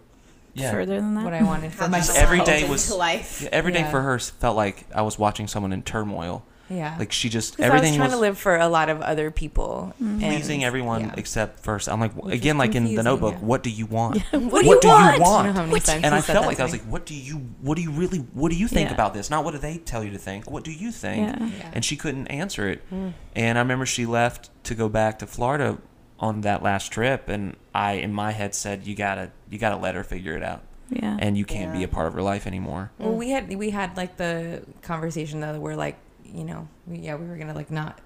Yeah. 0.53 0.71
Further 0.73 0.97
than 1.01 1.15
that? 1.15 1.25
what 1.25 1.33
I 1.33 1.43
wanted 1.43 1.73
for 1.73 1.89
myself. 1.89 2.19
every 2.19 2.41
day 2.45 2.69
was- 2.69 2.91
life. 2.95 3.41
Yeah, 3.43 3.49
every 3.53 3.73
day 3.73 3.81
Yeah. 3.81 3.91
for 3.91 4.03
her 4.03 4.19
felt 4.19 4.57
like 4.57 4.85
I 4.95 5.03
was 5.03 5.19
watching 5.19 5.47
someone 5.47 5.73
in 5.73 5.83
turmoil. 5.83 6.45
Yeah. 6.71 6.97
Like 6.99 7.11
she 7.13 7.29
just 7.29 7.59
everything 7.61 7.89
I 7.89 7.91
was 7.91 7.97
trying 7.97 8.09
was 8.11 8.15
to 8.15 8.21
live 8.21 8.39
for 8.39 8.57
a 8.57 8.69
lot 8.69 8.89
of 8.89 9.01
other 9.03 9.31
people. 9.31 9.93
and- 9.99 10.21
pleasing 10.21 10.65
everyone 10.65 11.01
yeah. 11.03 11.15
except 11.17 11.61
first. 11.61 11.89
I'm 11.89 11.99
like 12.01 12.13
Which 12.15 12.35
again, 12.35 12.57
like 12.59 12.75
in 12.75 12.95
the 12.95 13.03
notebook. 13.03 13.35
yeah. 13.35 13.41
What 13.41 13.63
do 13.63 13.71
you 13.71 13.87
want? 13.87 14.23
What 14.33 14.63
do 14.63 14.67
you 14.69 14.79
want? 14.79 14.83
do 14.83 14.89
you 14.89 14.95
I 14.95 15.11
don't 15.11 15.19
know 15.21 15.25
want? 15.31 15.55
how 15.57 15.67
many 15.67 15.81
times 15.81 16.05
and 16.05 16.15
I 16.15 16.21
felt 16.21 16.47
like 16.47 16.61
I 16.61 16.63
was 16.63 16.73
like, 16.73 16.83
what 16.83 17.05
do 17.07 17.15
you, 17.15 17.35
what 17.61 17.77
do 17.77 17.83
you 17.83 17.91
really, 17.91 18.19
what 18.19 18.51
do 18.51 18.57
you 18.57 18.69
think 18.69 18.89
Yeah. 18.89 18.95
about 18.95 19.15
this? 19.15 19.31
Not 19.31 19.45
what 19.45 19.51
do 19.53 19.59
they 19.59 19.79
tell 19.79 20.05
you 20.05 20.13
to 20.13 20.19
think? 20.19 20.51
What 20.51 20.65
do 20.65 20.73
you 20.73 20.91
think? 20.93 21.27
Yeah. 21.29 21.47
Yeah. 21.47 21.71
And 21.75 21.85
she 21.85 21.97
couldn't 21.97 22.29
answer 22.29 22.69
it. 22.69 22.89
Mm. 22.91 23.13
And 23.35 23.59
I 23.59 23.61
remember 23.61 23.85
she 23.87 24.07
left 24.07 24.51
to 24.65 24.75
go 24.75 24.89
back 24.89 25.19
to 25.21 25.27
Florida 25.27 25.79
on 26.19 26.43
that 26.43 26.63
last 26.63 26.93
trip, 26.93 27.29
and 27.31 27.57
I, 27.75 27.93
in 27.93 28.13
my 28.13 28.33
head, 28.33 28.55
said, 28.55 28.87
"You 28.87 28.95
gotta, 28.95 29.31
you 29.49 29.59
gotta 29.59 29.77
let 29.77 29.95
her 29.95 30.05
figure 30.05 30.37
it 30.37 30.43
out, 30.43 30.61
Yeah. 30.91 31.17
and 31.19 31.39
you 31.39 31.47
can't 31.47 31.73
be 31.73 31.83
a 31.83 31.89
part 31.89 32.07
of 32.09 32.13
her 32.13 32.21
life 32.21 32.47
anymore." 32.47 32.91
Well, 32.99 33.15
we 33.15 33.31
had 33.31 33.49
we 33.55 33.71
had 33.71 33.97
like 33.97 34.19
the 34.19 34.63
conversation 34.83 35.41
though 35.41 35.59
where 35.59 35.77
like 35.77 35.97
you 36.35 36.45
know 36.45 36.69
we, 36.87 36.99
yeah 36.99 37.15
we 37.15 37.27
were 37.27 37.37
gonna 37.37 37.55
like 37.55 37.71
not 37.71 38.01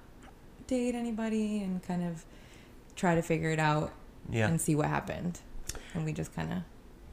date 0.66 0.94
anybody 0.94 1.62
and 1.62 1.82
kind 1.82 2.02
of 2.02 2.24
try 2.96 3.14
to 3.14 3.22
figure 3.22 3.50
it 3.50 3.58
out 3.58 3.92
Yeah. 4.30 4.48
and 4.48 4.60
see 4.60 4.74
what 4.74 4.86
happened, 4.86 5.40
and 5.94 6.04
we 6.04 6.12
just 6.12 6.34
kind 6.34 6.52
of 6.52 6.58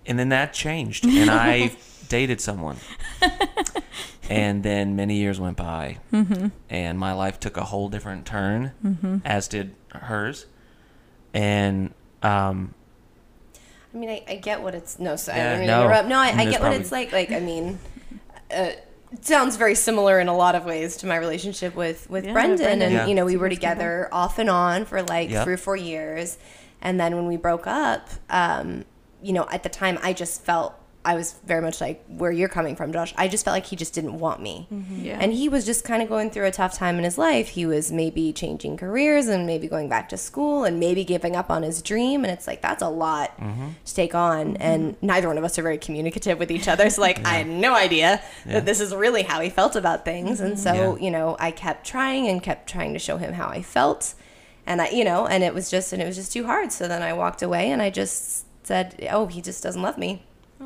and 0.05 0.17
then 0.17 0.29
that 0.29 0.53
changed 0.53 1.05
and 1.05 1.29
i 1.29 1.71
dated 2.09 2.41
someone 2.41 2.77
and 4.29 4.63
then 4.63 4.95
many 4.95 5.15
years 5.17 5.39
went 5.39 5.57
by 5.57 5.97
Mm-hmm. 6.11 6.47
and 6.69 6.97
my 6.99 7.13
life 7.13 7.39
took 7.39 7.57
a 7.57 7.63
whole 7.65 7.89
different 7.89 8.25
turn 8.25 9.21
as 9.25 9.47
did 9.47 9.75
hers 9.93 10.45
and 11.33 11.93
um 12.23 12.73
I 13.93 13.97
mean, 13.97 14.09
I, 14.09 14.23
I 14.25 14.35
get 14.37 14.61
what 14.61 14.73
it's. 14.73 14.99
No, 14.99 15.17
so 15.17 15.33
I 15.33 15.37
don't 15.37 15.57
mean 15.59 15.67
no. 15.67 15.81
interrupt. 15.83 16.07
No, 16.07 16.17
I, 16.17 16.27
I 16.29 16.35
There's 16.45 16.51
get 16.51 16.61
what 16.61 16.71
it's 16.71 16.93
like. 16.93 17.11
Like, 17.11 17.29
I 17.33 17.41
mean, 17.41 17.77
uh, 18.49 18.55
it 18.55 18.87
sounds 19.21 19.57
very 19.57 19.75
similar 19.75 20.19
in 20.19 20.27
a 20.27 20.35
lot 20.35 20.55
of 20.55 20.65
ways 20.65 20.97
to 20.97 21.07
my 21.07 21.15
relationship 21.17 21.75
with 21.75 22.09
with 22.09 22.25
Yeah, 22.25 22.33
Brendan. 22.33 22.57
Brendan. 22.65 22.81
And 22.81 22.93
Yeah. 22.93 23.05
you 23.07 23.15
know, 23.15 23.25
we 23.25 23.37
were 23.37 23.49
together 23.49 24.07
off 24.11 24.39
and 24.39 24.49
on 24.49 24.85
for 24.85 25.01
like 25.03 25.29
Yep. 25.29 25.43
three 25.43 25.53
or 25.53 25.57
four 25.57 25.75
years, 25.75 26.37
and 26.81 26.99
then 26.99 27.15
when 27.15 27.27
we 27.27 27.37
broke 27.37 27.67
up, 27.67 28.09
um, 28.29 28.85
you 29.21 29.33
know, 29.33 29.47
at 29.51 29.63
the 29.63 29.69
time, 29.69 29.99
I 30.01 30.13
just 30.13 30.43
felt. 30.43 30.73
I 31.03 31.15
was 31.15 31.33
very 31.45 31.61
much 31.61 31.81
like 31.81 32.03
where 32.07 32.31
you're 32.31 32.49
coming 32.49 32.75
from, 32.75 32.93
Josh. 32.93 33.11
I 33.17 33.27
just 33.27 33.43
felt 33.43 33.55
like 33.55 33.65
he 33.65 33.75
just 33.75 33.93
didn't 33.93 34.19
want 34.19 34.39
me. 34.39 34.67
Mm-hmm. 34.71 35.05
Yeah. 35.05 35.17
And 35.19 35.33
he 35.33 35.49
was 35.49 35.65
just 35.65 35.83
kind 35.83 36.03
of 36.03 36.09
going 36.09 36.29
through 36.29 36.45
a 36.45 36.51
tough 36.51 36.75
time 36.75 36.97
in 36.99 37.03
his 37.03 37.17
life. 37.17 37.49
He 37.49 37.65
was 37.65 37.91
maybe 37.91 38.31
changing 38.31 38.77
careers 38.77 39.27
and 39.27 39.47
maybe 39.47 39.67
going 39.67 39.89
back 39.89 40.09
to 40.09 40.17
school 40.17 40.63
and 40.63 40.79
maybe 40.79 41.03
giving 41.03 41.35
up 41.35 41.49
on 41.49 41.63
his 41.63 41.81
dream. 41.81 42.23
And 42.23 42.31
it's 42.31 42.45
like, 42.45 42.61
that's 42.61 42.83
a 42.83 42.89
lot 42.89 43.35
mm-hmm. 43.39 43.69
to 43.83 43.95
take 43.95 44.13
on. 44.13 44.53
Mm-hmm. 44.53 44.61
And 44.61 44.95
neither 45.01 45.27
one 45.27 45.39
of 45.39 45.43
us 45.43 45.57
are 45.57 45.63
very 45.63 45.79
communicative 45.79 46.37
with 46.37 46.51
each 46.51 46.67
other. 46.67 46.89
So, 46.91 47.01
like, 47.01 47.25
I 47.25 47.33
had 47.33 47.47
no 47.47 47.73
idea 47.73 48.21
Yeah. 48.45 48.53
that 48.53 48.65
this 48.65 48.79
is 48.79 48.93
really 48.93 49.23
how 49.23 49.41
he 49.41 49.49
felt 49.49 49.75
about 49.75 50.05
things. 50.05 50.39
And 50.39 50.59
so, 50.59 50.73
Yeah. 50.73 51.03
you 51.03 51.09
know, 51.09 51.35
I 51.39 51.49
kept 51.49 51.85
trying 51.87 52.27
and 52.27 52.43
kept 52.43 52.69
trying 52.69 52.93
to 52.93 52.99
show 52.99 53.17
him 53.17 53.33
how 53.33 53.47
I 53.47 53.63
felt. 53.63 54.13
And 54.67 54.81
I, 54.81 54.89
you 54.89 55.03
know, 55.03 55.25
and 55.25 55.43
it 55.43 55.55
was 55.55 55.71
just, 55.71 55.93
and 55.93 56.01
it 56.01 56.05
was 56.05 56.15
just 56.15 56.31
too 56.31 56.45
hard. 56.45 56.71
So 56.71 56.87
then 56.87 57.01
I 57.01 57.13
walked 57.13 57.41
away 57.41 57.71
and 57.71 57.81
I 57.81 57.89
just 57.89 58.45
said, 58.63 59.07
oh, 59.11 59.25
he 59.25 59.41
just 59.41 59.63
doesn't 59.63 59.81
love 59.81 59.97
me. 59.97 60.23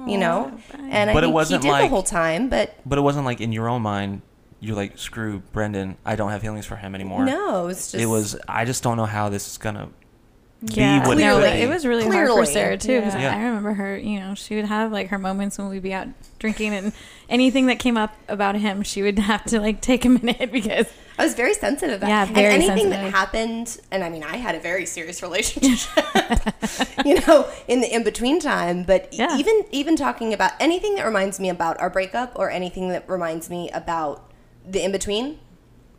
You 0.08 0.18
know, 0.18 0.52
oh, 0.74 0.78
and 0.90 1.10
I 1.10 1.14
But 1.14 1.24
it 1.24 1.32
wasn't 1.32 1.64
he 1.64 1.70
did 1.70 1.76
the 1.76 1.82
like- 1.82 1.90
whole 1.90 2.04
time, 2.04 2.50
but 2.50 2.76
but 2.86 2.98
it 2.98 3.02
wasn't 3.02 3.26
like 3.26 3.42
in 3.42 3.52
your 3.52 3.68
own 3.70 3.82
mind 3.82 4.22
you're 4.62 4.76
like 4.76 4.98
screw 4.98 5.40
brendan 5.52 5.98
i 6.06 6.16
don't 6.16 6.32
have 6.32 6.42
feelings 6.42 6.66
for 6.66 6.76
him 6.78 6.96
anymore 6.96 7.24
no, 7.26 7.68
it's 7.68 7.92
just 7.92 8.02
it 8.02 8.06
was 8.08 8.38
i 8.48 8.64
just 8.66 8.82
don't 8.82 8.96
know 8.98 9.06
how 9.06 9.28
this 9.30 9.48
is 9.48 9.58
gonna 9.58 9.90
yeah, 10.62 11.02
be 11.04 11.08
what 11.08 11.18
no, 11.18 11.38
it 11.38 11.42
like, 11.42 11.52
could 11.54 11.60
it 11.60 11.68
was 11.70 11.86
really 11.86 12.04
hard 12.04 12.28
for 12.28 12.34
Clearly. 12.34 12.46
Sarah 12.54 12.78
too. 12.78 13.02
'cause 13.02 13.14
Yeah. 13.14 13.36
I 13.36 13.44
remember 13.44 13.74
her. 13.74 13.96
You 13.98 14.20
know, 14.22 14.34
she 14.34 14.56
would 14.56 14.66
have 14.66 14.92
like 14.92 15.10
her 15.10 15.20
moments 15.20 15.58
when 15.60 15.70
we'd 15.70 15.84
be 15.84 15.94
out 15.94 16.08
drinking, 16.40 16.74
and 16.74 16.94
anything 17.30 17.68
that 17.68 17.78
came 17.78 17.98
up 17.98 18.16
about 18.30 18.56
him, 18.56 18.82
she 18.82 19.04
would 19.04 19.20
have 19.32 19.44
to 19.46 19.60
like 19.60 19.82
take 19.82 20.06
a 20.06 20.10
minute 20.10 20.52
because 20.54 20.88
I 21.18 21.24
was 21.24 21.34
very 21.34 21.54
sensitive. 21.54 21.98
About 21.98 22.10
Yeah, 22.10 22.28
and 22.28 22.38
anything 22.38 22.68
sensitive. 22.68 22.92
that 22.92 23.12
happened, 23.14 23.78
and 23.92 24.04
I 24.04 24.10
mean, 24.10 24.24
I 24.24 24.36
had 24.38 24.56
a 24.56 24.60
very 24.60 24.86
serious 24.86 25.22
relationship, 25.22 26.04
you 27.06 27.20
know, 27.22 27.48
in 27.68 27.82
the 27.82 27.94
in 27.94 28.04
between 28.04 28.40
time. 28.40 28.84
But 28.84 29.14
Yeah. 29.14 29.38
even 29.38 29.64
even 29.72 29.96
talking 29.96 30.34
about 30.34 30.52
anything 30.60 30.96
that 30.96 31.06
reminds 31.06 31.40
me 31.40 31.50
about 31.50 31.80
our 31.80 31.90
breakup, 31.90 32.34
or 32.36 32.50
anything 32.50 32.90
that 32.90 33.08
reminds 33.10 33.50
me 33.50 33.70
about 33.72 34.30
the 34.68 34.84
in 34.84 34.92
between, 34.92 35.40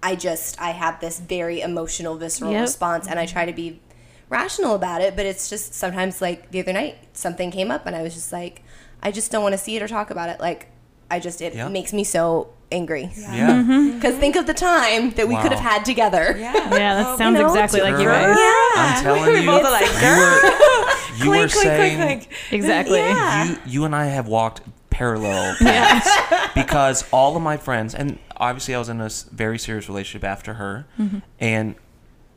I 0.02 0.16
just 0.16 0.60
I 0.60 0.70
have 0.70 1.00
this 1.00 1.18
very 1.18 1.60
emotional, 1.60 2.16
visceral 2.16 2.52
Yep. 2.52 2.60
response, 2.62 3.06
and 3.08 3.18
I 3.18 3.26
try 3.26 3.46
to 3.46 3.52
be 3.52 3.80
rational 4.28 4.74
about 4.74 5.00
it. 5.00 5.16
But 5.16 5.24
it's 5.24 5.48
just 5.48 5.72
sometimes 5.74 6.20
like 6.20 6.50
the 6.50 6.60
other 6.60 6.72
night, 6.72 6.96
something 7.14 7.50
came 7.50 7.70
up, 7.70 7.86
and 7.86 7.96
I 7.96 8.02
was 8.02 8.14
just 8.14 8.32
like, 8.32 8.62
I 9.02 9.12
just 9.12 9.30
don't 9.32 9.42
want 9.42 9.54
to 9.54 9.58
see 9.58 9.76
it 9.76 9.82
or 9.82 9.88
talk 9.88 10.10
about 10.10 10.28
it. 10.28 10.40
Like, 10.40 10.68
I 11.10 11.20
just 11.20 11.40
it 11.40 11.54
Yeah. 11.54 11.68
makes 11.68 11.92
me 11.92 12.04
so 12.04 12.48
angry. 12.72 13.10
Yeah. 13.16 13.62
Because 13.94 14.16
think 14.16 14.36
of 14.36 14.46
the 14.46 14.54
time 14.54 15.10
that 15.12 15.28
we 15.28 15.34
Wow. 15.34 15.42
could 15.42 15.52
have 15.52 15.60
had 15.60 15.84
together. 15.84 16.36
Yeah. 16.38 16.52
Yeah, 16.54 16.94
that 17.02 17.18
sounds 17.18 17.38
know, 17.38 17.46
exactly 17.46 17.80
like 17.80 17.92
you 17.98 18.04
girl. 18.04 18.34
guys. 18.34 18.36
I'm 18.76 19.02
telling 19.04 19.32
we 19.32 19.40
you, 19.40 19.46
both 19.46 19.62
like, 19.62 19.86
you 20.02 20.08
were, 20.10 21.24
you 21.24 21.30
were 21.30 21.48
clink, 21.48 21.52
clink, 21.52 21.52
saying 21.52 21.96
clink, 21.98 22.22
clink. 22.22 22.52
Exactly. 22.52 22.98
Yeah. 22.98 23.44
you 23.44 23.58
you 23.66 23.84
and 23.84 23.94
I 23.94 24.06
have 24.06 24.26
walked 24.28 24.62
parallel 24.90 25.54
paths 25.60 26.52
because 26.54 27.04
all 27.12 27.36
of 27.36 27.42
my 27.42 27.56
friends 27.56 27.94
and 27.94 28.18
obviously 28.36 28.74
I 28.74 28.78
was 28.78 28.88
in 28.88 29.00
a 29.00 29.10
very 29.30 29.58
serious 29.58 29.88
relationship 29.88 30.24
after 30.24 30.54
her 30.54 30.86
Mm-hmm. 30.98 31.18
and 31.38 31.74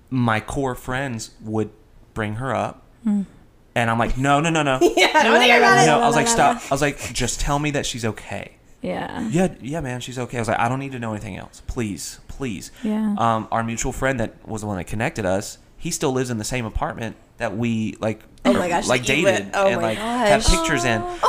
my 0.09 0.39
core 0.41 0.75
friends 0.75 1.32
would 1.41 1.69
bring 2.13 2.36
her 2.36 2.53
up 2.53 2.84
Mm. 3.05 3.25
and 3.75 3.89
I'm 3.89 3.97
like 3.97 4.17
no 4.17 4.41
no 4.41 4.49
no 4.49 4.61
no 4.61 4.77
Yeah, 4.82 5.11
I 5.15 5.23
don't 5.23 5.39
think 5.39 5.53
I 5.53 5.59
got 5.59 5.84
it. 5.84 5.86
no 5.88 6.01
I 6.01 6.05
was 6.07 6.15
like 6.17 6.27
stop 6.27 6.57
I 6.69 6.73
was 6.73 6.82
like 6.82 6.97
just 7.13 7.39
tell 7.39 7.59
me 7.59 7.71
that 7.71 7.86
she's 7.86 8.03
okay 8.03 8.57
Yeah. 8.82 9.27
yeah 9.30 9.53
yeah 9.61 9.82
man 9.82 9.99
she's 9.99 10.17
okay 10.17 10.38
I 10.38 10.41
was 10.41 10.47
like 10.47 10.59
I 10.59 10.69
don't 10.69 10.80
need 10.80 10.93
to 10.93 10.99
know 10.99 11.11
anything 11.11 11.36
else 11.38 11.61
please 11.67 12.19
please 12.30 12.71
Yeah. 12.84 13.15
um 13.17 13.47
our 13.51 13.63
mutual 13.63 13.91
friend 13.91 14.19
that 14.21 14.47
was 14.47 14.61
the 14.61 14.67
one 14.67 14.77
that 14.77 14.86
connected 14.88 15.25
us 15.25 15.57
he 15.77 15.91
still 15.91 16.11
lives 16.13 16.30
in 16.30 16.38
the 16.38 16.43
same 16.45 16.65
apartment 16.65 17.15
that 17.39 17.57
we 17.57 17.95
like 17.99 18.21
Oh 18.45 18.53
my 18.53 18.69
gosh, 18.69 18.88
like 18.88 19.01
that 19.01 19.07
dated 19.07 19.49
oh 19.53 19.67
and 19.67 19.82
my 19.82 19.88
like 19.89 19.97
have 19.97 20.45
pictures 20.45 20.86
in 20.86 21.01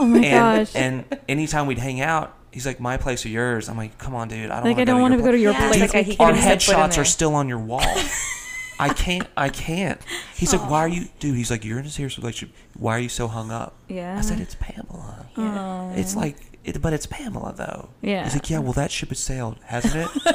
Oh 0.00 0.06
my 0.06 0.18
and 0.24 0.66
gosh. 0.66 0.74
and 0.76 1.04
anytime 1.28 1.66
we'd 1.66 1.78
hang 1.78 2.00
out, 2.00 2.32
he's 2.52 2.64
like, 2.64 2.78
"My 2.78 2.96
place 2.96 3.26
or 3.26 3.30
yours?" 3.30 3.68
I'm 3.68 3.76
like, 3.76 3.98
"Come 3.98 4.14
on, 4.14 4.28
dude. 4.28 4.48
I 4.50 4.60
don't 4.60 4.64
like 4.64 4.76
wanna 4.76 4.80
I 4.80 4.84
don't 4.84 5.00
want 5.02 5.14
to 5.14 5.22
go 5.22 5.32
to 5.32 5.38
your 5.38 5.52
Yeah. 5.52 5.68
place. 5.68 5.80
Like, 5.80 5.92
We 6.06 6.12
he 6.14 6.16
Our 6.20 6.28
couldn't 6.28 6.42
set 6.42 6.62
foot 6.62 6.74
in 6.74 6.80
headshots 6.80 6.98
are 6.98 7.04
still 7.04 7.34
on 7.34 7.48
your 7.48 7.58
wall. 7.58 7.82
I 8.80 8.90
can't. 8.90 9.26
I 9.36 9.48
can't. 9.48 10.00
He's 10.36 10.52
like, 10.52 10.70
"Why 10.70 10.78
are 10.82 10.88
you, 10.88 11.06
dude?" 11.18 11.34
He's 11.36 11.50
like, 11.50 11.64
"You're 11.64 11.80
in 11.80 11.84
a 11.86 11.90
serious 11.90 12.16
relationship. 12.16 12.54
Why 12.78 12.92
are 12.96 13.00
you 13.00 13.08
so 13.08 13.26
hung 13.26 13.50
up?" 13.50 13.74
Yeah. 13.88 14.16
I 14.16 14.20
said, 14.20 14.38
"It's 14.38 14.54
Pamela. 14.60 15.26
Oh. 15.36 15.92
It's 15.96 16.14
like, 16.14 16.36
it, 16.64 16.80
but 16.82 16.92
it's 16.92 17.06
Pamela 17.06 17.54
though." 17.56 17.88
Yeah. 18.02 18.24
He's 18.24 18.34
like, 18.34 18.48
"Yeah, 18.50 18.58
well, 18.58 18.72
that 18.74 18.90
ship 18.90 19.08
has 19.10 19.18
sailed, 19.18 19.56
hasn't 19.64 19.94
it?" 19.96 20.08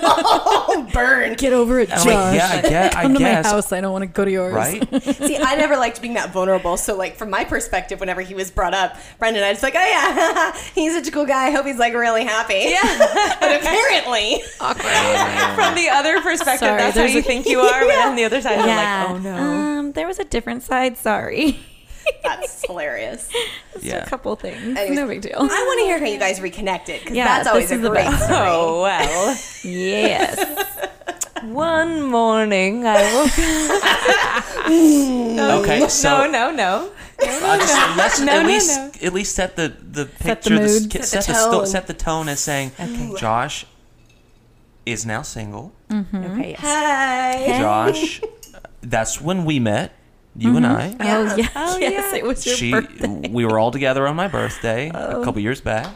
Oh, 0.76 0.88
burn. 0.92 1.36
Get 1.36 1.54
over 1.54 1.80
it, 1.80 1.92
I'm 1.92 1.98
Josh. 1.98 2.06
like, 2.08 2.36
"Yeah, 2.36 2.50
I 2.52 2.62
guess. 2.62 2.96
I 2.96 3.02
Come 3.04 3.14
to 3.14 3.20
guess." 3.20 3.46
my 3.46 3.50
house. 3.52 3.72
I 3.72 3.82
don't 3.82 3.92
want 3.92 4.02
to 4.04 4.08
go 4.08 4.26
to 4.26 4.32
yours. 4.32 4.54
Right? 4.54 5.04
See, 5.04 5.38
I 5.38 5.56
never 5.56 5.78
liked 5.78 6.02
being 6.02 6.16
that 6.16 6.32
vulnerable. 6.32 6.78
So, 6.78 6.96
like, 6.96 7.16
from 7.16 7.30
my 7.30 7.44
perspective, 7.44 8.00
whenever 8.00 8.22
he 8.22 8.34
was 8.34 8.50
brought 8.50 8.74
up, 8.74 8.98
Brendan, 9.20 9.44
I 9.44 9.52
was 9.52 9.62
like, 9.62 9.76
oh, 9.76 9.80
yeah, 9.80 10.56
he's 10.76 10.94
such 10.94 11.08
a 11.08 11.12
cool 11.12 11.26
guy. 11.26 11.48
I 11.48 11.52
hope 11.52 11.66
he's, 11.68 11.78
like, 11.78 11.94
really 11.94 12.24
happy. 12.26 12.66
Yeah. 12.70 13.36
but 13.40 13.62
apparently, 13.62 14.42
From 14.58 15.76
the 15.76 15.90
other 15.92 16.22
perspective, 16.22 16.68
Sorry, 16.68 16.78
that's 16.80 16.98
how 16.98 17.04
you 17.04 17.20
a- 17.20 17.22
think 17.22 17.46
you 17.48 17.60
are, 17.60 17.86
but 17.86 17.98
on 18.08 18.16
the 18.16 18.24
other 18.26 18.42
side, 18.42 18.60
Yeah. 18.66 19.04
you're 19.12 19.20
like, 19.20 19.26
oh 19.26 19.30
no. 19.30 19.36
Um, 19.80 19.92
there 19.92 20.08
was 20.08 20.18
a 20.20 20.24
different 20.26 20.64
side. 20.64 20.98
Sorry. 20.98 21.60
that's 22.24 22.66
hilarious. 22.66 23.30
Just 23.74 23.86
Yeah. 23.86 24.04
a 24.04 24.06
couple 24.06 24.36
things. 24.36 24.78
Anyways, 24.78 24.96
no 24.98 25.08
big 25.08 25.22
deal. 25.22 25.38
I 25.38 25.42
want 25.46 25.80
to 25.80 25.86
hear 25.86 26.00
how 26.00 26.06
you 26.06 26.20
guys 26.20 26.42
reconnected 26.42 27.02
because 27.02 27.16
Yeah, 27.16 27.26
that's 27.26 27.48
always 27.48 27.70
this 27.70 27.72
a 27.72 27.76
is 27.76 27.82
the 27.82 27.90
great 27.90 28.06
best. 28.06 28.26
story. 28.26 28.48
Oh 28.50 28.82
well. 28.82 29.38
yes. 29.64 30.90
One 31.44 32.02
morning, 32.04 32.86
I 32.88 33.04
woke. 33.14 33.38
up. 35.40 35.62
Okay, 35.64 35.88
so 35.90 36.30
no, 36.32 36.52
no, 36.52 36.54
no. 36.56 36.92
I 37.20 37.58
just, 37.58 37.98
let's 37.98 38.20
No, 38.22 38.32
at 38.34 38.42
no, 38.44 38.48
least 38.48 38.78
no. 38.78 38.92
at 39.08 39.14
least 39.14 39.36
set 39.36 39.56
the 39.56 39.70
the 39.82 40.06
Set 40.06 40.42
the 40.44 40.50
picture, 40.50 40.56
mood. 40.56 40.92
set, 40.92 41.06
Set 41.06 41.26
the 41.26 41.34
the 41.34 41.40
sto- 41.40 41.52
tone. 41.52 41.68
set 41.68 41.88
the 41.88 41.94
tone 41.94 42.30
as 42.30 42.40
saying, 42.40 42.72
Okay. 42.80 43.14
Josh 43.18 43.66
is 44.86 45.06
now 45.06 45.22
single. 45.22 45.74
Mm-hmm. 45.90 46.24
Okay. 46.24 46.50
Yes. 46.52 46.60
Hi. 46.62 47.58
Josh, 47.60 48.22
that's 48.82 49.22
when 49.22 49.46
we 49.46 49.60
met, 49.60 49.94
you 50.36 50.58
and 50.58 50.66
mm-hmm. 50.66 51.02
I. 51.02 51.14
Oh 51.18 51.36
yeah. 51.36 51.50
Oh, 51.56 51.78
yes, 51.78 52.14
it 52.14 52.24
was 52.24 52.46
your 52.46 52.56
She, 52.56 52.72
birthday. 52.72 53.30
we 53.30 53.46
were 53.46 53.60
all 53.60 53.72
together 53.72 54.08
on 54.08 54.16
my 54.16 54.28
birthday 54.28 54.90
a 54.90 55.18
oh. 55.18 55.24
couple 55.24 55.42
years 55.42 55.62
back. 55.62 55.94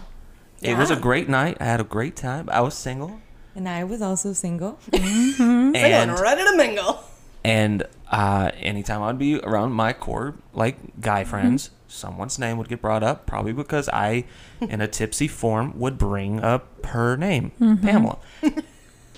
It 0.61 0.77
was 0.77 0.89
a 0.89 0.95
great 0.95 1.29
night. 1.29 1.57
I 1.59 1.65
had 1.65 1.79
a 1.79 1.83
great 1.83 2.15
time. 2.15 2.49
I 2.51 2.61
was 2.61 2.73
single, 2.73 3.19
And 3.55 3.69
I 3.69 3.83
was 3.83 4.01
also 4.01 4.33
single. 4.33 4.79
Mm-hmm. 4.91 5.37
Single 5.37 5.75
and 5.75 6.11
and 6.11 6.19
ready 6.19 6.43
to 6.43 6.57
mingle. 6.57 7.03
and 7.43 7.83
uh, 8.09 8.51
anytime 8.57 9.03
I'd 9.03 9.19
be 9.19 9.39
around 9.39 9.73
my 9.73 9.93
core 9.93 10.35
like 10.53 10.77
guy 10.99 11.21
mm-hmm. 11.21 11.29
friends, 11.29 11.71
someone's 11.87 12.39
name 12.39 12.57
would 12.57 12.69
get 12.69 12.81
brought 12.81 13.03
up, 13.03 13.25
probably 13.25 13.53
because 13.53 13.89
I, 13.89 14.25
in 14.61 14.81
a 14.81 14.87
tipsy 14.87 15.27
form, 15.27 15.77
would 15.79 15.97
bring 15.97 16.41
up 16.41 16.85
her 16.85 17.17
name, 17.17 17.51
Pamela. 17.81 18.17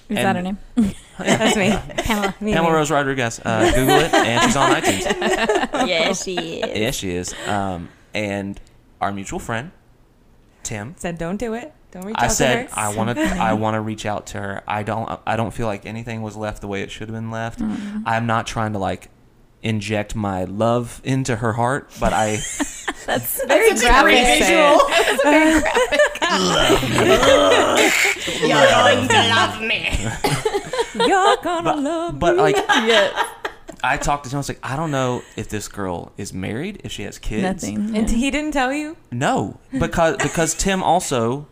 Is 0.09 0.15
that 0.15 0.35
her 0.35 0.41
name? 0.41 0.57
That's 1.19 1.55
me. 1.55 1.69
Pamela. 2.03 2.35
Me, 2.41 2.53
Pamela. 2.53 2.73
Rose 2.73 2.89
Rodriguez. 2.89 3.39
Uh, 3.43 3.71
Google 3.75 3.99
it, 3.99 4.13
and 4.13 4.43
she's 4.43 4.55
on 4.55 4.71
iTunes. 4.71 5.05
yeah, 5.87 6.13
she 6.13 6.61
is. 6.61 6.79
Yeah, 6.79 6.91
she 6.91 7.11
is. 7.11 7.35
Um, 7.47 7.89
and 8.13 8.59
our 8.99 9.11
mutual 9.11 9.39
friend, 9.39 9.71
Tim. 10.63 10.95
Said 10.97 11.17
don't 11.19 11.37
do 11.37 11.53
it. 11.53 11.73
Don't 11.91 12.05
reach 12.05 12.15
I 12.17 12.25
out 12.25 12.31
said 12.31 12.69
to 12.69 12.75
her. 12.75 12.81
I 12.81 12.95
want 12.95 13.17
to. 13.17 13.23
I 13.23 13.53
want 13.53 13.75
to 13.75 13.81
reach 13.81 14.05
out 14.05 14.27
to 14.27 14.39
her. 14.39 14.63
I 14.67 14.83
don't. 14.83 15.19
I 15.27 15.35
don't 15.35 15.51
feel 15.51 15.67
like 15.67 15.85
anything 15.85 16.21
was 16.21 16.35
left 16.35 16.61
the 16.61 16.67
way 16.67 16.81
it 16.81 16.89
should 16.89 17.09
have 17.09 17.15
been 17.15 17.31
left. 17.31 17.61
I'm 17.61 18.25
not 18.25 18.47
trying 18.47 18.73
to 18.73 18.79
like 18.79 19.09
inject 19.61 20.15
my 20.15 20.43
love 20.45 21.01
into 21.03 21.35
her 21.37 21.53
heart, 21.53 21.89
but 21.99 22.13
I. 22.13 22.37
That's 23.05 23.43
very 23.45 23.69
That's 23.69 23.81
a 23.83 24.03
great 24.03 24.21
graphic. 24.21 24.39
visual. 24.39 25.89
You're 28.47 28.67
going 28.67 29.07
to 29.07 29.15
love 29.29 29.61
me. 29.61 29.89
You're 31.07 31.37
gonna 31.43 31.63
But, 31.63 31.79
love 31.79 32.19
but 32.19 32.35
me. 32.35 32.37
But 32.37 32.43
like 32.43 32.55
Yeah. 32.87 33.27
I 33.81 33.95
talked 33.97 34.25
to 34.25 34.29
Tim. 34.29 34.37
I 34.37 34.39
was 34.39 34.49
like, 34.49 34.59
I 34.61 34.75
don't 34.75 34.91
know 34.91 35.23
if 35.37 35.47
this 35.47 35.67
girl 35.69 36.11
is 36.17 36.33
married, 36.33 36.81
if 36.83 36.91
she 36.91 37.03
has 37.03 37.17
kids. 37.17 37.63
Nothing. 37.63 37.95
And 37.95 38.09
yeah. 38.09 38.17
he 38.17 38.29
didn't 38.29 38.51
tell 38.51 38.73
you? 38.73 38.97
No, 39.11 39.59
because 39.77 40.17
because 40.17 40.53
Tim 40.55 40.83
also. 40.83 41.47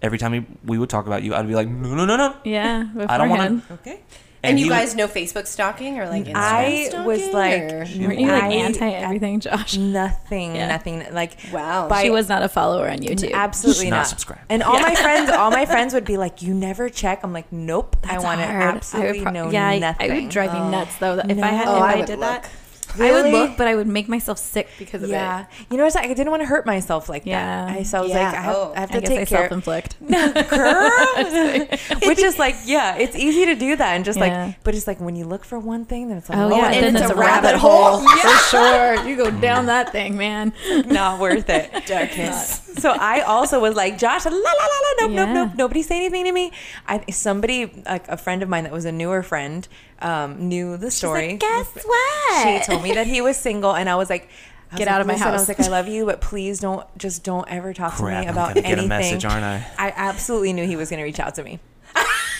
Every 0.00 0.16
time 0.18 0.32
he, 0.32 0.46
we 0.64 0.78
would 0.78 0.88
talk 0.88 1.08
about 1.08 1.24
you, 1.24 1.34
I'd 1.34 1.48
be 1.48 1.56
like, 1.56 1.66
no, 1.66 1.92
no, 1.96 2.04
no, 2.04 2.16
no. 2.16 2.36
Yeah. 2.44 2.86
I 3.08 3.18
don't 3.18 3.28
want 3.30 3.66
to. 3.66 3.74
Okay. 3.74 4.00
And, 4.42 4.58
you 4.58 4.66
he 4.66 4.70
would- 4.70 4.76
guys 4.76 4.94
know 4.94 5.08
Facebook 5.08 5.46
stalking 5.46 5.98
or 5.98 6.06
like 6.08 6.24
Instagram 6.24 6.30
stalking? 6.30 6.36
I 6.36 6.84
stalking? 6.88 7.06
was 7.06 7.26
like- 7.34 7.62
or- 7.62 7.78
Weren't 8.06 8.20
you 8.20 8.26
like 8.28 8.42
I- 8.44 8.52
anti 8.52 8.88
everything, 8.88 9.40
Josh? 9.40 9.76
Nothing. 9.76 10.54
Yeah. 10.56 10.68
Nothing. 10.68 11.04
Like 11.12 11.36
wow. 11.52 11.88
By- 11.88 12.02
she 12.04 12.10
was 12.10 12.28
not 12.28 12.42
a 12.42 12.48
follower 12.48 12.88
on 12.88 12.98
YouTube. 12.98 13.32
absolutely 13.32 13.84
Just 13.86 13.90
not 13.90 13.96
not. 13.98 14.06
subscribed. 14.06 14.42
And 14.48 14.62
all 14.62 14.78
my 14.80 14.94
friends, 14.94 15.30
all 15.30 15.50
my 15.50 15.66
friends 15.72 15.92
would 15.94 16.04
be 16.04 16.16
like, 16.16 16.40
"You 16.42 16.54
never 16.54 16.88
check." 16.88 17.20
I'm 17.24 17.32
like, 17.32 17.50
"Nope. 17.52 17.96
I 18.08 18.18
want 18.20 18.40
to 18.40 18.46
hard. 18.46 18.62
I 18.62 18.66
absolutely 18.76 19.22
pro- 19.22 19.32
know 19.32 19.50
yeah, 19.50 19.76
nothing." 19.78 20.10
I 20.10 20.14
would 20.14 20.28
drive 20.28 20.52
me 20.52 20.60
nuts 20.70 20.96
though. 20.98 21.16
that 21.16 21.30
If 21.30 21.42
I 21.42 21.46
had, 21.48 21.62
if 21.62 21.68
Oh, 21.68 21.78
I, 21.78 21.92
I 21.92 21.96
did 22.02 22.18
look. 22.18 22.42
that, 22.42 22.50
I 22.98 23.10
would 23.12 23.30
look, 23.32 23.56
but 23.56 23.66
I 23.68 23.74
would 23.74 23.86
make 23.86 24.08
myself 24.08 24.38
sick 24.38 24.68
because 24.78 25.02
of 25.02 25.10
yeah. 25.10 25.40
it. 25.42 25.46
Yeah, 25.50 25.66
you 25.70 25.76
know 25.76 25.84
what? 25.84 25.96
I 25.96 26.06
didn't 26.08 26.30
want 26.30 26.42
to 26.42 26.46
hurt 26.46 26.66
myself 26.66 27.08
like 27.08 27.26
Yeah. 27.26 27.66
that. 27.66 27.76
I, 27.78 27.82
so 27.82 27.98
I 27.98 28.00
was 28.02 28.10
Yeah. 28.10 28.24
like, 28.24 28.34
I 28.34 28.40
have, 28.40 28.56
Oh. 28.56 28.72
I 28.76 28.80
have 28.80 28.90
I 28.90 28.94
to 28.94 29.00
guess 29.00 29.10
I 29.10 29.14
take 29.16 29.28
care. 29.28 29.38
self-inflict. 29.40 29.96
girl 30.48 30.90
which 32.08 32.18
is 32.18 32.38
like 32.38 32.56
yeah 32.64 32.96
it's 32.96 33.16
easy 33.16 33.46
to 33.46 33.54
do 33.54 33.76
that 33.76 33.94
and 33.94 34.04
just 34.04 34.18
Yeah. 34.18 34.46
like 34.46 34.62
but 34.64 34.74
it's 34.74 34.86
like 34.86 35.00
when 35.00 35.16
you 35.16 35.24
look 35.24 35.44
for 35.44 35.58
one 35.58 35.84
thing 35.84 36.08
then 36.08 36.18
it's 36.18 36.28
like 36.28 36.38
Oh, 36.38 36.52
oh, 36.52 36.56
yeah, 36.56 36.66
and 36.70 36.84
then 36.84 36.96
it's 36.96 37.02
it's 37.02 37.10
a 37.10 37.14
a 37.14 37.18
rabbit 37.18 37.46
rabbit 37.48 37.58
hole 37.60 37.98
hole. 37.98 38.08
for 38.22 38.38
sure. 38.50 39.06
You 39.06 39.16
go 39.16 39.30
down 39.30 39.66
that 39.66 39.92
thing, 39.92 40.16
man. 40.16 40.52
not 40.86 41.20
worth 41.20 41.48
it 41.50 41.70
Darkness. 41.86 42.62
so 42.78 42.90
I 42.92 43.20
also 43.22 43.60
was 43.60 43.74
like 43.74 43.98
Josh 43.98 44.24
la 44.24 44.30
la 44.30 44.38
la 44.38 44.40
la 44.42 45.06
nope 45.06 45.10
Yeah. 45.10 45.24
nope 45.24 45.34
nope 45.48 45.56
nobody 45.58 45.82
say 45.82 45.96
anything 45.96 46.24
to 46.24 46.32
me 46.32 46.52
I 46.86 47.04
somebody 47.10 47.82
like 47.86 48.08
a 48.08 48.16
friend 48.16 48.42
of 48.42 48.48
mine 48.48 48.64
that 48.64 48.72
was 48.72 48.84
a 48.84 48.92
newer 48.92 49.22
friend 49.22 49.66
um, 50.00 50.48
knew 50.48 50.76
the 50.76 50.90
story 50.92 51.36
Guess 51.38 51.84
what? 51.84 52.42
she 52.60 52.64
told 52.70 52.77
me 52.82 52.92
that 52.92 53.06
he 53.06 53.20
was 53.20 53.36
single 53.36 53.74
and 53.74 53.88
I 53.88 53.96
was 53.96 54.10
like 54.10 54.28
I 54.70 54.74
was 54.74 54.78
Get 54.80 54.86
like, 54.86 54.94
out 54.94 55.00
of 55.00 55.06
my 55.06 55.12
"Listen," 55.14 55.28
I 55.28 55.32
was 55.32 55.48
like, 55.48 55.60
I 55.60 55.68
love 55.68 55.88
you, 55.88 56.04
but 56.04 56.20
please 56.20 56.60
don't, 56.60 56.86
just 56.98 57.24
don't 57.24 57.48
ever 57.48 57.72
talk 57.72 57.92
to 57.96 58.02
Crap, 58.02 58.20
me 58.20 58.26
I'm 58.26 58.34
about 58.34 58.54
get 58.54 58.66
anything. 58.66 58.84
a 58.84 58.88
message, 58.88 59.24
aren't 59.24 59.42
I? 59.42 59.66
I 59.78 59.94
absolutely 59.96 60.52
knew 60.52 60.66
he 60.66 60.76
was 60.76 60.90
going 60.90 60.98
to 60.98 61.04
reach 61.04 61.18
out 61.18 61.34
to 61.36 61.42
me. 61.42 61.58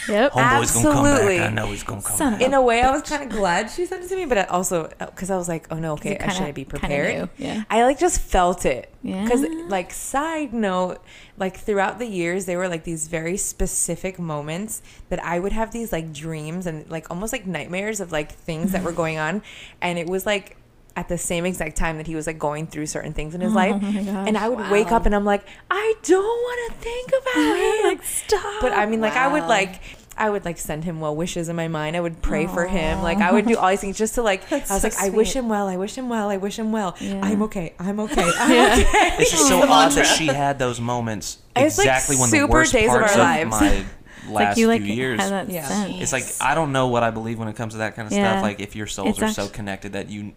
Yep. 0.09 0.33
Homeboy's 0.33 0.73
gonna 0.73 0.89
come 0.95 1.07
Absolutely. 1.07 1.39
back. 1.39 1.51
I 1.51 1.55
know 1.55 1.67
he's 1.67 1.83
gonna 1.83 2.03
come 2.03 2.17
Son 2.17 2.33
back. 2.35 2.43
in 2.43 2.55
a 2.55 2.63
way, 2.63 2.81
I 2.83 2.91
was 2.91 3.03
kind 3.03 3.23
of 3.23 3.29
glad 3.31 3.71
she 3.71 3.87
sent 3.87 4.05
it 4.05 4.09
to 4.09 4.17
me, 4.17 4.25
but 4.25 4.39
I 4.39 4.45
also 4.45 4.89
because 4.99 5.31
I 5.31 5.37
was 5.37 5.49
like, 5.49 5.67
oh 5.71 5.79
no, 5.79 5.93
okay, 5.95 6.15
I 6.15 6.19
kinda- 6.19 6.35
should 6.35 6.55
be 6.55 6.65
prepared. 6.65 7.29
yeah. 7.37 7.65
I 7.71 7.83
like 7.85 7.99
just 7.99 8.21
felt 8.21 8.65
it. 8.65 8.93
Yeah. 9.03 9.23
Because 9.25 9.45
like 9.69 9.93
side 9.93 10.53
note, 10.53 10.99
like 11.37 11.57
throughout 11.57 11.99
the 11.99 12.07
years, 12.07 12.47
there 12.47 12.59
were 12.59 12.69
like 12.69 12.85
these 12.85 13.09
very 13.09 13.37
specific 13.37 14.19
moments 14.19 14.83
that 15.09 15.23
I 15.25 15.39
would 15.39 15.53
have 15.53 15.71
these 15.73 15.93
like 15.93 16.13
dreams 16.13 16.67
and 16.67 16.89
like 16.91 17.11
almost 17.11 17.33
like 17.33 17.47
nightmares 17.47 18.01
of 18.01 18.11
like 18.13 18.33
things 18.33 18.73
that 18.73 18.83
were 18.83 18.93
going 19.03 19.19
on, 19.19 19.43
and 19.81 19.99
it 19.99 20.07
was 20.07 20.27
like. 20.27 20.57
At 20.97 21.09
the 21.09 21.17
same 21.19 21.47
exact 21.47 21.77
time 21.77 21.99
that 21.99 22.09
he 22.09 22.17
was 22.17 22.27
like 22.27 22.41
going 22.41 22.67
through 22.67 22.87
certain 22.87 23.13
things 23.13 23.33
in 23.33 23.41
his 23.41 23.53
oh 23.53 23.55
life, 23.55 23.75
Oh 23.77 23.79
my 23.79 24.03
gosh. 24.03 24.27
and 24.27 24.37
I 24.37 24.49
would 24.49 24.69
wake 24.69 24.91
up 24.91 25.07
and 25.07 25.15
I'm 25.15 25.25
like, 25.25 25.45
I 25.71 25.95
don't 26.03 26.25
want 26.25 26.73
to 26.73 26.79
think 26.81 27.09
about 27.11 27.23
it. 27.37 27.85
like 27.85 28.03
stop. 28.03 28.61
But 28.61 28.73
I 28.73 28.85
mean, 28.87 29.01
like, 29.01 29.13
I 29.13 29.29
would 29.33 29.45
like, 29.45 29.81
I 30.19 30.29
would 30.31 30.45
like 30.45 30.59
send 30.59 30.85
him 30.85 31.01
well 31.01 31.15
wishes 31.15 31.49
in 31.49 31.57
my 31.57 31.69
mind. 31.69 31.97
I 31.97 32.01
would 32.01 32.21
pray 32.21 32.47
for 32.47 32.67
him. 32.67 33.03
Like, 33.03 33.19
I 33.19 33.33
would 33.33 33.47
do 33.47 33.57
all 33.57 33.69
these 33.71 33.81
things 33.81 33.97
just 33.97 34.17
to 34.17 34.23
like. 34.23 34.43
I 34.53 34.59
was 34.59 34.69
so 34.69 34.89
like, 34.89 34.99
I 34.99 35.11
wish 35.11 35.35
him 35.35 35.49
well. 35.49 35.69
I 35.69 35.77
wish 35.77 35.97
him 35.97 36.09
well. 36.09 36.29
I 36.29 36.37
wish 36.37 36.59
him 36.59 36.73
well. 36.73 36.97
Yeah. 37.01 37.21
I'm 37.23 37.43
okay. 37.45 37.75
I'm 37.79 38.01
okay. 38.01 38.23
I'm 38.39 38.73
okay. 38.73 39.11
It's 39.19 39.31
just 39.31 39.49
so 39.49 39.61
The 39.61 39.69
odd 39.69 39.93
that 39.93 40.07
she 40.07 40.27
had 40.27 40.59
those 40.59 40.81
moments 40.81 41.39
It's 41.57 41.79
like 41.79 41.87
exactly 41.87 42.17
when 42.17 42.31
the 42.31 42.37
super 42.37 42.53
worst 42.53 42.73
days 42.73 42.89
of 42.93 42.99
parts 42.99 43.17
our 43.17 43.21
of, 43.43 43.51
lives. 43.51 43.51
my 43.51 43.85
like 44.33 44.45
last 44.49 44.59
you 44.59 44.67
like 44.67 44.83
few 44.83 44.93
years. 44.93 45.21
had 45.21 45.31
that 45.33 45.49
Yeah. 45.51 45.67
sense. 45.67 45.95
It's 46.03 46.13
like 46.13 46.25
I 46.41 46.55
don't 46.55 46.73
know 46.73 46.89
what 46.89 47.03
I 47.03 47.11
believe 47.11 47.39
when 47.39 47.49
it 47.49 47.57
comes 47.57 47.75
to 47.75 47.79
that 47.79 47.95
kind 47.97 48.07
of 48.07 48.13
Yeah. 48.13 48.31
stuff. 48.33 48.43
Like 48.43 48.61
if 48.61 48.77
your 48.77 48.87
souls 48.87 49.19
It's 49.19 49.23
are 49.23 49.29
so 49.31 49.49
connected 49.49 49.93
that 49.95 50.11
you, 50.11 50.33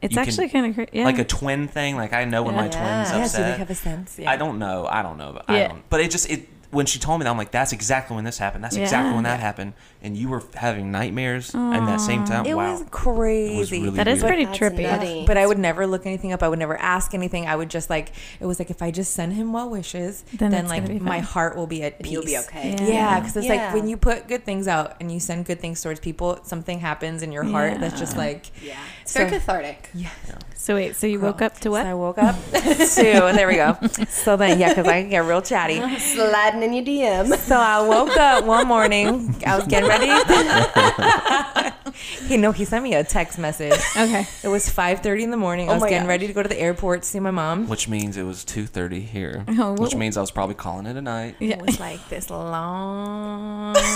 It's 0.00 0.14
you 0.14 0.20
actually 0.20 0.48
kind 0.48 0.66
of 0.66 0.74
crazy. 0.74 0.90
Yeah. 0.92 1.04
like 1.04 1.18
a 1.18 1.24
twin 1.24 1.68
thing. 1.68 1.96
Like 1.96 2.12
I 2.12 2.24
know 2.24 2.42
when 2.42 2.54
my 2.54 2.66
Yeah. 2.66 2.70
twin's 2.70 3.10
Yeah, 3.10 3.16
Yeah, 3.18 3.24
so 3.26 3.38
they 3.42 3.52
have 3.58 3.70
a 3.70 3.74
sense. 3.74 4.18
Yeah. 4.18 4.30
I 4.30 4.36
don't 4.36 4.58
know. 4.58 4.86
I 4.90 5.02
don't 5.02 5.18
know. 5.18 5.32
But 5.34 5.50
I 5.50 5.68
don't. 5.68 5.88
But 5.88 6.00
it 6.00 6.10
just 6.10 6.30
it. 6.30 6.48
When 6.72 6.86
she 6.86 6.98
told 6.98 7.20
me 7.20 7.24
that, 7.24 7.30
I'm 7.30 7.36
like, 7.38 7.52
that's 7.52 7.72
exactly 7.72 8.16
when 8.16 8.24
this 8.24 8.38
happened. 8.38 8.64
That's 8.64 8.76
exactly 8.76 9.14
when 9.14 9.24
that 9.24 9.40
happened. 9.40 9.74
And 10.04 10.16
you 10.16 10.28
were 10.28 10.42
having 10.54 10.90
nightmares 10.90 11.54
in 11.54 11.70
that 11.86 12.00
same 12.00 12.24
time. 12.24 12.44
It 12.44 12.54
wow. 12.56 12.72
was 12.72 12.84
crazy. 12.90 13.54
It 13.54 13.58
was 13.58 13.70
really 13.72 13.90
That 13.90 14.08
is 14.08 14.22
weird. 14.22 14.30
pretty 14.34 14.44
That's 14.46 14.58
trippy. 14.58 14.82
nutty. 14.82 15.24
But 15.26 15.36
I 15.36 15.46
would 15.46 15.58
never 15.60 15.86
look 15.86 16.06
anything 16.06 16.32
up. 16.32 16.42
I 16.42 16.48
would 16.48 16.58
never 16.58 16.76
ask 16.76 17.14
anything. 17.14 17.46
I 17.46 17.54
would 17.54 17.70
just 17.70 17.88
like 17.88 18.10
it 18.40 18.46
was 18.46 18.58
like 18.58 18.68
if 18.70 18.82
I 18.82 18.90
just 18.90 19.12
send 19.14 19.34
him 19.34 19.52
well 19.52 19.70
wishes, 19.70 20.24
Then 20.34 20.50
then, 20.50 20.66
like 20.66 21.00
my 21.00 21.20
heart 21.20 21.56
will 21.56 21.68
be 21.68 21.84
at 21.84 22.00
peace. 22.02 22.10
you'll 22.12 22.24
be 22.24 22.36
okay. 22.38 22.74
Yeah. 22.78 22.86
Yeah, 22.88 23.20
because 23.20 23.36
it's 23.36 23.46
Yeah. 23.46 23.66
like 23.66 23.74
when 23.74 23.88
you 23.88 23.96
put 23.96 24.26
good 24.26 24.44
things 24.44 24.66
out 24.66 24.96
and 25.00 25.10
you 25.12 25.20
send 25.20 25.44
good 25.44 25.60
things 25.60 25.80
towards 25.80 26.00
people, 26.00 26.40
something 26.42 26.80
happens 26.80 27.22
in 27.22 27.30
your 27.30 27.44
heart 27.44 27.78
that's 27.78 27.98
just 27.98 28.16
like 28.16 28.46
Yeah. 28.60 28.74
It's 29.02 29.14
very 29.14 29.30
So- 29.30 29.38
cathartic. 29.38 29.88
yeah. 29.94 30.08
So 30.56 30.76
wait, 30.76 30.94
so 30.94 31.06
you 31.08 31.18
woke 31.20 31.42
up 31.42 31.54
to 31.56 31.62
So 31.64 31.70
what? 31.72 31.86
I 31.86 31.94
woke 31.94 32.18
up 32.18 32.36
to 32.52 33.32
there 33.34 33.48
we 33.48 33.54
go. 33.56 33.76
So 34.08 34.36
then 34.36 34.58
yeah, 34.60 34.68
because 34.70 34.86
I 34.86 35.00
can 35.02 35.10
get 35.10 35.24
real 35.24 35.42
chatty. 35.42 35.80
Sliding 35.98 36.62
in 36.62 36.72
your 36.72 36.84
DM. 36.84 37.36
So 37.36 37.56
I 37.56 37.80
woke 37.86 38.16
up 38.16 38.44
one 38.44 38.66
morning. 38.68 39.34
I 39.46 39.56
was 39.56 39.66
getting 39.66 39.90
ready. 40.00 41.72
he 42.26 42.36
no, 42.36 42.52
he 42.52 42.64
sent 42.64 42.82
me 42.84 42.94
a 42.94 43.04
text 43.04 43.38
message. 43.38 43.78
Okay. 43.96 44.26
It 44.42 44.48
was 44.48 44.68
5:30 44.68 45.22
in 45.22 45.30
the 45.30 45.36
morning. 45.36 45.68
Oh 45.68 45.72
I 45.72 45.74
Oh 45.74 45.76
was 45.76 45.82
my 45.82 45.88
getting 45.90 46.04
gosh. 46.04 46.08
ready 46.08 46.26
to 46.26 46.32
go 46.32 46.42
to 46.42 46.48
the 46.48 46.58
airport 46.58 47.02
to 47.02 47.08
see 47.08 47.20
my 47.20 47.30
mom. 47.30 47.68
Which 47.68 47.88
means 47.88 48.16
it 48.16 48.22
was 48.24 48.44
2:30 48.44 49.02
here. 49.06 49.44
Oh, 49.58 49.74
which 49.74 49.92
wh- 49.92 49.96
means 49.96 50.16
I 50.16 50.20
was 50.20 50.30
probably 50.30 50.54
calling 50.54 50.86
it 50.86 50.96
a 50.96 51.02
night. 51.02 51.36
Yeah. 51.38 51.56
It 51.56 51.62
was 51.62 51.78
like 51.80 52.06
this 52.08 52.30
long. 52.30 53.76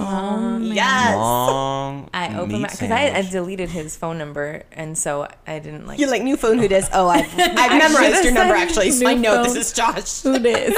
Oh, 0.00 0.36
man. 0.58 0.62
Yes. 0.62 1.16
Long. 1.16 2.08
I 2.14 2.38
opened 2.38 2.62
my 2.62 2.68
because 2.68 2.90
I, 2.90 3.10
I 3.16 3.22
deleted 3.22 3.68
his 3.68 3.96
phone 3.96 4.16
number, 4.16 4.62
and 4.72 4.96
so 4.96 5.26
I 5.46 5.58
didn't 5.58 5.86
like. 5.88 5.98
You're 5.98 6.08
like 6.10 6.22
new 6.22 6.36
phone. 6.36 6.58
Who 6.58 6.68
dis? 6.68 6.88
Oh, 6.92 7.08
I've, 7.08 7.26
I've 7.38 7.72
memorized 7.78 8.22
your 8.22 8.32
number 8.32 8.54
actually, 8.54 8.92
so 8.92 9.08
I 9.08 9.14
New 9.14 9.22
know 9.22 9.42
this 9.42 9.52
phone. 9.54 9.60
is 9.60 9.72
Josh. 9.72 10.22
Who 10.22 10.38
this? 10.38 10.76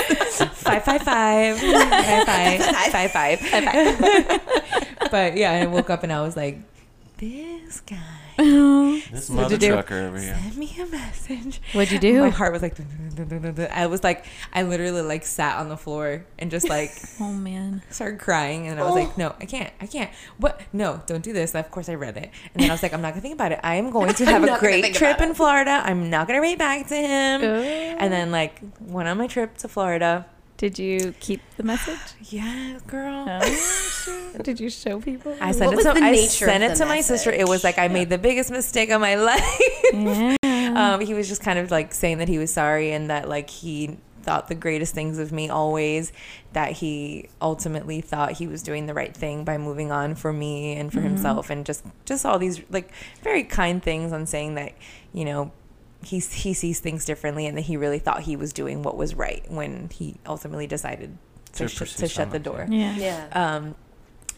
five 0.55 0.83
five 0.85 1.03
five 1.03 1.59
five 1.59 2.63
five 2.93 3.11
five 3.13 3.41
five. 3.41 4.41
But 5.11 5.37
yeah, 5.37 5.53
I 5.53 5.67
woke 5.67 5.91
up 5.91 6.05
and 6.05 6.13
I 6.13 6.23
was 6.23 6.37
like, 6.37 6.61
this 7.19 7.81
guy 7.81 7.97
uh-huh. 8.41 9.01
this 9.13 9.29
What'd 9.29 9.31
mother 9.31 9.55
you 9.55 9.59
do? 9.59 9.69
trucker 9.73 9.99
over 9.99 10.19
here. 10.19 10.39
sent 10.41 10.57
me 10.57 10.75
a 10.81 10.87
message. 10.87 11.61
What'd 11.73 11.93
you 11.93 11.99
do? 11.99 12.21
My 12.21 12.31
heart 12.31 12.53
was 12.53 12.63
like, 12.63 12.77
I 13.71 13.87
was 13.87 14.03
like, 14.03 14.25
I 14.53 14.63
literally 14.63 15.03
like 15.03 15.25
sat 15.25 15.59
on 15.59 15.69
the 15.69 15.77
floor 15.77 16.25
and 16.39 16.51
just 16.51 16.69
like 16.69 16.91
Oh 17.21 17.33
man. 17.33 17.83
started 17.91 18.19
crying 18.19 18.67
and 18.69 18.81
I 18.81 18.85
was 18.85 18.95
like, 18.95 19.09
oh. 19.09 19.15
no, 19.17 19.35
I 19.41 19.45
can't, 19.45 19.73
I 19.81 19.87
can't. 19.87 20.11
What? 20.39 20.61
No, 20.73 21.03
don't 21.07 21.23
do 21.23 21.33
this. 21.33 21.55
Of 21.55 21.71
course, 21.71 21.89
I 21.89 21.95
read 21.95 22.17
it, 22.17 22.31
and 22.55 22.63
then 22.63 22.71
I 22.71 22.75
was 22.75 22.83
like, 22.83 22.93
I'm 22.93 23.03
not 23.03 23.11
gonna 23.11 23.21
think 23.21 23.35
about 23.35 23.53
it. 23.53 23.61
I 23.63 23.75
am 23.77 23.91
going 23.91 24.15
to 24.15 24.25
have 24.27 24.45
a 24.45 24.59
great 24.59 24.95
trip 24.95 25.21
in 25.21 25.35
Florida. 25.35 25.83
I'm 25.85 26.09
not 26.11 26.27
gonna 26.27 26.41
write 26.41 26.59
back 26.59 26.87
to 26.89 26.97
him. 26.97 27.43
Oh. 27.43 27.63
And 27.63 28.13
then 28.13 28.31
like 28.31 28.61
went 28.81 29.09
on 29.09 29.19
my 29.19 29.27
trip 29.27 29.59
to 29.59 29.69
Florida. 29.69 30.27
Did 30.61 30.79
you 30.79 31.15
keep 31.21 31.41
the 31.57 31.63
message? 31.63 31.97
Yeah, 32.31 32.79
girl. 32.87 33.25
Oh, 33.27 34.37
Did 34.43 34.61
you 34.61 34.69
show 34.69 35.01
people? 35.01 35.35
I 35.41 35.53
sent 35.53 35.69
What 35.69 35.73
it 35.73 35.77
was 35.77 35.87
to 35.87 35.93
the 35.95 36.05
I 36.07 36.11
nature 36.13 36.45
of 36.45 36.51
sent 36.51 36.63
it 36.63 36.69
the 36.73 36.75
to 36.77 36.85
my 36.87 37.01
sister. 37.01 37.31
It 37.31 37.49
was 37.49 37.65
like 37.65 37.79
I 37.79 37.89
made 37.89 38.11
the 38.11 38.19
biggest 38.19 38.51
mistake 38.51 38.91
of 38.91 39.01
my 39.01 39.15
life. 39.31 39.43
Yeah. 39.95 40.37
um, 40.95 41.01
he 41.01 41.15
was 41.15 41.29
just 41.29 41.43
kind 41.43 41.59
of 41.59 41.71
like 41.71 41.95
saying 41.95 42.19
that 42.19 42.29
he 42.29 42.37
was 42.37 42.53
sorry 42.53 42.93
and 42.93 43.09
that 43.09 43.27
like 43.27 43.49
he 43.49 43.97
thought 44.23 44.49
the 44.49 44.55
greatest 44.55 44.95
things 44.95 45.19
of 45.19 45.33
me 45.33 45.49
always 45.49 46.13
that 46.53 46.73
he 46.73 47.27
ultimately 47.41 48.03
thought 48.03 48.33
he 48.33 48.47
was 48.47 48.63
doing 48.63 48.85
the 48.85 48.93
right 48.93 49.17
thing 49.17 49.45
by 49.45 49.57
moving 49.57 49.91
on 49.91 50.15
for 50.15 50.31
me 50.31 50.75
and 50.77 50.93
for 50.93 51.01
himself 51.01 51.49
and 51.49 51.65
just 51.65 51.83
just 52.05 52.27
all 52.27 52.39
these 52.39 52.61
like 52.69 52.93
very 53.23 53.43
kind 53.43 53.83
things 53.83 54.13
on 54.13 54.27
saying 54.27 54.57
that 54.57 54.75
you 55.15 55.25
know 55.25 55.51
he 56.05 56.19
he 56.19 56.55
sees 56.55 56.81
things 56.81 57.05
differently 57.05 57.47
and 57.47 57.57
that 57.59 57.63
he 57.63 57.77
really 57.77 57.99
thought 57.99 58.23
he 58.23 58.37
was 58.37 58.53
doing 58.53 58.83
what 58.83 58.97
was 58.97 59.15
right 59.15 59.45
when 59.51 59.89
he 59.93 60.17
ultimately 60.27 60.67
decided 60.67 61.17
to, 61.53 61.69
To 61.69 61.85
sh- 61.87 61.95
to 61.97 62.09
shut 62.09 62.31
the 62.31 62.39
door 62.39 62.67
yeah. 62.71 62.97
Yeah. 62.97 63.27
um 63.55 63.75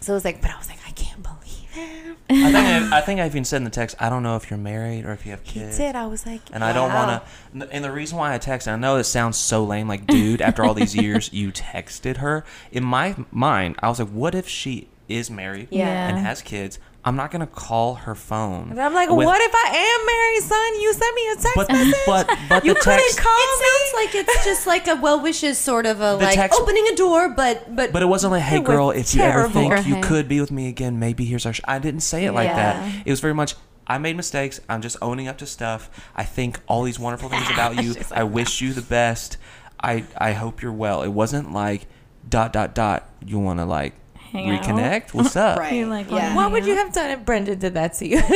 so 0.01 0.13
it 0.13 0.17
was 0.17 0.25
like 0.25 0.41
but 0.43 0.51
I 0.51 0.59
was 0.59 0.69
like 0.69 0.81
I 0.87 0.91
can't 0.91 1.23
believe 1.23 1.71
him 1.71 2.17
I 2.29 2.35
think 2.53 2.57
I, 2.93 2.99
I 2.99 3.01
think 3.03 3.21
I 3.21 3.27
even 3.27 3.45
said 3.45 3.59
in 3.59 3.65
the 3.65 3.71
text, 3.71 3.95
I 4.01 4.09
don't 4.09 4.23
know 4.23 4.37
if 4.37 4.51
you're 4.51 4.59
married 4.59 5.05
or 5.07 5.13
if 5.13 5.25
you 5.25 5.31
have 5.33 5.43
he 5.43 5.61
kids. 5.61 5.77
did 5.79 5.95
I 5.95 6.07
was 6.07 6.27
like 6.27 6.41
And 6.53 6.65
I 6.65 6.73
don't 6.73 6.93
want 6.93 7.23
to. 7.59 7.69
And 7.75 7.85
the 7.85 7.93
reason 7.93 8.19
why 8.19 8.35
I 8.35 8.39
texted, 8.39 8.73
I 8.73 8.77
know 8.77 8.97
it 8.97 9.05
sounds 9.05 9.37
so 9.39 9.65
lame, 9.65 9.87
like, 9.89 10.07
dude, 10.07 10.41
after 10.43 10.65
all 10.65 10.75
these 10.75 10.95
years, 10.97 11.33
you 11.33 11.53
texted 11.53 12.19
her. 12.19 12.45
In 12.73 12.85
my 12.85 13.15
mind, 13.31 13.77
I 13.81 13.89
was 13.89 13.99
like, 14.01 14.09
what 14.09 14.35
if 14.35 14.49
she 14.49 14.89
is 15.09 15.31
married 15.31 15.69
Yeah. 15.71 16.09
and 16.09 16.19
has 16.19 16.43
kids? 16.43 16.79
I'm 17.05 17.17
not 17.17 17.33
gonna 17.33 17.49
call 17.49 17.95
her 17.97 18.15
phone. 18.15 18.71
And 18.71 18.81
I'm 18.81 18.95
like, 18.95 19.11
with- 19.11 19.27
what 19.27 19.41
if 19.41 19.53
I 19.53 19.75
am 19.75 20.07
married, 20.07 20.43
son? 20.43 20.81
You 20.81 20.93
sent 20.93 21.15
me 21.17 21.29
a 21.31 21.35
text 21.35 21.57
But 21.57 21.69
message. 21.73 21.95
but 22.07 22.27
but 22.49 22.65
you 22.65 22.75
the 22.75 22.81
couldn't 22.81 22.99
text. 23.01 23.19
call 23.21 23.37
It 23.37 23.61
me. 23.61 23.67
sounds 23.67 23.95
like 24.07 24.15
it's 24.15 24.45
just 24.45 24.67
like 24.69 24.87
a 24.87 24.95
well 24.97 25.21
wishes 25.21 25.59
sort 25.59 25.85
of 25.87 25.97
a 26.01 26.17
The 26.19 26.25
like 26.27 26.35
text- 26.37 26.61
opening 26.61 26.87
a 26.93 26.95
door, 26.95 27.29
but 27.31 27.75
but 27.75 27.93
But 27.93 28.03
it 28.03 28.07
wasn't 28.07 28.31
like, 28.33 28.43
hey, 28.43 28.61
girl, 28.61 28.91
if 28.93 29.15
you 29.15 29.23
ever 29.23 29.49
think 29.49 29.85
you 29.87 29.97
hey. 29.97 30.01
could 30.01 30.29
be 30.29 30.41
with 30.41 30.53
me 30.53 30.69
again, 30.69 30.99
maybe 31.01 31.25
here's 31.25 31.45
our. 31.45 31.53
Sh-. 31.53 31.61
I 31.65 31.79
didn't 31.81 32.01
say 32.03 32.25
it 32.25 32.33
like 32.33 32.49
Yeah. 32.49 32.57
that. 32.75 33.03
It 33.07 33.11
was 33.11 33.19
very 33.21 33.35
much. 33.35 33.57
I 33.85 33.99
made 33.99 34.17
mistakes. 34.17 34.61
I'm 34.69 34.81
just 34.81 34.97
owning 35.03 35.27
up 35.27 35.39
to 35.39 35.47
stuff. 35.47 35.91
I 36.15 36.23
think 36.23 36.61
all 36.69 36.85
these 36.85 37.01
wonderful 37.01 37.29
things 37.29 37.51
about 37.51 37.83
you. 37.83 37.97
I 38.13 38.23
wish 38.23 38.61
you 38.61 38.73
the 38.73 38.81
best. 38.81 39.39
I 39.83 40.05
I 40.17 40.33
hope 40.35 40.63
you're 40.63 40.71
well. 40.73 41.03
It 41.03 41.09
wasn't 41.09 41.53
like 41.53 41.87
dot 42.29 42.53
dot 42.53 42.77
dot. 42.77 43.09
You 43.27 43.41
want 43.41 43.59
to 43.59 43.65
like 43.65 43.95
Hang 44.33 44.51
out. 44.51 44.63
reconnect? 44.65 45.15
What's 45.15 45.37
up? 45.37 45.59
right. 45.61 45.75
You 45.75 45.87
like 45.87 46.11
yeah. 46.11 46.35
what 46.35 46.51
would 46.53 46.67
you 46.67 46.75
have 46.75 46.93
done 46.93 47.11
if 47.11 47.25
Brendan 47.25 47.59
did 47.59 47.75
that 47.75 47.95
to 47.95 48.07
you? 48.09 48.21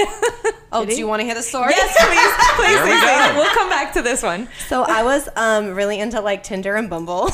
Oh, 0.72 0.80
Did 0.80 0.88
do 0.88 0.94
he? 0.94 0.98
you 0.98 1.06
want 1.06 1.20
to 1.20 1.24
hear 1.24 1.34
the 1.34 1.42
story? 1.42 1.70
yes, 1.74 1.96
please, 1.96 2.56
please, 2.56 2.74
There 2.74 2.84
we 2.84 2.90
please, 2.90 3.32
go. 3.32 3.34
We'll 3.40 3.54
come 3.54 3.68
back 3.70 3.92
to 3.94 4.02
this 4.02 4.20
one. 4.22 4.48
So 4.68 4.82
I 4.82 5.04
was 5.04 5.28
um 5.36 5.70
really 5.74 6.00
into 6.00 6.20
like 6.20 6.42
Tinder 6.42 6.74
and 6.74 6.90
Bumble. 6.90 7.28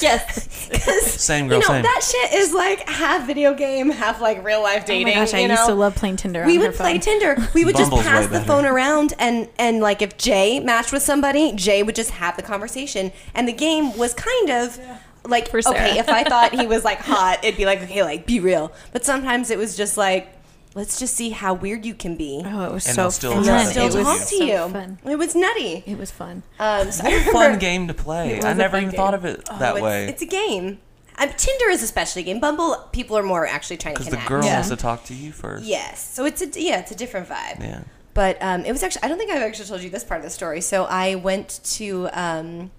yes, 0.00 0.68
'Cause, 0.70 1.02
Same 1.20 1.48
girl. 1.48 1.56
you 1.58 1.62
know 1.62 1.66
same. 1.74 1.82
that 1.82 2.02
shit 2.02 2.32
is 2.38 2.54
like 2.54 2.88
half 2.88 3.26
video 3.26 3.52
game, 3.52 3.90
half 3.90 4.20
like 4.20 4.44
real 4.44 4.62
life 4.62 4.84
Oh 4.84 4.86
dating. 4.86 5.08
my 5.08 5.14
gosh, 5.14 5.34
I 5.34 5.40
you 5.40 5.48
used 5.48 5.66
to 5.66 5.74
love 5.74 5.96
playing 5.96 6.16
Tinder. 6.16 6.46
we 6.46 6.54
on 6.56 6.62
her 6.62 6.68
would 6.68 6.76
play 6.76 6.92
phone. 6.92 7.00
Tinder. 7.00 7.48
We 7.52 7.64
would 7.64 7.74
Bumble's 7.74 8.00
just 8.04 8.08
pass 8.08 8.26
the 8.28 8.40
phone 8.42 8.64
around, 8.64 9.12
and 9.18 9.48
and 9.58 9.80
like 9.80 10.00
if 10.00 10.16
Jay 10.16 10.60
matched 10.60 10.92
with 10.92 11.02
somebody, 11.02 11.52
Jay 11.52 11.82
would 11.82 11.96
just 11.96 12.12
have 12.12 12.36
the 12.36 12.42
conversation, 12.42 13.10
and 13.34 13.46
the 13.48 13.52
game 13.52 13.94
was 13.98 14.14
kind 14.14 14.50
of. 14.50 14.78
Like 15.24 15.48
For 15.48 15.62
Sarah. 15.62 15.76
okay, 15.76 15.98
if 15.98 16.08
I 16.08 16.24
thought 16.24 16.54
he 16.54 16.66
was 16.66 16.84
like 16.84 16.98
hot, 17.00 17.44
it'd 17.44 17.56
be 17.56 17.66
like 17.66 17.82
okay, 17.82 18.02
like 18.02 18.26
be 18.26 18.40
real. 18.40 18.72
But 18.92 19.04
sometimes 19.04 19.50
it 19.50 19.58
was 19.58 19.76
just 19.76 19.96
like, 19.96 20.28
let's 20.74 20.98
just 20.98 21.14
see 21.14 21.30
how 21.30 21.54
weird 21.54 21.84
you 21.86 21.94
can 21.94 22.16
be. 22.16 22.42
Oh, 22.44 22.64
it 22.64 22.72
was 22.72 22.86
And 22.86 22.96
so 22.96 23.02
they'll 23.02 23.10
still 23.10 23.32
fun. 23.34 23.44
try 23.44 23.58
And 23.58 23.66
to 23.66 23.70
still 23.70 23.84
It 23.84 23.94
was 23.94 24.06
talk 24.06 24.18
to 24.28 24.36
so 24.36 24.44
you. 24.44 24.72
fun. 24.72 24.98
It 25.04 25.16
was 25.16 25.34
nutty. 25.34 25.84
It 25.86 25.98
was 25.98 26.10
fun. 26.10 26.42
Um, 26.58 26.90
so 26.90 27.04
What 27.04 27.12
a 27.12 27.30
fun 27.32 27.58
game 27.58 27.86
to 27.88 27.94
play. 27.94 28.40
I 28.42 28.52
never 28.54 28.76
even 28.78 28.90
game. 28.90 28.96
thought 28.96 29.14
of 29.14 29.24
it 29.24 29.44
that 29.46 29.72
Oh, 29.74 29.76
it's, 29.76 29.82
way. 29.82 30.08
It's 30.08 30.22
a 30.22 30.26
game. 30.26 30.80
Um, 31.18 31.28
Tinder 31.36 31.68
is 31.68 31.82
especially 31.82 32.22
a 32.22 32.24
game. 32.24 32.40
Bumble, 32.40 32.74
people 32.92 33.16
are 33.18 33.22
more 33.22 33.46
actually 33.46 33.76
trying 33.76 33.94
to 33.94 34.00
connect. 34.02 34.10
Because 34.12 34.24
the 34.24 34.28
girl 34.28 34.44
Yeah. 34.44 34.54
wants 34.54 34.70
to 34.70 34.76
talk 34.76 35.04
to 35.04 35.14
you 35.14 35.30
first. 35.30 35.64
Yes. 35.64 36.02
So 36.14 36.24
it's 36.24 36.40
a 36.42 36.46
yeah, 36.60 36.80
it's 36.80 36.90
a 36.90 36.96
different 36.96 37.28
vibe. 37.28 37.60
Yeah. 37.60 37.82
But 38.14 38.38
um, 38.42 38.64
it 38.64 38.72
was 38.72 38.82
actually 38.82 39.02
I 39.04 39.08
don't 39.08 39.18
think 39.18 39.30
I've 39.30 39.42
actually 39.42 39.66
told 39.66 39.82
you 39.82 39.90
this 39.90 40.04
part 40.04 40.18
of 40.20 40.24
the 40.24 40.30
story. 40.30 40.62
So 40.62 40.84
I 40.84 41.14
went 41.16 41.60
to 41.74 42.08
um, 42.14 42.70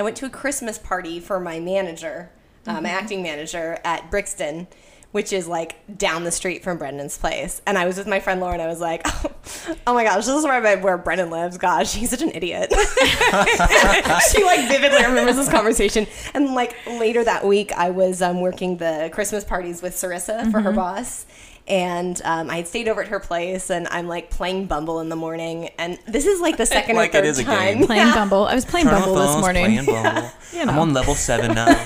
I 0.00 0.02
went 0.02 0.16
to 0.16 0.24
a 0.24 0.30
Christmas 0.30 0.78
party 0.78 1.20
for 1.20 1.38
my 1.38 1.60
manager, 1.60 2.30
uh, 2.66 2.80
my 2.80 2.88
acting 2.88 3.22
manager 3.22 3.78
at 3.84 4.10
Brixton. 4.10 4.66
Which 5.12 5.32
is 5.32 5.48
like 5.48 5.98
down 5.98 6.22
the 6.22 6.30
street 6.30 6.62
from 6.62 6.78
Brendan's 6.78 7.18
place, 7.18 7.60
and 7.66 7.76
I 7.76 7.84
was 7.84 7.98
with 7.98 8.06
my 8.06 8.20
friend 8.20 8.40
Lauren. 8.40 8.60
I 8.60 8.68
was 8.68 8.80
like, 8.80 9.04
"Oh, 9.84 9.92
my 9.92 10.04
gosh, 10.04 10.24
this 10.24 10.28
is 10.36 10.44
where, 10.44 10.78
where 10.78 10.96
Brendan 10.96 11.30
lives. 11.30 11.58
Gosh, 11.58 11.92
he's 11.92 12.10
such 12.10 12.22
an 12.22 12.30
idiot." 12.30 12.70
she 14.30 14.44
like 14.44 14.68
vividly 14.68 15.04
remembers 15.04 15.34
this 15.34 15.48
conversation. 15.48 16.06
And 16.32 16.54
like 16.54 16.76
later 16.86 17.24
that 17.24 17.44
week, 17.44 17.72
I 17.72 17.90
was 17.90 18.22
um, 18.22 18.40
working 18.40 18.76
the 18.76 19.10
Christmas 19.12 19.42
parties 19.42 19.82
with 19.82 19.94
Sarissa 19.94 20.48
for 20.52 20.60
her 20.60 20.70
boss. 20.70 21.26
And 21.70 22.20
um, 22.24 22.50
I 22.50 22.56
had 22.56 22.66
stayed 22.66 22.88
over 22.88 23.00
at 23.02 23.08
her 23.08 23.20
place, 23.20 23.70
and 23.70 23.86
I'm 23.88 24.08
like 24.08 24.28
playing 24.28 24.66
Bumble 24.66 24.98
in 24.98 25.08
the 25.08 25.14
morning. 25.14 25.68
And 25.78 25.98
this 26.08 26.26
is 26.26 26.40
like 26.40 26.56
the 26.56 26.66
second 26.66 26.96
Like 26.96 27.14
or 27.14 27.18
it 27.18 27.20
third 27.20 27.28
is 27.28 27.38
a 27.38 27.44
time. 27.44 27.78
game. 27.78 27.86
Playing 27.86 28.10
Bumble. 28.12 28.44
I 28.46 28.56
was 28.56 28.64
playing 28.64 28.86
Turn 28.86 29.00
Bumble 29.00 29.14
the 29.14 29.26
this 29.26 29.36
morning. 29.36 29.84
Playing 29.84 29.86
Bumble. 30.02 30.30
You 30.52 30.62
I'm 30.62 30.78
on 30.80 30.92
level 30.92 31.14
seven 31.14 31.54
now. 31.54 31.66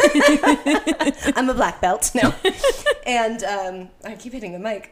I'm 1.37 1.51
a 1.51 1.55
black 1.55 1.82
belt. 1.82 2.11
No. 2.14 2.35
and 3.07 3.45
um, 3.45 3.91
I 4.05 4.14
keep 4.14 4.32
hitting 4.32 4.53
the 4.53 4.59
mic. 4.59 4.89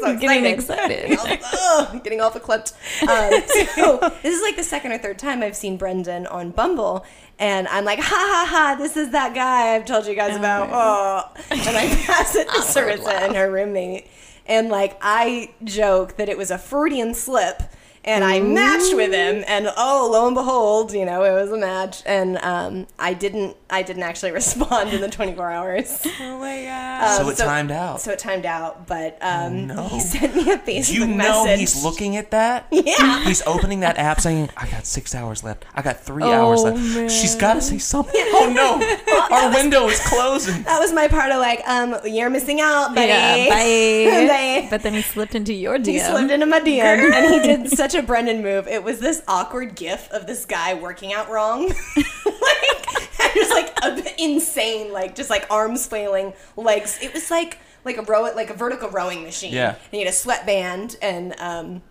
so 0.00 0.16
Getting 0.16 0.46
excited. 0.46 1.10
excited. 1.10 1.10
Getting 1.10 1.18
all, 1.18 1.48
oh, 1.52 2.00
getting 2.02 2.20
all 2.22 2.30
clipped. 2.30 2.72
Um, 3.02 3.30
so 3.74 3.98
this 4.22 4.34
is 4.34 4.40
like 4.40 4.56
the 4.56 4.64
second 4.64 4.92
or 4.92 4.98
third 4.98 5.18
time 5.18 5.42
I've 5.42 5.56
seen 5.56 5.76
Brendan 5.76 6.26
on 6.26 6.52
Bumble. 6.52 7.04
And 7.38 7.68
I'm 7.68 7.84
like, 7.84 7.98
ha 7.98 8.04
ha 8.06 8.46
ha, 8.48 8.74
this 8.78 8.96
is 8.96 9.10
that 9.10 9.34
guy 9.34 9.74
I've 9.74 9.84
told 9.84 10.06
you 10.06 10.14
guys 10.14 10.34
about. 10.36 10.70
Oh. 10.72 11.42
And 11.50 11.76
I 11.76 11.86
pass 12.06 12.34
it 12.34 12.46
to 12.48 12.60
Sarissa 12.60 13.12
and 13.12 13.36
her 13.36 13.50
roommate. 13.50 14.05
And 14.48 14.68
like, 14.68 14.96
I 15.00 15.50
joke 15.64 16.16
that 16.16 16.28
it 16.28 16.38
was 16.38 16.50
a 16.50 16.58
Freudian 16.58 17.14
slip. 17.14 17.62
And 18.06 18.24
I 18.24 18.40
matched 18.40 18.94
with 18.94 19.12
him, 19.12 19.44
and 19.48 19.68
oh, 19.76 20.08
lo 20.12 20.26
and 20.26 20.34
behold, 20.36 20.92
you 20.92 21.04
know, 21.04 21.24
it 21.24 21.32
was 21.32 21.50
a 21.50 21.56
match, 21.58 22.02
and 22.06 22.38
um, 22.38 22.86
I 22.98 23.14
didn't, 23.14 23.56
I 23.68 23.82
didn't 23.82 24.04
actually 24.04 24.32
respond 24.42 24.90
in 24.90 25.00
the 25.00 25.08
24 25.08 25.50
hours. 25.50 26.06
Oh 26.18 26.38
my 26.38 26.62
god. 26.64 27.16
So 27.16 27.22
Um, 27.24 27.30
it 27.30 27.36
timed 27.36 27.70
out. 27.70 28.00
So 28.00 28.12
it 28.12 28.18
timed 28.18 28.46
out, 28.46 28.86
but 28.86 29.18
um, 29.20 29.66
no. 29.66 29.82
he 29.88 30.00
sent 30.00 30.34
me 30.34 30.50
a 30.52 30.56
Facebook 30.58 30.66
message. 30.66 30.90
you 30.98 31.06
know 31.06 31.44
message. 31.44 31.60
he's 31.60 31.84
looking 31.84 32.16
at 32.16 32.30
that. 32.30 32.66
Yeah. 32.86 33.24
He's 33.24 33.42
opening 33.46 33.80
that 33.80 33.98
app 33.98 34.20
saying, 34.20 34.48
"I 34.56 34.68
got 34.68 34.86
six 34.86 35.14
hours 35.14 35.42
left. 35.42 35.64
I 35.74 35.82
got 35.82 36.00
three 36.00 36.22
hours 36.24 36.60
Oh, 36.60 36.64
left." 36.64 36.78
man. 36.78 37.08
She's 37.08 37.34
got 37.34 37.54
to 37.54 37.60
say 37.60 37.78
something. 37.78 38.14
Oh 38.28 38.52
no, 38.54 39.36
our 39.36 39.52
window 39.52 39.88
is 39.88 39.98
closing. 40.06 40.62
That 40.62 40.78
was 40.78 40.92
my 40.92 41.08
part 41.08 41.32
of 41.32 41.38
like, 41.38 41.66
um, 41.66 41.96
you're 42.04 42.30
missing 42.30 42.60
out, 42.60 42.94
buddy. 42.94 43.08
Yeah, 43.08 43.48
bye. 43.48 44.28
Bye. 44.28 44.66
But 44.70 44.82
then 44.82 44.94
he 44.94 45.02
slipped 45.02 45.34
into 45.34 45.52
your 45.52 45.78
DM. 45.78 45.86
He 45.86 45.98
slipped 45.98 46.30
into 46.30 46.46
my 46.46 46.60
DM 46.60 47.12
and 47.12 47.34
he 47.34 47.40
did 47.40 47.70
such 47.70 47.94
a 47.98 48.02
Brendan 48.02 48.42
move. 48.42 48.68
It 48.68 48.82
was 48.82 49.00
this 49.00 49.22
awkward 49.26 49.74
gif 49.74 50.10
of 50.10 50.26
this 50.26 50.44
guy 50.44 50.74
working 50.74 51.12
out 51.12 51.30
wrong. 51.30 51.66
like, 51.96 53.34
just 53.34 53.50
like 53.50 53.72
a, 53.82 54.22
insane, 54.22 54.92
like 54.92 55.14
just 55.14 55.30
like 55.30 55.46
arms 55.50 55.86
flailing, 55.86 56.32
legs. 56.56 56.98
It 57.02 57.12
was 57.12 57.30
like 57.30 57.58
like 57.84 57.98
a 57.98 58.02
row, 58.02 58.22
like 58.34 58.50
a 58.50 58.54
vertical 58.54 58.90
rowing 58.90 59.22
machine. 59.22 59.52
Yeah. 59.52 59.70
And 59.70 59.92
he 59.92 59.98
had 60.00 60.08
a 60.08 60.12
sweatband 60.12 60.96
and 61.02 61.34
um 61.38 61.82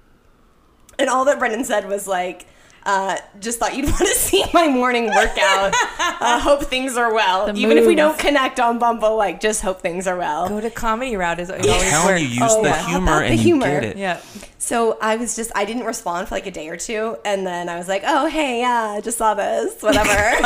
and 0.97 1.10
all 1.10 1.26
that 1.26 1.39
Brendan 1.39 1.64
said 1.64 1.88
was 1.88 2.08
like. 2.08 2.47
Uh, 2.86 3.17
just 3.39 3.57
thought 3.59 3.75
you'd 3.75 3.86
want 3.91 3.97
to 3.97 4.05
see 4.07 4.43
my 4.53 4.67
morning 4.67 5.07
workout. 5.07 5.73
Uh, 6.17 6.39
hope 6.39 6.63
things 6.63 6.97
are 6.97 7.13
well. 7.13 7.47
The 7.51 7.59
Even 7.59 7.77
if 7.77 7.86
we 7.86 7.93
don't 7.93 8.17
connect 8.17 8.59
on 8.59 8.79
Bumble, 8.79 9.15
like 9.17 9.39
just 9.41 9.61
hope 9.61 9.81
things 9.81 10.07
are 10.07 10.15
well. 10.17 10.47
Go 10.47 10.61
to 10.61 10.69
comedy 10.71 11.15
route 11.17 11.39
is 11.39 11.49
it 11.49 11.55
I'm 11.63 11.69
always 11.69 11.89
telling 11.89 12.07
works. 12.07 12.21
you, 12.21 12.27
use 12.29 12.39
Oh, 12.43 12.63
the 12.63 12.71
how 12.71 12.88
humor 12.88 13.11
about 13.11 13.19
the 13.19 13.25
and 13.25 13.39
humor? 13.39 13.65
you 13.67 13.71
get 13.73 13.83
it. 13.83 13.97
Yeah. 13.97 14.21
So 14.57 14.97
I 15.01 15.17
was 15.17 15.36
just 15.36 15.51
I 15.55 15.65
didn't 15.65 15.83
respond 15.83 16.27
for 16.29 16.36
like 16.36 16.47
a 16.47 16.51
day 16.51 16.69
or 16.69 16.77
two, 16.77 17.17
and 17.25 17.45
then 17.45 17.69
I 17.69 17.77
was 17.77 17.88
like, 17.88 18.03
"Oh 18.07 18.27
hey, 18.27 18.61
yeah, 18.61 18.93
I 18.97 19.01
just 19.01 19.17
saw 19.17 19.33
this, 19.33 19.81
whatever." 19.83 20.41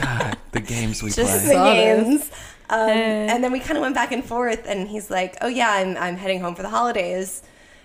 God, 0.00 0.38
the 0.52 0.60
games 0.60 1.02
we 1.02 1.10
Just 1.10 1.32
the 1.44 1.46
play. 1.46 1.54
Saw 1.54 1.74
this. 1.74 2.08
games. 2.08 2.30
Um, 2.70 2.88
Eh. 2.90 3.26
and 3.34 3.42
then 3.42 3.50
we 3.52 3.60
kind 3.60 3.76
of 3.76 3.82
went 3.82 3.94
back 3.94 4.12
and 4.12 4.24
forth, 4.24 4.64
and 4.66 4.88
he's 4.88 5.10
like, 5.10 5.36
"Oh 5.40 5.48
yeah, 5.48 5.70
I'm 5.70 5.96
I'm 5.96 6.16
heading 6.16 6.40
home 6.40 6.54
for 6.54 6.62
the 6.62 6.68
holidays, 6.68 7.42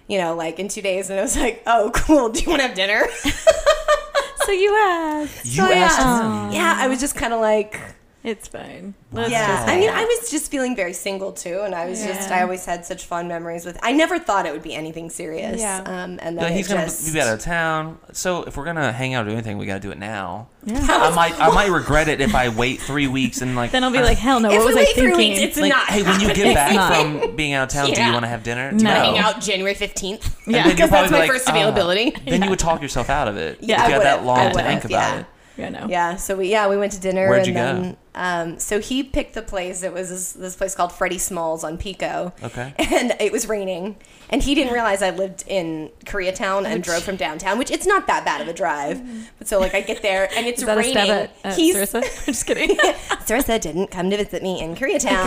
you 0.07 0.17
know, 0.17 0.35
like 0.35 0.59
in 0.59 0.67
two 0.67 0.81
days." 0.81 1.09
And 1.09 1.19
I 1.19 1.23
was 1.23 1.37
like, 1.37 1.63
"Oh 1.67 1.91
cool, 1.95 2.29
do 2.29 2.41
you 2.41 2.49
want 2.49 2.61
to 2.61 2.67
have 2.67 2.75
dinner?" 2.75 3.05
so 4.45 4.51
you 4.51 4.75
asked. 4.75 5.45
You 5.45 5.51
So, 5.65 5.71
asked 5.71 5.99
yeah. 5.99 6.51
yeah, 6.51 6.75
I 6.77 6.87
was 6.87 6.99
just 6.99 7.15
kind 7.15 7.33
of 7.33 7.39
like, 7.41 7.79
It's 8.23 8.47
fine. 8.47 8.93
Let's 9.11 9.31
yeah. 9.31 9.47
just 9.47 9.67
I 9.67 9.77
mean, 9.77 9.89
out. 9.89 9.97
I 9.97 10.05
was 10.05 10.31
just 10.31 10.49
feeling 10.49 10.77
very 10.77 10.93
single 10.93 11.33
too, 11.33 11.59
and 11.61 11.75
I 11.75 11.89
was 11.89 12.01
just 12.05 12.31
I 12.31 12.41
always 12.41 12.65
had 12.65 12.85
such 12.85 13.03
fond 13.05 13.27
memories 13.27 13.65
with. 13.65 13.77
I 13.83 13.91
never 13.91 14.17
thought 14.17 14.45
it 14.45 14.53
would 14.53 14.63
be 14.63 14.73
anything 14.73 15.09
serious. 15.09 15.59
Yeah. 15.59 15.79
Um, 15.79 16.19
and 16.21 16.37
then 16.37 16.37
But 16.37 16.51
it 16.51 16.55
he's 16.55 16.69
gonna 16.69 16.85
just, 16.85 17.13
be 17.13 17.19
out 17.19 17.33
of 17.33 17.41
town. 17.41 17.99
So 18.13 18.43
if 18.43 18.55
we're 18.55 18.63
gonna 18.63 18.93
hang 18.93 19.13
out 19.13 19.25
or 19.27 19.31
do 19.31 19.33
anything, 19.33 19.57
we 19.57 19.65
gotta 19.65 19.81
do 19.81 19.91
it 19.91 19.97
now. 19.97 20.47
Yeah. 20.65 20.79
I 20.89 21.13
might, 21.13 21.37
I 21.37 21.53
might 21.53 21.69
regret 21.69 22.07
it 22.07 22.21
if 22.21 22.33
I 22.33 22.47
wait 22.47 22.79
three 22.79 23.07
weeks 23.07 23.41
and 23.41 23.57
like. 23.57 23.71
Then 23.71 23.83
I'll 23.83 23.91
be 23.91 23.99
like, 23.99 24.17
hell 24.17 24.39
no. 24.39 24.49
If 24.49 24.59
What 24.59 24.67
was 24.67 24.75
we 24.75 24.81
I 24.81 24.83
wait 24.85 24.95
three 24.95 25.03
thinking? 25.11 25.29
weeks, 25.31 25.41
it's 25.41 25.57
like, 25.57 25.69
not. 25.69 25.87
hey, 25.87 26.03
when 26.03 26.21
you 26.21 26.33
get 26.33 26.55
back 26.55 27.19
from 27.21 27.35
being 27.35 27.51
out 27.51 27.63
of 27.63 27.69
town, 27.69 27.91
do 27.91 28.01
you 28.01 28.13
want 28.13 28.23
to 28.23 28.29
have 28.29 28.43
dinner? 28.43 28.71
No. 28.71 28.89
hang 28.89 29.17
out 29.17 29.41
January 29.41 29.73
fifteenth. 29.75 30.33
Yeah. 30.47 30.69
Because 30.69 30.89
that's 30.89 31.11
my 31.11 31.21
be 31.23 31.27
first 31.27 31.49
"Oh." 31.49 31.51
availability. 31.51 32.13
Then 32.25 32.41
you 32.41 32.49
would 32.49 32.59
talk 32.59 32.81
yourself 32.81 33.09
out 33.09 33.27
of 33.27 33.35
it. 33.35 33.57
Yeah, 33.59 33.81
if 33.81 33.87
you 33.89 33.93
had 33.95 34.03
that 34.03 34.23
long 34.23 34.53
to 34.53 34.63
think 34.63 34.85
about 34.85 35.19
it. 35.19 35.25
Yeah, 35.57 35.69
no. 35.69 35.87
Yeah, 35.87 36.15
so 36.15 36.35
we 36.35 36.49
yeah 36.49 36.67
we 36.67 36.77
went 36.77 36.93
to 36.93 36.99
dinner 36.99 37.29
Where'd 37.29 37.39
and 37.39 37.47
you 37.47 37.53
go? 37.53 37.59
then 37.59 37.97
um, 38.15 38.59
so 38.59 38.79
he 38.79 39.03
picked 39.03 39.33
the 39.33 39.41
place. 39.41 39.81
It 39.81 39.91
was 39.93 40.09
this, 40.09 40.33
this 40.33 40.55
place 40.55 40.75
called 40.75 40.91
Freddy 40.91 41.17
Smalls 41.17 41.63
on 41.63 41.77
Pico. 41.77 42.33
Okay. 42.43 42.73
And 42.93 43.15
it 43.19 43.31
was 43.31 43.47
raining, 43.47 43.95
and 44.29 44.43
he 44.43 44.53
didn't 44.53 44.71
realize 44.71 45.01
I 45.01 45.09
lived 45.09 45.43
in 45.47 45.89
Koreatown 46.05 46.65
and 46.65 46.83
drove 46.83 47.01
from 47.01 47.15
downtown, 47.15 47.57
which 47.57 47.71
it's 47.71 47.87
not 47.87 48.05
that 48.07 48.23
bad 48.23 48.41
of 48.41 48.47
a 48.47 48.53
drive. 48.53 49.01
But 49.39 49.47
so 49.47 49.59
like 49.59 49.73
I 49.73 49.81
get 49.81 50.01
there 50.03 50.29
and 50.35 50.45
it's 50.45 50.59
Is 50.61 50.65
that 50.67 50.77
a 50.77 50.79
raining. 50.81 50.93
stab 50.93 51.09
at, 51.09 51.31
at 51.43 51.55
He's 51.55 51.75
Sarissa? 51.75 52.03
I'm 52.19 52.25
just 52.25 52.45
kidding. 52.45 52.77
Sarissa 53.25 53.59
didn't 53.59 53.87
come 53.87 54.09
to 54.11 54.17
visit 54.17 54.43
me 54.43 54.61
in 54.61 54.75
Koreatown. 54.75 55.25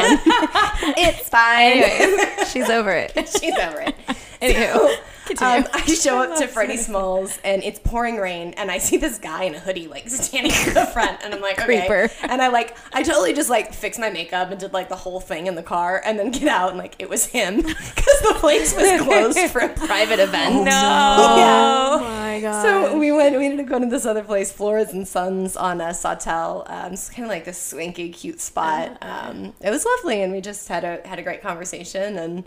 it's 0.97 1.29
fine. 1.29 1.83
Anyways, 1.83 2.53
she's 2.53 2.71
over 2.71 2.93
it. 2.93 3.13
She's 3.41 3.55
over 3.59 3.81
it. 3.81 3.97
Anywho, 4.41 4.73
continue. 4.73 4.97
Um, 5.31 5.67
I 5.73 5.85
show 6.01 6.23
up 6.23 6.39
to 6.39 6.47
Freddy 6.47 6.77
Smalls 6.77 7.39
and 7.45 7.63
it's 7.63 7.79
pouring 7.79 8.17
rain, 8.17 8.55
and 8.57 8.71
I 8.71 8.79
see 8.79 8.97
this 8.97 9.19
guy 9.19 9.45
in 9.45 9.55
a 9.55 9.59
hoodie 9.59 9.89
like 9.89 10.09
standing 10.09 10.53
in 10.67 10.75
the 10.75 10.87
front, 10.87 11.21
and 11.25 11.35
I'm 11.35 11.41
like, 11.41 11.61
okay. 11.61 11.87
Creeper. 11.87 12.11
And 12.23 12.41
I 12.41 12.49
like, 12.49 12.77
I 12.93 13.03
totally 13.03 13.33
just 13.33 13.51
like 13.51 13.73
fixed 13.73 14.01
my 14.01 14.11
makeup 14.11 14.51
and 14.51 14.61
did 14.61 14.73
like 14.73 14.89
the 14.89 14.97
whole 14.97 15.21
thing 15.21 15.47
in 15.47 15.55
the 15.55 15.63
car, 15.63 16.01
and 16.05 16.19
then 16.19 16.31
get 16.31 16.49
out, 16.49 16.71
and 16.71 16.79
like 16.79 16.95
it 16.99 17.09
was 17.09 17.27
him 17.27 17.57
because 17.63 18.21
the 18.23 18.37
place 18.39 18.75
was 18.75 19.01
closed 19.03 19.39
for 19.51 19.61
a 19.61 19.69
private 19.69 20.21
event. 20.21 20.65
No. 20.65 20.71
Yeah. 20.71 21.89
oh 21.93 22.01
my 22.01 22.41
god. 22.41 22.63
So 22.63 22.99
we 22.99 23.13
went. 23.13 23.37
We 23.37 23.47
ended 23.47 23.61
up 23.61 23.67
going 23.67 23.83
to 23.83 23.89
this 23.89 24.07
other 24.07 24.23
place, 24.23 24.53
Flores 24.53 24.93
and 24.93 25.07
Sons 25.07 25.57
on 25.57 25.81
a 25.81 25.93
Sawtell. 25.93 26.65
Um, 26.67 26.93
it's 26.93 27.11
kind 27.11 27.25
of 27.25 27.31
like 27.31 27.45
this 27.45 27.61
swanky, 27.61 28.11
cute 28.11 28.41
spot. 28.41 28.97
Um, 29.03 29.55
it 29.61 29.71
was 29.71 29.85
lovely, 29.85 30.23
and 30.23 30.33
we 30.33 30.41
just 30.41 30.69
had 30.69 30.85
a 30.85 31.07
had 31.07 31.19
a 31.19 31.23
great 31.23 31.43
conversation. 31.43 32.17
And 32.17 32.45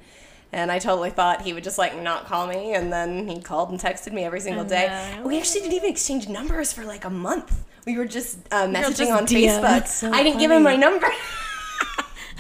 and 0.52 0.72
I 0.72 0.80
totally 0.80 1.10
thought 1.12 1.41
he 1.41 1.54
would 1.54 1.64
just 1.64 1.78
like 1.78 2.00
not 2.02 2.26
call 2.26 2.47
me, 2.47 2.74
and 2.74 2.91
then 2.91 3.28
he 3.28 3.39
called 3.41 3.70
and 3.72 3.80
texted 3.80 4.14
me 4.14 4.24
every 4.24 4.39
single 4.39 4.64
day. 4.66 4.88
know. 5.18 5.28
We 5.28 5.38
actually 5.38 5.62
didn't 5.62 5.74
even 5.76 5.89
exchange 5.89 6.28
numbers 6.28 6.74
for 6.74 6.84
like 6.86 7.06
a 7.06 7.10
month. 7.10 7.64
We 7.86 7.97
were 7.97 8.06
just 8.06 8.39
uh, 8.52 8.68
messaging 8.68 8.97
just 8.97 9.12
on 9.12 9.26
DM. 9.26 9.62
Facebook. 9.62 9.88
So 9.88 10.12
I 10.12 10.24
didn't 10.24 10.39
give 10.39 10.52
him 10.52 10.64
my 10.64 10.76
number. 10.76 11.08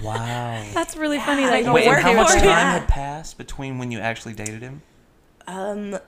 Wow. 0.03 0.63
That's 0.73 0.95
really 0.95 1.19
funny. 1.19 1.43
Like. 1.45 1.65
Wait, 1.73 1.85
how 1.85 2.13
much 2.13 2.29
time 2.29 2.45
it. 2.45 2.53
had 2.53 2.87
passed 2.87 3.37
between 3.37 3.79
when 3.79 3.91
you 3.91 3.99
actually 3.99 4.33
dated 4.33 4.61
him? 4.61 4.81
Um, 5.45 5.99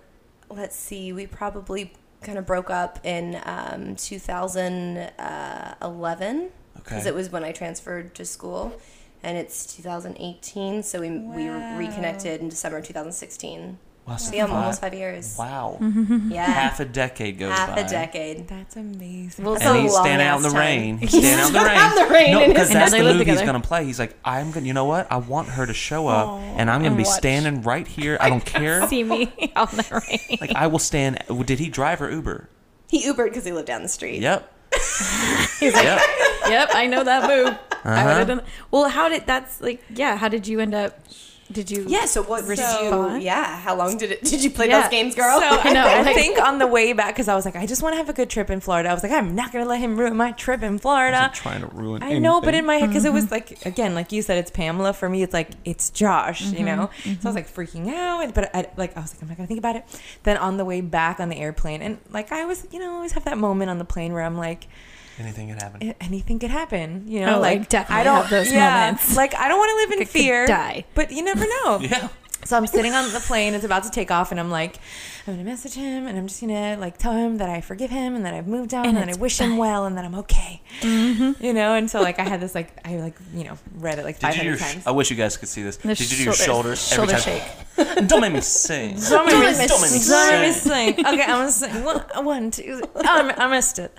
let's 0.50 0.78
see. 0.78 1.12
We 1.12 1.28
probably 1.28 1.92
kind 2.22 2.38
of 2.38 2.46
broke 2.46 2.70
up 2.70 3.06
in 3.06 3.42
um, 3.44 3.98
2011 3.98 6.50
because 6.76 7.00
Okay. 7.02 7.10
it 7.10 7.14
was 7.16 7.30
when 7.32 7.44
I 7.44 7.52
transferred 7.52 8.16
to 8.16 8.24
school, 8.26 8.72
and 9.24 9.38
it's 9.38 9.76
2018. 9.76 10.84
So 10.84 11.00
we 11.02 11.10
we 11.10 11.48
reconnected 11.50 12.42
in 12.42 12.50
December 12.50 12.82
2016. 12.82 13.78
Wow, 14.08 14.16
so 14.18 14.32
So 14.32 14.36
yeah, 14.36 14.46
almost 14.48 14.82
five 14.82 14.96
years. 14.96 15.36
Wow. 15.38 15.78
Yeah, 16.28 16.46
Half 16.46 16.80
a 16.80 16.86
decade 16.86 17.38
goes 17.38 17.52
half 17.52 17.76
by. 17.76 17.82
a 17.82 17.88
decade. 17.88 18.48
That's 18.48 18.76
amazing. 18.76 19.46
Well, 19.46 19.56
And 19.62 19.78
a 19.78 19.82
he's 19.82 19.94
standing 19.96 20.26
out 20.26 20.38
in 20.38 20.42
the 20.44 20.50
long-ass 20.50 20.60
rain. 20.60 20.98
He's 20.98 21.10
standing 21.12 21.40
out 21.40 21.48
in 21.50 21.54
the 21.54 21.60
rain. 21.66 21.78
out 21.78 21.98
in 21.98 22.08
the 22.08 22.14
rain 22.14 22.32
No, 22.32 22.48
because 22.48 22.70
that's 22.72 22.92
the 22.92 22.98
they 22.98 23.04
live 23.04 23.18
movie 23.18 23.30
he's 23.30 23.42
gonna 23.42 23.60
play. 23.62 23.86
He's 23.86 24.00
like, 24.00 24.16
I'm 24.26 24.52
gonna. 24.52 24.66
You 24.66 24.74
know 24.74 24.86
what? 24.86 25.12
I 25.12 25.18
want 25.18 25.50
her 25.50 25.66
to 25.68 25.74
show 25.74 26.08
up, 26.08 26.40
and 26.40 26.70
I'm 26.72 26.80
gonna 26.80 26.88
and 26.96 26.98
be 26.98 27.04
watch. 27.04 27.14
standing 27.18 27.62
right 27.62 27.88
here. 27.88 28.18
I 28.20 28.30
don't 28.30 28.44
care. 28.46 28.88
see 28.88 29.04
me 29.04 29.32
on 29.56 29.68
the 29.68 30.04
rain. 30.10 30.38
Like 30.42 30.56
I 30.56 30.66
will 30.68 30.80
stand. 30.80 31.20
Did 31.46 31.60
he 31.60 31.70
drive 31.70 32.02
or 32.02 32.10
Uber? 32.10 32.50
He 32.90 33.06
Ubered 33.08 33.26
because 33.26 33.46
he 33.46 33.52
lived 33.52 33.68
down 33.68 33.84
the 33.84 33.88
street. 33.88 34.20
Yep. 34.22 34.52
He's 35.60 35.74
like, 35.76 35.84
Yep. 35.84 36.02
yep, 36.50 36.70
I 36.74 36.88
know 36.88 37.04
that 37.04 37.28
move. 37.30 37.56
I 37.84 37.90
would 37.90 37.98
Uh-huh. 37.98 38.18
have 38.20 38.28
done. 38.28 38.42
Well, 38.72 38.90
how 38.90 39.10
did 39.10 39.26
that's 39.26 39.62
like? 39.62 39.84
Yeah, 39.90 40.18
how 40.18 40.28
did 40.28 40.48
you 40.48 40.60
end 40.60 40.74
up? 40.74 41.00
Did 41.52 41.70
you? 41.70 41.84
Yeah. 41.86 42.06
So 42.06 42.24
what 42.24 42.48
did 42.48 42.60
you? 42.60 43.18
Yeah. 43.18 43.60
How 43.60 43.76
long 43.76 43.98
did 43.98 44.12
it? 44.12 44.24
Did 44.32 44.42
you 44.42 44.50
play 44.50 44.70
Yeah. 44.70 44.84
those 44.84 44.90
games, 44.90 45.16
girl? 45.16 45.38
So 45.38 45.48
I, 45.50 45.74
know, 45.74 45.86
I 45.86 46.02
like- 46.02 46.16
think 46.16 46.42
on 46.42 46.60
the 46.60 46.68
way 46.68 46.94
back, 46.94 47.14
because 47.14 47.28
I 47.28 47.36
was 47.36 47.44
like, 47.44 47.58
I 47.58 47.66
just 47.66 47.84
want 47.84 47.92
to 47.92 47.98
have 47.98 48.08
a 48.08 48.14
good 48.14 48.30
trip 48.30 48.50
in 48.50 48.62
Florida. 48.62 48.88
I 48.88 48.94
was 48.94 49.04
like, 49.04 49.12
I'm 49.12 49.36
not 49.36 49.52
gonna 49.52 49.66
let 49.66 49.80
him 49.82 50.00
ruin 50.00 50.16
my 50.16 50.32
trip 50.32 50.62
in 50.62 50.68
I'm 50.70 50.78
Florida. 50.80 51.30
trying 51.34 51.60
to 51.60 51.68
ruin. 51.68 52.04
I 52.04 52.20
know, 52.20 52.40
but 52.40 52.54
in 52.54 52.66
my 52.66 52.76
head, 52.76 52.88
because 52.88 53.04
it 53.04 53.12
was 53.12 53.26
mm-hmm. 53.26 53.34
like 53.34 53.66
again, 53.66 53.96
like 53.96 54.14
you 54.14 54.22
said, 54.22 54.38
it's 54.38 54.52
Pamela. 54.52 54.94
For 54.94 55.10
me, 55.10 55.24
it's 55.24 55.34
like 55.34 55.50
it's 55.66 55.90
Josh, 55.90 56.42
you 56.54 56.64
know. 56.64 56.90
Mm-hmm. 57.04 57.22
So 57.22 57.28
I 57.28 57.28
was 57.28 57.36
like 57.36 57.50
mm-hmm. 57.50 57.88
freaking 57.88 57.94
out, 57.94 58.34
but 58.34 58.56
I 58.56 58.68
like 58.78 58.96
I 58.96 59.02
was 59.02 59.14
like, 59.14 59.22
I'm 59.22 59.28
not 59.28 59.36
gonna 59.36 59.48
think 59.48 59.60
about 59.60 59.76
it. 59.76 59.84
Then 60.24 60.38
on 60.38 60.56
the 60.56 60.64
way 60.64 60.80
back 60.80 61.20
on 61.20 61.28
the 61.28 61.36
airplane, 61.38 61.82
and 61.82 61.98
like 62.12 62.32
I 62.32 62.46
was, 62.46 62.66
you 62.72 62.80
know, 62.80 62.92
I 62.92 62.96
always 62.96 63.12
have 63.12 63.26
that 63.26 63.38
moment 63.38 63.70
on 63.70 63.78
the 63.78 63.86
plane 63.86 64.14
where 64.14 64.24
I'm 64.24 64.38
like, 64.38 64.68
anything 65.22 65.50
could 65.50 65.62
happen. 65.62 65.90
"A- 65.90 66.04
anything 66.04 66.40
could 66.40 66.50
happen, 66.52 67.04
you 67.08 67.22
know. 67.22 67.38
Oh, 67.38 67.40
like, 67.40 67.60
like 67.60 67.70
definitely 67.70 68.02
I 68.02 68.04
don't 68.04 68.22
have 68.22 68.30
those 68.30 68.52
yeah, 68.52 68.80
moments. 68.86 69.16
Like 69.16 69.36
I 69.36 69.48
don't 69.48 69.58
want 69.60 69.70
to 69.72 69.76
live 69.78 69.92
in 69.92 69.98
Could- 70.00 70.08
could 70.08 70.22
fear, 70.22 70.48
die. 70.48 70.86
but 70.96 71.12
you 71.12 71.24
never 71.24 71.46
know. 71.46 71.80
Yeah. 71.92 72.08
So 72.44 72.58
I'm 72.58 72.66
sitting 72.66 72.92
on 72.94 73.12
the 73.14 73.20
plane, 73.20 73.54
it's 73.54 73.64
about 73.66 73.84
to 73.84 73.92
take 73.92 74.10
off, 74.10 74.32
and 74.32 74.40
I'm 74.40 74.50
like, 74.50 74.78
I'm 75.28 75.36
gonna 75.36 75.44
message 75.44 75.76
him, 75.76 76.08
and 76.08 76.18
I'm 76.18 76.26
just 76.26 76.42
gonna 76.42 76.76
like 76.80 76.98
tell 76.98 77.12
him 77.14 77.38
that 77.38 77.50
I 77.50 77.62
forgive 77.62 77.92
him, 77.92 78.16
and 78.16 78.26
that 78.26 78.34
I've 78.34 78.48
moved 78.48 78.74
on, 78.74 78.88
and, 78.88 78.98
that 78.98 79.08
I 79.10 79.12
it's 79.12 79.20
wish 79.20 79.38
him 79.40 79.58
well, 79.58 79.86
and 79.86 79.96
that 79.96 80.06
I'm 80.06 80.16
okay. 80.16 80.60
Mm-hmm. 80.82 81.46
You 81.46 81.54
know, 81.54 81.76
and 81.76 81.88
so 81.88 82.02
like 82.02 82.18
I 82.18 82.24
had 82.24 82.40
this 82.42 82.56
like 82.56 82.70
I 82.84 82.96
like 82.98 83.14
you 83.36 83.44
know 83.44 83.60
read 83.76 84.00
it 84.00 84.06
like 84.06 84.18
Did 84.20 84.28
you 84.38 84.42
500 84.42 84.48
your? 84.50 84.58
Sh- 84.58 84.74
times. 84.74 84.88
I 84.88 84.92
wish 84.92 85.12
you 85.12 85.18
guys 85.18 85.38
could 85.38 85.50
see 85.50 85.62
this. 85.62 85.78
The 85.78 85.90
Did 85.94 86.00
you 86.12 86.18
do 86.18 86.24
your 86.24 86.34
shoulders- 86.34 86.88
shoulders, 86.88 86.94
every 86.94 87.14
shoulder 87.14 87.40
time? 87.42 87.58
shake. 87.58 87.71
Don't 88.08 88.22
make 88.22 88.34
me 88.34 88.42
sing. 88.42 88.98
Don't 89.10 89.26
make 89.26 89.36
me 89.36 89.42
Don't 89.68 89.82
make 89.82 89.92
me 89.92 89.98
sing. 89.98 90.12
Don't 90.12 90.32
make 90.32 90.48
me 90.48 90.54
sing. 90.54 90.96
sing. 90.96 91.06
Okay, 91.06 91.24
I'm 91.24 91.30
gonna 91.30 91.52
sing. 91.52 91.84
One, 91.84 92.00
one 92.26 92.52
two. 92.52 92.82
Oh, 92.96 93.02
I 93.04 93.24
mi- 93.24 93.34
I 93.38 93.48
missed 93.48 93.80
it. 93.80 93.92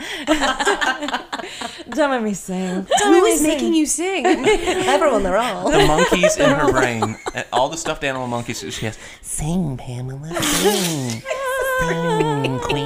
Don't 1.91 2.11
make 2.11 2.23
me 2.23 2.35
sing. 2.35 2.87
Don't 2.99 3.13
Who 3.13 3.13
make 3.13 3.23
me 3.25 3.31
is 3.31 3.41
sing. 3.41 3.49
making 3.49 3.75
you 3.75 3.87
sing? 3.87 4.27
Everyone, 4.27 5.23
they're 5.23 5.37
all. 5.39 5.71
The 5.71 5.87
monkeys 5.87 6.37
in 6.37 6.51
her 6.51 6.71
brain, 6.71 7.17
and 7.35 7.45
all 7.53 7.69
the 7.69 7.77
stuffed 7.77 8.05
animal 8.05 8.27
monkeys. 8.29 8.61
She 8.75 8.87
has 8.87 8.99
sing, 9.21 9.77
Pamela, 9.77 10.29
sing, 10.43 11.23
sing, 11.81 12.59
Queen, 12.61 12.61
sing. 12.61 12.82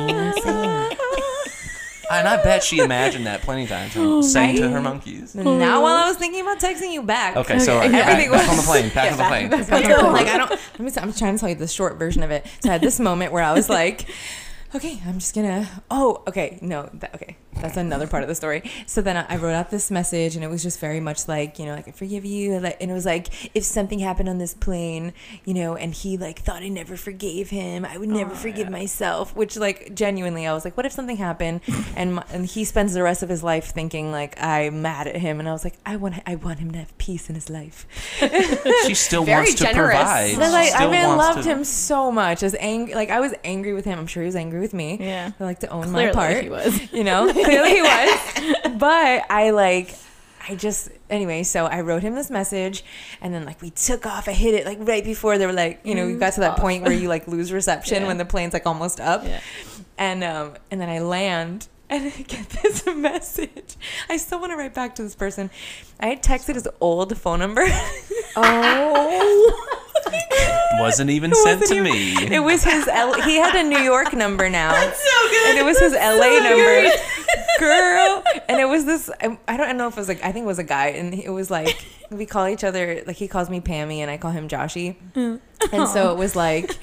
And 2.10 2.28
I 2.28 2.42
bet 2.42 2.62
she 2.62 2.78
imagined 2.78 3.26
that 3.26 3.42
plenty 3.42 3.64
of 3.64 3.68
times 3.68 3.96
and 3.96 4.24
sang 4.24 4.56
to 4.56 4.68
her 4.68 4.80
monkeys. 4.80 5.34
Now, 5.34 5.82
while 5.82 5.96
I 5.96 6.08
was 6.08 6.16
thinking 6.16 6.40
about 6.42 6.58
texting 6.60 6.92
you 6.92 7.02
back, 7.02 7.36
Okay, 7.36 7.58
so 7.58 7.78
Okay. 7.78 7.86
Everything 8.00 8.30
back 8.30 8.48
was- 8.48 8.48
on 8.50 8.56
the 8.56 8.62
plane. 8.62 8.88
Back 8.90 9.12
on 9.12 9.18
the 9.18 9.24
plane. 9.24 10.12
like 10.12 10.26
I 10.28 10.38
don't. 10.38 10.50
Let 10.50 10.78
me. 10.80 10.92
I'm 10.98 11.12
trying 11.12 11.34
to 11.34 11.40
tell 11.40 11.48
you 11.48 11.54
the 11.54 11.66
short 11.68 11.96
version 11.98 12.22
of 12.22 12.30
it. 12.30 12.46
So 12.60 12.68
I 12.68 12.72
had 12.72 12.80
this 12.80 13.00
moment 13.00 13.32
where 13.32 13.42
I 13.42 13.52
was 13.52 13.68
like, 13.68 14.06
"Okay, 14.74 15.00
I'm 15.06 15.18
just 15.18 15.34
gonna." 15.34 15.68
Oh, 15.90 16.22
okay, 16.28 16.58
no, 16.62 16.88
that, 16.94 17.14
okay, 17.16 17.36
that's 17.60 17.76
another 17.76 18.06
part 18.06 18.22
of 18.22 18.28
the 18.28 18.34
story. 18.34 18.70
So 18.86 19.02
then 19.02 19.16
I, 19.16 19.36
wrote 19.36 19.54
out 19.54 19.70
this 19.70 19.90
message, 19.90 20.34
and 20.34 20.44
it 20.44 20.48
was 20.48 20.62
just 20.62 20.80
very 20.80 21.00
much 21.00 21.28
like, 21.28 21.58
you 21.58 21.66
know, 21.66 21.74
like 21.74 21.88
I 21.88 21.90
forgive 21.90 22.24
you, 22.24 22.54
and 22.54 22.90
it 22.90 22.92
was 22.92 23.06
like, 23.06 23.54
if 23.54 23.64
something 23.64 23.98
happened 23.98 24.28
on 24.28 24.38
this 24.38 24.54
plane, 24.54 25.12
you 25.44 25.54
know, 25.54 25.76
and 25.76 25.92
he 25.92 26.16
like 26.16 26.40
thought 26.40 26.62
I 26.62 26.68
never 26.68 26.96
forgave 26.96 27.50
him, 27.50 27.84
I 27.84 27.98
would 27.98 28.08
never 28.08 28.32
oh, 28.32 28.36
forgive 28.36 28.70
myself. 28.70 29.34
Which 29.36 29.56
like 29.56 29.94
genuinely, 29.94 30.46
I 30.46 30.52
was 30.52 30.64
like, 30.64 30.76
what 30.76 30.86
if 30.86 30.92
something 30.92 31.16
happened, 31.16 31.60
and 31.96 32.16
my, 32.16 32.24
and 32.30 32.46
he 32.46 32.64
spends 32.64 32.94
the 32.94 33.02
rest 33.02 33.22
of 33.22 33.28
his 33.28 33.42
life 33.42 33.66
thinking 33.66 34.10
like 34.10 34.40
I'm 34.42 34.82
mad 34.82 35.06
at 35.06 35.16
him, 35.16 35.40
and 35.40 35.48
I 35.48 35.52
was 35.52 35.64
like, 35.64 35.74
I 35.84 35.96
want 35.96 36.14
I 36.26 36.34
want 36.36 36.58
him 36.58 36.72
to 36.72 36.78
have 36.78 36.96
peace 36.98 37.28
in 37.28 37.34
his 37.34 37.50
life. 37.50 37.86
She 38.86 38.94
still 38.94 39.24
Very 39.24 39.38
wants 39.38 39.54
to 39.54 39.64
generous. 39.64 39.96
provide. 39.96 40.36
Like 40.38 40.72
I 40.74 40.90
mean, 40.90 41.16
loved 41.16 41.42
to- 41.42 41.48
him 41.48 41.64
so 41.64 42.12
much. 42.12 42.42
As 42.42 42.54
angry, 42.58 42.94
like 42.94 43.10
I 43.10 43.20
was 43.20 43.34
angry 43.44 43.72
with 43.72 43.84
him. 43.84 43.98
I'm 43.98 44.06
sure 44.06 44.22
he 44.22 44.26
was 44.26 44.36
angry 44.36 44.60
with 44.60 44.74
me. 44.74 44.98
Yeah. 45.00 45.32
I 45.38 45.44
like 45.44 45.60
to 45.60 45.68
own 45.68 45.84
Clearly 45.84 46.06
my 46.06 46.12
part. 46.12 46.42
he 46.42 46.48
was. 46.48 46.92
You 46.92 47.04
know, 47.04 47.26
clearly 47.46 47.70
he 47.70 47.82
was. 47.82 48.74
But 48.78 49.24
I 49.30 49.50
like, 49.50 49.94
I 50.48 50.54
just 50.54 50.90
anyway. 51.08 51.42
So 51.44 51.64
I 51.66 51.80
wrote 51.80 52.02
him 52.02 52.14
this 52.14 52.28
message, 52.30 52.84
and 53.22 53.32
then 53.32 53.44
like 53.46 53.60
we 53.62 53.70
took 53.70 54.04
off. 54.06 54.28
I 54.28 54.32
hit 54.32 54.54
it 54.54 54.66
like 54.66 54.78
right 54.80 55.02
before 55.02 55.38
they 55.38 55.46
were 55.46 55.52
like, 55.52 55.80
you 55.84 55.94
know, 55.94 56.06
we 56.06 56.14
got 56.14 56.34
to 56.34 56.40
that 56.40 56.58
point 56.58 56.82
where 56.84 56.92
you 56.92 57.08
like 57.08 57.26
lose 57.26 57.52
reception 57.52 57.98
Yeah. 58.02 58.06
when 58.08 58.18
the 58.18 58.24
plane's 58.26 58.52
like 58.52 58.66
almost 58.66 59.00
up, 59.00 59.24
Yeah. 59.24 59.40
and 59.98 60.22
um, 60.22 60.54
and 60.70 60.78
then 60.80 60.88
I 60.90 60.98
land. 61.00 61.68
And 61.88 62.12
I 62.16 62.22
get 62.22 62.48
this 62.50 62.84
message. 62.96 63.76
I 64.08 64.16
still 64.16 64.40
want 64.40 64.50
to 64.52 64.56
write 64.56 64.74
back 64.74 64.96
to 64.96 65.02
this 65.04 65.14
person. 65.14 65.50
I 66.00 66.06
had 66.08 66.22
texted 66.22 66.54
his 66.54 66.68
old 66.80 67.16
phone 67.18 67.38
number. 67.38 67.66
Oh. 68.38 69.72
wasn't 70.78 71.08
even 71.08 71.30
It 71.32 71.36
sent 71.36 71.60
wasn't 71.62 71.84
to 71.84 71.88
even- 71.88 72.26
me. 72.30 72.36
It 72.36 72.40
was 72.40 72.62
his. 72.62 72.86
L- 72.86 73.20
he 73.22 73.36
had 73.36 73.54
a 73.54 73.62
New 73.62 73.78
York 73.78 74.12
number 74.12 74.50
now. 74.50 74.72
so 74.74 75.28
good. 75.30 75.48
and 75.50 75.58
it 75.58 75.64
was 75.64 75.78
his 75.78 75.92
LA 75.94 76.38
number, 76.40 76.90
girl. 77.58 78.22
And 78.48 78.60
it 78.60 78.68
was 78.68 78.84
this. 78.84 79.10
I, 79.22 79.38
I 79.48 79.56
don't 79.56 79.78
know 79.78 79.88
if 79.88 79.94
it 79.96 80.00
was 80.00 80.08
like 80.08 80.22
I 80.22 80.32
think 80.32 80.44
it 80.44 80.46
was 80.46 80.58
a 80.58 80.64
guy, 80.64 80.88
and 80.88 81.14
it 81.14 81.30
was 81.30 81.50
like 81.50 81.82
we 82.10 82.26
call 82.26 82.46
each 82.46 82.62
other 82.62 83.02
like 83.06 83.16
he 83.16 83.26
calls 83.26 83.48
me 83.48 83.60
Pammy, 83.60 83.98
and 83.98 84.10
I 84.10 84.18
call 84.18 84.32
him 84.32 84.48
Joshy. 84.48 84.96
And 85.14 85.88
so 85.88 86.12
it 86.12 86.18
was 86.18 86.36
like, 86.36 86.76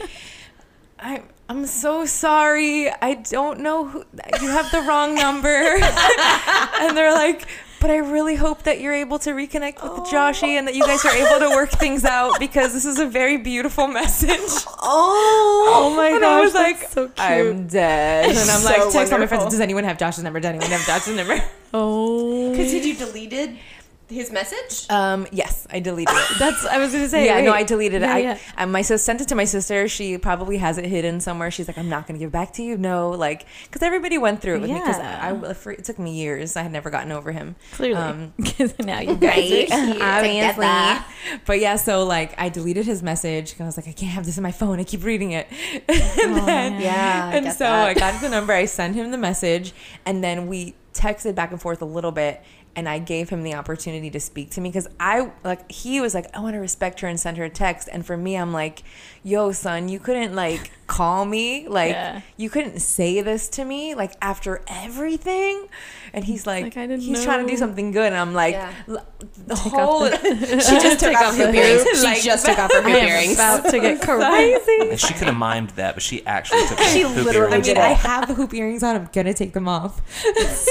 I 0.99 1.22
I'm 1.49 1.65
so 1.65 2.05
sorry. 2.05 2.89
I 2.89 3.15
don't 3.15 3.59
know 3.59 3.85
who 3.85 4.05
you 4.41 4.49
have 4.49 4.71
the 4.71 4.81
wrong 4.81 5.15
number. 5.15 5.47
and 6.79 6.97
they're 6.97 7.13
like. 7.13 7.47
But 7.79 7.91
I 7.91 7.97
really 7.97 8.35
hope 8.35 8.63
that 8.63 8.79
you're 8.79 8.93
able 8.93 9.19
to 9.19 9.31
reconnect 9.31 9.83
with 9.83 9.91
oh. 9.91 10.07
Joshy 10.09 10.57
and 10.57 10.65
that 10.69 10.73
you 10.73 10.85
guys 10.85 11.03
are 11.03 11.11
able 11.11 11.49
to 11.49 11.53
work 11.53 11.69
things 11.69 12.05
out 12.05 12.39
because 12.39 12.71
this 12.71 12.85
is 12.85 12.97
a 12.97 13.05
very 13.05 13.35
beautiful 13.35 13.87
message. 13.87 14.39
Oh. 14.81 15.69
oh 15.75 15.93
my 15.93 16.07
And 16.07 16.23
I 16.23 16.39
was 16.39 16.53
like, 16.53 16.77
so 16.77 17.07
cute. 17.07 17.19
I'm 17.19 17.67
dead. 17.67 18.29
And 18.29 18.37
then 18.37 18.49
I'm 18.49 18.61
So 18.61 18.69
like, 18.69 18.93
text 18.93 19.11
all 19.11 19.19
my 19.19 19.27
friends, 19.27 19.43
does 19.51 19.59
anyone 19.59 19.83
have 19.83 19.97
Josh's 19.97 20.23
number? 20.23 20.39
Does 20.39 20.47
anyone 20.47 20.69
have 20.69 20.85
Josh's 20.85 21.17
number? 21.17 21.43
oh. 21.73 22.51
Because 22.51 22.71
had 22.71 22.85
you 22.85 22.95
deleted 22.95 23.57
his 24.14 24.32
message? 24.32 24.89
Um, 24.89 25.28
yes, 25.32 25.68
I 25.70 25.80
deleted 25.80 26.14
it. 26.16 26.28
That's 26.39 26.66
I 26.66 26.78
was 26.78 26.91
gonna 26.93 27.09
say. 27.09 27.26
yeah, 27.26 27.36
wait. 27.38 27.45
no, 27.45 27.51
I 27.53 27.64
deleted 27.64 28.01
it. 28.01 28.05
Yeah, 28.05 28.14
I, 28.14 28.18
yeah. 28.20 28.38
I 28.55 28.66
my 28.66 28.82
sis 28.82 29.03
sent 29.03 29.22
it 29.22 29.28
to 29.30 29.36
my 29.36 29.45
sister. 29.45 29.88
She 29.88 30.18
probably 30.18 30.57
has 30.57 30.78
it 30.78 30.86
hidden 30.86 31.20
somewhere. 31.20 31.51
She's 31.51 31.68
like, 31.68 31.78
I'm 31.78 31.89
not 31.89 32.07
gonna 32.07 32.20
give 32.20 32.30
it 32.30 32.32
back 32.32 32.53
to 32.53 32.64
you. 32.64 32.78
No, 32.78 33.09
like, 33.11 33.45
because 33.66 33.82
everybody 33.82 34.18
went 34.18 34.41
through 34.41 34.55
it 34.55 34.61
with 34.61 34.70
me. 34.70 34.80
Because 34.80 34.97
Yeah. 34.97 35.20
I, 35.43 35.49
I- 35.49 35.53
for- 35.53 35.72
it 35.72 35.84
took 35.84 35.99
me 35.99 36.14
years. 36.16 36.55
I 36.55 36.61
had 36.64 36.72
never 36.72 36.89
gotten 36.89 37.11
over 37.11 37.32
him. 37.32 37.55
Clearly, 37.74 37.95
Um, 37.95 38.34
because 38.38 38.78
now 38.80 38.99
you 38.99 39.14
Right 39.14 39.20
guys 39.20 39.49
here 39.49 39.68
are 40.01 40.22
together. 40.22 41.05
But 41.45 41.59
yeah, 41.59 41.76
so 41.76 42.03
like 42.05 42.39
I 42.39 42.49
deleted 42.49 42.86
his 42.86 43.01
message 43.03 43.53
and 43.53 43.61
I 43.61 43.66
was 43.66 43.78
like, 43.78 43.88
I 43.88 43.91
can't 43.93 44.11
have 44.11 44.26
this 44.26 44.38
in 44.38 44.43
my 44.43 44.51
phone. 44.51 44.80
I 44.80 44.84
keep 44.84 45.03
reading 45.03 45.32
it. 45.32 45.47
and 45.74 45.84
Oh, 45.89 46.45
then, 46.45 46.74
man. 46.74 46.82
Yeah, 46.82 47.30
I 47.32 47.36
and 47.38 47.45
get 47.45 47.53
so 47.57 47.64
that. 47.66 47.88
I 47.88 47.93
got 47.93 48.22
the 48.22 48.30
number, 48.30 48.53
I 48.53 48.66
sent 48.66 48.95
him 48.95 49.11
the 49.11 49.18
message, 49.18 49.74
and 50.05 50.24
then 50.24 50.47
we 50.47 50.76
texted 50.93 51.34
back 51.36 51.51
and 51.51 51.59
forth 51.61 51.82
a 51.82 51.86
little 51.86 52.11
bit. 52.11 52.43
And 52.76 52.89
I 52.89 52.97
gave 52.97 53.30
him 53.30 53.43
the 53.43 53.53
opportunity 53.53 54.09
to 54.09 54.19
speak 54.19 54.49
to 54.51 54.61
me 54.61 54.69
because 54.69 54.88
I 54.99 55.32
like 55.43 55.71
he 55.71 56.01
was 56.01 56.15
like 56.15 56.26
I 56.36 56.39
want 56.39 56.55
to 56.55 56.59
respect 56.59 57.01
her 57.01 57.07
and 57.07 57.19
send 57.19 57.38
her 57.38 57.43
a 57.43 57.49
text 57.49 57.88
and 57.91 58.03
for 58.03 58.17
me 58.17 58.36
I'm 58.36 58.51
like 58.51 58.82
yo 59.21 59.51
son 59.51 59.89
you 59.89 59.99
couldn't 59.99 60.34
like 60.36 60.71
call 60.88 61.24
me 61.26 61.67
like 61.67 61.91
Yeah. 61.91 62.21
you 62.36 62.49
couldn't 62.49 62.80
say 62.80 63.21
this 63.21 63.47
to 63.49 63.63
me 63.65 63.93
like 63.93 64.13
after 64.24 64.61
everything 64.67 65.67
and 66.15 66.24
he's 66.26 66.45
like, 66.45 66.63
like, 66.65 66.78
I 66.78 66.86
didn't 66.88 67.01
he's 67.03 67.24
trying 67.24 67.45
to 67.45 67.51
do 67.51 67.57
something 67.57 67.91
good 67.91 68.07
and 68.07 68.15
I'm 68.15 68.34
like 68.34 68.53
Yeah. 68.53 68.71
l- 68.88 69.05
the 69.47 69.55
whole 69.55 70.07
She 70.17 70.80
just 70.80 70.99
took 70.99 71.15
off 71.15 71.36
hoop 71.36 71.53
earrings. 71.53 71.99
She 71.99 72.03
Like- 72.05 72.21
just 72.24 72.45
took 72.45 72.57
off 72.57 72.71
her 72.74 72.82
hoop 72.82 72.91
I 72.91 72.97
am 72.97 73.07
earrings. 73.07 73.34
about 73.36 73.65
to 73.69 73.80
get 73.80 74.01
crazy. 74.01 74.97
She 74.97 75.13
could 75.13 75.28
have 75.28 75.36
mimed 75.36 75.76
that, 75.76 75.93
but 75.95 76.03
she 76.03 76.26
actually 76.26 76.65
took 76.67 76.80
She 76.80 77.03
the 77.03 77.09
hoop 77.09 77.26
literally 77.26 77.47
I 77.47 77.51
earrings 77.51 77.67
mean, 77.67 77.76
did 77.76 77.84
I 77.84 77.93
have 77.93 78.28
the 78.28 78.34
hoop 78.34 78.53
earrings 78.53 78.84
on. 78.84 78.95
I'm 78.95 79.09
gonna 79.13 79.34
take 79.34 79.53
them 79.53 79.67
off. 79.67 80.01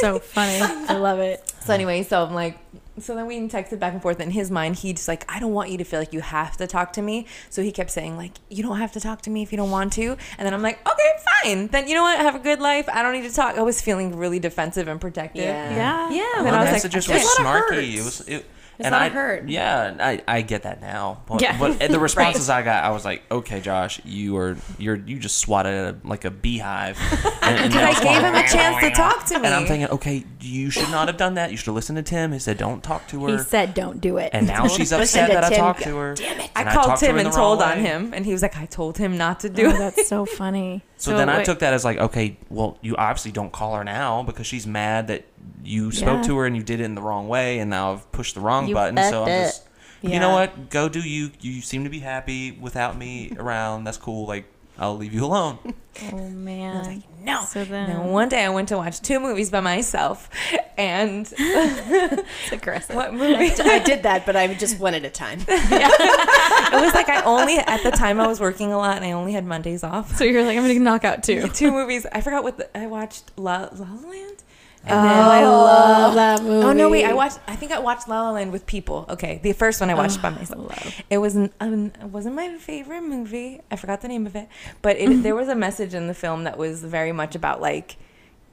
so 0.01 0.19
funny. 0.19 0.61
I 0.89 0.97
love 0.97 1.19
it. 1.21 1.49
So 1.65 1.73
anyway, 1.73 1.92
so 2.01 2.25
I'm 2.25 2.33
like, 2.33 2.59
so 2.99 3.15
then 3.15 3.27
we 3.27 3.39
texted 3.49 3.79
back 3.79 3.93
and 3.93 4.01
forth. 4.01 4.21
In 4.21 4.31
his 4.31 4.51
mind, 4.51 4.77
he 4.77 4.95
just 4.95 5.09
like, 5.09 5.31
I 5.31 5.39
don't 5.39 5.53
want 5.53 5.69
you 5.69 5.79
to 5.79 5.85
feel 5.85 6.01
like 6.01 6.15
you 6.15 6.21
have 6.21 6.57
to 6.57 6.67
talk 6.67 6.95
to 6.95 7.03
me. 7.03 7.27
So 7.51 7.63
he 7.63 7.73
kept 7.73 7.91
saying 7.91 8.17
like, 8.17 8.33
you 8.49 8.63
don't 8.63 8.79
have 8.79 8.93
to 8.93 9.01
talk 9.01 9.21
to 9.23 9.31
me 9.31 9.43
if 9.43 9.53
you 9.53 9.59
don't 9.59 9.71
want 9.71 9.93
to. 9.95 10.17
And 10.39 10.47
then 10.47 10.55
I'm 10.55 10.63
like, 10.63 10.81
okay, 10.89 11.13
fine. 11.43 11.67
Then 11.67 11.89
you 11.89 11.95
know 11.95 12.03
what? 12.03 12.19
Have 12.19 12.37
a 12.37 12.39
good 12.39 12.61
life. 12.61 12.89
I 12.91 13.03
don't 13.03 13.13
need 13.13 13.29
to 13.29 13.35
talk. 13.35 13.59
I 13.59 13.63
was 13.63 13.83
feeling 13.83 14.17
really 14.17 14.39
defensive 14.39 14.89
and 14.89 15.01
protective. 15.01 15.45
Yeah. 15.45 15.75
Yeah. 15.77 16.11
Yeah. 16.11 16.39
And 16.39 16.49
Her 16.49 16.55
I 16.55 16.73
was 16.73 16.85
like, 16.85 16.93
just 16.93 17.09
were 17.09 17.15
there's 17.15 17.39
a 17.39 17.43
lot 17.43 17.57
of 17.57 17.63
snarky. 17.65 17.97
It 17.97 18.05
was. 18.05 18.21
It, 18.29 18.47
There's 18.83 18.87
and 18.87 18.95
a 18.95 18.99
I, 18.99 19.07
of 19.07 19.13
hurt. 19.13 19.49
Yeah, 19.49 19.97
I, 20.01 20.23
I 20.29 20.43
get 20.43 20.65
that 20.65 20.81
now. 20.81 21.23
But, 21.27 21.41
Yeah. 21.41 21.59
but 21.59 21.79
the 21.79 21.99
responses 22.09 22.51
I 22.51 22.63
got, 22.63 22.85
I 22.85 22.91
was 22.91 23.05
like, 23.05 23.23
okay, 23.31 23.61
Josh, 23.61 24.01
you 24.05 24.37
are 24.37 24.57
you're 24.79 24.97
you 24.97 25.19
just 25.19 25.39
swatted 25.39 25.73
at 25.75 25.95
a, 25.95 26.07
like 26.07 26.25
a 26.25 26.31
beehive. 26.31 26.99
And, 27.43 27.59
and 27.59 27.73
Because 27.73 27.99
I 27.99 28.03
gave 28.05 28.23
him 28.23 28.35
a 28.37 28.47
chance 28.49 28.85
to 28.85 28.91
talk 28.93 29.25
to 29.27 29.39
me. 29.41 29.47
And 29.47 29.53
I'm 29.55 29.67
thinking, 29.67 29.89
okay, 29.89 30.25
you 30.41 30.71
should 30.71 30.91
not 30.91 31.09
have 31.09 31.17
done 31.17 31.35
that. 31.35 31.51
You 31.51 31.57
should 31.57 31.67
have 31.67 31.75
listened 31.75 31.97
to 31.97 32.03
Tim. 32.05 32.31
He 32.33 32.39
said, 32.39 32.57
don't 32.57 32.85
talk 32.85 33.09
to 33.09 33.25
her. 33.25 33.33
He 33.33 33.39
said, 33.43 33.75
"Don't 33.75 34.01
do 34.01 34.17
it." 34.19 34.31
and 34.33 34.47
now 34.47 34.69
she's 34.69 34.93
upset 34.93 35.27
to 35.29 35.35
that 35.35 35.45
I 35.45 35.51
talked 35.57 35.83
to 35.83 35.97
her. 35.97 36.15
"Damn 36.15 36.39
it." 36.41 36.51
I 36.55 36.63
called 36.73 36.87
talked 36.87 37.01
Tim 37.01 37.17
and 37.17 37.27
the 37.27 37.31
wrong 37.31 37.37
told 37.59 37.63
on 37.63 37.79
way. 37.79 37.83
him, 37.83 38.15
and 38.15 38.25
he 38.25 38.33
was 38.33 38.43
like, 38.43 38.57
I 38.57 38.67
told 38.67 38.97
him 38.99 39.19
not 39.19 39.41
to 39.41 39.49
do 39.49 39.67
Oh, 39.67 39.71
it. 39.71 39.79
that's 39.79 40.07
so 40.09 40.25
funny. 40.25 40.85
So, 40.97 41.17
then 41.17 41.29
I 41.29 41.43
took 41.43 41.59
that 41.59 41.75
as 41.75 41.85
like, 41.85 41.99
okay, 41.99 42.39
well, 42.49 42.79
you 42.81 42.95
obviously 42.95 43.33
don't 43.33 43.51
call 43.53 43.75
her 43.75 43.83
now 43.83 44.23
because 44.23 44.47
she's 44.47 44.69
mad 44.69 45.09
that 45.09 45.25
you 45.65 45.91
spoke 45.93 46.19
Yeah. 46.19 46.23
to 46.23 46.39
her 46.39 46.47
and 46.47 46.57
you 46.57 46.63
did 46.63 46.81
it 46.81 46.85
in 46.85 46.95
the 46.95 47.03
wrong 47.03 47.29
way, 47.29 47.59
and 47.59 47.71
now 47.71 47.93
I've 47.93 48.11
pushed 48.13 48.35
the 48.35 48.41
wrong 48.41 48.67
You 48.69 48.75
button. 48.75 48.97
So 48.97 49.23
I'm 49.25 49.29
it. 49.29 49.43
just, 49.47 49.63
you 50.03 50.19
know 50.19 50.31
what? 50.31 50.71
Go 50.71 50.89
do 50.89 51.01
you. 51.01 51.31
You 51.41 51.61
seem 51.61 51.85
to 51.85 51.91
be 51.91 52.01
happy 52.01 52.53
without 52.53 52.97
me 52.99 53.33
around. 53.39 53.85
That's 53.85 53.99
cool. 53.99 54.27
Like 54.27 54.47
I'll 54.79 54.97
leave 54.97 55.13
you 55.15 55.25
alone. 55.25 55.59
Oh 56.11 56.17
man. 56.31 57.05
No. 57.21 57.45
So 57.45 57.67
then, 57.67 57.91
Now, 57.91 58.07
one 58.09 58.31
day 58.31 58.43
I 58.47 58.49
went 58.49 58.69
to 58.71 58.79
watch 58.79 59.03
two 59.03 59.21
movies 59.21 59.51
by 59.51 59.61
myself, 59.61 60.31
and 60.79 61.31
it's 61.39 62.51
aggressive. 62.51 62.97
what 62.97 63.13
movie? 63.13 63.51
I 63.61 63.79
did 63.79 64.05
that, 64.05 64.25
but 64.25 64.35
I 64.35 64.55
just 64.55 64.81
one 64.81 64.95
at 64.95 65.05
a 65.05 65.11
time. 65.11 65.41
it 65.47 66.81
was 66.83 66.95
like 66.95 67.11
I 67.11 67.23
only 67.25 67.59
at 67.59 67.83
the 67.83 67.91
time 67.91 68.21
I 68.21 68.27
was 68.27 68.41
working 68.41 68.73
a 68.73 68.79
lot, 68.79 68.97
and 68.97 69.05
I 69.05 69.13
only 69.13 69.33
had 69.35 69.45
Mondays 69.45 69.85
off. 69.85 70.17
So 70.17 70.25
you're 70.25 70.43
like, 70.45 70.57
I'm 70.57 70.63
gonna 70.67 70.79
knock 70.81 71.05
out 71.05 71.23
two. 71.23 71.47
Two 71.49 71.71
movies. 71.73 72.07
I 72.11 72.23
forgot 72.23 72.43
what 72.43 72.57
the, 72.57 72.75
I 72.77 72.87
watched. 72.87 73.31
La 73.37 73.69
La 73.73 73.87
La 74.03 74.09
Land. 74.09 74.43
And 74.85 74.99
Oh, 74.99 75.03
then- 75.03 75.13
I 75.17 75.45
love 75.45 76.15
that 76.15 76.43
movie. 76.43 76.67
Oh 76.67 76.73
no! 76.73 76.89
Wait, 76.91 77.05
I 77.05 77.13
watched. 77.13 77.39
I 77.47 77.55
think 77.55 77.71
I 77.71 77.79
watched 77.79 78.09
La 78.09 78.23
La 78.23 78.31
Land 78.33 78.51
with 78.51 78.67
people. 78.67 79.07
Okay, 79.09 79.39
the 79.43 79.53
first 79.53 79.81
one 79.81 79.91
I 79.91 79.95
watched 79.95 80.21
by 80.21 80.31
myself. 80.31 81.01
It 81.09 81.19
was 81.19 81.37
an, 81.37 81.51
um, 81.61 81.93
it 82.01 82.07
wasn't 82.07 82.35
my 82.35 82.57
favorite 82.59 83.03
movie. 83.03 83.61
I 83.71 83.77
forgot 83.77 84.01
the 84.01 84.09
name 84.09 84.27
of 84.27 84.35
it, 84.35 84.49
but 84.83 84.97
it, 84.99 85.23
there 85.23 85.35
was 85.37 85.49
a 85.49 85.55
message 85.55 85.95
in 85.95 86.09
the 86.09 86.15
film 86.15 86.45
that 86.45 86.59
was 86.59 86.83
very 86.83 87.13
much 87.13 87.35
about 87.37 87.61
like 87.61 87.97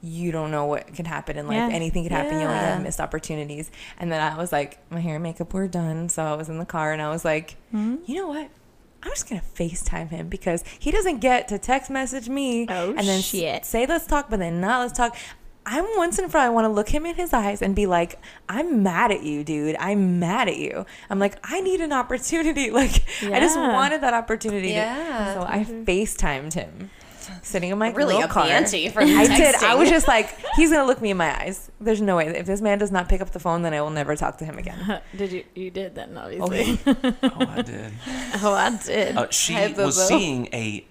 you 0.02 0.32
don't 0.32 0.50
know 0.50 0.64
what 0.64 0.94
can 0.94 1.04
happen 1.04 1.36
in 1.36 1.46
life. 1.46 1.56
Yeah. 1.56 1.68
Anything 1.74 2.04
could 2.04 2.12
happen. 2.12 2.34
You 2.40 2.46
only 2.46 2.54
have 2.56 2.82
missed 2.82 3.00
opportunities. 3.00 3.70
And 3.98 4.10
then 4.10 4.20
I 4.22 4.34
was 4.38 4.50
like, 4.50 4.78
my 4.90 4.98
hair 5.00 5.16
and 5.16 5.22
makeup 5.22 5.52
were 5.52 5.68
done, 5.68 6.08
so 6.08 6.22
I 6.24 6.34
was 6.36 6.48
in 6.48 6.58
the 6.58 6.64
car 6.64 6.92
and 6.92 7.02
I 7.02 7.10
was 7.10 7.22
like, 7.24 7.56
Hmm? 7.70 7.96
you 8.06 8.14
know 8.14 8.28
what? 8.28 8.48
I'm 9.02 9.10
just 9.10 9.28
gonna 9.28 9.42
FaceTime 9.54 10.08
him 10.10 10.28
because 10.28 10.62
he 10.78 10.90
doesn't 10.90 11.18
get 11.20 11.48
to 11.48 11.58
text 11.58 11.90
message 11.90 12.28
me 12.28 12.66
Oh, 12.68 12.90
and 12.94 13.00
then 13.06 13.20
shit. 13.20 13.64
say 13.66 13.84
let's 13.86 14.06
talk, 14.06 14.30
but 14.30 14.38
then 14.38 14.60
not 14.60 14.80
let's 14.80 14.96
talk. 14.96 15.16
I'm 15.66 15.84
once 15.96 16.18
and 16.18 16.30
for 16.32 16.38
all, 16.38 16.44
I 16.44 16.48
want 16.48 16.64
to 16.64 16.68
look 16.70 16.88
him 16.88 17.04
in 17.06 17.14
his 17.14 17.32
eyes 17.32 17.60
and 17.62 17.76
be 17.76 17.86
like, 17.86 18.18
I'm 18.48 18.82
mad 18.82 19.10
at 19.12 19.22
you, 19.22 19.44
dude. 19.44 19.76
I'm 19.78 20.18
mad 20.18 20.48
at 20.48 20.56
you. 20.56 20.86
I'm 21.10 21.18
like, 21.18 21.36
I 21.44 21.60
need 21.60 21.80
an 21.80 21.92
opportunity. 21.92 22.70
Like, 22.80 23.04
I 23.22 23.38
just 23.40 23.56
wanted 23.58 24.00
that 24.00 24.14
opportunity. 24.14 24.68
to- 24.68 24.74
Yeah. 24.74 25.34
so 25.34 25.42
I 25.42 25.64
FaceTimed 25.64 26.54
him 26.54 26.90
sitting 27.42 27.70
in 27.70 27.78
my 27.78 27.90
Really 27.90 28.14
little 28.14 28.22
up 28.24 28.30
car. 28.30 28.46
the 28.46 28.52
ante 28.52 28.88
for 28.88 29.04
the 29.04 29.12
I 29.14 29.26
did. 29.26 29.54
I 29.56 29.74
was 29.74 29.88
just 29.90 30.08
like, 30.08 30.34
he's 30.56 30.70
gonna 30.72 30.86
look 30.86 31.00
me 31.02 31.10
in 31.10 31.16
my 31.16 31.38
eyes. 31.42 31.70
There's 31.80 32.00
no 32.00 32.16
way. 32.16 32.26
If 32.28 32.46
this 32.46 32.60
man 32.60 32.78
does 32.78 32.90
not 32.90 33.08
pick 33.08 33.20
up 33.20 33.30
the 33.30 33.38
phone, 33.38 33.62
then 33.62 33.74
I 33.74 33.80
will 33.82 33.90
never 33.90 34.16
talk 34.16 34.38
to 34.38 34.44
him 34.44 34.56
again. 34.58 35.00
did 35.16 35.30
you? 35.30 35.44
You 35.54 35.70
did 35.70 35.94
then, 35.94 36.16
obviously. 36.16 36.78
oh, 36.86 36.94
I 37.48 37.62
did. 37.62 37.92
oh, 38.42 38.52
I 38.54 38.76
did. 38.84 39.16
Uh, 39.16 39.26
she 39.30 39.52
Hi, 39.54 39.68
was 39.76 40.08
seeing 40.08 40.48
a 40.52 40.86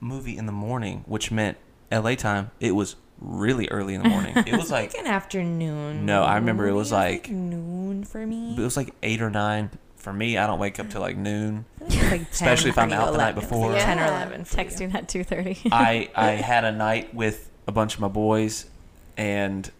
movie 0.00 0.36
in 0.38 0.46
the 0.46 0.52
morning, 0.52 1.02
which 1.06 1.30
meant 1.30 1.58
L.A. 1.90 2.14
time. 2.16 2.52
It 2.60 2.72
was 2.72 2.96
really 3.24 3.68
early 3.68 3.94
in 3.94 4.02
the 4.02 4.08
morning. 4.08 4.34
It 4.46 4.56
was 4.56 4.70
like 4.70 4.94
Like 4.94 5.04
an 5.04 5.06
afternoon. 5.06 6.04
No, 6.06 6.22
I 6.22 6.36
remember 6.36 6.66
it 6.68 6.72
was 6.72 6.90
Maybe 6.92 7.12
like- 7.18 7.30
noon 7.30 8.04
for 8.04 8.26
me. 8.26 8.54
it 8.56 8.60
was 8.60 8.76
like 8.76 8.94
eight 9.02 9.22
or 9.22 9.30
nine. 9.30 9.70
For 9.96 10.12
me, 10.12 10.36
I 10.36 10.48
don't 10.48 10.58
wake 10.58 10.80
up 10.80 10.90
till 10.90 11.00
like 11.00 11.16
noon. 11.16 11.64
I 11.80 11.84
think 11.84 11.94
it 11.94 12.02
was 12.02 12.10
like 12.10 12.20
10 12.20 12.28
Especially 12.32 12.70
if 12.70 12.78
I'm 12.78 12.92
out 12.92 13.06
you, 13.06 13.12
the 13.12 13.18
night 13.18 13.34
11. 13.36 13.38
It 13.38 13.40
before. 13.40 13.70
like 13.72 13.82
ten 13.84 14.00
or 14.00 14.04
eleven. 14.06 14.44
For 14.44 14.60
you. 14.60 14.66
Texting 14.66 14.94
at 14.94 15.08
two 15.08 15.22
thirty. 15.22 15.58
I 15.70 16.10
I 16.16 16.30
had 16.50 16.64
a 16.64 16.72
night 16.72 17.14
with 17.14 17.48
a 17.68 17.72
bunch 17.72 17.94
of 17.94 18.00
my 18.00 18.08
boys, 18.08 18.66
and 19.16 19.70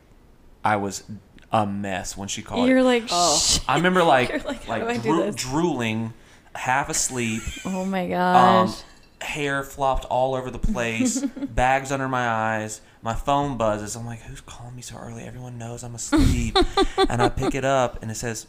I 0.64 0.76
was 0.76 1.02
a 1.50 1.66
mess 1.66 2.16
when 2.16 2.28
she 2.28 2.40
called. 2.40 2.68
You're 2.68 2.84
like, 2.84 3.04
Oh. 3.10 3.42
I 3.66 3.74
remember 3.76 4.04
like 4.04 4.28
You're 4.28 4.38
like, 4.42 4.68
like, 4.68 4.82
do 4.82 4.88
I 4.88 4.96
do 4.98 5.02
dro- 5.02 5.30
drooling, 5.32 6.12
half 6.54 6.88
asleep, 6.88 7.42
oh 7.64 7.84
my 7.84 8.04
um, 8.04 8.68
gosh. 8.68 8.82
Hair 9.22 9.62
flopped 9.62 10.04
all 10.06 10.34
over 10.34 10.50
the 10.50 10.58
place, 10.58 11.20
bags 11.36 11.90
under 11.92 12.08
my 12.08 12.28
eyes. 12.28 12.80
My 13.02 13.14
phone 13.14 13.56
buzzes. 13.56 13.96
I'm 13.96 14.06
like, 14.06 14.20
who's 14.22 14.40
calling 14.40 14.76
me 14.76 14.82
so 14.82 14.96
early? 14.96 15.24
Everyone 15.24 15.58
knows 15.58 15.82
I'm 15.82 15.94
asleep. 15.96 16.56
and 17.08 17.20
I 17.20 17.28
pick 17.28 17.54
it 17.54 17.64
up, 17.64 18.00
and 18.00 18.10
it 18.12 18.14
says 18.14 18.46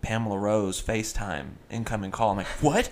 Pamela 0.00 0.38
Rose 0.38 0.80
FaceTime 0.82 1.52
incoming 1.70 2.10
call. 2.12 2.30
I'm 2.30 2.36
like, 2.36 2.46
what? 2.60 2.88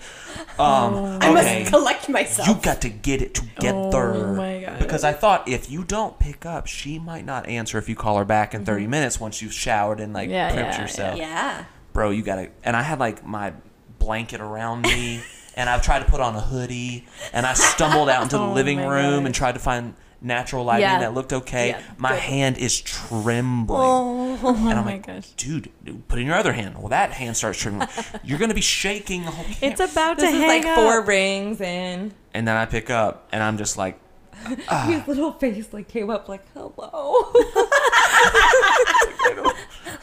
Um, 0.59 0.95
I 0.95 1.15
okay. 1.17 1.33
must 1.33 1.69
collect 1.71 2.09
myself. 2.09 2.47
You 2.49 2.55
got 2.55 2.81
to 2.81 2.89
get 2.89 3.21
it 3.21 3.33
together. 3.33 4.13
Oh 4.13 4.33
my 4.35 4.61
God. 4.65 4.79
Because 4.79 5.03
I 5.03 5.13
thought 5.13 5.47
if 5.47 5.69
you 5.71 5.83
don't 5.83 6.17
pick 6.19 6.45
up, 6.45 6.67
she 6.67 6.99
might 6.99 7.23
not 7.23 7.47
answer 7.47 7.77
if 7.77 7.87
you 7.87 7.95
call 7.95 8.17
her 8.17 8.25
back 8.25 8.53
in 8.53 8.65
30 8.65 8.87
minutes 8.87 9.19
once 9.19 9.41
you've 9.41 9.53
showered 9.53 9.99
and 9.99 10.11
like 10.11 10.23
Mm-hmm. 10.29 10.33
Yeah, 10.33 10.51
prepped 10.51 10.55
yeah, 10.77 10.81
yourself. 10.81 11.17
yeah. 11.19 11.65
Bro, 11.93 12.09
you 12.11 12.23
got 12.23 12.35
to. 12.37 12.49
And 12.63 12.75
I 12.75 12.81
had 12.81 12.99
like 12.99 13.23
my 13.25 13.53
blanket 13.99 14.41
around 14.41 14.81
me 14.81 15.21
and 15.55 15.69
I've 15.69 15.81
tried 15.81 15.99
to 15.99 16.05
put 16.05 16.19
on 16.21 16.35
a 16.35 16.41
hoodie 16.41 17.05
and 17.33 17.45
I 17.45 17.53
stumbled 17.53 18.09
out 18.09 18.23
into 18.23 18.37
the 18.37 18.43
Oh 18.47 18.53
living 18.53 18.79
room 18.79 19.19
God. 19.21 19.25
and 19.27 19.35
tried 19.35 19.53
to 19.53 19.59
find 19.59 19.93
natural 20.21 20.63
lighting 20.63 20.81
Yeah. 20.83 20.99
that 20.99 21.13
looked 21.13 21.33
okay. 21.33 21.69
Yeah, 21.69 21.81
my 21.97 22.11
good. 22.11 22.19
hand 22.19 22.57
is 22.57 22.79
trembling. 22.79 23.81
Oh, 23.81 24.39
oh 24.43 24.55
and 24.69 24.79
I'm 24.79 24.85
my 24.85 24.93
like, 24.93 25.05
gosh. 25.07 25.27
dude, 25.37 25.69
put 26.07 26.17
in 26.19 26.25
your 26.27 26.35
other 26.35 26.53
hand. 26.53 26.77
Well, 26.77 26.87
that 26.89 27.11
hand 27.11 27.35
starts 27.35 27.59
trembling. 27.59 27.89
You're 28.23 28.39
going 28.39 28.49
to 28.49 28.55
be 28.55 28.61
shaking 28.61 29.25
the 29.25 29.31
whole 29.31 29.45
It's 29.61 29.79
about 29.81 30.17
This 30.17 30.29
to 30.31 30.35
is 30.37 30.41
hang 30.41 30.63
like 30.63 30.65
up. 30.71 30.75
four 30.77 31.01
rings 31.03 31.59
and 31.61 32.13
And 32.33 32.47
then 32.47 32.55
I 32.55 32.65
pick 32.65 32.89
up 32.89 33.27
and 33.31 33.43
I'm 33.43 33.57
just 33.57 33.77
like, 33.77 33.99
his 34.47 34.59
ah. 34.69 35.03
little 35.07 35.31
face 35.33 35.73
like 35.73 35.87
came 35.87 36.09
up 36.09 36.29
like 36.29 36.45
hello. 36.53 37.31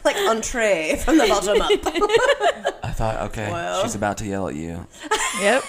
Like 0.05 0.17
entree 0.17 0.97
from 1.05 1.19
the 1.19 1.27
bottom 1.27 1.61
up. 1.61 1.71
I 2.85 2.91
thought, 2.93 3.21
okay, 3.31 3.51
Well. 3.51 3.83
she's 3.83 3.95
about 3.95 4.19
to 4.19 4.27
yell 4.27 4.49
at 4.49 4.55
you. 4.55 4.87
Yep. 5.41 5.63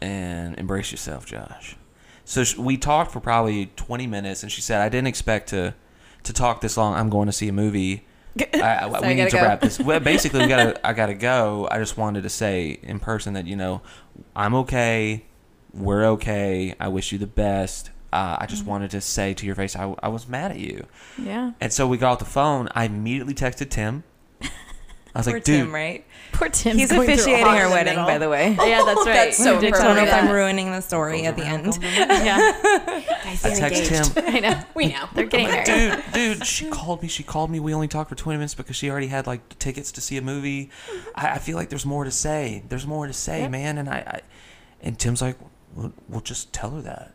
and 0.00 0.58
embrace 0.58 0.90
yourself, 0.90 1.26
Josh. 1.26 1.76
So 2.24 2.44
we 2.58 2.76
talked 2.76 3.12
for 3.12 3.20
probably 3.20 3.66
20 3.76 4.06
minutes, 4.06 4.42
and 4.42 4.50
she 4.50 4.60
said, 4.60 4.80
"I 4.80 4.88
didn't 4.88 5.08
expect 5.08 5.50
to 5.50 5.74
to 6.24 6.32
talk 6.32 6.60
this 6.60 6.76
long. 6.76 6.94
I'm 6.94 7.10
going 7.10 7.26
to 7.26 7.32
see 7.32 7.48
a 7.48 7.52
movie. 7.52 8.04
I, 8.54 8.54
I, 8.54 8.90
So 8.90 9.00
we 9.00 9.06
I 9.06 9.08
need 9.08 9.16
gotta 9.16 9.30
to 9.30 9.36
go." 9.36 9.42
wrap 9.42 9.60
this. 9.60 9.78
Well, 9.78 10.00
basically, 10.00 10.40
we 10.40 10.48
gotta. 10.48 10.86
I 10.86 10.92
gotta 10.92 11.14
go. 11.14 11.68
I 11.70 11.78
just 11.78 11.96
wanted 11.96 12.22
to 12.22 12.30
say 12.30 12.78
in 12.82 13.00
person 13.00 13.34
that 13.34 13.46
you 13.46 13.56
know, 13.56 13.82
I'm 14.34 14.54
okay. 14.54 15.24
We're 15.78 16.04
okay. 16.12 16.74
I 16.80 16.88
wish 16.88 17.12
you 17.12 17.18
the 17.18 17.26
best. 17.26 17.90
Uh, 18.12 18.36
I 18.40 18.46
just 18.46 18.62
Mm-hmm. 18.62 18.70
wanted 18.70 18.90
to 18.92 19.00
say 19.00 19.34
to 19.34 19.44
your 19.46 19.54
face, 19.54 19.76
I, 19.76 19.94
I 20.02 20.08
was 20.08 20.26
mad 20.28 20.50
at 20.50 20.58
you. 20.58 20.86
Yeah. 21.18 21.52
And 21.60 21.72
so 21.72 21.86
we 21.86 21.98
got 21.98 22.12
off 22.12 22.18
the 22.20 22.24
phone. 22.24 22.68
I 22.74 22.84
immediately 22.84 23.34
texted 23.34 23.68
Tim. 23.70 24.02
I 25.14 25.20
was 25.20 25.26
Poor 25.26 25.34
like, 25.34 25.44
dude, 25.44 25.64
Tim, 25.64 25.74
right? 25.74 26.04
Poor 26.32 26.48
Tim. 26.50 26.76
He's 26.76 26.90
going 26.92 27.10
officiating 27.10 27.44
our 27.46 27.64
in 27.64 27.68
the 27.70 27.74
wedding, 27.74 27.92
middle. 27.94 28.06
by 28.06 28.18
the 28.18 28.28
way. 28.28 28.50
Yeah, 28.60 28.82
that's 28.84 28.98
right. 28.98 29.14
That's 29.14 29.36
so 29.38 29.58
You 29.58 29.68
I 29.68 29.70
don't 29.70 29.96
know 29.96 30.04
if 30.04 30.12
I'm 30.12 30.28
ruining 30.30 30.70
the 30.70 30.80
story 30.82 31.24
at 31.24 31.34
the 31.36 31.44
end. 31.44 31.78
Yeah, 31.82 32.52
Guys, 33.24 33.44
I 33.44 33.48
they're 33.48 33.58
text 33.58 33.90
engaged. 33.90 34.14
Tim. 34.14 34.24
I 34.34 34.40
know. 34.40 34.60
We 34.74 34.86
know. 34.88 35.08
They're 35.14 35.24
getting 35.26 35.46
I'm 35.48 35.54
like, 35.54 35.66
married. 35.66 36.04
dude, 36.12 36.38
dude, 36.38 36.46
she 36.46 36.68
called 36.70 37.02
me. 37.02 37.08
She 37.08 37.22
called 37.22 37.50
me. 37.50 37.58
We 37.58 37.74
only 37.74 37.88
talked 37.88 38.10
for 38.10 38.16
20 38.16 38.36
minutes 38.36 38.54
because 38.54 38.76
she 38.76 38.90
already 38.90 39.08
had 39.08 39.26
like 39.26 39.58
tickets 39.58 39.90
to 39.92 40.00
see 40.00 40.16
a 40.18 40.22
movie. 40.22 40.70
I, 41.14 41.30
I 41.32 41.38
feel 41.38 41.56
like 41.56 41.70
there's 41.70 41.86
more 41.86 42.04
to 42.04 42.10
say. 42.12 42.62
There's 42.68 42.86
more 42.86 43.06
to 43.06 43.12
say, 43.12 43.40
Yep. 43.42 43.50
man. 43.50 43.78
And 43.78 43.88
I, 43.88 43.96
I, 43.96 44.20
and 44.82 44.98
Tim's 44.98 45.22
like, 45.22 45.36
we'll, 45.74 45.92
we'll 46.08 46.20
just 46.20 46.52
tell 46.52 46.70
her 46.70 46.82
that. 46.82 47.12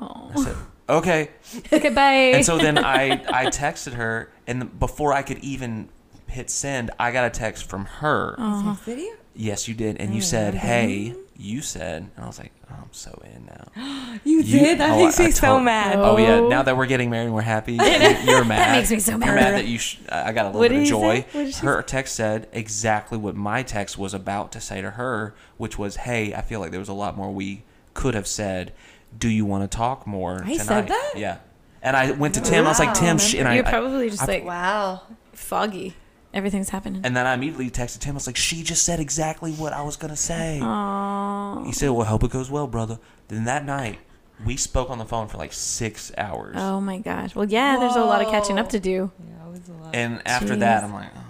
Oh. 0.00 0.30
I 0.34 0.42
said, 0.44 0.56
okay. 0.88 1.30
Okay, 1.72 1.90
bye. 1.90 2.12
And 2.36 2.44
so 2.44 2.58
then 2.58 2.78
I, 2.78 3.10
I 3.32 3.46
texted 3.46 3.94
her, 3.94 4.30
and 4.46 4.78
before 4.78 5.12
I 5.12 5.22
could 5.22 5.38
even 5.38 5.88
hit 6.26 6.50
send, 6.50 6.90
I 6.98 7.12
got 7.12 7.24
a 7.26 7.30
text 7.30 7.68
from 7.68 7.84
her. 7.86 8.34
Uh-huh. 8.38 8.70
Oh. 8.70 8.78
Video? 8.84 9.12
Yes, 9.36 9.66
you 9.68 9.74
did, 9.74 9.96
and 9.98 10.10
you 10.12 10.18
I 10.18 10.20
said, 10.20 10.54
remember. 10.54 10.66
"Hey." 10.66 11.14
You 11.36 11.62
said, 11.62 12.02
and 12.14 12.24
I 12.24 12.28
was 12.28 12.38
like, 12.38 12.52
oh, 12.70 12.74
"I'm 12.82 12.92
so 12.92 13.20
in 13.34 13.46
now." 13.46 14.18
You, 14.24 14.36
You- 14.42 14.42
did? 14.60 14.78
That 14.78 14.90
oh, 14.92 15.04
makes 15.04 15.18
I- 15.18 15.24
me 15.24 15.28
I 15.28 15.30
so 15.32 15.58
mad. 15.58 15.96
Oh 15.98 16.16
yeah, 16.16 16.34
Oh. 16.36 16.46
now 16.48 16.62
that 16.62 16.76
we're 16.76 16.86
getting 16.86 17.10
married 17.10 17.24
and 17.24 17.34
we're 17.34 17.40
happy, 17.40 17.72
you're, 17.80 18.12
you're 18.20 18.44
mad. 18.44 18.76
makes 18.78 18.92
me 18.92 19.00
so 19.00 19.18
mad. 19.18 19.26
You're 19.26 19.34
mad. 19.34 19.50
mad 19.54 19.54
that 19.54 19.66
you. 19.66 19.78
Sh- 19.78 19.98
I 20.08 20.30
got 20.32 20.44
a 20.44 20.48
little 20.50 20.60
What 20.60 20.68
bit 20.70 20.76
of 20.76 20.78
did 20.78 20.84
he 20.84 20.90
joy. 20.90 21.14
say? 21.22 21.26
What 21.32 21.44
did 21.46 21.54
she 21.54 21.66
Her 21.66 21.82
text 21.82 22.14
said 22.14 22.48
exactly 22.52 23.18
what 23.18 23.34
my 23.34 23.64
text 23.64 23.98
was 23.98 24.14
about 24.14 24.52
to 24.52 24.60
say 24.60 24.80
to 24.80 24.92
her, 24.92 25.34
which 25.56 25.76
was, 25.76 25.96
"Hey, 25.96 26.32
I 26.32 26.40
feel 26.42 26.60
like 26.60 26.70
there 26.70 26.78
was 26.78 26.88
a 26.88 26.92
lot 26.94 27.16
more 27.16 27.32
we 27.32 27.64
could 27.94 28.14
have 28.14 28.26
said. 28.26 28.72
Do 29.16 29.28
you 29.28 29.44
want 29.44 29.70
to 29.70 29.76
talk 29.76 30.06
more 30.06 30.36
I 30.44 30.52
tonight?" 30.52 30.56
said 30.58 30.88
that? 30.88 31.12
Yeah. 31.16 31.36
And 31.82 31.96
I 31.96 32.10
went 32.12 32.34
to 32.34 32.40
Tim. 32.40 32.64
I 32.64 32.68
was 32.68 32.78
like, 32.80 32.94
"Tim," 32.94 33.18
she, 33.18 33.38
and 33.38 33.46
I, 33.48 33.54
You're 33.56 33.66
I- 33.66 33.70
probably 33.70 34.10
just 34.10 34.22
I- 34.22 34.26
like 34.26 34.44
Wow. 34.44 35.02
foggy. 35.32 35.94
Everything's 36.32 36.70
happening. 36.70 37.02
and 37.04 37.16
then 37.16 37.26
I 37.28 37.34
immediately 37.34 37.70
texted 37.70 38.00
Tim. 38.00 38.14
I 38.14 38.16
was 38.16 38.26
like, 38.26 38.36
"She 38.36 38.64
just 38.64 38.82
said 38.84 38.98
exactly 38.98 39.52
what 39.52 39.72
I 39.72 39.82
was 39.82 39.96
gonna 39.96 40.16
say." 40.16 40.58
Aww. 40.60 41.64
He 41.66 41.72
said, 41.72 41.90
"Well, 41.90 42.06
hope 42.06 42.24
it 42.24 42.30
goes 42.32 42.50
well, 42.50 42.66
brother." 42.66 42.98
Then 43.28 43.44
that 43.44 43.64
night, 43.64 44.00
we 44.44 44.56
spoke 44.56 44.90
on 44.90 44.98
the 44.98 45.04
phone 45.04 45.28
for 45.28 45.36
like 45.38 45.52
six 45.52 46.10
hours. 46.18 46.56
Oh 46.58 46.80
my 46.80 46.98
gosh. 46.98 47.36
Well, 47.36 47.46
yeah, 47.48 47.76
there's 47.78 47.94
a 47.94 48.04
lot 48.04 48.20
of 48.20 48.28
catching 48.32 48.58
up 48.58 48.68
to 48.70 48.80
do. 48.80 49.12
Yeah, 49.20 49.46
it 49.46 49.50
was 49.52 49.68
a 49.68 49.72
lot. 49.74 49.94
And 49.94 50.22
after 50.26 50.56
Jeez. 50.56 50.58
that, 50.60 50.82
I'm 50.82 50.92
like, 50.92 51.06
oh, 51.06 51.08
okay, 51.08 51.18
well. 51.18 51.23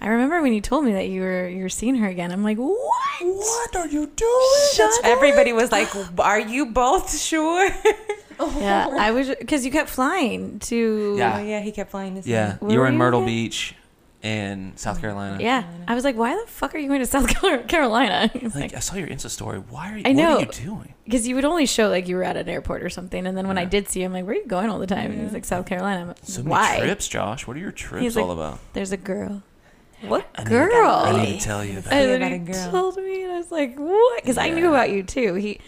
I 0.00 0.08
remember 0.08 0.40
when 0.40 0.52
you 0.52 0.60
told 0.60 0.84
me 0.84 0.92
that 0.92 1.08
you 1.08 1.20
were 1.20 1.48
you 1.48 1.62
were 1.62 1.68
seeing 1.68 1.96
her 1.96 2.08
again. 2.08 2.32
I'm 2.32 2.42
like, 2.42 2.56
what? 2.56 3.22
What 3.22 3.76
are 3.76 3.88
you 3.88 4.06
doing? 4.06 4.72
Shut 4.74 4.92
Everybody 5.04 5.52
was 5.52 5.70
like, 5.70 5.88
"Are 6.18 6.40
you 6.40 6.66
both 6.66 7.16
sure?" 7.18 7.70
Yeah, 8.40 8.88
I 8.98 9.10
was 9.10 9.28
because 9.28 9.66
you 9.66 9.70
kept 9.70 9.90
flying 9.90 10.60
to. 10.60 11.14
Yeah. 11.18 11.36
Oh 11.36 11.42
yeah, 11.42 11.60
he 11.60 11.72
kept 11.72 11.90
flying 11.90 12.20
to 12.22 12.26
Yeah, 12.26 12.56
you 12.62 12.68
were 12.68 12.78
were 12.78 12.86
in 12.86 12.96
Myrtle 12.96 13.20
again? 13.20 13.26
Beach 13.34 13.74
in 14.22 14.72
South 14.76 14.96
mm-hmm. 14.96 15.02
Carolina. 15.02 15.38
Yeah, 15.42 15.64
I 15.86 15.94
was 15.94 16.04
like, 16.04 16.16
why 16.16 16.34
the 16.34 16.50
fuck 16.50 16.74
are 16.74 16.78
you 16.78 16.88
going 16.88 17.00
to 17.00 17.06
South 17.06 17.28
Carolina? 17.68 18.30
Like, 18.40 18.54
like, 18.54 18.74
I 18.74 18.78
saw 18.80 18.96
your 18.96 19.08
Insta 19.08 19.28
story. 19.28 19.58
Why 19.58 19.92
are 19.92 19.98
you? 19.98 20.04
I 20.06 20.12
know. 20.12 20.36
What 20.36 20.58
are 20.58 20.60
you 20.60 20.66
doing? 20.68 20.94
because 21.04 21.26
you 21.26 21.34
would 21.34 21.44
only 21.44 21.66
show 21.66 21.88
like 21.88 22.06
you 22.08 22.16
were 22.16 22.22
at 22.24 22.36
an 22.36 22.48
airport 22.48 22.82
or 22.82 22.88
something, 22.88 23.26
and 23.26 23.36
then 23.36 23.48
when 23.48 23.58
I 23.58 23.64
did 23.64 23.88
see 23.88 24.02
him, 24.02 24.12
like, 24.12 24.24
where 24.24 24.34
are 24.34 24.38
you 24.38 24.46
going 24.46 24.70
all 24.70 24.78
the 24.78 24.86
time? 24.86 25.10
And 25.10 25.20
he's 25.20 25.32
like, 25.32 25.44
South 25.44 25.66
Carolina. 25.66 26.02
I'm 26.02 26.08
like, 26.08 26.18
So 26.22 26.42
many 26.42 26.50
why? 26.50 26.78
trips, 26.78 27.08
Josh. 27.08 27.46
What 27.46 27.56
are 27.56 27.60
your 27.60 27.72
trips 27.72 28.02
He's 28.02 28.16
like, 28.16 28.24
all 28.24 28.30
about? 28.30 28.58
There's 28.72 28.92
a 28.92 28.96
girl. 28.96 29.42
What 30.02 30.28
I 30.36 30.44
girl? 30.44 30.88
I 30.90 31.22
need 31.24 31.40
to 31.40 31.44
tell 31.44 31.64
you 31.64 31.78
about. 31.78 31.92
And 31.92 32.08
then 32.10 32.22
about 32.22 32.30
he 32.30 32.36
a 32.36 32.38
girl. 32.62 32.70
told 32.70 32.96
me, 32.96 33.22
and 33.24 33.32
I 33.32 33.36
was 33.38 33.50
like, 33.52 33.76
"What?" 33.78 34.22
Because 34.22 34.38
I 34.38 34.50
knew 34.50 34.68
about 34.68 34.90
you 34.90 35.02
too. 35.02 35.34
He, 35.34 35.60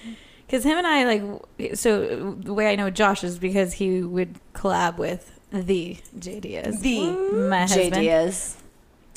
because 0.47 0.65
him 0.65 0.79
and 0.79 0.87
I 0.87 1.05
like, 1.05 1.77
so 1.77 2.35
the 2.35 2.53
way 2.55 2.71
I 2.71 2.77
know 2.77 2.91
Josh 2.91 3.25
is 3.25 3.39
because 3.39 3.75
he 3.75 4.03
would 4.03 4.37
collab 4.55 4.97
with 4.99 5.39
the 5.51 5.97
J 6.19 6.41
Diaz, 6.41 6.81
The 6.81 7.11
my 7.49 7.61
husband, 7.63 7.95
JDS. 7.95 8.57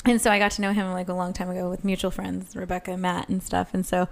and 0.04 0.20
so 0.20 0.30
I 0.30 0.38
got 0.38 0.50
to 0.52 0.62
know 0.62 0.72
him 0.72 0.90
like 0.92 1.08
a 1.08 1.14
long 1.14 1.32
time 1.32 1.48
ago 1.50 1.70
with 1.70 1.84
mutual 1.84 2.10
friends, 2.10 2.54
Rebecca, 2.54 2.96
Matt, 2.96 3.28
and 3.28 3.42
stuff. 3.42 3.72
And 3.74 3.84
so, 3.86 4.08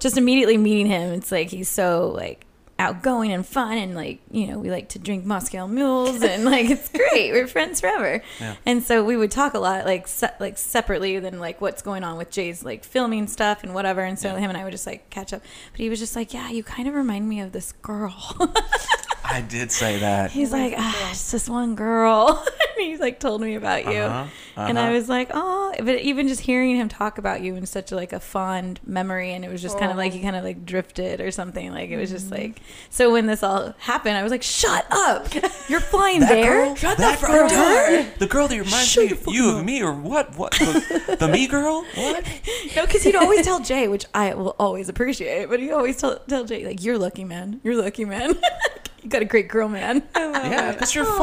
just 0.00 0.16
immediately 0.18 0.58
meeting 0.58 0.86
him, 0.86 1.12
it's 1.12 1.32
like 1.32 1.48
he's 1.48 1.68
so 1.70 2.08
like 2.14 2.44
outgoing 2.82 3.32
and 3.32 3.46
fun, 3.46 3.78
and 3.78 3.94
like 3.94 4.20
you 4.30 4.46
know 4.48 4.58
we 4.58 4.70
like 4.70 4.88
to 4.90 4.98
drink 4.98 5.24
Moscow 5.24 5.66
mules, 5.66 6.22
and 6.22 6.44
like 6.44 6.68
it's 6.70 6.88
great. 6.88 7.32
We're 7.32 7.46
friends 7.46 7.80
forever. 7.80 8.22
Yeah. 8.40 8.56
And 8.66 8.82
so 8.82 9.04
we 9.04 9.16
would 9.16 9.30
talk 9.30 9.54
a 9.54 9.58
lot, 9.58 9.84
like 9.86 10.08
se- 10.08 10.34
like 10.40 10.58
separately 10.58 11.18
than 11.18 11.38
like 11.40 11.60
what's 11.60 11.82
going 11.82 12.04
on 12.04 12.18
with 12.18 12.30
Jay's 12.30 12.64
like 12.64 12.84
filming 12.84 13.26
stuff 13.28 13.62
and 13.62 13.74
whatever. 13.74 14.00
And 14.02 14.18
so 14.18 14.28
Yeah. 14.34 14.38
him 14.40 14.50
and 14.50 14.56
I 14.58 14.64
would 14.64 14.72
just 14.72 14.86
like 14.86 15.08
catch 15.10 15.32
up. 15.32 15.42
But 15.72 15.80
he 15.80 15.88
was 15.88 15.98
just 15.98 16.16
like, 16.16 16.34
"Yeah, 16.34 16.50
you 16.50 16.62
kind 16.62 16.88
of 16.88 16.94
remind 16.94 17.28
me 17.28 17.40
of 17.40 17.52
this 17.52 17.72
girl." 17.72 18.14
I 19.24 19.40
did 19.40 19.70
say 19.72 19.98
that. 20.00 20.30
He's 20.30 20.52
like, 20.52 20.74
ah, 20.76 21.10
it's 21.10 21.30
just 21.30 21.48
one 21.48 21.74
girl. 21.74 22.44
and 22.78 22.86
he's 22.86 23.00
like 23.00 23.20
told 23.20 23.40
me 23.40 23.54
about 23.54 23.84
you. 23.86 24.00
Uh-huh, 24.00 24.28
And 24.56 24.78
I 24.78 24.84
uh-huh. 24.86 24.92
was 24.94 25.08
like, 25.08 25.30
oh, 25.32 25.72
but 25.78 26.00
even 26.00 26.28
just 26.28 26.40
hearing 26.40 26.76
him 26.76 26.88
talk 26.88 27.18
about 27.18 27.40
you 27.40 27.54
in 27.56 27.64
such 27.66 27.92
like 27.92 28.12
a 28.12 28.20
fond 28.20 28.80
memory, 28.84 29.32
and 29.32 29.44
it 29.44 29.50
was 29.50 29.62
just 29.62 29.78
kind 29.78 29.90
of 29.90 29.96
like 29.96 30.12
he 30.12 30.20
kind 30.20 30.36
of 30.36 30.44
like 30.44 30.66
drifted 30.66 31.20
or 31.20 31.30
something. 31.30 31.72
Like 31.72 31.90
it 31.90 31.96
was 31.96 32.10
just 32.10 32.22
Mm-hmm. 32.30 32.42
like, 32.42 32.60
so 32.90 33.12
when 33.12 33.26
this 33.26 33.42
all 33.42 33.74
happened, 33.78 34.16
I 34.16 34.22
was 34.22 34.30
like, 34.32 34.42
shut 34.42 34.86
up, 34.90 35.28
you're 35.68 35.80
flying 35.80 36.20
there. 36.20 36.64
girl? 36.66 36.74
Shut 36.74 36.98
that 36.98 37.18
the 37.20 37.26
front 37.26 37.50
girl? 37.50 38.02
door. 38.02 38.12
The 38.18 38.26
girl 38.26 38.48
that 38.48 38.54
reminds 38.58 38.88
Shut 38.88 39.04
me 39.06 39.10
of 39.12 39.18
you 39.18 39.24
fucking 39.46 39.58
of 39.60 39.64
me 39.64 39.82
or 39.82 39.92
what? 39.92 40.36
What? 40.36 40.52
The, 40.52 41.16
the 41.18 41.28
me 41.28 41.46
girl? 41.46 41.84
What? 41.94 42.24
No, 42.76 42.86
because 42.86 43.02
he'd 43.02 43.16
always 43.16 43.44
tell 43.44 43.60
Jay, 43.60 43.86
which 43.88 44.06
I 44.14 44.34
will 44.34 44.56
always 44.58 44.88
appreciate, 44.88 45.48
but 45.48 45.60
he 45.60 45.70
always 45.72 45.96
tell, 45.98 46.18
tell 46.20 46.44
Jay 46.44 46.64
like, 46.64 46.82
you're 46.82 46.96
lucky, 46.98 47.22
man. 47.24 47.60
You're 47.62 47.76
lucky, 47.76 48.04
man. 48.04 48.34
you 49.02 49.08
got 49.10 49.22
a 49.22 49.24
great 49.26 49.48
girl, 49.48 49.68
man. 49.68 50.02
Yeah, 50.16 50.72
because 50.72 50.94
you're 50.94 51.04
fun. 51.04 51.20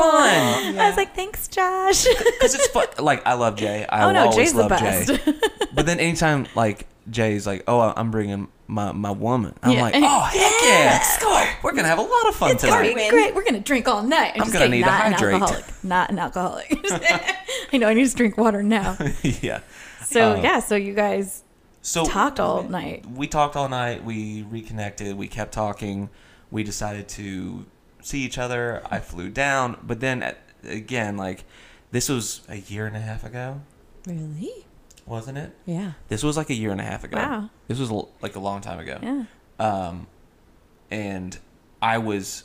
I 0.77 0.87
was 0.87 0.97
like, 0.97 1.15
thanks, 1.15 1.47
Josh. 1.47 2.05
Because 2.05 2.53
it's 2.55 2.67
fun. 2.67 2.87
Like 2.99 3.25
I 3.25 3.33
love 3.33 3.55
Jay. 3.55 3.85
I 3.87 4.05
oh 4.05 4.11
no, 4.11 4.21
always 4.23 4.35
Jay's 4.35 4.53
the 4.53 4.59
love 4.61 4.69
best. 4.69 5.07
Jay. 5.09 5.33
But 5.73 5.85
then 5.85 5.99
anytime 5.99 6.45
like 6.55 6.87
Jay's 7.09 7.47
like, 7.47 7.63
"Oh, 7.67 7.79
I'm 7.95 8.11
bringing 8.11 8.47
my 8.67 8.91
my 8.91 9.11
woman." 9.11 9.53
I'm 9.63 9.71
Yeah. 9.71 9.81
like, 9.83 9.93
"Oh 9.97 10.19
heck 10.21 10.51
yeah, 10.63 10.99
score! 11.01 11.43
We're 11.63 11.73
gonna 11.73 11.87
have 11.87 11.99
a 11.99 12.01
lot 12.01 12.27
of 12.27 12.35
fun 12.35 12.51
It's 12.51 12.63
gonna 12.65 12.83
tonight." 12.89 12.95
be 12.95 13.09
great. 13.09 13.33
We're 13.35 13.45
gonna 13.45 13.59
drink 13.61 13.87
all 13.87 14.03
night. 14.03 14.33
I'm 14.35 14.41
just 14.41 14.51
gonna 14.53 14.65
kidding, 14.65 14.71
need 14.81 14.85
to 14.85 14.91
not 14.91 15.01
hydrate. 15.13 15.35
An 15.35 15.41
alcoholic. 15.41 15.83
Not 15.83 16.09
an 16.09 16.19
alcoholic. 16.19 16.67
I 17.73 17.77
know. 17.77 17.87
I 17.87 17.93
need 17.93 18.07
to 18.09 18.15
drink 18.15 18.37
water 18.37 18.61
now. 18.63 18.97
yeah. 19.23 19.61
So 20.03 20.33
Uh, 20.33 20.41
yeah. 20.41 20.59
So 20.59 20.75
you 20.75 20.93
guys 20.93 21.43
So 21.81 22.05
talked 22.05 22.39
all 22.39 22.63
night. 22.63 23.05
we 23.05 23.27
talked 23.27 23.55
all 23.55 23.69
night. 23.69 24.03
We 24.03 24.43
reconnected. 24.49 25.15
We 25.15 25.27
kept 25.27 25.53
talking. 25.53 26.09
We 26.51 26.63
decided 26.63 27.07
to 27.09 27.65
see 28.01 28.19
each 28.21 28.37
other. 28.37 28.81
I 28.89 28.99
flew 28.99 29.29
down, 29.29 29.77
but 29.83 29.99
then 29.99 30.23
at, 30.23 30.37
again, 30.63 31.17
like 31.17 31.43
this 31.91 32.09
was 32.09 32.41
a 32.49 32.57
year 32.57 32.85
and 32.87 32.95
a 32.95 32.99
half 33.01 33.23
ago, 33.23 33.61
Really? 34.05 34.65
wasn't 35.05 35.37
it? 35.37 35.55
Yeah. 35.65 35.93
This 36.07 36.23
was 36.23 36.37
like 36.37 36.49
a 36.49 36.53
year 36.55 36.71
and 36.71 36.81
a 36.81 36.83
half 36.83 37.03
ago. 37.03 37.17
Wow. 37.17 37.49
This 37.67 37.79
was 37.79 37.91
like 38.21 38.35
a 38.35 38.39
long 38.39 38.61
time 38.61 38.79
ago. 38.79 38.97
Yeah. 39.01 39.23
Um, 39.59 40.07
and 40.91 41.37
I 41.81 41.97
was 41.97 42.43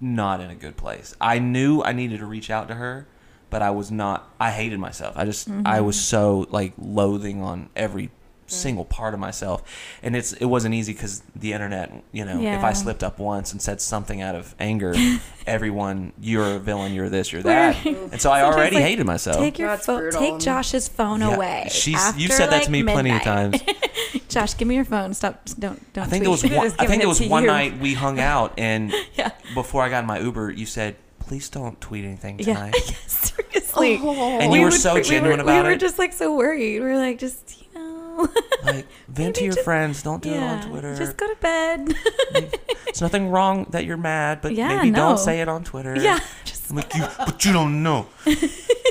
not 0.00 0.40
in 0.40 0.50
a 0.50 0.54
good 0.54 0.76
place. 0.76 1.14
I 1.20 1.38
knew 1.38 1.82
I 1.82 1.92
needed 1.92 2.18
to 2.18 2.26
reach 2.26 2.50
out 2.50 2.68
to 2.68 2.74
her, 2.74 3.06
but 3.50 3.62
I 3.62 3.70
was 3.70 3.90
not. 3.90 4.28
I 4.40 4.50
hated 4.50 4.78
myself. 4.78 5.16
I 5.16 5.24
just 5.24 5.48
I 5.64 5.80
was 5.80 6.00
so 6.00 6.46
like 6.50 6.72
loathing 6.78 7.42
on 7.42 7.68
every 7.76 8.10
Mm-hmm. 8.52 8.60
single 8.62 8.84
part 8.84 9.14
of 9.14 9.20
myself, 9.20 9.62
and 10.02 10.14
it's 10.14 10.32
it 10.34 10.44
wasn't 10.46 10.74
easy 10.74 10.92
because 10.92 11.22
the 11.34 11.52
internet. 11.52 11.92
You 12.12 12.24
know, 12.24 12.40
if 12.40 12.62
I 12.62 12.72
slipped 12.72 13.02
up 13.02 13.18
once 13.18 13.52
and 13.52 13.60
said 13.62 13.80
something 13.80 14.20
out 14.20 14.34
of 14.34 14.54
anger, 14.60 14.94
everyone, 15.46 16.12
you're 16.20 16.56
a 16.56 16.58
villain, 16.58 16.92
you're 16.92 17.08
this, 17.08 17.32
you're 17.32 17.42
that, 17.42 17.84
and 17.84 18.20
so 18.20 18.30
I 18.30 18.40
Sometimes, 18.40 18.44
already 18.56 18.76
like, 18.76 18.84
hated 18.84 19.06
myself. 19.06 19.38
Take 19.38 19.58
your 19.58 19.68
That's 19.68 19.86
phone. 19.86 20.10
Take 20.12 20.38
Josh's 20.38 20.88
phone 20.88 21.20
Yeah, 21.20 21.34
away. 21.34 21.68
She's 21.70 22.16
you've 22.16 22.32
said 22.32 22.46
that 22.50 22.56
like, 22.58 22.64
to 22.64 22.70
me 22.70 22.82
plenty 22.82 23.10
of 23.10 23.22
times. 23.22 23.60
Josh, 24.28 24.56
give 24.56 24.66
me 24.68 24.74
your 24.76 24.84
phone. 24.84 25.12
Stop. 25.14 25.44
Don't. 25.58 25.92
Don't. 25.92 26.04
I 26.04 26.06
think 26.06 26.24
tweet. 26.24 26.44
it 26.44 26.50
was 26.50 26.56
one, 26.56 26.66
I 26.78 26.86
think 26.86 27.02
it 27.02 27.04
it 27.04 27.08
was 27.08 27.20
one 27.20 27.42
you. 27.42 27.48
night 27.48 27.78
we 27.78 27.94
hung 27.94 28.18
out 28.20 28.54
and 28.58 28.92
Yeah. 29.14 29.30
before 29.54 29.82
I 29.82 29.88
got 29.90 30.00
in 30.00 30.06
my 30.06 30.18
Uber, 30.20 30.50
you 30.52 30.64
said, 30.66 30.96
"Please 31.18 31.48
don't 31.50 31.80
tweet 31.80 32.04
anything 32.04 32.38
Yeah. 32.38 32.54
tonight." 32.54 32.74
Seriously. 33.06 33.98
Oh. 34.02 34.38
And 34.40 34.50
We 34.52 34.58
were 34.60 34.66
would 34.66 34.74
so 34.74 34.90
fr- 34.92 34.96
we 34.98 35.02
genuine 35.02 35.38
were- 35.38 35.42
about 35.44 35.62
We 35.64 35.68
were 35.70 35.74
it. 35.74 35.80
just 35.80 35.98
like 35.98 36.12
so 36.12 36.34
worried. 36.36 36.80
We 36.80 36.86
were 36.86 36.96
like, 36.96 37.18
just 37.18 37.60
you 37.60 37.66
know. 37.78 37.91
like 38.64 38.86
vent 39.08 39.36
to 39.36 39.44
your 39.44 39.52
just- 39.54 39.64
friends. 39.64 40.02
Don't 40.02 40.22
do 40.22 40.30
it 40.32 40.42
on 40.42 40.68
Twitter. 40.68 40.96
Just 40.96 41.16
go 41.16 41.26
to 41.28 41.36
bed. 41.40 41.94
It's 42.92 43.00
nothing 43.00 43.30
wrong 43.30 43.64
that 43.70 43.86
you're 43.86 43.96
mad, 43.96 44.40
but 44.42 44.52
Yeah, 44.54 44.76
maybe 44.76 44.90
no. 44.90 44.98
don't 45.08 45.18
say 45.18 45.40
it 45.40 45.48
on 45.48 45.64
Twitter. 45.64 45.96
yeah. 45.96 46.18
Just. 46.44 46.68
I'm 46.68 46.76
like 46.76 46.94
you, 46.94 47.06
but 47.16 47.42
you 47.42 47.50
don't 47.50 47.82
know. 47.82 48.06
you 48.26 48.36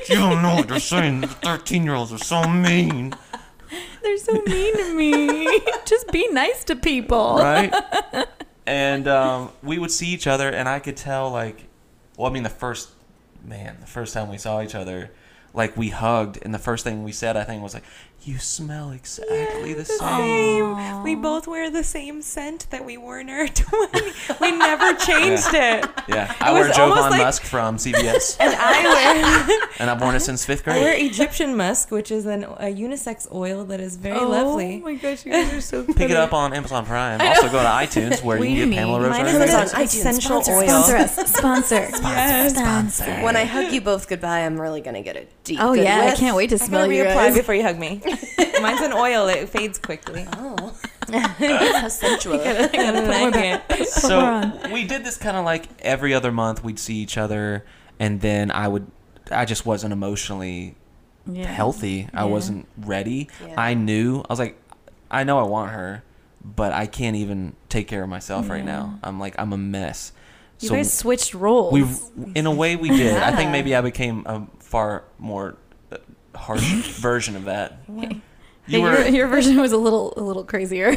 don't 0.10 0.42
know 0.42 0.56
what 0.56 0.68
they're 0.70 0.80
saying. 0.80 1.22
The 1.22 1.28
13 1.28 1.84
year 1.84 1.94
olds 1.94 2.12
are 2.12 2.18
so 2.18 2.48
mean, 2.50 3.14
They're 4.02 4.18
so 4.18 4.34
mean 4.34 4.76
to 4.76 4.96
me. 4.96 5.60
just 5.86 6.12
be 6.12 6.28
nice 6.30 6.64
to 6.64 6.76
people. 6.76 7.38
right? 7.38 7.72
and 8.66 9.08
um, 9.08 9.52
we 9.62 9.78
would 9.78 9.92
see 9.92 10.08
each 10.08 10.26
other, 10.26 10.50
and 10.50 10.68
I 10.68 10.80
could 10.80 10.98
tell, 10.98 11.30
like, 11.30 11.68
well, 12.18 12.28
I 12.28 12.34
mean, 12.34 12.42
the 12.42 12.50
first 12.50 12.90
man, 13.46 13.78
the 13.82 13.88
first 13.88 14.16
time 14.16 14.30
we 14.30 14.40
saw 14.40 14.64
each 14.64 14.74
other, 14.74 15.12
like 15.54 15.78
we 15.78 15.90
hugged, 15.90 16.40
and 16.42 16.56
the 16.56 16.60
first 16.60 16.84
thing 16.84 17.04
we 17.04 17.12
said, 17.12 17.38
I 17.38 17.44
think, 17.44 17.62
was 17.62 17.76
like, 17.76 17.84
"You 18.24 18.38
smell 18.38 18.92
exactly 18.92 19.74
the 19.74 19.86
same." 19.86 19.98
Same. 20.00 21.04
We 21.04 21.16
both 21.16 21.48
wear 21.48 21.70
the 21.72 21.84
same 21.84 22.22
scent 22.22 22.68
that 22.70 22.86
we 22.86 22.98
wore 22.98 23.20
in 23.20 23.30
our 23.30 23.48
20. 23.48 24.12
We 24.40 24.52
never 24.52 24.94
changed 25.06 25.48
it. 25.54 25.86
Yeah, 26.08 26.32
It 26.32 26.42
I 26.42 26.54
wear 26.54 26.68
was 26.68 26.76
Joe 26.78 26.84
almost 26.84 27.02
Von 27.02 27.12
like- 27.12 27.22
Musk 27.22 27.44
from 27.44 27.78
CVS, 27.78 28.38
And 28.40 28.54
I 28.58 28.84
wear 29.48 29.60
and 29.80 29.90
I've 29.90 30.00
worn 30.02 30.16
it 30.16 30.20
since 30.22 30.46
fifth 30.46 30.64
grade. 30.64 30.78
I 30.78 30.82
wear. 30.82 30.96
Egyptian 31.06 31.56
musk, 31.58 31.92
which 31.92 32.12
is 32.12 32.26
an, 32.26 32.44
a 32.44 32.66
unisex 32.74 33.32
oil 33.34 33.64
that 33.66 33.80
is 33.80 33.96
very 33.98 34.18
oh 34.20 34.28
lovely. 34.30 34.76
Oh 34.84 34.86
my 34.86 34.96
gosh, 34.96 35.26
you 35.26 35.32
guys 35.32 35.52
are 35.54 35.62
so 35.62 35.84
cute. 35.84 35.98
Pick 35.98 36.10
it 36.12 36.18
up 36.18 36.34
on 36.34 36.54
Amazon 36.54 36.86
Prime. 36.86 37.20
Also, 37.22 37.44
go 37.50 37.62
to 37.62 37.70
iTunes 37.70 38.24
where 38.24 38.38
you 38.44 38.62
can 38.62 38.70
get 38.70 38.78
Pamela 38.80 39.00
Rose 39.02 39.10
Mine 39.10 39.26
Ryan. 39.26 39.42
is 39.42 39.54
Amazon, 39.54 39.62
an 39.82 39.86
iTunes, 39.88 39.98
essential 40.00 40.42
sponsor, 40.44 40.52
oil. 40.54 40.68
Sponsor 40.84 40.96
us. 40.98 41.34
Sponsor. 41.36 41.76
Yes. 42.02 42.54
Sponsor. 42.56 43.22
When 43.24 43.36
I 43.36 43.46
hug 43.46 43.72
you 43.74 43.82
both 43.82 44.08
goodbye, 44.08 44.42
I'm 44.46 44.60
really 44.60 44.82
gonna 44.82 45.02
get 45.02 45.16
a 45.18 45.26
deep. 45.44 45.60
Oh 45.62 45.74
good 45.74 45.84
yeah, 45.84 46.12
I 46.14 46.16
can't 46.16 46.36
wait 46.36 46.50
to 46.50 46.56
I 46.56 46.60
smell 46.60 46.82
gotta 46.86 46.96
you 46.96 47.04
reapply 47.04 47.16
guys. 47.16 47.36
before 47.36 47.56
you 47.56 47.64
hug 47.64 47.78
me. 47.80 48.02
Mine's 48.62 48.82
an 48.82 48.94
oil; 48.94 49.28
it 49.28 49.50
fades 49.50 49.78
quickly. 49.80 50.26
Oh, 50.38 50.74
how 51.12 51.88
sensual. 51.88 52.40
I 52.44 53.30
like 53.32 53.70
it. 53.70 53.88
So 53.88 54.52
we 54.72 54.86
did 54.86 55.04
this 55.04 55.18
kind 55.18 55.38
of 55.38 55.46
like 55.46 55.68
every 55.82 56.14
other 56.14 56.32
month. 56.32 56.64
We'd 56.64 56.80
see 56.80 56.96
each 56.96 57.18
other, 57.18 57.66
and 58.00 58.22
then 58.22 58.52
I 58.52 58.68
would. 58.68 58.88
I 59.32 59.46
just 59.46 59.66
wasn't 59.66 59.94
emotionally 59.94 60.76
Yeah. 61.26 61.46
healthy. 61.46 62.10
I 62.14 62.26
wasn't 62.26 62.68
ready. 62.78 63.30
Yeah. 63.48 63.56
I 63.58 63.74
knew. 63.74 64.20
I 64.22 64.26
was 64.34 64.40
like, 64.40 64.58
I 65.10 65.24
know 65.24 65.40
I 65.40 65.44
want 65.44 65.72
her, 65.72 66.04
but 66.44 66.74
I 66.74 66.86
can't 66.86 67.16
even 67.16 67.56
take 67.70 67.88
care 67.88 68.04
of 68.04 68.10
myself 68.10 68.50
right 68.50 68.66
now. 68.66 69.00
I'm 69.04 69.20
like, 69.20 69.36
I'm 69.40 69.54
a 69.54 69.58
mess. 69.58 70.12
You 70.60 70.70
guys 70.70 70.94
switched 70.94 71.34
roles. 71.34 71.74
we, 71.74 71.86
in 72.36 72.46
a 72.46 72.52
way, 72.54 72.76
we 72.76 72.90
did. 72.90 73.18
I 73.18 73.36
think 73.36 73.50
maybe 73.52 73.76
I 73.76 73.82
became 73.82 74.24
a 74.28 74.46
far 74.60 75.06
more 75.18 75.56
harsh 76.36 76.62
version 77.00 77.36
of 77.36 77.46
that. 77.46 77.80
You 77.88 78.80
your, 78.80 78.82
were 78.92 79.08
your 79.08 79.28
version 79.28 79.58
was 79.60 79.72
a 79.72 79.78
little 79.78 80.14
a 80.18 80.22
little 80.22 80.44
crazier. 80.44 80.96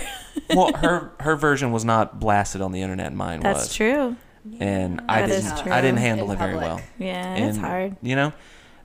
well. 0.50 0.72
Her 0.76 1.12
her 1.20 1.36
version 1.36 1.72
was 1.72 1.84
not 1.84 2.20
blasted 2.20 2.60
on 2.60 2.72
the 2.72 2.82
internet. 2.82 3.12
Mine 3.14 3.40
That's 3.40 3.56
was, 3.60 3.64
That's 3.68 3.74
true. 3.76 4.16
and 4.60 5.00
I 5.08 5.22
That 5.22 5.30
is 5.30 5.44
didn't. 5.44 5.62
true. 5.62 5.72
I 5.72 5.80
didn't 5.80 5.98
handle 5.98 6.30
In 6.30 6.36
it 6.36 6.38
very 6.38 6.56
well. 6.56 6.80
Yeah, 6.98 7.34
and 7.34 7.44
it's 7.46 7.58
hard. 7.58 7.96
You 8.02 8.16
know, 8.16 8.32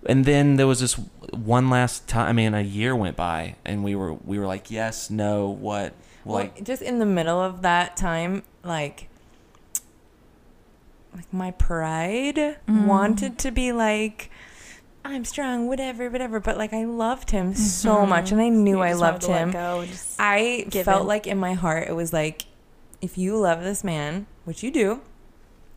and 0.06 0.24
then 0.26 0.56
there 0.56 0.66
was 0.68 0.80
this 0.80 0.94
one 1.34 1.70
last 1.70 2.08
time. 2.08 2.28
I 2.28 2.34
mean, 2.34 2.54
a 2.54 2.62
year 2.62 2.96
went 2.96 3.16
by, 3.18 3.56
and 3.66 3.84
we 3.84 3.96
were 3.96 4.14
we 4.14 4.40
were 4.40 4.48
like, 4.48 4.72
yes, 4.72 5.10
no, 5.10 5.50
what, 5.50 5.94
Well, 6.24 6.38
like, 6.38 6.64
just 6.64 6.82
in 6.82 7.00
the 7.00 7.06
middle 7.06 7.40
of 7.42 7.62
that 7.64 7.98
time, 7.98 8.44
like, 8.64 9.10
like 11.14 11.32
my 11.34 11.52
pride 11.52 12.58
Mm. 12.68 12.86
wanted 12.86 13.38
to 13.40 13.52
be 13.52 13.72
like, 13.72 14.32
I'm 15.10 15.26
strong, 15.26 15.68
whatever, 15.68 16.10
whatever. 16.10 16.40
But 16.40 16.58
like, 16.58 16.74
I 16.74 16.86
loved 16.86 17.32
him 17.32 17.54
so 17.56 18.06
much, 18.06 18.32
and 18.32 18.40
I 18.42 18.50
knew 18.50 18.78
You 18.78 18.84
I 18.84 18.94
loved 18.94 19.26
him. 19.26 19.54
I 20.20 20.66
felt 20.72 21.02
in. 21.02 21.08
like 21.08 21.28
in 21.28 21.38
my 21.38 21.54
heart 21.54 21.88
it 21.88 21.96
was 21.96 22.14
like, 22.14 22.46
if 23.02 23.18
you 23.18 23.38
love 23.38 23.64
this 23.64 23.84
man, 23.84 24.28
which 24.46 24.64
you 24.64 24.72
do, 24.72 25.02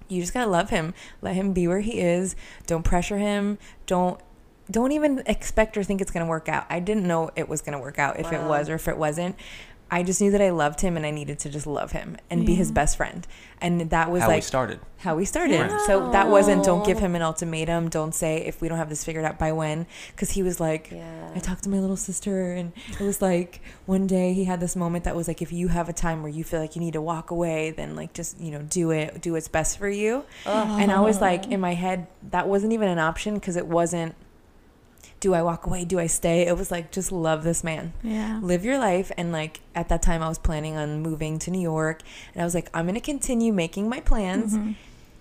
you 0.09 0.21
just 0.21 0.35
gotta 0.35 0.51
love 0.51 0.71
him. 0.71 0.95
Let 1.21 1.35
him 1.35 1.53
be 1.53 1.67
where 1.67 1.81
he 1.81 2.01
is. 2.01 2.37
Don't 2.67 2.83
pressure 2.83 3.19
him. 3.19 3.59
Don't 3.87 4.21
don't 4.71 4.93
even 4.93 5.23
expect 5.27 5.77
or 5.77 5.83
think 5.83 6.01
it's 6.01 6.11
gonna 6.11 6.27
work 6.27 6.49
out. 6.49 6.67
I 6.71 6.81
didn't 6.81 7.07
know 7.07 7.31
it 7.37 7.49
was 7.49 7.61
gonna 7.61 7.81
work 7.81 7.99
out 7.99 8.19
if 8.19 8.33
it 8.33 8.43
was 8.43 8.69
or 8.69 8.75
if 8.75 8.89
it 8.89 8.97
wasn't. 8.97 9.37
I 9.93 10.03
just 10.03 10.23
knew 10.23 10.31
that 10.31 10.41
I 10.41 10.49
loved 10.51 10.81
him 10.81 10.97
and 10.97 11.05
I 11.05 11.11
needed 11.11 11.39
to 11.41 11.51
just 11.51 11.67
love 11.67 11.93
him 11.93 12.17
and 12.31 12.47
be 12.47 12.55
his 12.55 12.73
best 12.73 12.97
friend. 12.97 13.27
And 13.61 13.91
that 13.91 14.11
was 14.11 14.23
how 14.23 14.29
we 14.29 14.35
like 14.37 14.43
started. 14.43 14.81
how 14.97 15.15
we 15.17 15.27
started. 15.27 15.61
Right. 15.61 15.81
So 15.83 16.11
that 16.13 16.29
wasn't 16.29 16.65
don't 16.65 16.85
give 16.85 16.99
him 16.99 17.15
an 17.15 17.21
ultimatum. 17.21 17.91
Don't 17.91 18.15
say 18.15 18.39
if 18.39 18.63
we 18.63 18.69
don't 18.69 18.79
have 18.79 18.89
this 18.89 19.05
figured 19.05 19.27
out 19.27 19.39
by 19.39 19.53
when, 19.53 19.87
because 20.13 20.31
he 20.31 20.43
was 20.43 20.59
like, 20.59 20.91
Yeah. 20.91 21.31
I 21.35 21.39
talked 21.41 21.65
to 21.65 21.69
my 21.69 21.79
little 21.79 21.99
sister, 21.99 22.53
and 22.53 22.73
it 22.99 23.01
was 23.01 23.21
like 23.21 23.61
one 23.85 24.07
day 24.07 24.33
he 24.33 24.45
had 24.45 24.61
this 24.61 24.75
moment 24.77 25.05
that 25.05 25.15
was 25.15 25.29
like, 25.29 25.43
if 25.43 25.53
you 25.53 25.69
have 25.69 25.91
a 25.91 25.93
time 25.93 26.23
where 26.23 26.33
you 26.33 26.43
feel 26.43 26.61
like 26.61 26.75
you 26.75 26.81
need 26.81 26.95
to 26.95 27.03
walk 27.03 27.31
away, 27.31 27.71
then 27.71 27.95
like 27.95 28.15
just 28.15 28.41
you 28.41 28.51
know 28.51 28.63
do 28.63 28.91
it, 28.93 29.21
do 29.21 29.35
what's 29.35 29.49
best 29.49 29.77
for 29.79 29.91
you. 29.91 30.25
And 30.47 30.91
I 30.91 31.01
was 31.01 31.21
like 31.21 31.49
in 31.49 31.61
my 31.61 31.75
head, 31.75 32.07
that 32.31 32.49
wasn't 32.49 32.73
even 32.73 32.89
an 32.89 32.99
option 32.99 33.35
because 33.35 33.57
it 33.57 33.67
wasn't. 33.67 34.15
Do 35.23 35.35
I 35.35 35.43
walk 35.43 35.67
away? 35.67 35.85
Do 35.85 35.99
I 36.01 36.09
stay? 36.09 36.43
It 36.49 36.57
was 36.57 36.71
like 36.73 36.91
just 36.91 37.13
love 37.13 37.45
this 37.45 37.63
man. 37.63 37.93
Yeah. 38.03 38.41
live 38.43 38.65
your 38.65 38.79
life. 38.79 39.11
And 39.17 39.31
like 39.33 39.61
at 39.75 39.89
that 39.89 40.03
time 40.03 40.21
i 40.23 40.29
was 40.29 40.39
planning 40.39 40.77
on 40.77 41.01
moving 41.01 41.39
to 41.39 41.51
new 41.51 41.61
york. 41.61 42.03
And 42.35 42.43
i 42.43 42.45
was 42.45 42.55
like 42.55 42.69
i'm 42.75 42.85
going 42.87 42.97
to 42.97 43.01
continue 43.01 43.53
making 43.53 43.89
my 43.89 44.01
plans. 44.01 44.55
Mhm. 44.55 44.75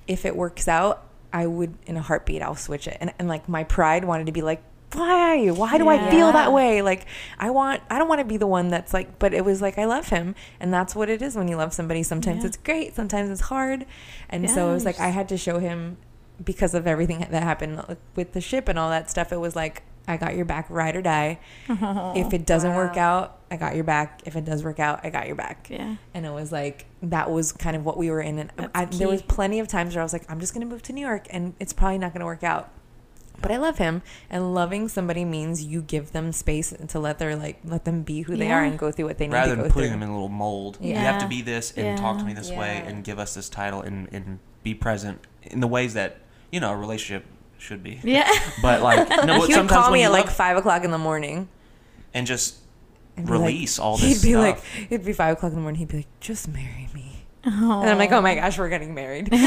if 0.08 0.26
it 0.26 0.36
works 0.36 0.68
out 0.68 1.04
i 1.32 1.46
would 1.48 1.74
in 1.86 1.96
a 1.98 2.02
heartbeat 2.02 2.42
i'll 2.42 2.56
switch 2.56 2.88
it. 2.88 2.98
And, 3.00 3.14
and 3.20 3.28
like 3.30 3.48
my 3.48 3.64
pride 3.64 4.04
wanted 4.04 4.26
to 4.26 4.32
be 4.34 4.42
like 4.42 4.62
why? 4.94 5.48
Why 5.52 5.78
do 5.78 5.88
i 5.88 6.10
feel 6.10 6.32
that 6.34 6.52
way? 6.52 6.82
Like 6.82 7.06
i 7.40 7.50
want 7.52 7.82
i 7.92 7.98
don't 8.00 8.10
want 8.10 8.20
to 8.20 8.26
be 8.26 8.38
the 8.38 8.48
one 8.48 8.68
that's 8.70 8.94
like 8.94 9.20
but 9.20 9.34
it 9.36 9.46
was 9.46 9.62
like 9.62 9.78
i 9.78 9.86
love 9.86 10.10
him. 10.10 10.34
And 10.60 10.74
that's 10.74 10.96
what 10.96 11.10
it 11.10 11.22
is 11.22 11.36
when 11.36 11.48
you 11.48 11.56
love 11.58 11.74
somebody. 11.74 12.02
Sometimes 12.04 12.42
Yeah. 12.42 12.48
it's 12.48 12.58
great. 12.58 12.96
Sometimes 12.96 13.30
it's 13.30 13.42
hard. 13.56 13.86
And 14.32 14.50
so 14.50 14.70
it 14.70 14.74
was 14.74 14.84
like 14.84 15.00
i 15.00 15.10
had 15.10 15.30
to 15.30 15.38
show 15.38 15.60
him 15.60 15.98
because 16.44 16.74
of 16.74 16.88
everything 16.88 17.20
that 17.20 17.44
happened 17.44 17.76
with 18.16 18.34
the 18.34 18.42
ship 18.42 18.68
and 18.68 18.80
all 18.80 18.90
that 18.90 19.12
stuff. 19.12 19.32
It 19.32 19.38
was 19.40 19.56
like 19.56 19.84
i 20.12 20.18
got 20.18 20.36
your 20.36 20.46
back 20.46 20.66
ride 20.70 20.96
or 20.96 21.02
die 21.02 21.40
if 21.70 22.34
it 22.34 22.46
doesn't 22.46 22.76
work 22.76 22.98
out, 22.98 23.40
I 23.50 23.58
got 23.58 23.76
your 23.76 23.84
back. 23.84 24.22
If 24.26 24.36
it 24.36 24.46
does 24.46 24.64
work 24.64 24.80
out, 24.80 25.02
I 25.04 25.10
got 25.10 25.28
your 25.28 25.36
back. 25.36 25.68
Yeah. 25.70 25.96
And 26.14 26.26
it 26.26 26.32
was 26.32 26.52
like 26.52 26.86
that 27.04 27.30
was 27.30 27.52
kind 27.52 27.76
of 27.76 27.86
what 27.86 27.98
we 27.98 28.10
were 28.10 28.22
in. 28.22 28.40
And 28.40 28.70
I, 28.74 28.86
there 28.86 29.10
was 29.10 29.22
plenty 29.22 29.60
of 29.60 29.68
times 29.68 29.96
where 29.96 30.02
I 30.02 30.06
was 30.06 30.14
like, 30.14 30.30
I'm 30.30 30.40
just 30.40 30.54
gonna 30.54 30.66
move 30.66 30.82
to 30.84 30.94
New 30.94 31.06
York, 31.06 31.28
and 31.30 31.54
it's 31.60 31.74
probably 31.74 31.98
not 31.98 32.14
gonna 32.14 32.26
work 32.26 32.44
out. 32.44 32.70
But 33.42 33.52
I 33.52 33.58
love 33.58 33.80
him, 33.80 34.04
and 34.30 34.54
loving 34.54 34.88
somebody 34.88 35.26
means 35.26 35.64
you 35.64 35.82
give 35.82 36.12
them 36.12 36.32
space 36.32 36.74
to 36.88 37.00
let 37.00 37.18
their 37.18 37.36
like 37.36 37.60
let 37.66 37.86
them 37.86 38.04
be 38.04 38.22
who 38.22 38.38
they 38.38 38.52
are 38.52 38.64
and 38.64 38.78
go 38.78 38.92
through 38.92 39.06
what 39.06 39.18
they 39.18 39.28
need 39.28 39.34
Rather 39.34 39.52
to 39.52 39.56
go 39.56 39.64
than 39.64 39.72
putting 39.72 39.90
through. 39.90 40.00
them 40.00 40.04
in 40.04 40.10
a 40.10 40.14
little 40.14 40.30
mold, 40.30 40.78
you 40.80 40.96
have 40.96 41.22
to 41.22 41.28
be 41.28 41.42
this 41.42 41.72
and 41.72 41.98
talk 41.98 42.20
to 42.20 42.24
me 42.24 42.34
this 42.34 42.52
way 42.52 42.84
and 42.86 43.04
give 43.04 43.20
us 43.20 43.34
this 43.34 43.50
title 43.50 43.82
and, 43.82 44.08
and 44.12 44.40
be 44.64 44.76
present 44.76 45.20
in 45.44 45.60
the 45.60 45.68
ways 45.68 45.94
that 45.96 46.20
you 46.52 46.60
know 46.60 46.72
a 46.72 46.78
relationship 46.78 47.26
should 47.62 47.84
be. 47.84 48.00
Yeah. 48.04 48.30
But 48.62 48.82
like, 48.82 49.08
no, 49.26 49.40
but 49.40 49.48
he 49.50 49.56
would 49.56 49.70
call 49.70 49.92
me 49.92 50.04
at 50.04 50.12
like 50.12 50.30
five 50.30 50.58
o'clock 50.58 50.84
in 50.84 50.92
the 50.92 50.98
morning. 50.98 51.48
and 52.14 52.28
just 52.28 52.58
and 53.18 53.26
be 53.26 53.32
like- 53.34 53.42
release 53.42 53.80
all 53.80 53.98
He'd 53.98 54.22
be 54.22 54.32
stuff. 54.34 54.36
like, 54.44 54.62
it'd 54.92 55.06
be 55.06 55.14
five 55.14 55.34
o'clock 55.38 55.52
in 55.52 55.56
the 55.58 55.62
morning. 55.62 55.80
He'd 55.80 55.88
be 55.88 55.98
like, 55.98 56.20
just 56.20 56.48
marry 56.48 56.90
me. 56.94 57.08
Oh. 57.44 57.82
And 57.82 57.90
I'm 57.90 57.98
like, 57.98 58.12
oh 58.12 58.22
my 58.22 58.36
gosh, 58.36 58.60
we're 58.60 58.70
getting 58.70 58.94
married. 58.94 59.30
and 59.34 59.42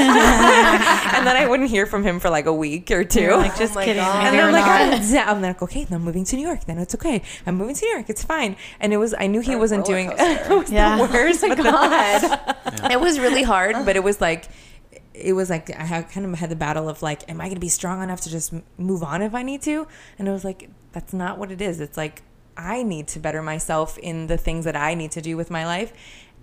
then 1.25 1.37
I 1.37 1.45
wouldn't 1.49 1.69
hear 1.69 1.85
from 1.85 2.03
him 2.03 2.19
for 2.19 2.29
like 2.29 2.45
a 2.45 2.53
week 2.53 2.91
or 2.91 3.05
2 3.05 3.21
You're 3.21 3.37
like, 3.37 3.55
just 3.57 3.77
Oh 3.77 3.79
kidding. 3.79 4.03
God. 4.03 4.25
and 4.25 4.37
then 4.37 4.45
I'm 4.47 4.51
like, 4.51 4.65
not. 5.11 5.27
I'm, 5.29 5.41
like, 5.41 5.61
okay, 5.61 5.85
then 5.85 5.95
I'm 5.99 6.03
moving 6.03 6.25
to 6.25 6.35
New 6.35 6.41
York. 6.45 6.65
Then 6.65 6.77
it's 6.77 6.93
okay. 6.95 7.21
I'm 7.45 7.55
moving 7.55 7.73
to 7.75 7.85
New 7.85 7.91
York. 7.91 8.09
It's 8.09 8.21
fine. 8.23 8.57
And 8.81 8.91
it 8.91 8.97
was, 8.97 9.13
I 9.17 9.27
knew 9.27 9.39
he 9.39 9.53
A 9.53 9.57
wasn't 9.57 9.85
doing 9.85 10.11
it 10.13 10.49
was 10.49 10.69
Yeah. 10.69 10.97
the 10.97 11.03
worst. 11.03 11.41
Oh 11.43 11.47
my 11.47 11.55
but 11.55 11.63
then- 11.63 11.71
God. 12.81 12.91
it 12.91 12.99
was 12.99 13.17
really 13.17 13.43
hard, 13.43 13.77
but 13.85 13.95
it 13.95 14.03
was 14.03 14.19
like, 14.19 14.49
it 15.17 15.33
was 15.33 15.49
like 15.49 15.69
I 15.69 15.83
had 15.85 16.09
kind 16.09 16.25
of 16.25 16.33
had 16.39 16.49
the 16.49 16.55
battle 16.55 16.89
of 16.89 17.01
like, 17.01 17.29
am 17.29 17.39
I 17.41 17.45
going 17.45 17.55
to 17.55 17.59
be 17.61 17.69
strong 17.69 18.01
enough 18.03 18.21
to 18.21 18.29
just 18.29 18.53
move 18.77 19.03
on 19.03 19.21
if 19.21 19.33
I 19.33 19.43
need 19.43 19.61
to? 19.63 19.87
And 20.19 20.27
it 20.27 20.31
was 20.31 20.43
like, 20.43 20.69
that's 20.91 21.13
not 21.13 21.37
what 21.37 21.51
it 21.51 21.61
is. 21.61 21.79
It's 21.79 21.97
like 21.97 22.21
I 22.57 22.83
need 22.83 23.07
to 23.09 23.19
better 23.19 23.41
myself 23.41 23.97
in 23.97 24.27
the 24.27 24.37
things 24.37 24.65
that 24.65 24.75
I 24.75 24.93
need 24.93 25.11
to 25.11 25.21
do 25.21 25.35
with 25.37 25.49
my 25.51 25.65
life, 25.65 25.91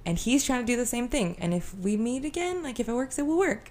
and 0.04 0.18
he's 0.18 0.44
trying 0.44 0.60
to 0.60 0.66
do 0.66 0.76
the 0.76 0.86
same 0.86 1.08
thing. 1.08 1.36
And 1.38 1.54
if 1.54 1.74
we 1.74 1.96
meet 1.96 2.24
again, 2.24 2.62
like 2.62 2.78
if 2.80 2.88
it 2.88 2.92
works, 2.94 3.18
it 3.18 3.26
will 3.26 3.38
work. 3.38 3.70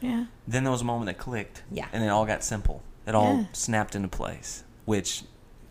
Yeah. 0.00 0.24
then 0.48 0.64
there 0.64 0.72
was 0.72 0.80
a 0.80 0.84
moment 0.84 1.06
that 1.06 1.18
clicked. 1.18 1.62
Yeah. 1.70 1.86
And 1.92 2.02
it 2.02 2.08
all 2.08 2.26
got 2.26 2.42
simple. 2.42 2.82
It 3.06 3.14
all 3.14 3.36
Yeah. 3.36 3.44
snapped 3.52 3.94
into 3.94 4.08
place, 4.08 4.64
which 4.84 5.22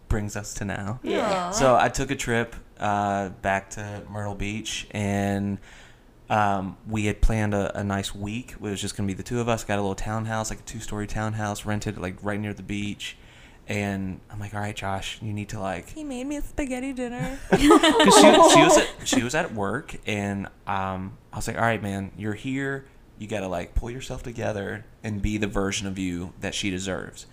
brings 0.07 0.35
us 0.37 0.53
to 0.55 0.63
now. 0.65 0.99
Yeah. 1.03 1.51
So 1.51 1.75
I 1.75 1.89
took 1.89 2.11
a 2.11 2.15
trip 2.15 2.55
uh, 2.79 3.29
back 3.41 3.69
to 3.71 4.03
Myrtle 4.09 4.35
Beach, 4.35 4.87
and 4.91 5.57
um, 6.31 6.77
we 6.87 7.05
had 7.05 7.21
planned 7.21 7.53
a, 7.53 7.77
a 7.77 7.83
nice 7.83 8.15
week. 8.15 8.53
It 8.53 8.61
was 8.61 8.79
just 8.79 8.95
going 8.95 9.05
to 9.05 9.13
be 9.13 9.17
the 9.17 9.21
two 9.21 9.41
of 9.41 9.49
us. 9.49 9.65
Got 9.65 9.79
a 9.79 9.81
little 9.81 9.95
townhouse, 9.95 10.49
like 10.49 10.61
a 10.61 10.63
two-story 10.63 11.05
townhouse, 11.05 11.65
rented 11.65 11.97
like 11.97 12.15
right 12.23 12.39
near 12.39 12.53
the 12.53 12.63
beach. 12.63 13.17
And 13.67 14.21
I'm 14.29 14.39
like, 14.39 14.53
all 14.53 14.61
right, 14.61 14.75
Josh, 14.75 15.19
you 15.21 15.33
need 15.33 15.49
to 15.49 15.59
like 15.59 15.89
He 15.89 16.05
made 16.05 16.25
me 16.25 16.37
a 16.37 16.41
spaghetti 16.41 16.93
dinner. 16.93 17.37
because 17.51 18.15
she, 18.15 18.31
she 18.53 18.63
was 18.63 18.77
at, 18.77 18.87
she 19.03 19.23
was 19.23 19.35
at 19.35 19.53
work, 19.53 19.95
and 20.07 20.47
um, 20.65 21.17
I 21.31 21.35
was 21.35 21.47
like, 21.47 21.57
"All 21.57 21.63
right, 21.63 21.81
man, 21.81 22.11
you're 22.17 22.33
here. 22.33 22.85
You 23.19 23.27
got 23.27 23.41
to 23.41 23.47
like 23.47 23.75
pull 23.75 23.91
yourself 23.91 24.23
together 24.23 24.85
and 25.03 25.21
be 25.21 25.37
the 25.37 25.47
version 25.47 25.85
of 25.85 25.99
you 25.99 26.33
that 26.39 26.55
she 26.55 26.69
deserves." 26.69 27.27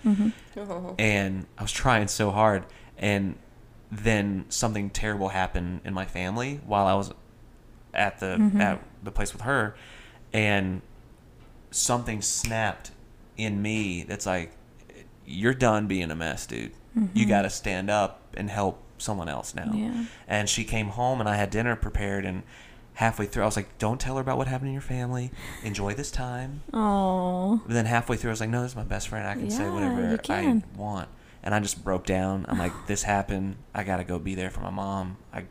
Oh. 0.57 0.95
And 0.99 1.47
I 1.57 1.63
was 1.63 1.73
trying 1.73 2.09
so 2.09 2.31
hard, 2.31 2.67
and 2.99 3.37
then 3.91 4.45
something 4.49 4.91
terrible 4.91 5.29
happened 5.31 5.81
in 5.85 5.95
my 5.95 6.05
family 6.05 6.61
while 6.67 6.87
I 6.87 6.95
was 6.95 7.13
at 7.95 8.21
the 8.21 8.39
at 8.61 8.83
the 9.03 9.11
place 9.11 9.33
with 9.33 9.43
her, 9.43 9.75
and 10.33 10.83
something 11.71 12.23
snapped 12.23 12.91
in 13.37 13.61
me 13.63 14.03
that's 14.03 14.27
like, 14.27 14.53
"You're 15.27 15.55
done 15.55 15.87
being 15.87 16.11
a 16.11 16.15
mess, 16.17 16.47
dude. 16.47 16.73
You 17.15 17.27
got 17.27 17.43
to 17.43 17.51
stand 17.51 17.91
up 17.91 18.21
and 18.37 18.51
help 18.51 18.83
someone 18.99 19.29
else 19.29 19.55
now." 19.55 19.71
Yeah. 19.73 20.05
And 20.27 20.49
she 20.49 20.65
came 20.65 20.89
home, 20.89 21.21
and 21.21 21.29
I 21.29 21.37
had 21.37 21.51
dinner 21.51 21.77
prepared, 21.77 22.25
and 22.25 22.43
halfway 22.95 23.27
through, 23.27 23.45
I 23.45 23.47
was 23.47 23.57
like, 23.57 23.79
"Don't 23.79 24.01
tell 24.01 24.17
her 24.17 24.21
about 24.21 24.39
what 24.39 24.49
happened 24.49 24.69
in 24.69 24.73
your 24.75 24.83
family. 24.83 25.31
Enjoy 25.63 25.95
this 25.95 26.11
time." 26.11 26.63
Oh. 26.73 27.63
Then 27.69 27.87
halfway 27.87 28.17
through, 28.17 28.31
I 28.31 28.33
was 28.33 28.41
like, 28.41 28.51
"No, 28.51 28.63
this 28.63 28.73
is 28.73 28.77
my 28.77 28.83
best 28.83 29.09
friend. 29.09 29.27
I 29.29 29.35
can 29.35 29.51
say 29.51 29.69
whatever. 29.71 30.19
I 30.31 30.43
want." 30.77 31.09
And 31.43 31.55
I 31.55 31.61
just 31.61 31.85
broke 31.85 32.05
down. 32.05 32.45
I'm 32.49 32.59
like, 32.59 32.73
"This 32.89 33.05
happened. 33.05 33.57
I 33.73 33.85
gotta 33.85 34.03
go 34.03 34.19
be 34.19 34.35
there 34.35 34.51
for 34.51 34.61
my 34.61 34.71
mom." 34.71 35.19
I, 35.33 35.45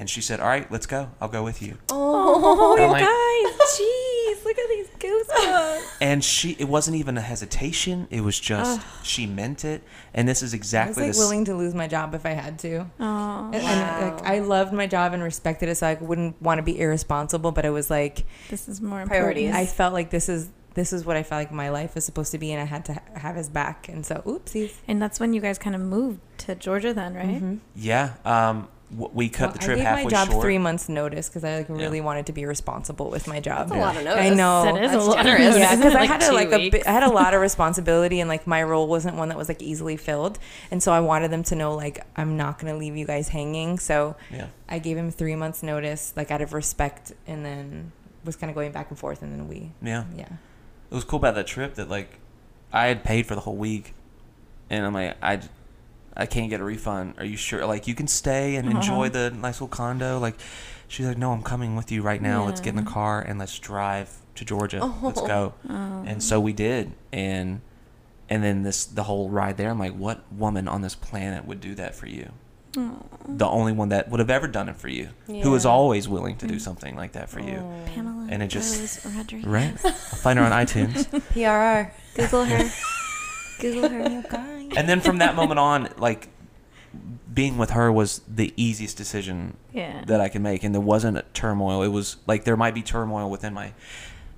and 0.00 0.08
she 0.10 0.20
said, 0.20 0.40
"All 0.40 0.48
right, 0.48 0.68
let's 0.72 0.86
go. 0.86 1.10
I'll 1.20 1.28
go 1.28 1.44
with 1.44 1.60
you." 1.62 1.76
Oh, 1.90 2.76
And 2.80 2.90
like- 2.90 3.04
Guys, 3.04 3.78
jeez, 3.78 4.44
look 4.44 4.58
at 4.58 4.68
these 4.68 4.88
goosebumps. 4.98 5.86
And 6.02 6.24
she, 6.24 6.52
it 6.58 6.64
wasn't 6.66 6.96
even 6.96 7.18
a 7.18 7.20
hesitation. 7.20 8.08
It 8.10 8.22
was 8.22 8.40
just 8.40 8.80
she 9.04 9.26
meant 9.26 9.64
it. 9.66 9.82
And 10.14 10.26
this 10.26 10.42
is 10.42 10.54
exactly. 10.54 11.04
I 11.04 11.08
was 11.08 11.08
exactly 11.08 11.08
like 11.08 11.10
this. 11.12 11.18
willing 11.18 11.44
to 11.44 11.54
lose 11.54 11.74
my 11.74 11.86
job 11.86 12.14
if 12.14 12.24
I 12.24 12.30
had 12.30 12.58
to. 12.60 12.86
Oh. 12.98 13.50
And, 13.52 13.56
and, 13.56 14.14
like, 14.16 14.24
I 14.24 14.38
loved 14.38 14.72
my 14.72 14.86
job 14.86 15.12
and 15.12 15.22
respected 15.22 15.68
it, 15.68 15.74
so 15.76 15.86
I 15.86 15.94
wouldn't 15.94 16.40
want 16.40 16.56
to 16.58 16.62
be 16.62 16.80
irresponsible. 16.80 17.52
But 17.52 17.66
it 17.66 17.70
was 17.70 17.90
like 17.90 18.24
This 18.48 18.66
is 18.68 18.80
more 18.80 19.04
Priorities. 19.04 19.48
important. 19.48 19.68
I 19.70 19.70
felt 19.70 19.92
like 19.92 20.08
this 20.10 20.28
is 20.30 20.48
this 20.72 20.92
is 20.94 21.04
what 21.04 21.16
I 21.16 21.22
felt 21.22 21.40
like 21.40 21.52
my 21.52 21.68
life 21.68 21.94
was 21.94 22.04
supposed 22.06 22.30
to 22.32 22.38
be, 22.38 22.50
and 22.52 22.62
I 22.62 22.64
had 22.64 22.84
to 22.86 22.94
ha- 22.94 23.02
have 23.16 23.36
his 23.36 23.48
back. 23.50 23.88
And 23.88 24.06
so, 24.06 24.22
oopsies. 24.24 24.72
And 24.88 25.02
that's 25.02 25.20
when 25.20 25.34
you 25.34 25.40
guys 25.42 25.58
kind 25.58 25.74
of 25.76 25.82
moved 25.82 26.20
to 26.38 26.54
Georgia, 26.54 26.94
then, 26.94 27.12
right? 27.14 27.42
Mhm. 27.42 27.58
yeah. 27.76 28.14
Um. 28.24 28.68
W- 28.90 29.10
We 29.14 29.28
cut 29.28 29.40
Well, 29.48 29.52
the 29.52 29.58
trip 29.58 29.74
I 29.74 29.76
gave 29.78 29.84
halfway 29.86 30.04
my 30.04 30.10
job 30.10 30.28
short. 30.30 30.42
three 30.42 30.58
months 30.58 30.88
notice 30.88 31.28
because 31.28 31.44
I 31.44 31.58
like 31.58 31.68
Yeah. 31.68 31.76
really 31.76 32.00
wanted 32.00 32.26
to 32.26 32.32
be 32.32 32.44
responsible 32.44 33.10
with 33.10 33.26
my 33.28 33.38
job. 33.40 33.68
That's 33.68 33.78
a 33.78 33.80
lot 33.80 33.96
of 33.96 34.04
notice. 34.04 34.24
I 34.24 34.30
know. 34.30 34.64
That 34.64 34.82
is 34.84 34.90
That's 34.92 35.04
a 35.04 35.08
lot. 35.08 35.24
generous. 35.24 35.54
Of 35.54 35.60
yeah, 35.60 35.64
notice. 35.74 35.76
because 35.78 35.94
I 35.94 36.04
had 36.06 36.22
a, 36.22 36.32
like 36.32 36.52
a 36.52 36.56
weeks. 36.58 36.72
bit, 36.78 36.86
had 36.86 37.02
a 37.02 37.10
lot 37.10 37.34
of 37.34 37.40
responsibility, 37.40 38.20
and 38.20 38.28
like 38.28 38.46
my 38.46 38.62
role 38.62 38.86
wasn't 38.88 39.16
one 39.16 39.28
that 39.28 39.38
was 39.38 39.48
like 39.48 39.62
easily 39.62 39.96
filled, 39.96 40.38
and 40.70 40.82
so 40.82 40.92
I 40.92 41.00
wanted 41.00 41.30
them 41.30 41.42
to 41.44 41.54
know 41.54 41.74
like 41.74 42.04
I'm 42.16 42.36
not 42.36 42.58
gonna 42.58 42.76
leave 42.76 42.96
you 42.96 43.06
guys 43.06 43.28
hanging. 43.28 43.78
So 43.78 44.16
Yeah. 44.30 44.46
I 44.68 44.78
gave 44.78 44.96
him 44.96 45.10
three 45.10 45.36
months 45.36 45.62
notice, 45.62 46.12
like 46.16 46.30
out 46.30 46.40
of 46.42 46.52
respect, 46.52 47.12
and 47.26 47.44
then 47.44 47.92
was 48.24 48.36
kind 48.36 48.50
of 48.50 48.54
going 48.54 48.72
back 48.72 48.90
and 48.90 48.98
forth, 48.98 49.22
and 49.22 49.32
then 49.32 49.48
we, 49.48 49.72
Yeah. 49.82 50.04
yeah, 50.16 50.24
it 50.90 50.94
was 50.94 51.04
cool 51.04 51.18
about 51.18 51.34
that 51.36 51.46
trip 51.46 51.74
that 51.76 51.88
like 51.88 52.18
I 52.72 52.86
had 52.86 53.02
paid 53.04 53.26
for 53.26 53.34
the 53.34 53.40
whole 53.42 53.56
week, 53.56 53.94
and 54.68 54.84
I'm 54.84 54.92
like 54.94 55.16
I, 55.22 55.40
I 56.16 56.26
can't 56.26 56.50
get 56.50 56.60
a 56.60 56.64
refund. 56.64 57.14
Are 57.18 57.24
you 57.24 57.36
sure? 57.36 57.64
Like 57.66 57.86
you 57.86 57.94
can 57.94 58.06
stay 58.08 58.56
and 58.56 58.68
enjoy 58.70 59.06
Uh-huh. 59.08 59.28
the 59.28 59.30
nice 59.30 59.56
little 59.60 59.68
condo. 59.68 60.18
Like 60.18 60.36
she's 60.88 61.06
like, 61.06 61.18
no, 61.18 61.32
I'm 61.32 61.42
coming 61.42 61.76
with 61.76 61.90
you 61.92 62.02
right 62.02 62.20
now. 62.20 62.44
Let's 62.46 62.60
get 62.60 62.70
in 62.70 62.84
the 62.84 62.90
car 62.90 63.20
and 63.20 63.38
let's 63.38 63.58
drive 63.58 64.10
to 64.34 64.44
Georgia. 64.44 64.84
Let's 65.02 65.20
Oh. 65.20 65.26
go. 65.26 65.54
Oh. 65.68 66.02
And 66.06 66.22
so 66.22 66.40
we 66.40 66.52
did, 66.52 66.92
and 67.12 67.60
and 68.28 68.42
then 68.44 68.62
this 68.62 68.84
the 68.86 69.04
whole 69.04 69.28
ride 69.28 69.56
there. 69.56 69.70
I'm 69.70 69.78
like, 69.78 69.94
what 69.94 70.24
woman 70.32 70.68
on 70.68 70.82
this 70.82 70.94
planet 70.94 71.44
would 71.46 71.60
do 71.60 71.74
that 71.76 71.94
for 71.94 72.06
you? 72.06 72.30
Oh. 72.76 73.02
The 73.26 73.46
only 73.46 73.72
one 73.72 73.88
that 73.88 74.08
would 74.10 74.20
have 74.20 74.30
ever 74.30 74.46
done 74.46 74.68
it 74.68 74.76
for 74.76 74.88
you, 74.88 75.08
who 75.26 75.54
is 75.56 75.66
always 75.66 76.08
willing 76.08 76.36
to 76.36 76.46
do 76.46 76.58
something 76.60 76.94
like 76.94 77.12
that 77.12 77.28
for 77.28 77.40
you. 77.40 77.62
Pamela 77.86 78.28
And 78.30 78.42
it 78.44 78.46
just- 78.46 79.04
Rose 79.04 79.16
Rodriguez. 79.16 79.46
Right? 79.48 79.74
I'll 79.84 79.90
find 79.92 80.38
her 80.38 80.44
on 80.44 80.52
iTunes. 80.52 81.06
PRR. 81.34 81.90
Google 82.14 82.44
her. 82.44 82.70
Google 83.60 83.88
her. 83.88 84.22
And 84.76 84.88
then 84.88 85.00
from 85.00 85.18
that 85.18 85.34
moment 85.34 85.58
on, 85.58 85.88
like 85.98 86.28
being 87.32 87.56
with 87.58 87.70
her 87.70 87.92
was 87.92 88.20
the 88.28 88.52
easiest 88.56 88.96
decision 88.96 89.56
Yeah. 89.72 90.04
that 90.06 90.20
I 90.20 90.28
could 90.28 90.42
make, 90.42 90.64
and 90.64 90.74
there 90.74 90.80
wasn't 90.80 91.16
a 91.16 91.24
turmoil. 91.32 91.82
It 91.82 91.88
was 91.88 92.16
like 92.26 92.44
there 92.44 92.56
might 92.56 92.74
be 92.74 92.82
turmoil 92.82 93.30
within 93.30 93.54
my 93.54 93.72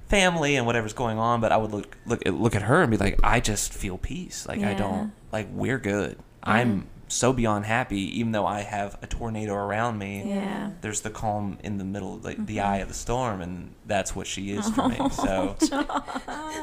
family 0.08 0.56
and 0.56 0.66
whatever's 0.66 0.92
going 0.92 1.18
on, 1.18 1.40
but 1.40 1.52
I 1.52 1.56
would 1.56 1.72
look 1.72 1.96
look 2.06 2.22
look 2.26 2.54
at 2.54 2.62
her 2.62 2.82
and 2.82 2.90
be 2.90 2.98
like, 2.98 3.18
I 3.24 3.40
just 3.40 3.72
feel 3.72 3.96
peace. 3.96 4.46
Like 4.46 4.60
I 4.62 4.74
don't 4.74 5.12
like 5.32 5.48
we're 5.52 5.78
good. 5.78 6.18
I'm 6.42 6.86
so 7.12 7.32
beyond 7.32 7.66
happy, 7.66 8.00
even 8.18 8.32
though 8.32 8.46
I 8.46 8.60
have 8.60 8.96
a 9.02 9.06
tornado 9.06 9.54
around 9.54 9.98
me. 9.98 10.22
Yeah. 10.26 10.70
There's 10.80 11.02
the 11.02 11.10
calm 11.10 11.58
in 11.62 11.78
the 11.78 11.84
middle, 11.84 12.18
like 12.18 12.44
the 12.46 12.56
mm-hmm. 12.56 12.66
eye 12.66 12.76
of 12.78 12.88
the 12.88 12.94
storm, 12.94 13.40
and 13.42 13.74
that's 13.86 14.16
what 14.16 14.26
she 14.26 14.52
is 14.52 14.68
for 14.70 14.88
me. 14.88 14.96
So 15.12 15.56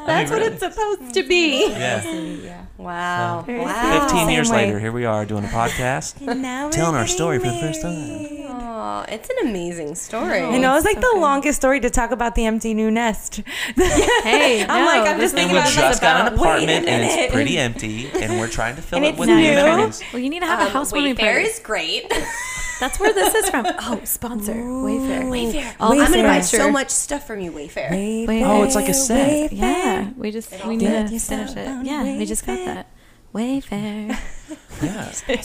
That's 0.05 0.31
what 0.31 0.41
it's 0.41 0.59
supposed 0.59 1.13
to 1.13 1.23
be. 1.23 1.69
yeah. 1.69 2.03
yeah. 2.03 2.65
Wow. 2.77 3.43
Very 3.45 3.59
wow. 3.61 4.01
15 4.01 4.17
Same 4.19 4.29
years 4.29 4.49
way. 4.49 4.65
later, 4.65 4.79
here 4.79 4.91
we 4.91 5.05
are 5.05 5.25
doing 5.25 5.45
a 5.45 5.47
podcast. 5.47 6.19
Now 6.21 6.65
we're 6.65 6.71
Telling 6.71 6.95
our 6.95 7.03
getting 7.03 7.15
story 7.15 7.39
for 7.39 7.47
the 7.47 7.59
first 7.59 7.81
time. 7.81 8.07
married. 8.07 8.45
Aw, 8.49 9.03
it's 9.09 9.29
an 9.29 9.47
amazing 9.49 9.93
story. 9.95 10.41
I 10.41 10.57
know 10.57 10.75
it's 10.75 10.85
like 10.85 10.95
So 10.95 11.01
the 11.01 11.07
good. 11.13 11.21
longest 11.21 11.57
story 11.59 11.79
to 11.81 11.89
talk 11.89 12.11
about 12.11 12.35
the 12.35 12.45
empty 12.45 12.73
new 12.73 12.89
nest. 12.89 13.41
Hey, 14.23 14.61
I'm 14.63 14.81
no, 14.81 14.85
like, 14.85 15.07
I'm 15.09 15.17
this 15.19 15.31
just 15.31 15.33
is 15.33 15.39
And 15.39 15.49
thinking 15.49 15.53
we 15.53 15.59
about 15.59 15.71
just 15.71 16.01
got 16.01 16.21
an 16.21 16.33
about- 16.33 16.39
wait 16.39 16.49
apartment 16.63 16.87
and 16.87 17.03
it's 17.03 17.33
pretty 17.33 17.57
empty, 17.57 18.09
and 18.11 18.39
we're 18.39 18.47
trying 18.49 18.75
to 18.75 18.81
fill 18.81 18.97
And 18.97 19.05
it 19.05 19.09
it's 19.09 19.19
with 19.19 19.29
new. 19.29 19.35
new 19.37 19.55
No. 19.55 19.75
things. 19.77 20.01
Well, 20.11 20.21
you 20.21 20.29
need 20.29 20.38
to 20.41 20.47
have 20.47 20.59
a 20.61 20.65
Um, 20.65 20.71
housewarming 20.71 21.15
Wayfair 21.15 21.19
party. 21.33 21.45
is 21.45 21.59
great. 21.59 22.09
That's 22.79 22.97
where 22.99 23.13
this 23.13 23.35
is 23.35 23.49
from. 23.49 23.65
Oh, 23.81 23.99
sponsor 24.05 24.53
Wayfair. 24.53 25.23
Wayfair. 25.25 25.73
All 25.79 25.91
I'm 25.99 26.11
gonna 26.11 26.23
buy 26.23 26.39
so 26.41 26.71
much 26.71 26.89
stuff 26.89 27.27
from 27.27 27.41
you, 27.41 27.51
Wayfair. 27.51 27.89
Wayfair. 27.89 28.43
Oh, 28.47 28.63
it's 28.63 28.75
like 28.75 28.87
a 28.89 28.93
set. 28.93 29.51
Yeah, 29.51 30.11
we 30.15 30.31
just 30.31 30.51
we 30.65 30.77
need 30.77 30.87
to 31.09 31.19
finish 31.19 31.51
it. 31.55 31.67
on 31.67 31.85
Yeah, 31.85 32.03
we 32.17 32.25
just 32.25 32.45
got 32.45 32.63
that. 32.65 32.87
Wayfair. 33.33 34.17
Yeah. 34.81 35.11
Uh, 35.27 35.41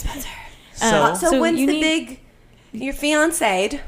So, 0.76 1.14
So, 1.14 1.30
So 1.30 1.40
when's 1.40 1.58
you 1.60 1.66
the 1.66 1.72
need- 1.72 1.80
big? 2.06 2.20
Your 2.72 2.94
fiancé? 2.94 3.80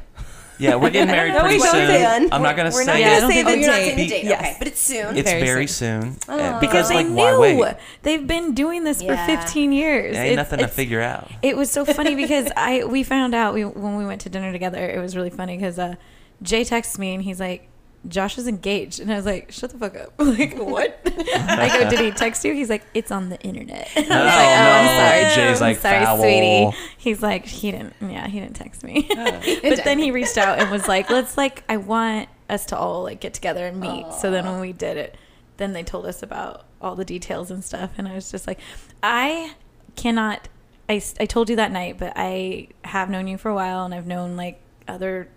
Yeah, 0.59 0.75
we're 0.77 0.91
getting 0.91 1.07
married 1.15 1.35
No, 1.35 1.41
pretty 1.41 1.57
we 1.57 1.61
soon. 1.63 1.71
say 1.73 2.03
it. 2.25 2.29
I'm 2.33 2.43
not 2.43 2.57
gonna 2.57 2.71
We're 2.71 2.85
say 2.85 2.87
not 2.87 2.99
Yeah, 3.01 3.07
I 3.07 3.21
don't 3.21 3.21
gonna 3.23 3.33
say 3.35 3.45
think 3.45 3.47
the 3.49 3.59
you're 3.61 3.71
not 3.71 3.77
date. 3.77 3.85
saying 3.85 3.97
the 3.97 4.09
date. 4.09 4.25
Yes. 4.25 4.41
Okay, 4.41 4.57
but 4.59 4.69
it's 4.69 4.81
soon. 4.81 5.17
It's 5.17 5.31
Very 5.31 5.43
very 5.45 5.67
soon. 5.67 6.03
soon. 6.03 6.17
Oh. 6.29 6.39
Uh, 6.39 6.61
because 6.61 6.71
because 6.77 6.89
they 6.89 6.95
like 7.05 7.07
why 7.09 7.31
knew 7.53 7.61
wait? 7.63 7.77
they've 8.03 8.27
been 8.27 8.55
doing 8.55 8.85
this 8.85 9.03
for 9.03 9.17
15 9.17 9.73
years. 9.73 10.15
There 10.15 10.23
ain't 10.25 10.33
It's- 10.33 10.51
nothing 10.51 10.59
to 10.67 10.69
figure 10.69 11.01
out. 11.01 11.31
It 11.43 11.57
was 11.57 11.71
so 11.71 11.85
funny 11.85 12.15
because 12.25 12.51
I 12.57 12.85
we 12.85 13.03
found 13.03 13.35
out 13.35 13.55
we 13.55 13.65
when 13.65 13.97
we 13.97 14.05
went 14.07 14.21
to 14.23 14.29
dinner 14.29 14.53
together. 14.53 14.89
It 14.89 14.99
was 15.01 15.17
really 15.17 15.31
funny 15.31 15.57
because 15.57 15.79
uh, 15.79 15.95
Jay 16.43 16.65
texts 16.65 16.99
me 16.99 17.15
and 17.15 17.23
he's 17.23 17.41
like, 17.41 17.69
"Josh 18.09 18.39
is 18.39 18.47
engaged," 18.47 19.01
and 19.01 19.13
I 19.13 19.17
was 19.17 19.27
like, 19.27 19.53
"Shut 19.53 19.71
the 19.71 19.79
fuck 19.79 19.97
up!" 19.97 20.13
like 20.19 20.57
what? 20.57 21.01
I 21.07 21.69
go, 21.83 21.91
"Did 21.91 22.01
he 22.01 22.11
text 22.11 22.45
you?" 22.45 22.53
He's 22.55 22.71
like, 22.71 22.83
"It's 22.95 23.11
on 23.11 23.29
the 23.29 23.41
internet." 23.41 23.89
I 23.97 24.01
was 24.01 24.09
No, 24.09 24.15
like, 24.17 24.25
"Oh, 24.25 24.73
I'm 24.73 24.89
sorry." 24.89 25.35
Jay's 25.35 25.63
I'm 25.63 25.69
like, 25.69 25.79
sorry, 25.79 26.05
"Foul." 26.05 26.19
sweetie." 26.19 26.77
He's 26.97 27.23
like, 27.23 27.47
he 27.47 27.71
didn't. 27.71 27.95
Yeah, 28.01 28.27
he 28.27 28.41
didn't 28.41 28.57
text 28.57 28.83
me. 28.85 29.07
Oh. 29.11 29.41
but 29.63 29.85
then 29.85 29.99
he 29.99 30.11
reached 30.11 30.39
out 30.39 30.59
and 30.59 30.71
was 30.71 30.89
like, 30.89 31.11
"Let's 31.11 31.37
like, 31.37 31.65
I 31.69 31.77
want 31.77 32.29
us 32.49 32.67
to 32.67 32.77
all 32.77 33.03
like 33.05 33.21
get 33.21 33.35
together 33.35 33.67
and 33.67 33.81
meet." 33.81 34.13
So 34.15 34.31
then 34.31 34.45
when 34.47 34.61
we 34.61 34.73
did 34.73 34.97
it, 34.97 35.17
then 35.57 35.73
they 35.73 35.83
told 35.83 36.07
us 36.07 36.23
about 36.23 36.65
all 36.81 36.95
the 36.95 37.05
details 37.05 37.51
and 37.51 37.65
stuff, 37.65 37.91
and 37.99 38.07
I 38.07 38.15
was 38.15 38.31
just 38.31 38.47
like, 38.47 38.61
I 39.03 39.55
cannot 39.97 40.49
I, 40.89 41.03
I 41.19 41.27
told 41.27 41.51
you 41.51 41.57
that 41.57 41.73
night, 41.73 41.99
but 41.99 42.13
I 42.17 42.69
have 42.85 43.11
known 43.11 43.27
you 43.27 43.39
for 43.39 43.49
a 43.49 43.55
while 43.55 43.85
and 43.85 43.95
I've 43.95 44.07
known 44.07 44.37
like 44.37 44.61
other 44.87 45.29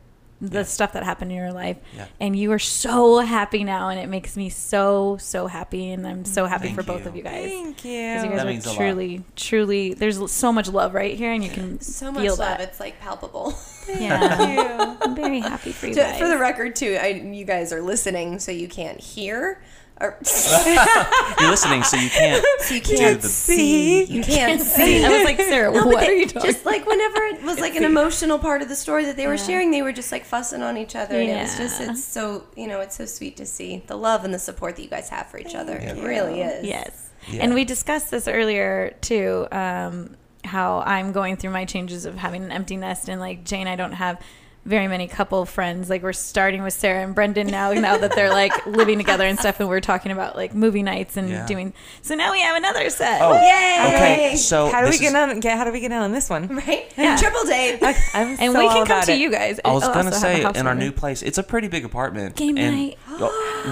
the 0.41 0.60
Yeah. 0.60 0.64
stuff 0.64 0.94
that 0.94 1.03
happened 1.03 1.32
in 1.32 1.38
your 1.38 1.52
life 1.52 1.78
Yeah. 1.95 2.06
and 2.20 2.34
you 2.36 2.52
are 2.53 2.60
so 2.60 3.20
happy 3.20 3.64
now 3.66 3.90
and 3.90 3.99
it 3.99 4.07
makes 4.07 4.38
me 4.38 4.49
so 4.49 5.18
so 5.20 5.48
happy 5.48 5.91
and 5.91 6.07
I'm 6.07 6.24
so 6.24 6.45
happy 6.45 6.66
Thank 6.68 6.76
for 6.78 6.84
both 6.84 7.02
you. 7.03 7.10
of 7.10 7.16
you 7.16 7.24
guys. 7.24 7.49
Thank 7.49 7.84
you 7.86 7.91
you. 7.91 8.07
guys 8.14 8.22
That 8.24 8.40
are 8.40 8.49
means 8.49 8.66
a 8.66 8.70
lot. 8.70 8.78
truly, 8.78 9.24
truly. 9.36 9.94
There's 9.94 10.32
so 10.32 10.53
much 10.53 10.70
love 10.70 10.94
right 10.94 11.18
here, 11.18 11.32
and 11.34 11.44
you 11.44 11.49
can 11.49 11.82
So 11.82 12.11
much 12.11 12.22
feel 12.22 12.32
love. 12.38 12.40
that. 12.40 12.61
It's 12.61 12.80
like 12.80 12.99
palpable. 12.99 13.53
Yeah, 13.90 14.98
I'm 15.02 15.16
very 15.16 15.40
happy 15.40 15.72
for 15.72 15.88
you 15.88 15.95
To- 15.95 16.02
guys. 16.02 16.20
for 16.20 16.28
the 16.28 16.38
record, 16.38 16.76
too, 16.76 16.95
I, 17.02 17.07
you 17.07 17.44
guys 17.44 17.74
are 17.74 17.82
listening, 17.82 18.38
so 18.38 18.52
you 18.52 18.68
can't 18.68 18.99
hear. 18.99 19.60
Or, 20.02 20.18
You're 21.40 21.50
listening, 21.50 21.84
so 21.84 21.98
you 21.98 22.10
can't. 22.10 22.46
so 22.60 22.74
you 22.74 22.82
can't 22.82 23.22
the- 23.22 23.28
see. 23.28 24.06
You 24.06 24.24
can't 24.24 24.62
see. 24.62 25.04
I 25.04 25.10
was 25.10 25.24
like, 25.26 25.38
Sarah, 25.38 25.72
No, 25.74 25.86
what 25.88 26.08
are 26.08 26.14
you 26.16 26.26
talking? 26.26 26.50
Just 26.52 26.66
like 26.66 26.86
whenever 26.86 27.18
it 27.24 27.44
was 27.44 27.60
like 27.60 27.76
an 27.76 27.84
emotional 27.84 28.40
part 28.40 28.62
of 28.62 28.70
the 28.70 28.76
story 28.76 29.06
that 29.06 29.18
they 29.18 29.28
were 29.28 29.34
Yeah. 29.36 29.44
sharing, 29.46 29.72
they 29.72 29.82
were 29.82 29.92
just 29.92 30.12
like 30.12 30.24
fussing 30.24 30.62
on 30.62 30.78
each 30.78 30.96
other, 30.96 31.20
and 31.20 31.30
it 31.30 31.42
was 31.42 31.58
just 31.58 31.82
it's 31.82 32.04
so 32.04 32.46
you 32.56 32.68
know 32.68 32.80
it's 32.80 32.96
so 32.96 33.06
sweet 33.06 33.36
to 33.38 33.46
see 33.46 33.84
the 33.88 33.98
love 33.98 34.24
and 34.24 34.34
the 34.34 34.40
support 34.40 34.78
that 34.78 34.84
you 34.84 34.90
guys 34.90 35.10
have 35.10 35.28
for 35.28 35.38
each 35.38 35.54
other. 35.56 35.76
It 35.76 36.02
really 36.02 36.42
is. 36.42 36.66
Yes. 36.66 37.10
Yeah. 37.28 37.44
And 37.44 37.54
we 37.54 37.66
discussed 37.66 38.10
this 38.10 38.28
earlier 38.28 38.96
too. 39.02 39.48
Um, 39.52 40.16
how 40.46 40.80
I'm 40.80 41.12
going 41.12 41.36
through 41.36 41.52
my 41.52 41.66
changes 41.66 42.06
of 42.06 42.16
having 42.16 42.44
an 42.46 42.52
empty 42.52 42.78
nest, 42.78 43.10
and 43.10 43.20
like 43.20 43.44
Jane, 43.44 43.68
I 43.68 43.76
don't 43.76 43.92
have 43.92 44.22
very 44.65 44.88
many 44.88 45.07
couple 45.07 45.45
friends. 45.45 45.90
Like 45.90 46.03
we're 46.03 46.14
starting 46.14 46.61
with 46.64 46.73
Sarah 46.73 47.03
and 47.03 47.15
Brendan 47.15 47.48
now. 47.48 47.72
Now 47.80 47.98
that 47.98 48.14
they're 48.15 48.30
like 48.30 48.65
living 48.65 48.98
together 48.98 49.26
and 49.26 49.40
stuff, 49.40 49.60
and 49.60 49.69
we're 49.69 49.80
talking 49.80 50.11
about 50.11 50.36
like 50.36 50.53
movie 50.53 50.84
nights 50.84 51.18
and 51.18 51.30
Yeah. 51.30 51.45
doing. 51.48 51.73
So 52.02 52.14
now 52.15 52.31
we 52.31 52.41
have 52.41 52.57
another 52.57 52.90
set. 52.90 53.22
Oh, 53.22 53.34
Yay! 53.34 53.94
okay. 53.95 54.36
So 54.36 54.69
How 54.69 54.80
do 54.81 54.86
we 54.86 54.91
this 54.91 54.99
get 54.99 55.10
is- 55.10 55.15
on? 55.15 55.40
Get, 55.40 55.57
how 55.57 55.64
do 55.64 55.72
we 55.72 55.80
get 55.80 55.91
on 55.91 56.11
this 56.11 56.30
one? 56.30 56.48
Right? 56.48 56.91
Yeah. 56.98 57.15
Triple 57.15 57.44
date. 57.45 57.80
I'm 58.14 58.36
and 58.40 58.52
so 58.53 58.60
we 58.60 58.68
can 58.68 58.86
come 58.86 59.03
to 59.03 59.14
it. 59.14 59.19
you 59.19 59.31
guys. 59.31 59.60
I 59.64 59.72
was 59.72 59.84
I'll 59.84 59.94
gonna 59.94 60.10
also 60.10 60.27
have 60.27 60.36
a 60.36 60.38
say 60.38 60.44
house 60.44 60.57
in 60.57 60.68
our 60.68 60.76
new 60.76 60.91
place, 60.91 61.22
it's 61.22 61.38
a 61.38 61.44
pretty 61.44 61.69
big 61.69 61.86
apartment. 61.86 62.36
Game 62.36 62.57
and 62.57 62.76
night. 62.76 62.98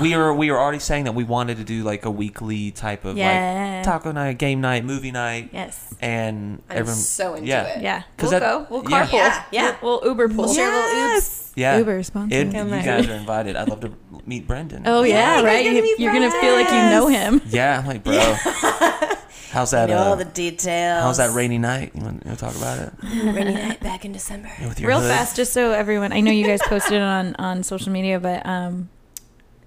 we 0.02 0.14
are 0.14 0.34
we 0.34 0.50
were 0.50 0.58
already 0.58 0.80
saying 0.80 1.04
that 1.06 1.14
we 1.16 1.24
wanted 1.26 1.58
to 1.58 1.64
do 1.66 1.84
like 1.84 2.06
a 2.06 2.12
weekly 2.12 2.72
type 2.72 3.04
of 3.04 3.18
Yeah. 3.18 3.76
like 3.78 3.86
taco 3.86 4.12
night, 4.14 4.38
game 4.38 4.62
night, 4.62 4.86
movie 4.86 5.12
night, 5.12 5.50
Yes. 5.52 5.94
and 6.02 6.62
I'm 6.70 6.78
everyone. 6.78 6.96
so 6.96 7.34
into 7.34 7.48
yeah, 7.48 7.64
it. 7.66 7.82
Yeah. 7.82 8.04
'Cause 8.18 8.32
We'll 8.32 8.40
that- 8.40 8.40
go. 8.40 8.68
We'll 8.70 8.84
carpool. 8.84 9.14
Yeah, 9.14 9.44
yeah. 9.52 9.76
We'll, 9.82 10.00
we'll 10.02 10.10
Uber 10.12 10.30
pool. 10.30 10.46
We'll 10.46 10.54
share 10.54 10.70
a 10.72 10.77
little 10.78 11.16
oops. 11.18 11.54
Yeah, 11.56 11.78
Uber 11.80 12.04
sponsor. 12.04 12.36
It, 12.36 12.52
Game 12.52 12.68
you 12.68 12.82
guys 12.84 13.08
are 13.08 13.14
invited. 13.14 13.56
I'd 13.56 13.68
love 13.70 13.80
to 13.82 13.92
meet 14.26 14.46
Brendan. 14.48 14.84
Oh 14.86 15.04
Yeah, 15.04 15.16
yeah, 15.16 15.30
you 15.38 15.44
guys 15.44 15.46
right. 15.46 15.66
gonna 15.66 15.88
you, 15.88 15.96
you're 15.98 16.14
gonna 16.14 16.32
feel 16.32 16.54
like 16.54 16.68
you 16.70 16.76
know 16.76 17.08
him. 17.08 17.42
yeah. 17.48 17.80
I'm 17.80 17.88
like, 17.88 18.04
bro, 18.04 18.14
how's 19.52 19.72
that? 19.72 19.90
know 19.90 19.98
Uh, 20.14 20.16
the 20.16 20.26
details. 20.26 21.04
how's 21.04 21.18
that 21.18 21.34
rainy 21.34 21.58
night? 21.58 21.92
You 21.96 22.02
want 22.04 22.24
to 22.26 22.36
talk 22.36 22.56
about 22.56 22.78
it 22.80 22.94
rainy 23.04 23.54
night 23.56 23.80
back 23.80 24.06
in 24.06 24.12
December? 24.12 24.52
with 24.62 24.80
your 24.80 24.90
Real 24.90 25.00
hood? 25.00 25.10
fast, 25.10 25.36
just 25.36 25.54
so 25.54 25.72
everyone. 25.72 26.12
I 26.14 26.20
know 26.22 26.32
you 26.32 26.46
guys 26.46 26.62
posted 26.64 26.94
it 26.94 27.02
on 27.02 27.36
on 27.40 27.64
social 27.64 27.92
media, 27.92 28.20
but 28.20 28.46
um, 28.46 28.90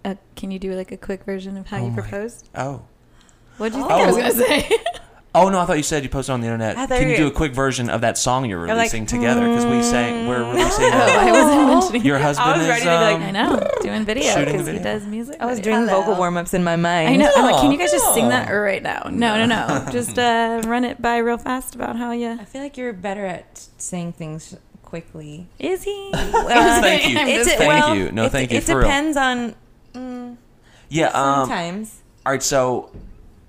uh, 0.05 0.15
can 0.37 0.51
you 0.53 0.59
do 0.61 0.75
like 0.75 0.93
a 0.93 0.97
quick 0.97 1.25
version 1.25 1.57
of 1.57 1.67
how 1.67 1.79
Oh 1.79 1.85
you 1.87 1.91
my- 1.91 2.01
proposed? 2.03 2.49
Oh. 2.55 2.83
What 3.59 3.73
do 3.73 3.79
you 3.79 3.85
Oh. 3.85 3.89
think 3.89 4.01
I 4.01 4.07
was 4.07 4.17
Oh. 4.17 4.21
gonna 4.21 4.35
say? 4.35 4.71
Oh 5.33 5.49
no! 5.49 5.61
I 5.61 5.65
thought 5.65 5.77
you 5.77 5.85
said 5.85 6.03
you 6.03 6.09
posted 6.09 6.33
on 6.33 6.41
the 6.41 6.47
internet. 6.49 6.77
I 6.77 6.87
thought 6.87 6.99
Can 6.99 7.07
you 7.07 7.13
you- 7.13 7.17
do 7.19 7.27
a 7.29 7.31
quick 7.31 7.53
version 7.53 7.89
of 7.89 8.01
that 8.01 8.19
song 8.19 8.47
you're 8.47 8.67
like, 8.67 8.77
releasing 8.77 9.07
together? 9.07 9.41
Because 9.49 9.65
we 9.65 9.81
sang, 9.83 10.27
we're 10.27 10.41
releasing. 10.43 10.85
oh, 10.87 10.89
uh, 10.89 11.21
I 11.21 11.31
wasn't 11.31 11.67
mentioning. 11.69 12.05
your 12.05 12.19
husband 12.19 12.59
was 12.59 12.67
is. 12.67 12.79
to 12.79 12.81
be 12.83 12.87
like, 12.91 13.15
um, 13.17 13.23
I 13.23 13.31
know, 13.31 13.69
doing 13.81 14.05
video 14.05 14.25
Shooting 14.35 14.45
because 14.47 14.67
he 14.67 14.73
video. 14.73 14.83
does 14.83 15.07
music. 15.07 15.37
I 15.39 15.47
was 15.47 15.59
video. 15.59 15.75
doing 15.77 15.89
Hello. 15.89 16.01
vocal 16.01 16.17
warm 16.17 16.37
ups 16.37 16.53
in 16.53 16.65
my 16.65 16.75
mind. 16.75 17.11
I 17.11 17.17
know. 17.17 17.31
I'm 17.37 17.45
like, 17.45 17.61
can 17.61 17.71
you 17.71 17.79
guys 17.79 17.93
just 17.93 18.13
sing 18.13 18.29
that 18.31 18.49
right 18.51 18.83
now? 18.83 19.09
No, 19.09 19.37
no, 19.37 19.47
no. 19.47 19.87
just 19.93 20.19
uh, 20.19 20.63
run 20.67 20.85
it 20.85 21.01
by 21.01 21.19
real 21.19 21.39
fast 21.39 21.77
about 21.77 21.95
how 21.95 22.11
you. 22.11 22.33
I 22.33 22.45
feel 22.45 22.63
like 22.63 22.77
you're 22.77 22.93
better 22.93 23.25
at 23.25 23.69
saying 23.79 24.15
things 24.15 24.57
quickly. 24.83 25.47
Is 25.61 25.85
he? 25.85 26.11
Thank 26.13 27.09
you. 27.09 27.17
It's 27.19 27.45
just- 27.47 27.59
Thank 27.59 27.69
well, 27.69 27.95
you. 27.95 28.11
No, 28.11 28.25
it, 28.25 28.33
thank 28.33 28.51
you, 28.51 28.59
It 28.59 28.65
for 28.65 28.79
real. 28.79 28.83
depends 28.89 29.17
on 29.17 29.55
mm, 29.95 30.37
yeah. 30.89 31.07
Um, 31.11 31.47
sometimes. 31.47 32.03
All 32.27 32.33
right, 32.33 32.43
so 32.43 32.91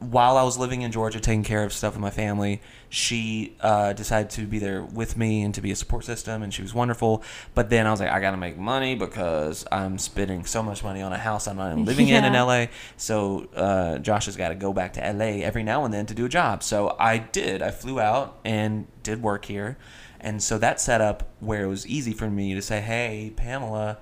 while 0.02 0.36
I 0.36 0.44
was 0.44 0.58
living 0.58 0.82
in 0.82 0.92
Georgia 0.92 1.20
taking 1.20 1.44
care 1.44 1.64
of 1.64 1.72
stuff 1.72 1.94
with 1.94 2.02
my 2.02 2.10
family, 2.10 2.60
she 2.90 3.56
uh, 3.62 3.94
decided 3.94 4.32
to 4.32 4.48
be 4.48 4.58
there 4.58 4.84
with 4.84 5.16
me 5.16 5.44
and 5.44 5.54
to 5.54 5.62
be 5.62 5.70
a 5.70 5.76
support 5.76 6.06
system, 6.06 6.42
and 6.42 6.52
she 6.52 6.64
was 6.64 6.74
wonderful. 6.74 7.24
But 7.54 7.70
then 7.70 7.86
I 7.86 7.92
was 7.92 8.00
like, 8.00 8.10
I 8.10 8.20
got 8.20 8.32
to 8.32 8.38
make 8.38 8.58
money 8.58 8.96
because 8.96 9.64
I'm 9.72 10.00
spending 10.00 10.44
so 10.46 10.64
much 10.64 10.84
money 10.84 11.04
on 11.04 11.14
a 11.14 11.20
house 11.20 11.48
I'm 11.48 11.58
not 11.58 11.72
even 11.72 11.86
living 11.86 12.08
in 12.08 12.26
in 12.26 12.34
LA. 12.48 12.66
So 12.98 13.48
uh, 13.56 14.00
Josh 14.00 14.26
has 14.26 14.36
got 14.36 14.50
to 14.50 14.56
go 14.56 14.74
back 14.74 14.94
to 14.94 15.00
LA 15.02 15.44
every 15.46 15.62
now 15.62 15.86
and 15.86 15.94
then 15.94 16.08
to 16.08 16.16
do 16.16 16.26
a 16.26 16.30
job. 16.30 16.64
So 16.64 16.96
I 17.00 17.20
did. 17.20 17.62
I 17.62 17.70
flew 17.70 18.00
out 18.00 18.40
and 18.44 18.88
did 19.04 19.22
work 19.22 19.46
here. 19.46 19.78
And 20.20 20.42
so 20.42 20.58
that 20.58 20.82
set 20.82 21.02
up 21.02 21.30
where 21.40 21.64
it 21.64 21.68
was 21.68 21.86
easy 21.86 22.14
for 22.14 22.30
me 22.30 22.56
to 22.56 22.62
say, 22.62 22.82
hey, 22.82 23.34
Pamela, 23.36 24.00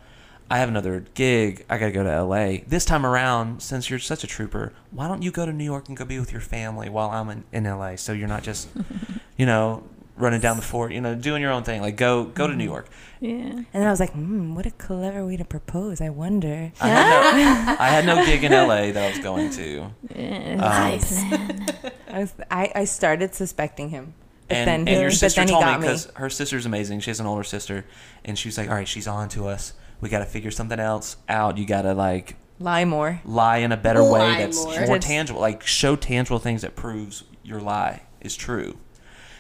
I 0.49 0.57
have 0.59 0.69
another 0.69 1.05
gig. 1.13 1.65
I 1.69 1.77
got 1.77 1.88
to 1.88 1.91
go 1.91 2.03
to 2.03 2.23
LA. 2.23 2.57
This 2.67 2.85
time 2.85 3.05
around, 3.05 3.61
since 3.61 3.89
you're 3.89 3.99
such 3.99 4.23
a 4.23 4.27
trooper, 4.27 4.73
why 4.91 5.07
don't 5.07 5.21
you 5.21 5.31
go 5.31 5.45
to 5.45 5.53
New 5.53 5.63
York 5.63 5.88
and 5.88 5.95
go 5.97 6.05
be 6.05 6.19
with 6.19 6.31
your 6.31 6.41
family 6.41 6.89
while 6.89 7.09
I'm 7.11 7.30
in, 7.30 7.43
in 7.51 7.63
LA? 7.65 7.95
So 7.97 8.13
you're 8.13 8.27
not 8.27 8.41
just, 8.43 8.67
you 9.38 9.45
know, 9.45 9.84
running 10.17 10.41
down 10.41 10.57
the 10.57 10.63
fort, 10.63 10.91
you 10.91 11.01
know, 11.01 11.13
doing 11.15 11.41
your 11.41 11.51
own 11.51 11.63
thing. 11.63 11.81
Like 11.81 11.95
go 11.97 12.26
go 12.26 12.47
to 12.47 12.55
New 12.55 12.63
York. 12.65 12.88
Yeah. 13.19 13.30
And 13.38 13.65
then 13.73 13.88
I 13.88 13.91
was 13.91 13.99
like, 13.99 14.11
hmm, 14.13 14.55
what 14.55 14.65
a 14.65 14.71
clever 14.71 15.26
way 15.26 15.38
to 15.38 15.45
propose. 15.45 16.01
I 16.01 16.09
wonder. 16.09 16.71
I 16.81 16.88
had, 16.88 17.35
no, 17.35 17.76
I 17.80 17.88
had 17.88 18.05
no 18.05 18.26
gig 18.26 18.43
in 18.43 18.51
LA 18.51 18.91
that 18.91 18.97
I 18.97 19.09
was 19.09 19.19
going 19.19 19.49
to. 19.51 19.91
Yeah, 20.15 20.51
Um, 20.53 20.57
nice. 20.57 21.21
I, 22.11 22.19
was, 22.19 22.34
I, 22.49 22.71
I 22.76 22.85
started 22.85 23.35
suspecting 23.35 23.89
him. 23.89 24.13
But 24.47 24.57
and, 24.57 24.67
then, 24.67 24.80
and 24.80 24.89
he, 24.89 24.99
your 24.99 25.11
sister 25.11 25.45
told 25.45 25.63
me 25.63 25.71
me. 25.73 25.77
because 25.77 26.09
her 26.15 26.30
sister's 26.30 26.65
amazing. 26.65 27.01
She 27.01 27.11
has 27.11 27.19
an 27.19 27.27
older 27.27 27.43
sister, 27.43 27.85
and 28.26 28.35
she 28.35 28.47
was 28.47 28.57
like, 28.57 28.67
"All 28.67 28.73
right, 28.73 28.88
she's 28.88 29.07
on 29.07 29.30
to 29.30 29.47
us. 29.47 29.73
We 30.01 30.09
got 30.09 30.19
to 30.19 30.26
figure 30.26 30.51
something 30.51 30.80
else 30.80 31.17
out. 31.27 31.57
You 31.57 31.65
got 31.65 31.84
to 31.84 31.93
like 31.93 32.35
Lie 32.59 32.85
more. 32.85 33.21
lie 33.26 33.57
in 33.57 33.71
a 33.71 33.77
better 33.77 34.03
way 34.03 34.35
that's 34.38 34.63
more. 34.63 34.85
more, 34.85 34.99
tangible. 34.99 35.39
Like 35.41 35.65
show 35.65 35.95
tangible 35.95 36.39
things 36.39 36.61
that 36.61 36.76
proves 36.76 37.23
your 37.43 37.59
lie 37.61 38.03
is 38.21 38.35
true. 38.35 38.77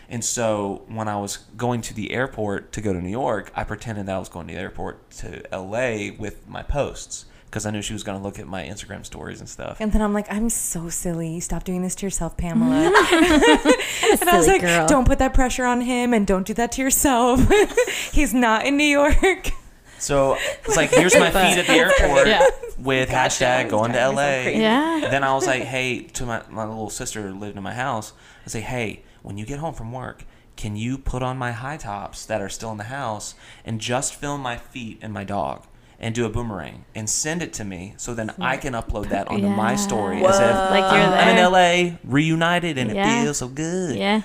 And 0.07 0.25
so 0.25 0.83
when 0.87 1.07
I 1.07 1.17
was 1.17 1.37
going 1.55 1.81
to 1.81 1.93
the 1.93 2.11
airport 2.11 2.71
to 2.73 2.81
go 2.81 2.93
to 2.93 2.99
New 3.01 3.09
York, 3.09 3.51
I 3.55 3.63
pretended 3.63 4.07
that 4.07 4.15
I 4.15 4.19
was 4.19 4.29
going 4.29 4.47
to 4.47 4.53
the 4.53 4.59
airport 4.59 5.11
to 5.11 5.43
LA 5.51 6.11
with 6.17 6.47
my 6.47 6.63
posts 6.63 7.25
because 7.45 7.65
I 7.65 7.71
knew 7.71 7.81
she 7.81 7.93
was 7.93 8.03
going 8.03 8.17
to 8.17 8.23
look 8.23 8.39
at 8.39 8.47
my 8.47 8.63
Instagram 8.63 9.05
stories 9.05 9.39
and 9.39 9.49
stuff. 9.49 9.77
And 9.79 9.91
then 9.91 10.01
I'm 10.01 10.13
like, 10.13 10.31
I'm 10.31 10.49
so 10.49 10.89
silly. 10.89 11.39
Stop 11.39 11.63
doing 11.63 11.81
this 11.81 11.95
to 11.95 12.05
yourself, 12.05 12.37
Pamela. 12.37 12.75
and 14.21 14.29
I 14.29 14.37
was 14.37 14.47
like, 14.47 14.61
girl. 14.61 14.87
don't 14.87 15.05
put 15.05 15.19
that 15.19 15.33
pressure 15.33 15.65
on 15.65 15.81
him 15.81 16.13
and 16.13 16.25
don't 16.25 16.45
do 16.45 16.53
that 16.55 16.71
to 16.73 16.81
yourself. 16.81 17.39
He's 18.11 18.33
not 18.33 18.65
in 18.65 18.77
New 18.77 18.83
York. 18.83 19.51
So 19.99 20.37
it's 20.65 20.75
like, 20.77 20.89
here's 20.91 21.15
my 21.17 21.29
feed 21.31 21.57
at 21.59 21.67
the 21.67 21.73
airport 21.73 22.27
Yeah. 22.27 22.45
with 22.77 23.09
hashtag 23.09 23.69
going 23.69 23.91
to 23.91 23.97
driving 23.97 24.15
me 24.15 24.21
so 24.21 24.27
LA. 24.37 24.43
crazy. 24.43 24.59
Yeah. 24.61 25.07
then 25.11 25.23
I 25.23 25.33
was 25.33 25.45
like, 25.47 25.63
hey, 25.63 25.99
to 26.03 26.25
my, 26.25 26.41
my 26.49 26.65
little 26.65 26.89
sister 26.89 27.21
who 27.27 27.37
lived 27.37 27.57
in 27.57 27.63
my 27.63 27.73
house, 27.73 28.13
I 28.45 28.49
say, 28.49 28.61
hey, 28.61 29.03
when 29.21 29.37
you 29.37 29.45
get 29.45 29.59
home 29.59 29.73
from 29.73 29.91
work, 29.91 30.23
can 30.55 30.75
you 30.75 30.97
put 30.97 31.21
on 31.23 31.37
my 31.37 31.51
high 31.51 31.77
tops 31.77 32.25
that 32.25 32.41
are 32.41 32.49
still 32.49 32.71
in 32.71 32.77
the 32.77 32.85
house 32.85 33.35
and 33.65 33.79
just 33.79 34.13
film 34.15 34.41
my 34.41 34.57
feet 34.57 34.99
and 35.01 35.13
my 35.13 35.23
dog 35.23 35.65
and 36.01 36.15
do 36.15 36.25
a 36.25 36.29
boomerang 36.29 36.85
and 36.95 37.09
send 37.09 37.41
it 37.41 37.51
to 37.53 37.63
me 37.65 37.93
so 37.97 38.13
then 38.13 38.33
I 38.39 38.55
can 38.55 38.71
upload 38.73 39.09
that 39.09 39.27
onto 39.27 39.47
my 39.49 39.75
story 39.75 40.23
as 40.23 40.35
if 40.37 40.41
Like 40.41 40.91
you're 40.93 41.01
I'm, 41.01 41.13
I'm 41.13 41.35
there. 41.53 41.87
in 41.87 41.91
LA 41.93 41.97
reunited 42.05 42.77
and 42.77 42.91
Yeah. 42.95 43.19
it 43.19 43.23
feels 43.23 43.37
so 43.37 43.47
good. 43.49 43.97
Yeah. 43.97 44.21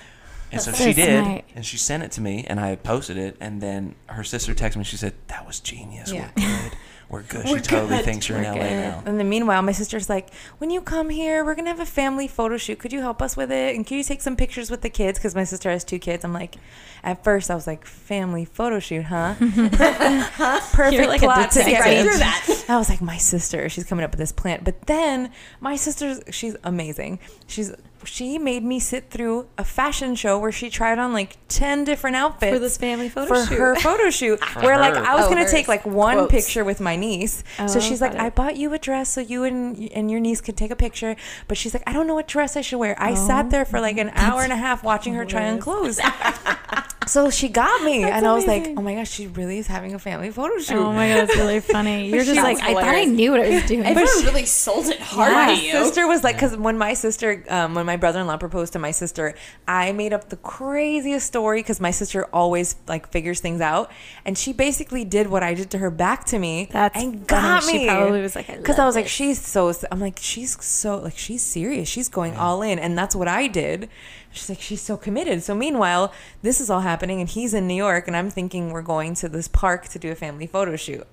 And 0.55 0.62
so 0.62 0.72
she 0.72 0.93
did, 0.93 1.24
smart. 1.24 1.44
and 1.55 1.64
she 1.66 1.76
sent 1.76 2.02
it 2.02 2.12
to 2.12 2.20
me, 2.20 2.44
and 2.48 2.59
I 2.60 2.76
posted 2.76 3.16
it. 3.16 3.36
And 3.40 3.60
then 3.60 3.94
her 4.06 4.24
sister 4.24 4.55
texted 4.55 4.76
me. 4.76 4.85
She 4.85 4.97
said, 4.97 5.14
"That 5.28 5.47
was 5.47 5.60
genius. 5.60 6.12
Yeah. 6.12 6.31
We're 6.36 6.43
good. 6.43 6.72
We're 7.10 7.22
good." 7.22 7.47
she 7.48 7.60
totally 7.60 7.98
thinks 8.02 8.28
you're 8.28 8.39
in 8.39 8.44
We're 8.44 8.52
LA 8.52 8.68
good. 8.68 8.70
now. 8.70 9.02
And 9.06 9.18
then 9.20 9.28
meanwhile, 9.28 9.62
my 9.62 9.72
sister's 9.72 10.09
like, 10.09 10.32
when 10.59 10.70
you 10.70 10.81
come 10.81 11.10
here, 11.10 11.44
we're 11.44 11.55
going 11.55 11.66
to 11.66 11.70
have 11.70 11.81
a 11.81 11.86
family 11.86 12.26
photo 12.26 12.56
shoot. 12.56 12.78
Could 12.78 12.93
you 12.93 13.01
help 13.01 13.20
us 13.20 13.36
with 13.36 13.52
it? 13.52 13.76
And 13.76 13.86
can 13.86 13.98
you 13.98 14.05
take 14.05 14.22
some 14.22 14.36
pictures 14.36 14.70
with 14.70 14.81
the 14.81 14.89
kids? 14.90 15.18
Because 15.18 15.35
my 15.35 15.44
sister 15.44 15.70
has 15.70 15.85
two 15.85 15.98
kids. 15.98 16.24
I'm 16.24 16.32
like, 16.32 16.56
at 17.02 17.22
first, 17.22 17.51
I 17.51 17.55
was 17.55 17.66
like, 17.66 17.85
family 17.85 18.47
photo 18.47 18.78
shoot, 18.78 19.05
huh? 19.05 19.35
Perfect 19.39 20.93
You're 20.94 21.06
like 21.06 21.20
plot 21.20 21.51
to 21.52 21.59
get 21.59 21.66
me 21.66 21.72
detective. 21.72 22.06
through 22.10 22.18
that. 22.20 22.64
I 22.68 22.78
was 22.78 22.89
like, 22.89 23.02
my 23.02 23.18
sister, 23.18 23.68
she's 23.68 23.85
coming 23.85 24.05
up 24.05 24.10
with 24.10 24.20
this 24.20 24.32
plan. 24.32 24.62
But 24.64 24.86
then 24.86 25.31
my 25.60 25.76
sister's, 25.76 26.20
she's 26.31 26.56
amazing. 26.64 27.18
She's, 27.47 27.72
she 28.05 28.39
made 28.39 28.62
me 28.64 28.78
sit 28.81 29.10
through 29.10 29.47
a 29.59 29.64
fashion 29.64 30.14
show 30.14 30.39
where 30.39 30.52
she 30.52 30.70
tried 30.70 30.98
on 30.98 31.12
like 31.12 31.36
10 31.48 31.85
different 31.85 32.16
outfits 32.16 32.52
For 32.52 32.59
this 32.59 32.76
family 32.76 33.09
photo 33.09 33.26
for 33.35 33.47
shoot. 33.47 33.59
her 33.59 33.74
photo 33.76 34.10
shoot 34.10 34.40
where 34.62 34.78
like. 34.78 34.94
I 34.94 35.14
was 35.14 35.26
Oh, 35.26 35.28
gonna 35.28 35.48
take 35.48 35.68
like 35.68 35.85
one 35.86 36.16
Quotes. 36.16 36.31
picture 36.31 36.64
with 36.64 36.81
my 36.81 36.97
niece. 36.97 37.43
so 37.56 37.64
Oh, 37.76 37.81
she's 37.81 38.01
like, 38.01 38.12
got 38.12 38.20
I 38.20 38.31
bought 38.31 38.56
you 38.56 38.72
a 38.74 38.78
dress 38.78 39.10
so 39.10 39.20
you 39.20 39.44
and 39.44 39.90
and 39.93 40.10
your 40.10 40.20
niece 40.20 40.40
could 40.40 40.56
take 40.56 40.70
a 40.70 40.76
picture. 40.76 41.16
But 41.48 41.56
she's 41.59 41.74
like, 41.74 41.82
I 41.86 41.93
don't 41.93 42.06
know 42.06 42.14
what 42.14 42.28
dress 42.28 42.56
I 42.56 42.60
should 42.60 42.78
wear. 42.78 42.94
I 43.01 43.12
Oh. 43.12 43.26
sat 43.26 43.51
there 43.51 43.64
for 43.64 43.81
like 43.81 43.98
an 43.98 44.09
oh, 44.10 44.12
hour 44.20 44.43
and 44.43 44.52
a 44.52 44.56
half 44.56 44.82
watching 44.85 45.14
her 45.14 45.24
try 45.24 45.48
on 45.51 45.59
clothes. 45.59 46.01
So 47.06 47.31
she 47.31 47.48
got 47.48 47.82
me, 47.82 48.02
That's 48.02 48.16
and 48.16 48.26
I 48.26 48.35
was 48.35 48.47
like, 48.47 48.66
"Oh 48.76 48.82
my 48.82 48.94
gosh, 48.94 49.10
she 49.10 49.26
really 49.26 49.59
is 49.59 49.66
having 49.66 49.94
a 49.94 49.98
family 49.98 50.31
photo 50.31 50.59
shoot." 50.59 50.76
Oh 50.76 50.93
my 50.93 51.09
god, 51.09 51.28
that's 51.28 51.36
really 51.36 51.60
funny. 51.60 52.09
You're 52.10 52.24
just 52.24 52.40
like, 52.43 52.56
was 52.56 52.62
I 52.62 52.74
thought 52.74 52.94
I 52.94 53.05
knew 53.05 53.31
what 53.32 53.40
I 53.40 53.48
was 53.51 53.64
doing. 53.66 53.85
Everyone 53.85 54.24
really 54.24 54.47
sold 54.47 54.86
it 54.86 55.01
hard 55.01 55.32
my 55.32 55.55
to 55.55 55.60
sister 55.60 56.06
was 56.06 56.24
like, 56.24 56.36
because 56.36 56.56
when 56.56 56.78
my 56.78 56.94
sister, 56.94 57.44
um, 57.48 57.74
when 57.74 57.86
my 57.86 57.97
brother-in-law 57.97 58.36
proposed 58.39 58.72
to 58.74 58.78
my 58.78 58.90
sister, 58.90 59.35
I 59.68 59.93
made 59.93 60.12
up 60.12 60.28
the 60.28 60.36
craziest 60.36 61.26
story 61.26 61.60
because 61.60 61.81
my 61.81 61.90
sister 61.90 62.26
always 62.32 62.76
like 62.89 63.09
figures 63.10 63.40
things 63.40 63.60
out, 63.60 63.90
and 64.24 64.36
she 64.36 64.52
basically 64.52 65.05
did 65.05 65.26
what 65.28 65.43
I 65.43 65.55
did 65.55 65.70
to 65.72 65.78
her 65.78 65.90
back 65.90 66.24
to 66.26 66.39
me. 66.39 66.68
That's 66.70 66.97
and 66.97 67.14
funny. 67.14 67.26
got 67.26 67.62
She 67.64 67.78
me. 67.78 67.86
probably 67.86 68.20
was 68.22 68.35
like, 68.36 68.51
I 68.51 68.56
because 68.56 68.76
I 68.78 68.82
love 68.82 68.89
was 68.89 68.94
like, 68.97 69.05
this. 69.06 69.12
she's 69.12 69.40
so. 69.44 69.72
I'm 69.90 70.01
like, 70.01 70.18
she's 70.20 70.62
so 70.64 70.98
like 70.98 71.16
she's 71.18 71.43
serious. 71.43 71.89
She's 71.89 72.09
going 72.09 72.36
all 72.36 72.62
in, 72.62 72.78
and 72.78 72.97
that's 72.97 73.14
what 73.16 73.28
I 73.28 73.47
did. 73.47 73.89
She's 74.35 74.48
like, 74.48 74.61
she's 74.61 74.81
so 74.82 74.97
committed. 74.97 75.43
So 75.43 75.55
meanwhile, 75.55 76.12
this 76.43 76.61
is 76.61 76.69
all 76.70 76.81
happening, 76.81 77.20
and 77.20 77.28
he's 77.28 77.55
in 77.55 77.66
New 77.66 77.74
York, 77.74 78.06
and 78.09 78.16
I'm 78.16 78.31
thinking 78.31 78.70
we're 78.70 78.82
going 78.82 79.15
to 79.16 79.28
this 79.28 79.48
park 79.48 79.89
to 79.89 79.98
do 79.98 80.11
a 80.11 80.15
family 80.15 80.47
photo 80.47 80.77
shoot. 80.77 81.06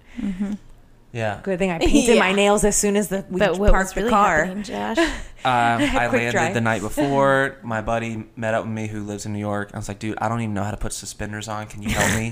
Yeah. 1.14 1.42
Good 1.44 1.60
thing 1.60 1.72
I 1.72 1.78
painted 1.80 2.18
my 2.20 2.32
nails 2.32 2.64
as 2.64 2.78
soon 2.78 2.96
as 2.96 3.10
the 3.10 3.26
we 3.30 3.38
but 3.40 3.58
what 3.60 3.72
parked 3.72 3.88
was 3.90 3.94
the 3.96 4.02
really 4.02 4.10
car. 4.12 4.46
happening, 4.46 4.64
Josh? 4.64 4.98
Um, 5.44 5.82
I 5.82 5.88
Quick 6.08 6.12
landed 6.14 6.32
dry. 6.34 6.54
the 6.54 6.62
night 6.62 6.82
before. 6.90 7.58
My 7.64 7.82
buddy 7.82 8.26
met 8.36 8.54
up 8.54 8.64
with 8.64 8.74
me 8.74 8.86
who 8.86 9.02
lives 9.02 9.26
in 9.26 9.34
New 9.34 9.40
York. 9.40 9.72
I 9.74 9.78
was 9.78 9.88
like, 9.88 9.98
dude, 9.98 10.16
I 10.22 10.30
don't 10.30 10.40
even 10.42 10.54
know 10.54 10.64
how 10.64 10.70
to 10.70 10.78
put 10.78 10.94
suspenders 10.94 11.48
on. 11.48 11.66
Can 11.66 11.82
you 11.82 11.90
help 11.90 12.16
me? 12.16 12.26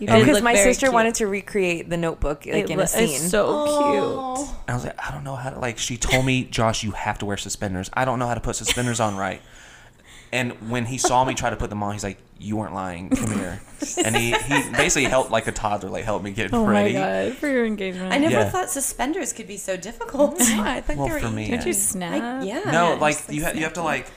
You 0.00 0.08
And- 0.08 0.18
did 0.18 0.24
because 0.26 0.42
my 0.42 0.56
sister 0.56 0.86
cute. 0.86 0.92
wanted 0.92 1.14
to 1.14 1.28
recreate 1.28 1.88
the 1.88 1.96
notebook 1.96 2.44
like 2.44 2.64
It 2.64 2.70
in 2.70 2.80
a 2.80 2.86
scene. 2.88 3.04
It's 3.14 3.30
so 3.30 3.64
cute. 3.66 4.56
I 4.68 4.74
was 4.74 4.84
like, 4.84 4.98
I 4.98 5.12
don't 5.12 5.22
know 5.22 5.36
how 5.36 5.50
to 5.50 5.60
like. 5.60 5.78
She 5.78 5.96
told 5.96 6.26
me, 6.26 6.42
Josh, 6.42 6.82
you 6.82 6.90
have 6.90 7.16
to 7.18 7.26
wear 7.26 7.36
suspenders. 7.36 7.90
I 7.94 8.04
don't 8.04 8.18
know 8.18 8.26
how 8.26 8.34
to 8.34 8.40
put 8.40 8.56
suspenders 8.56 8.98
on 8.98 9.16
right. 9.16 9.40
And 10.32 10.52
when 10.70 10.84
he 10.86 10.98
saw 10.98 11.24
me 11.24 11.34
try 11.34 11.50
to 11.50 11.56
put 11.56 11.70
them 11.70 11.82
on, 11.82 11.92
he's 11.92 12.02
like, 12.04 12.18
"You 12.38 12.56
weren't 12.56 12.74
lying. 12.74 13.10
Come 13.10 13.30
here." 13.38 13.60
And 14.04 14.14
he, 14.16 14.32
he 14.32 14.70
basically 14.72 15.04
helped 15.04 15.30
like 15.30 15.46
a 15.46 15.52
toddler, 15.52 15.88
like 15.88 16.04
help 16.04 16.22
me 16.22 16.32
get 16.32 16.52
Oh 16.52 16.64
ready. 16.66 16.94
my 16.94 16.98
god, 17.28 17.32
for 17.34 17.46
your 17.48 17.64
engagement. 17.64 18.12
I 18.12 18.18
never 18.18 18.34
Yeah. 18.34 18.48
thought 18.50 18.68
suspenders 18.70 19.32
could 19.32 19.46
be 19.46 19.56
so 19.56 19.76
difficult. 19.76 20.36
Yeah, 20.40 20.62
I 20.62 20.80
think 20.80 20.98
Well, 20.98 21.08
they 21.08 21.14
were 21.14 21.20
for 21.20 21.30
me, 21.30 21.48
Don't 21.50 21.60
you 21.60 21.66
yeah. 21.72 21.78
snap? 21.78 22.44
yeah. 22.44 22.60
No, 22.70 22.98
just, 22.98 23.00
like 23.00 23.16
you, 23.36 23.44
ha- 23.44 23.52
you 23.54 23.62
have 23.62 23.74
to 23.74 23.82
like. 23.82 24.10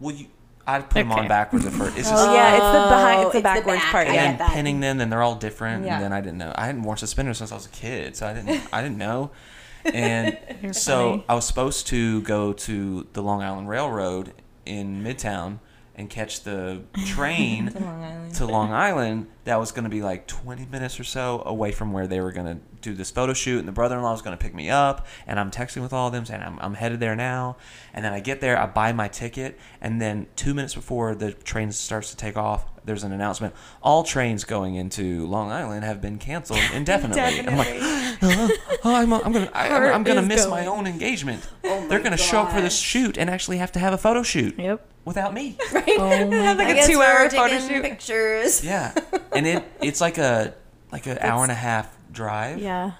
Well, 0.00 0.14
you. 0.14 0.26
I 0.66 0.80
put 0.80 0.94
them 0.94 1.12
on 1.12 1.20
Okay. 1.20 1.28
backwards 1.28 1.64
at 1.64 1.72
first. 1.72 1.96
It's 1.98 2.08
Oh, 2.08 2.12
just 2.12 2.30
yeah, 2.30 2.52
it's 2.54 2.60
the 2.60 2.94
behind, 2.94 3.20
it's 3.20 3.20
Oh, 3.20 3.22
the 3.22 3.26
it's 3.26 3.32
the 3.38 3.42
backwards 3.42 3.80
back. 3.82 3.90
part. 3.90 4.06
I 4.06 4.10
and 4.10 4.14
Yeah, 4.14 4.22
get 4.32 4.38
then 4.38 4.46
that. 4.46 4.54
pinning 4.54 4.80
them, 4.80 5.00
and 5.00 5.10
they're 5.10 5.22
all 5.22 5.34
different. 5.34 5.86
Yeah. 5.86 5.94
And 5.96 6.04
then 6.04 6.12
I 6.12 6.20
didn't 6.20 6.38
know. 6.38 6.52
I 6.54 6.66
hadn't 6.66 6.82
worn 6.82 6.98
suspenders 6.98 7.38
since 7.38 7.50
I 7.50 7.54
was 7.54 7.64
a 7.66 7.70
kid, 7.70 8.16
so 8.16 8.26
I 8.28 8.34
didn't. 8.34 8.60
I 8.72 8.82
didn't 8.82 8.98
know. 8.98 9.30
And 9.86 10.36
You're 10.62 10.74
so 10.74 11.10
funny. 11.10 11.24
I 11.28 11.34
was 11.34 11.46
supposed 11.46 11.86
to 11.88 12.20
go 12.22 12.52
to 12.52 13.06
the 13.14 13.22
Long 13.22 13.42
Island 13.42 13.68
Railroad 13.70 14.34
in 14.68 15.02
Midtown 15.02 15.60
and 15.98 16.08
catch 16.08 16.44
the 16.44 16.82
train 17.06 17.72
Long 17.74 18.30
to 18.34 18.46
Long 18.46 18.72
Island. 18.72 19.26
That 19.44 19.58
was 19.58 19.72
going 19.72 19.84
to 19.84 19.90
be 19.90 20.00
like 20.00 20.28
20 20.28 20.66
minutes 20.66 21.00
or 21.00 21.04
so 21.04 21.42
away 21.44 21.72
from 21.72 21.92
where 21.92 22.06
they 22.06 22.20
were 22.20 22.30
going 22.30 22.46
to 22.46 22.62
do 22.80 22.94
this 22.94 23.10
photo 23.10 23.32
shoot. 23.32 23.58
And 23.58 23.66
the 23.66 23.72
brother-in-law 23.72 24.12
was 24.12 24.22
going 24.22 24.36
to 24.36 24.42
pick 24.42 24.54
me 24.54 24.70
up. 24.70 25.06
And 25.26 25.40
I'm 25.40 25.50
texting 25.50 25.82
with 25.82 25.92
all 25.92 26.06
of 26.06 26.12
them 26.12 26.24
saying 26.24 26.42
I'm, 26.42 26.58
I'm 26.60 26.74
headed 26.74 27.00
there 27.00 27.16
now. 27.16 27.56
And 27.92 28.04
then 28.04 28.12
I 28.12 28.20
get 28.20 28.40
there, 28.40 28.56
I 28.56 28.66
buy 28.66 28.92
my 28.92 29.08
ticket, 29.08 29.58
and 29.80 30.00
then 30.00 30.28
two 30.36 30.54
minutes 30.54 30.74
before 30.74 31.16
the 31.16 31.32
train 31.32 31.72
starts 31.72 32.10
to 32.10 32.16
take 32.16 32.36
off, 32.36 32.66
there's 32.88 33.04
an 33.04 33.12
announcement: 33.12 33.54
all 33.82 34.02
trains 34.02 34.42
going 34.44 34.74
into 34.74 35.26
Long 35.28 35.52
Island 35.52 35.84
have 35.84 36.00
been 36.00 36.18
canceled 36.18 36.58
indefinitely. 36.74 37.38
And 37.38 37.48
I'm 37.50 37.56
like, 37.56 37.68
oh, 38.84 38.94
I'm, 38.94 39.12
I'm 39.12 39.32
gonna, 39.32 39.50
I, 39.54 39.68
Heart 39.68 39.94
I'm 39.94 40.02
gonna 40.02 40.22
miss 40.22 40.44
going. 40.44 40.64
my 40.64 40.66
own 40.66 40.86
engagement. 40.86 41.48
Oh 41.70 41.86
They're 41.86 42.00
gonna 42.00 42.16
show 42.16 42.40
up 42.40 42.52
for 42.52 42.60
this 42.62 42.76
shoot 42.78 43.18
and 43.18 43.28
actually 43.28 43.58
have 43.58 43.72
to 43.72 43.78
have 43.78 43.92
a 43.92 43.98
photo 43.98 44.22
shoot 44.22 44.58
Yep. 44.58 44.84
without 45.04 45.34
me. 45.34 45.58
Oh 45.74 46.26
my 46.30 46.36
Have, 46.36 46.56
like, 46.58 46.66
I 46.68 46.70
a 46.70 46.74
guess 46.74 46.88
we 46.88 46.94
two-hour 46.94 47.28
photo 47.30 47.58
shoot. 47.60 47.82
pictures. 47.82 48.64
Yeah, 48.64 48.94
and 49.32 49.46
it 49.46 49.64
it's 49.82 50.00
like 50.00 50.16
a 50.18 50.54
like 50.90 51.06
an 51.06 51.18
hour 51.20 51.42
and 51.42 51.52
a 51.52 51.54
half 51.54 51.94
drive. 52.10 52.58
Yeah. 52.60 52.92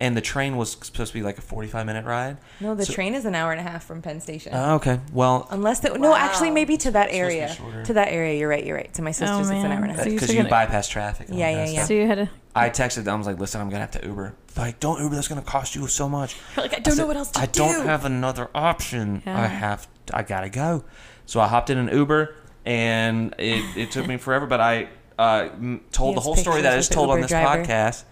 And 0.00 0.16
the 0.16 0.20
train 0.20 0.56
was 0.56 0.72
supposed 0.72 1.12
to 1.12 1.18
be 1.18 1.22
like 1.22 1.38
a 1.38 1.40
45 1.40 1.86
minute 1.86 2.04
ride. 2.04 2.36
No, 2.60 2.74
the 2.74 2.84
So- 2.84 2.92
train 2.92 3.14
is 3.14 3.24
an 3.24 3.34
hour 3.34 3.52
and 3.52 3.60
a 3.60 3.62
half 3.70 3.84
from 3.84 4.02
Penn 4.02 4.20
Station. 4.20 4.52
Oh, 4.54 4.74
okay. 4.76 5.00
Well, 5.12 5.46
Unless 5.50 5.80
the, 5.80 5.96
no, 5.98 6.14
actually 6.14 6.50
maybe 6.50 6.76
to 6.78 6.90
that 6.92 7.10
supposed 7.10 7.12
to 7.58 7.62
area. 7.64 7.84
To 7.84 7.92
that 7.94 8.08
area, 8.08 8.38
you're 8.38 8.48
right. 8.48 8.64
You're 8.64 8.76
right. 8.76 8.92
To 8.94 9.02
my 9.02 9.12
sister's, 9.12 9.40
it's 9.40 9.50
an 9.50 9.62
man. 9.62 9.72
hour 9.72 9.82
and 9.84 9.90
a 9.92 9.94
half. 9.94 10.02
So 10.04 10.08
you 10.10 10.16
because 10.16 10.34
you 10.34 10.42
get- 10.42 10.50
bypass 10.50 10.88
traffic. 10.88 11.28
and 11.28 11.38
Yeah, 11.38 11.50
yeah, 11.50 11.64
stuff. 11.66 11.74
yeah. 11.76 11.84
So 11.86 11.94
you 11.94 12.06
had 12.06 12.14
to. 12.16 12.30
I 12.56 12.70
texted 12.70 13.02
them. 13.04 13.14
I 13.14 13.18
was 13.18 13.26
like, 13.26 13.40
"Listen, 13.40 13.60
I'm 13.60 13.68
gonna 13.68 13.80
have 13.80 13.90
to 14.00 14.06
Uber." 14.06 14.32
They're 14.54 14.64
like, 14.66 14.78
"Don't 14.78 15.00
Uber. 15.02 15.14
That's 15.16 15.26
gonna 15.26 15.42
cost 15.42 15.74
you 15.74 15.86
so 15.88 16.08
much." 16.08 16.36
Like 16.56 16.72
I 16.72 16.76
I 16.76 16.78
don't 16.80 16.96
know 16.96 17.02
said, 17.02 17.06
what 17.08 17.16
else 17.16 17.30
to 17.32 17.40
I 17.40 17.46
do. 17.46 17.60
don't 17.60 17.86
have 17.86 18.04
another 18.04 18.48
option. 18.54 19.22
I 19.26 19.30
Yeah. 19.30 19.46
have. 19.48 19.88
I 20.12 20.22
gotta 20.22 20.48
go. 20.50 20.84
So 21.26 21.40
I 21.40 21.48
hopped 21.48 21.70
in 21.70 21.78
an 21.78 21.88
Uber, 21.88 22.32
and 22.64 23.34
it, 23.38 23.64
it 23.76 23.90
took 23.90 24.06
me 24.06 24.16
forever. 24.18 24.46
But 24.46 24.60
I 24.60 24.88
uh, 25.18 25.48
told 25.92 26.16
the 26.16 26.20
whole 26.20 26.36
story 26.36 26.62
that 26.62 26.72
I 26.72 26.76
just 26.76 26.90
with 26.90 26.94
the 26.96 27.00
told 27.06 27.10
on 27.10 27.20
this 27.22 27.30
driver. 27.30 27.64
podcast 27.64 28.04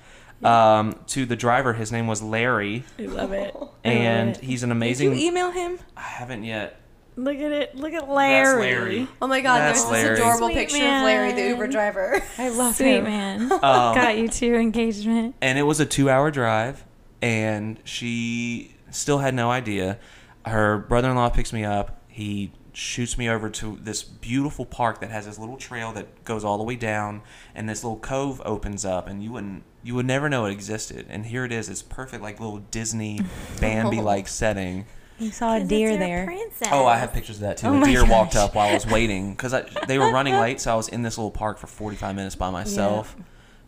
um, 0.44 0.98
to 1.08 1.26
the 1.26 1.36
driver. 1.36 1.72
His 1.72 1.92
name 1.92 2.06
was 2.06 2.22
Larry, 2.22 2.84
I 2.98 3.02
love 3.02 3.32
it. 3.32 3.54
I 3.54 3.58
love 3.58 3.70
and 3.84 4.30
it. 4.30 4.40
he's 4.42 4.62
an 4.62 4.68
Did 4.70 4.76
amazing. 4.76 5.12
you 5.18 5.28
email 5.28 5.50
him? 5.50 5.78
I 5.96 6.00
haven't 6.02 6.44
yet. 6.44 6.78
look 7.16 7.36
at 7.36 7.52
it. 7.52 7.76
Look 7.76 7.92
at 7.92 8.08
Larry. 8.08 8.60
Larry. 8.62 9.08
Oh 9.20 9.26
my 9.26 9.40
god, 9.40 9.58
That's 9.58 9.82
there's 9.84 9.92
Larry. 9.92 10.08
this 10.10 10.18
adorable 10.20 10.46
Sweet 10.48 10.54
picture 10.54 10.76
of 10.76 11.02
Larry, 11.02 11.32
the 11.32 11.48
Uber 11.48 11.66
driver. 11.68 12.22
I 12.38 12.48
love 12.48 12.74
Sweet 12.76 12.96
him. 12.96 13.04
man. 13.04 13.52
Um, 13.52 13.58
Got 13.60 14.16
you 14.18 14.28
to 14.28 14.54
engagement. 14.54 15.34
and 15.40 15.58
it 15.58 15.62
was 15.64 15.78
a 15.80 15.86
two-hour 15.86 16.30
drive, 16.30 16.84
and 17.20 17.78
she 17.84 18.74
still 18.90 19.18
had 19.18 19.34
no 19.34 19.50
idea. 19.50 19.98
Her 20.46 20.78
brother-in-law 20.78 21.30
picks 21.30 21.52
me 21.52 21.64
up. 21.64 22.00
He 22.08 22.52
shoots 22.74 23.16
me 23.18 23.28
over 23.28 23.50
to 23.50 23.78
this 23.82 24.02
beautiful 24.02 24.64
park 24.64 25.00
that 25.00 25.10
has 25.10 25.26
this 25.26 25.38
little 25.38 25.56
trail 25.58 25.92
that 25.92 26.24
goes 26.24 26.42
all 26.44 26.56
the 26.58 26.64
way 26.64 26.74
down, 26.76 27.20
and 27.54 27.68
this 27.68 27.84
little 27.84 27.98
cove 27.98 28.40
opens 28.44 28.84
up, 28.84 29.06
and 29.06 29.22
you 29.22 29.30
wouldn't, 29.32 29.62
you 29.82 29.94
would 29.94 30.06
never 30.06 30.28
know 30.28 30.46
it 30.46 30.52
existed. 30.52 31.06
And 31.08 31.26
here 31.26 31.44
it 31.44 31.52
is, 31.52 31.68
It's 31.68 31.82
perfect 31.82 32.22
like 32.22 32.40
little 32.40 32.58
Disney 32.58 33.20
Bambi-like 33.60 34.28
setting. 34.28 34.86
You 35.18 35.30
saw 35.30 35.56
a 35.56 35.64
deer 35.64 35.96
there. 35.96 36.28
Oh, 36.72 36.86
I 36.86 36.96
have 36.96 37.12
pictures 37.12 37.36
of 37.36 37.42
that 37.42 37.56
too. 37.58 37.68
Oh 37.68 37.74
a 37.74 37.78
my 37.78 37.86
deer 37.86 38.04
walked 38.04 38.34
up 38.34 38.54
while 38.54 38.68
I 38.70 38.74
was 38.74 38.86
waiting 38.86 39.32
because 39.32 39.54
they 39.86 39.98
were 39.98 40.10
running 40.10 40.34
late, 40.40 40.60
so 40.60 40.72
I 40.72 40.74
was 40.74 40.88
in 40.88 41.02
this 41.02 41.16
little 41.16 41.30
park 41.30 41.58
for 41.58 41.66
45 41.68 42.16
minutes 42.16 42.34
by 42.34 42.50
myself, 42.50 43.14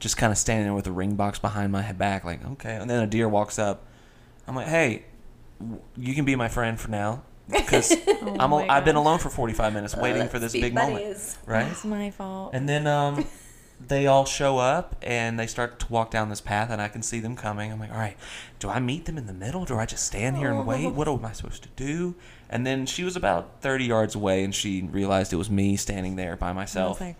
just 0.01 0.16
kind 0.16 0.32
of 0.32 0.39
standing 0.39 0.66
there 0.66 0.74
with 0.74 0.86
a 0.86 0.93
ring 0.93 1.15
box 1.15 1.39
behind 1.39 1.70
my 1.70 1.93
back, 1.93 2.24
like 2.24 2.45
okay. 2.53 2.74
And 2.74 2.91
then 2.91 3.03
a 3.03 3.07
deer 3.07 3.28
walks 3.28 3.59
up. 3.59 3.86
I'm 4.49 4.57
like, 4.57 4.66
hey, 4.66 5.05
you 5.97 6.15
can 6.15 6.24
be 6.24 6.35
my 6.35 6.49
friend 6.49 6.78
for 6.81 6.91
now 6.91 7.23
because 7.49 7.93
Oh 8.07 8.36
I'm 8.41 8.51
my 8.51 8.65
a, 8.65 8.69
I've 8.69 8.85
been 8.85 8.97
alone 8.97 9.19
for 9.19 9.31
45 9.31 9.73
minutes 9.73 9.97
waiting 9.97 10.28
for 10.28 10.39
this 10.39 10.53
Speed 10.53 10.61
big 10.62 10.74
moment, 10.74 11.39
right? 11.47 11.66
It's 11.70 11.85
my 11.85 12.11
fault. 12.11 12.51
And 12.55 12.69
then 12.69 12.86
um, 12.86 13.24
they 13.87 14.07
all 14.07 14.25
show 14.25 14.59
up 14.59 14.97
and 15.03 15.39
they 15.39 15.47
start 15.47 15.79
to 15.81 15.93
walk 15.93 16.11
down 16.11 16.29
this 16.29 16.41
path, 16.41 16.71
and 16.71 16.81
I 16.81 16.89
can 16.89 17.03
see 17.03 17.21
them 17.21 17.37
coming. 17.37 17.71
I'm 17.73 17.79
like, 17.81 17.91
all 17.93 17.99
right, 17.99 18.17
do 18.59 18.69
I 18.69 18.81
meet 18.81 19.05
them 19.05 19.19
in 19.19 19.27
the 19.27 19.33
middle? 19.33 19.65
Do 19.65 19.77
I 19.77 19.87
just 19.87 20.07
stand 20.07 20.37
here 20.37 20.51
and 20.51 20.67
wait? 20.67 20.89
What 20.93 21.09
am 21.09 21.25
I 21.25 21.33
supposed 21.33 21.63
to 21.65 21.69
do? 21.77 22.15
And 22.49 22.67
then 22.67 22.87
she 22.87 23.05
was 23.05 23.17
about 23.17 23.61
30 23.61 23.85
yards 23.85 24.15
away, 24.15 24.45
and 24.45 24.55
she 24.55 24.83
realized 24.83 25.33
it 25.33 25.37
was 25.37 25.51
me 25.51 25.77
standing 25.77 26.17
there 26.17 26.37
by 26.37 26.53
myself. 26.53 27.01
like, 27.01 27.17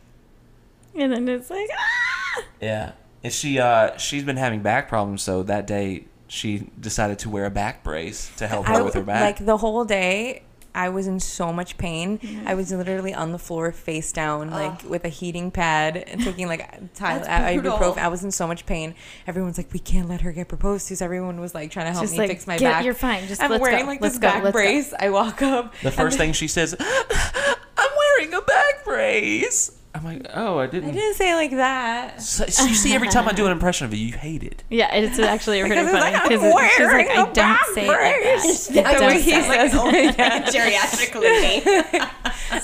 And 0.95 1.13
then 1.13 1.29
it's 1.29 1.51
like, 1.51 1.69
ah! 1.77 2.43
yeah, 2.61 2.93
and 3.23 3.33
she 3.33 3.59
uh, 3.59 3.97
she's 3.97 4.23
been 4.25 4.37
having 4.37 4.63
back 4.63 4.89
problems, 4.89 5.23
so 5.23 5.43
that 5.43 5.67
day 5.67 6.05
she 6.29 6.71
decided 6.81 7.19
to 7.21 7.31
wear 7.31 7.47
a 7.47 7.51
back 7.51 7.83
brace 7.83 8.31
to 8.37 8.47
help 8.47 8.67
her 8.67 8.75
I, 8.75 8.83
with 8.83 8.95
her 8.95 9.03
back. 9.03 9.21
like 9.39 9.45
the 9.45 9.57
whole 9.57 9.85
day, 9.85 10.44
I 10.75 10.89
was 10.89 11.07
in 11.07 11.21
so 11.21 11.53
much 11.53 11.77
pain. 11.79 12.19
I 12.47 12.55
was 12.55 12.73
literally 12.73 13.15
on 13.15 13.33
the 13.33 13.39
floor, 13.39 13.71
face 13.73 14.11
down, 14.13 14.51
like 14.51 14.83
with 14.83 15.05
a 15.05 15.09
heating 15.09 15.51
pad, 15.51 15.97
and 15.97 16.21
taking 16.23 16.49
like 16.49 16.93
Tyler, 16.95 17.21
That's 17.25 17.29
uh, 17.57 17.61
brutal. 17.61 17.79
ibuprofen. 17.79 17.99
I 17.99 18.09
was 18.09 18.25
in 18.25 18.31
so 18.33 18.47
much 18.47 18.67
pain. 18.67 18.95
Everyone's 19.27 19.57
like, 19.57 19.73
"We 19.73 19.79
can't 19.79 20.09
let 20.09 20.21
her 20.23 20.33
get 20.33 20.49
proposed 20.49 20.89
to." 20.89 20.97
So 20.97 21.05
everyone 21.05 21.41
was 21.41 21.55
like 21.55 21.71
trying 21.71 21.87
to 21.87 21.93
help 21.93 22.03
Just 22.03 22.13
me 22.15 22.19
like, 22.19 22.29
fix 22.31 22.47
my 22.47 22.59
get- 22.59 22.73
back. 22.73 22.85
you're 22.85 22.95
fine. 22.95 23.27
Just 23.29 23.41
I'm 23.43 23.51
let's 23.51 23.63
wearing 23.63 23.85
go. 23.85 23.87
like 23.87 24.01
Let's 24.01 24.15
this 24.15 24.21
go. 24.21 24.29
back 24.29 24.43
Let's 24.45 24.57
go. 24.57 24.63
brace. 24.63 24.95
I 24.99 25.11
walk 25.11 25.43
up. 25.43 25.75
the 25.83 25.91
first 25.93 26.19
thing 26.19 26.33
she 26.33 26.49
says, 26.49 26.75
"I'm 26.81 27.91
wearing 27.97 28.35
a 28.35 28.41
back 28.43 28.85
brace." 28.85 29.71
I'm 29.97 30.03
like, 30.05 30.27
"Oh, 30.35 30.59
I 30.59 30.65
I 30.65 30.67
didn't." 30.67 30.91
I 30.91 30.93
didn't 30.93 31.15
say 31.15 31.31
it 31.33 31.37
like 31.37 31.53
that. 31.53 32.21
So, 32.21 32.47
so 32.47 32.65
you 32.65 32.75
see, 32.75 32.95
every 32.95 33.07
time 33.09 33.29
I 33.29 33.33
do 33.33 33.47
an 33.47 33.53
impression 33.53 33.87
of 33.87 33.93
it, 33.93 33.99
you 33.99 34.13
hate 34.13 34.43
it. 34.43 34.65
Yeah, 34.69 34.93
it's 34.93 35.21
actually 35.21 35.61
pretty 35.67 35.75
Because 35.77 35.91
funny 35.93 36.01
like, 36.01 36.15
I'm 36.17 36.29
because 36.29 36.43
she's 36.43 36.53
like, 36.53 36.79
wearing 36.89 37.09
I 37.09 37.13
a 37.13 37.17
don't 37.17 37.35
back 37.35 37.65
say 37.75 37.85
it 37.85 37.89
like 37.89 37.99
that. 37.99 38.23
brace. 38.43 38.67
That's 38.69 38.69
The 38.69 39.05
what 39.05 39.15
way 39.15 39.21
he 39.23 39.31
sounds 39.31 39.49
like 39.49 39.61
says 39.61 39.75
an 39.75 39.79
it, 39.79 40.07
old 40.07 40.19
yeah. 40.19 40.43
geriatric 40.51 41.21
lady. 41.21 42.01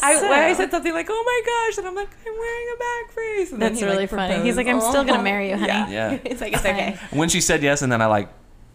I, 0.03 0.21
when 0.23 0.33
I 0.33 0.53
said 0.55 0.71
something 0.73 0.93
like, 0.93 1.07
"Oh 1.09 1.23
my 1.25 1.43
gosh," 1.69 1.79
and 1.79 1.87
I'm 1.87 1.95
like, 1.95 2.09
"I'm 2.27 2.39
wearing 2.39 2.67
a 2.75 2.79
back 2.79 3.15
brace." 3.15 3.53
And 3.53 3.63
then 3.63 3.71
That's 3.73 3.81
he, 3.81 3.87
really 3.87 3.97
like, 3.99 4.11
funny. 4.11 4.43
He's 4.43 4.57
like. 4.57 4.67
I'm 4.67 4.81
still 4.81 5.05
gonna 5.05 5.21
Oh. 5.21 5.23
marry 5.23 5.51
you, 5.51 5.57
honey. 5.57 5.69
Yeah. 5.69 5.89
Yeah. 5.89 6.19
it's 6.25 6.41
like 6.41 6.53
it's 6.53 6.65
okay. 6.65 6.99
When 7.11 7.29
she 7.29 7.41
said 7.41 7.63
yes, 7.63 7.83
and 7.83 7.93
then 7.93 8.01
I 8.03 8.07
like 8.07 8.29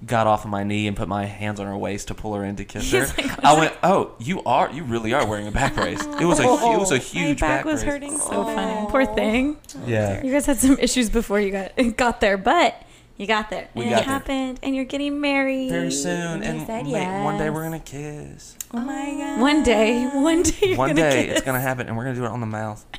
got 0.06 0.28
off 0.28 0.44
of 0.46 0.50
my 0.52 0.64
knee 0.64 0.88
and 0.88 0.96
put 0.98 1.08
my 1.08 1.26
hands 1.26 1.60
on 1.60 1.68
her 1.68 1.78
waist 1.78 2.08
to 2.10 2.16
pull 2.16 2.34
her 2.36 2.44
in 2.44 2.56
to 2.58 2.66
kiss 2.66 2.92
her. 2.92 3.02
Like, 3.18 3.44
I 3.44 3.58
went, 3.58 3.74
"Oh, 3.84 4.14
you 4.20 4.42
are, 4.44 4.72
you 4.72 4.84
really 4.84 5.14
are 5.14 5.26
wearing 5.28 5.48
a 5.48 5.52
back 5.52 5.76
brace." 5.76 6.04
It 6.04 6.26
was 6.26 6.40
a, 6.40 6.44
it 6.44 6.78
was 6.80 6.92
a 6.92 6.98
huge 6.98 7.42
my 7.42 7.48
back, 7.48 7.60
back 7.60 7.66
was 7.66 7.84
brace. 7.84 7.94
hurting 7.94 8.18
So 8.18 8.30
so 8.30 8.44
funny. 8.46 8.88
Poor 8.90 9.06
thing. 9.06 9.58
Yeah. 9.86 10.24
You 10.24 10.32
guys 10.32 10.46
had 10.46 10.58
some 10.58 10.78
issues 10.80 11.10
before 11.10 11.40
you 11.40 11.52
got 11.52 11.72
got 11.98 12.20
there, 12.22 12.38
but 12.38 12.82
you 13.18 13.28
got 13.28 13.50
there. 13.50 13.70
We 13.74 13.84
and 13.84 13.92
got 13.92 14.02
it 14.02 14.06
there. 14.06 14.14
happened, 14.14 14.60
and 14.64 14.76
you're 14.76 14.84
getting 14.86 15.22
married 15.22 15.70
Very 15.70 15.92
soon, 15.92 16.42
You 16.44 16.50
and 16.50 16.68
said 16.68 16.86
ma- 16.86 17.24
one 17.24 17.38
day 17.38 17.50
we're 17.50 17.64
gonna 17.64 17.80
kiss. 17.80 18.58
Oh 18.74 18.80
my 18.80 19.06
god. 19.18 19.40
One 19.40 19.64
day, 19.64 20.06
one 20.08 20.44
day, 20.44 20.58
you're 20.68 20.78
One 20.78 20.96
day 20.96 21.26
kiss. 21.28 21.38
it's 21.38 21.46
gonna 21.46 21.62
happen, 21.62 21.88
and 21.88 21.96
we're 21.96 22.04
gonna 22.04 22.16
do 22.16 22.26
it 22.26 22.32
on 22.32 22.42
the 22.42 22.46
mouth. 22.46 22.86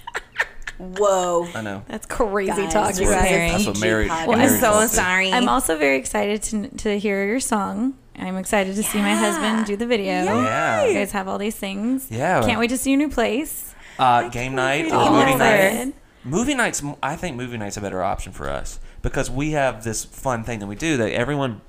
Whoa. 0.79 1.49
I 1.55 1.63
know. 1.63 1.83
That's 1.89 2.07
crazy 2.07 2.51
Guys, 2.53 2.73
talk, 2.73 2.89
this 2.89 3.01
you 3.01 3.07
is 3.07 3.11
guys. 3.13 3.23
Preparing. 3.23 3.53
That's 3.53 3.67
what 3.67 3.75
PG 3.77 3.87
Mary. 3.87 4.09
podcast. 4.09 4.27
Well, 4.27 4.41
I'm 4.41 4.61
so 4.61 4.87
sorry. 4.87 5.33
I'm 5.33 5.49
also 5.49 5.79
very 5.79 5.97
excited 5.99 6.43
to, 6.45 6.69
to 6.69 6.99
hear 6.99 7.25
your 7.27 7.41
song. 7.41 7.95
I'm 8.19 8.37
excited 8.37 8.77
to 8.77 8.83
see 8.83 8.99
my 8.99 9.15
husband 9.15 9.67
do 9.67 9.77
the 9.77 9.87
video. 9.87 10.07
Yeah. 10.25 10.87
You 10.87 10.95
guys 10.95 11.13
have 11.13 11.29
all 11.29 11.39
these 11.39 11.57
things. 11.57 12.09
Yeah. 12.11 12.43
Can't 12.43 12.59
wait 12.59 12.69
to 12.71 12.79
see 12.79 12.91
your 12.91 12.99
new 12.99 13.11
place. 13.11 13.75
Uh, 13.99 14.29
game 14.29 14.55
night 14.55 14.87
or 14.87 14.95
Oh, 14.95 15.11
movie 15.13 15.33
I'm 15.33 15.39
night. 15.39 15.95
Movie 16.25 16.55
nights. 16.55 16.83
I 17.03 17.17
think 17.17 17.37
movie 17.37 17.57
nights 17.57 17.77
a 17.77 17.81
better 17.81 18.03
option 18.03 18.33
for 18.33 18.49
us 18.51 18.81
because 19.03 19.31
we 19.31 19.53
have 19.53 19.85
this 19.85 20.05
fun 20.05 20.45
thing 20.45 20.59
that 20.59 20.67
we 20.67 20.75
do 20.77 20.97
that 20.97 21.13
everyone 21.13 21.61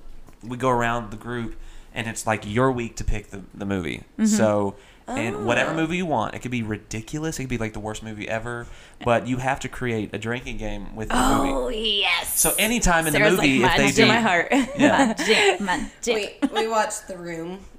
we 0.43 0.57
go 0.57 0.69
around 0.69 1.11
the 1.11 1.17
group 1.17 1.55
and 1.93 2.07
it's 2.07 2.25
like 2.27 2.43
your 2.45 2.71
week 2.71 2.95
to 2.97 3.03
pick 3.03 3.27
the, 3.29 3.43
the 3.53 3.65
movie. 3.65 4.03
Mm-hmm. 4.17 4.25
So 4.25 4.75
and 5.07 5.45
whatever 5.45 5.71
Oh. 5.71 5.75
movie 5.75 5.97
you 5.97 6.05
want, 6.05 6.35
it 6.35 6.39
could 6.39 6.51
be 6.51 6.63
ridiculous. 6.63 7.39
It 7.39 7.43
could 7.43 7.49
be 7.49 7.57
like 7.57 7.73
the 7.73 7.79
worst 7.79 8.03
movie 8.03 8.27
ever, 8.27 8.67
but 9.03 9.27
you 9.27 9.37
have 9.37 9.59
to 9.61 9.69
create 9.69 10.13
a 10.13 10.17
drinking 10.17 10.57
game 10.57 10.95
with 10.95 11.09
the 11.09 11.15
movie. 11.15 11.49
Oh 11.49 11.69
yes. 11.69 12.39
So 12.39 12.53
anytime 12.59 13.07
in 13.07 13.13
the 13.13 13.19
movie, 13.19 13.59
like, 13.59 13.71
if 13.71 13.77
they 13.77 13.83
"Mine's 13.83 13.95
do, 13.95 14.01
to 14.03 14.07
my 14.07 14.19
heart. 14.19 14.47
yeah, 14.51 15.13
Magic, 15.17 15.61
magic. 15.61 16.39
We, 16.53 16.61
we 16.63 16.67
watched 16.67 17.07
The 17.07 17.17
Room. 17.17 17.59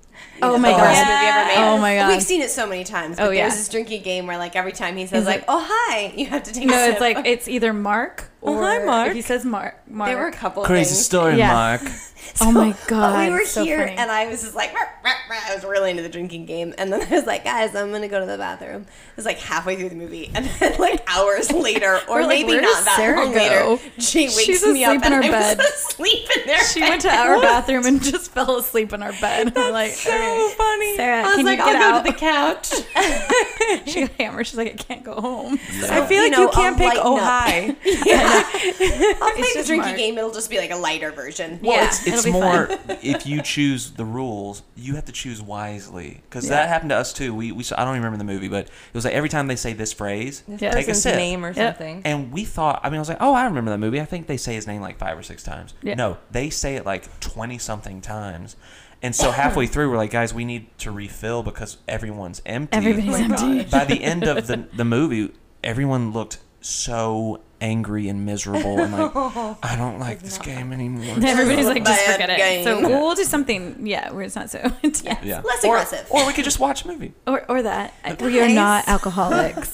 Oh 0.43 0.53
The 0.55 0.59
my 0.59 0.73
worst 0.73 0.83
God. 0.83 1.07
movie 1.07 1.27
ever 1.27 1.47
made. 1.47 1.57
Oh 1.75 1.79
my 1.79 1.95
God. 1.97 2.09
We've 2.09 2.23
seen 2.23 2.41
it 2.43 2.51
so 2.51 2.67
many 2.67 2.83
times. 2.83 3.19
Oh, 3.19 3.25
but 3.25 3.29
Oh, 3.29 3.31
yeah. 3.31 3.43
There's 3.43 3.57
this 3.57 3.69
drinking 3.69 4.03
game 4.03 4.27
where 4.27 4.37
like 4.39 4.57
every 4.57 4.73
time 4.73 4.97
he 4.97 5.07
says 5.07 5.25
like, 5.27 5.41
like- 5.41 5.45
"Oh 5.49 5.65
hi," 5.69 6.13
you 6.17 6.27
have 6.27 6.43
to 6.45 6.53
take. 6.53 6.65
a 6.65 6.67
No, 6.67 6.77
it's 6.77 6.95
sip. 6.95 7.01
like 7.01 7.25
it's 7.27 7.47
either 7.49 7.73
Mark 7.73 8.29
Oh, 8.43 8.55
or 8.57 8.63
hi, 8.63 8.79
Mark. 8.85 9.09
if 9.09 9.15
he 9.15 9.23
says 9.23 9.45
Mark. 9.45 9.75
Mark. 9.89 10.09
there 10.11 10.19
were 10.19 10.29
a 10.29 10.33
couple 10.33 10.63
crazy 10.65 10.91
things. 10.95 11.05
story, 11.05 11.37
Yeah. 11.39 11.53
Mark. 11.53 11.83
Oh 12.41 12.53
my 12.53 12.75
god. 12.89 13.29
we 13.29 13.33
were 13.33 13.45
so 13.47 13.65
here, 13.65 13.79
funny. 13.87 13.97
and 13.97 14.11
I 14.11 14.29
was 14.29 14.43
just 14.43 14.55
like, 14.55 14.75
"Rah, 14.75 14.81
rah, 15.05 15.13
rah." 15.31 15.37
I 15.49 15.55
was 15.55 15.65
really 15.65 15.91
into 15.93 16.03
the 16.03 16.09
drinking 16.11 16.47
game, 16.47 16.75
and 16.77 16.93
then 16.93 17.01
I 17.01 17.09
was 17.17 17.27
like, 17.27 17.43
guys, 17.45 17.75
I'm 17.75 17.91
gonna 17.91 18.07
go 18.09 18.21
to 18.21 18.27
the 18.27 18.37
bathroom. 18.37 18.83
It 18.83 19.17
was 19.17 19.25
like 19.25 19.39
halfway 19.39 19.77
through 19.77 19.89
the 19.91 19.95
movie, 19.95 20.31
and 20.35 20.45
then 20.45 20.75
like 20.79 21.01
hours 21.09 21.51
later, 21.51 21.99
or 22.09 22.21
like, 22.23 22.29
maybe 22.47 22.61
not 22.61 22.85
that 22.85 22.97
Sarah 22.97 23.25
long 23.25 23.33
go?" 23.33 23.39
later, 23.79 23.83
she 23.99 24.25
wakes 24.27 24.43
She's 24.45 24.67
me 24.67 24.85
up 24.85 24.97
in 24.97 25.13
and 25.13 25.15
her 25.15 25.23
I 25.23 25.31
was 25.31 25.57
bed. 25.57 25.61
asleep 25.61 26.29
in 26.37 26.43
there. 26.47 26.65
she 26.65 26.81
went 26.81 27.01
to 27.03 27.09
our 27.11 27.41
bathroom 27.41 27.87
and 27.87 28.03
just 28.03 28.33
fell 28.33 28.57
asleep 28.59 28.93
in 28.93 29.03
our 29.03 29.13
bed. 29.13 29.53
I'm 29.57 29.73
like, 29.73 29.93
so 29.93 30.11
okay. 30.11 30.55
funny. 30.59 30.97
Sarah, 30.97 31.23
I 31.23 31.27
was 31.29 31.37
can 31.37 31.47
like, 31.47 31.59
you 31.61 31.65
I'll 31.65 31.73
get 31.73 31.81
go 31.81 31.89
out? 31.89 32.05
to 32.05 32.13
the 32.13 32.19
couch. 33.79 33.87
she 33.89 34.01
got 34.03 34.11
hammered. 34.13 34.47
She's 34.47 34.57
like, 34.59 34.73
I 34.73 34.77
can't 34.77 35.05
go 35.05 35.15
home. 35.15 35.55
I 35.85 36.05
feel 36.07 36.19
You 36.19 36.23
like 36.25 36.33
know, 36.33 36.43
you 36.43 36.49
can't 36.51 36.75
I'll 36.81 36.91
pick 36.91 37.03
lighten 37.03 37.03
oh 37.05 37.19
hi. 37.19 37.77
I'll 38.33 39.33
play 39.35 39.53
the 39.55 39.63
drinking 39.67 39.79
Mark. 39.79 39.97
game. 39.97 40.19
It'll 40.19 40.31
just 40.33 40.51
be 40.51 40.59
like 40.59 40.71
a 40.71 40.77
lighter 40.77 41.11
version. 41.11 41.59
Well, 41.63 41.77
Yeah, 41.77 41.87
it's, 41.87 42.07
it's 42.07 42.19
it'll 42.19 42.25
be 42.25 42.31
more 42.33 42.67
fun. 42.67 42.99
if 43.03 43.27
you 43.27 43.43
choose 43.43 43.93
the 43.93 44.05
rules, 44.05 44.63
you 44.77 44.95
have 44.95 45.05
to 45.07 45.13
choose 45.13 45.41
wisely 45.43 46.23
because 46.29 46.45
Yeah. 46.45 46.51
that 46.57 46.69
happened 46.69 46.91
to 46.91 46.97
us 46.97 47.13
too. 47.13 47.35
We, 47.35 47.53
we 47.53 47.65
I 47.77 47.85
don't 47.85 47.95
even 47.95 48.05
remember 48.05 48.19
the 48.19 48.25
movie, 48.25 48.49
but 48.49 48.67
it 48.67 48.71
was 48.95 49.05
like 49.05 49.15
every 49.15 49.29
time 49.29 49.47
they 49.47 49.57
say 49.57 49.73
this 49.73 49.93
phrase, 49.93 50.43
Yeah. 50.47 50.57
take 50.71 50.85
a 50.85 50.89
person's 50.89 51.03
sip. 51.03 51.17
name 51.17 51.45
or 51.45 51.49
Yep. 51.53 51.57
something. 51.77 52.03
And 52.05 52.33
we 52.33 52.45
thought, 52.45 52.81
I 52.83 52.91
mean, 52.91 52.97
I 52.97 53.01
was 53.01 53.09
like, 53.09 53.19
oh, 53.21 53.35
I 53.35 53.45
remember 53.45 53.71
that 53.71 53.79
movie. 53.79 54.01
I 54.01 54.05
think 54.05 54.27
they 54.27 54.37
say 54.37 54.55
his 54.55 54.67
name 54.67 54.81
like 54.81 54.99
five 54.99 55.17
or 55.19 55.23
six 55.23 55.43
times. 55.43 55.75
Yeah. 55.83 55.95
No, 55.95 56.19
they 56.31 56.51
say 56.51 56.77
it 56.77 56.85
like 56.87 57.21
20 57.21 57.59
something 57.59 58.01
times. 58.01 58.57
And 59.01 59.15
so 59.15 59.31
halfway 59.31 59.67
through, 59.69 59.91
we're 59.91 59.97
like, 59.97 60.11
guys, 60.11 60.35
we 60.35 60.45
need 60.45 60.77
to 60.79 60.91
refill 60.91 61.43
because 61.43 61.77
everyone's 61.87 62.43
empty. 62.45 62.77
Everybody's 62.77 63.15
oh 63.21 63.25
empty. 63.51 63.65
By 63.71 63.85
the 63.85 64.03
end 64.03 64.25
of 64.25 64.47
the, 64.49 64.67
the 64.75 64.85
movie, 64.85 65.33
everyone 65.63 66.13
looked 66.13 66.39
so 66.61 67.41
angry 67.61 68.09
and 68.09 68.25
miserable 68.25 68.79
and 68.81 68.93
like, 68.93 69.13
I 69.63 69.75
don't 69.77 69.99
like 69.99 70.21
this 70.21 70.39
game 70.39 70.73
anymore. 70.73 71.17
Everybody's 71.23 71.67
like, 71.67 71.85
just 71.85 72.07
Bad 72.07 72.13
forget 72.13 72.31
it. 72.31 72.37
game. 72.39 72.65
So 72.65 72.81
we'll 72.81 73.15
do 73.15 73.25
something, 73.25 73.87
yeah, 73.87 74.11
where 74.13 74.23
it's 74.25 74.37
not 74.37 74.51
so 74.51 74.59
intense. 74.83 75.25
Yeah. 75.25 75.41
Less 75.41 75.65
or, 75.65 75.75
aggressive. 75.77 76.07
Or 76.11 76.27
we 76.27 76.33
could 76.33 76.45
just 76.45 76.61
watch 76.61 76.85
a 76.85 76.89
movie. 76.89 77.13
Or, 77.27 77.45
or 77.51 77.63
that. 77.63 77.95
We 78.21 78.39
are 78.41 78.47
Nice. 78.47 78.55
not 78.55 78.89
alcoholics. 78.89 79.73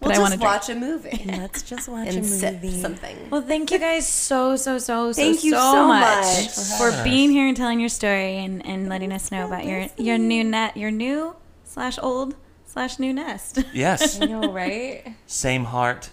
We'll 0.00 0.10
I 0.10 0.14
just 0.16 0.20
wanna 0.22 0.36
drink. 0.36 0.42
watch 0.52 0.68
a 0.68 0.74
movie 0.74 1.24
Let's 1.26 1.62
just 1.62 1.88
watch 1.88 2.08
and 2.08 2.18
a 2.18 2.24
sip 2.24 2.54
movie. 2.62 2.80
something. 2.82 3.16
Well, 3.30 3.40
thank 3.40 3.70
you 3.70 3.78
guys 3.78 4.06
so, 4.06 4.54
so, 4.56 4.76
so, 4.78 5.12
so, 5.12 5.22
Thank 5.22 5.44
you 5.44 5.52
so, 5.52 5.56
so 5.58 5.86
much, 5.88 6.24
much. 6.24 6.48
for 6.78 7.02
being 7.04 7.30
here 7.30 7.48
and 7.48 7.56
telling 7.56 7.80
your 7.80 7.88
story 7.88 8.36
and, 8.36 8.64
and 8.66 8.90
letting 8.90 9.12
us 9.12 9.30
know 9.32 9.46
about 9.46 9.64
your 9.64 9.86
your 9.96 10.18
new 10.18 10.44
net, 10.44 10.76
your 10.76 10.90
new 10.90 11.34
slash 11.64 11.98
old 12.02 12.34
slash 12.66 12.98
new 12.98 13.14
nest. 13.14 13.64
Yes. 13.72 14.20
I 14.20 14.26
know, 14.26 14.52
right? 14.52 15.14
Same 15.26 15.64
heart. 15.64 16.10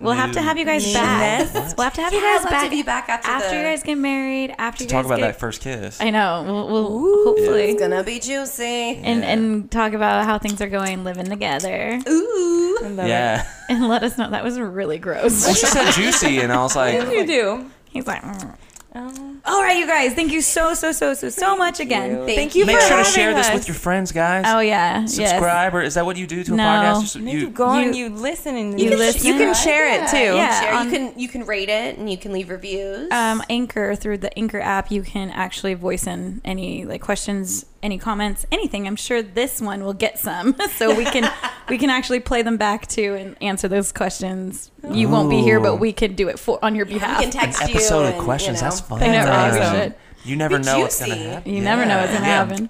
We'll 0.00 0.12
have 0.14 0.32
to 0.32 0.40
have 0.42 0.56
you 0.58 0.64
guys 0.64 0.92
back. 0.92 1.52
nest? 1.54 1.76
We'll 1.76 1.84
have 1.84 1.94
to 1.94 2.02
have 2.02 2.12
you 2.12 2.20
guys 2.20 2.44
back 2.44 2.64
to 2.64 2.70
be 2.70 2.82
back 2.82 3.08
after 3.08 3.50
the- 3.50 3.56
you 3.56 3.62
guys 3.62 3.82
get 3.82 3.96
married. 3.98 4.54
After 4.58 4.78
To 4.78 4.84
you 4.84 4.90
talk 4.90 5.06
about 5.06 5.18
get, 5.18 5.26
that 5.26 5.40
first 5.40 5.60
kiss. 5.60 6.00
I 6.00 6.10
know. 6.10 6.44
We'll, 6.46 6.68
we'll 6.68 7.24
hopefully 7.24 7.70
It's 7.70 7.80
gonna 7.80 8.02
be 8.04 8.20
juicy. 8.20 8.64
and 8.96 9.24
and 9.24 9.70
talk 9.70 9.92
about 9.92 10.24
how 10.24 10.38
things 10.38 10.60
are 10.60 10.68
going 10.68 11.04
living 11.04 11.26
together 11.26 12.00
Ooh. 12.08 12.78
Yeah. 12.96 13.46
and 13.68 13.88
let 13.88 14.02
us 14.04 14.16
know. 14.18 14.30
That 14.30 14.44
was 14.44 14.58
really 14.58 14.98
gross. 14.98 15.44
Well, 15.44 15.54
she 15.54 15.66
said 15.66 15.90
juicy, 15.92 16.38
and 16.40 16.52
I 16.52 16.62
was 16.62 16.76
like, 16.76 16.94
it. 16.94 17.12
You 17.12 17.26
do. 17.26 17.70
He's 17.90 18.06
like, 18.06 18.22
"Mm." 18.22 18.54
Oh, 19.00 19.36
all 19.44 19.62
right, 19.62 19.78
you 19.78 19.86
guys. 19.86 20.12
Thank 20.14 20.32
you 20.32 20.40
so 20.42 20.74
so 20.74 20.90
so 20.92 21.14
so 21.14 21.28
so 21.28 21.56
much 21.56 21.78
again. 21.80 22.10
you. 22.10 22.16
Thank 22.26 22.36
Thank 22.38 22.54
you 22.54 22.60
you. 22.60 22.66
make 22.66 22.76
for 22.76 22.82
sure 22.82 22.88
to 22.90 22.96
having 22.96 23.12
share 23.12 23.34
this 23.34 23.50
with 23.52 23.68
your 23.68 23.74
friends, 23.76 24.10
guys. 24.12 24.44
Oh 24.46 24.58
yeah, 24.60 25.06
yes. 25.08 25.72
Or 25.72 25.82
is 25.82 25.94
that 25.94 26.04
what 26.04 26.16
you 26.16 26.26
do 26.26 26.42
to 26.44 26.52
a 26.52 26.56
No. 26.56 26.62
podcast? 26.64 27.00
Just- 27.02 27.16
you- 27.16 27.38
you, 27.38 27.50
go 27.50 27.64
on, 27.66 27.94
you- 27.94 28.04
you 28.04 28.08
listen, 28.10 28.56
and 28.56 28.78
you 28.80 28.90
you, 28.90 28.96
listen. 28.96 29.26
you 29.26 29.34
can 29.38 29.54
share 29.54 29.88
it 30.02 30.08
too. 30.10 30.16
Yeah. 30.36 30.60
Share. 30.60 30.74
on- 30.74 30.84
you 30.86 30.90
can 30.98 31.18
you 31.18 31.28
can 31.28 31.46
rate 31.46 31.68
it 31.68 31.96
and 31.98 32.10
you 32.10 32.18
can 32.18 32.32
leave 32.32 32.50
reviews. 32.50 33.10
um, 33.12 33.42
Anchor 33.48 33.94
through 33.94 34.18
the 34.18 34.36
Anchor 34.38 34.60
app, 34.60 34.90
you 34.90 35.02
can 35.02 35.30
actually 35.30 35.74
voice 35.74 36.06
in 36.06 36.40
any 36.44 36.84
like 36.84 37.00
questions, 37.00 37.64
any 37.82 37.98
comments, 37.98 38.44
anything. 38.50 38.86
I'm 38.86 38.96
sure 38.96 39.22
this 39.22 39.60
one 39.60 39.84
will 39.84 39.92
get 39.94 40.18
some, 40.18 40.56
so 40.76 40.94
we 40.94 41.04
can 41.04 41.30
we 41.68 41.78
can 41.78 41.90
actually 41.90 42.20
play 42.20 42.42
them 42.42 42.56
back 42.56 42.86
too 42.86 43.14
and 43.14 43.36
answer 43.42 43.68
those 43.68 43.92
questions. 43.92 44.70
You 44.90 45.08
won't 45.08 45.30
be 45.30 45.38
here, 45.42 45.60
but 45.60 45.76
we 45.76 45.92
could 45.92 46.16
do 46.16 46.28
it 46.28 46.38
for 46.38 46.58
on 46.64 46.74
your 46.74 46.86
we 46.86 46.94
behalf. 46.94 47.20
can 47.22 47.30
text 47.30 47.60
An 47.62 47.68
you. 47.68 47.74
episode 47.76 48.06
and, 48.06 48.16
of 48.16 48.24
questions. 48.24 48.58
You 48.58 48.64
know. 48.64 48.70
That's 48.70 48.80
fun. 48.80 49.02
I 49.02 49.06
know, 49.08 49.24
right? 49.28 49.52
We 49.52 49.86
Um. 49.86 49.94
You 50.24 50.36
never 50.36 50.58
know 50.58 50.80
what's 50.80 50.98
gonna 51.00 51.14
happen. 51.14 51.54
You 51.54 51.62
never 51.62 51.86
know 51.86 51.98
what's 51.98 52.12
gonna 52.12 52.26
Yeah. 52.26 52.44
happen. 52.44 52.68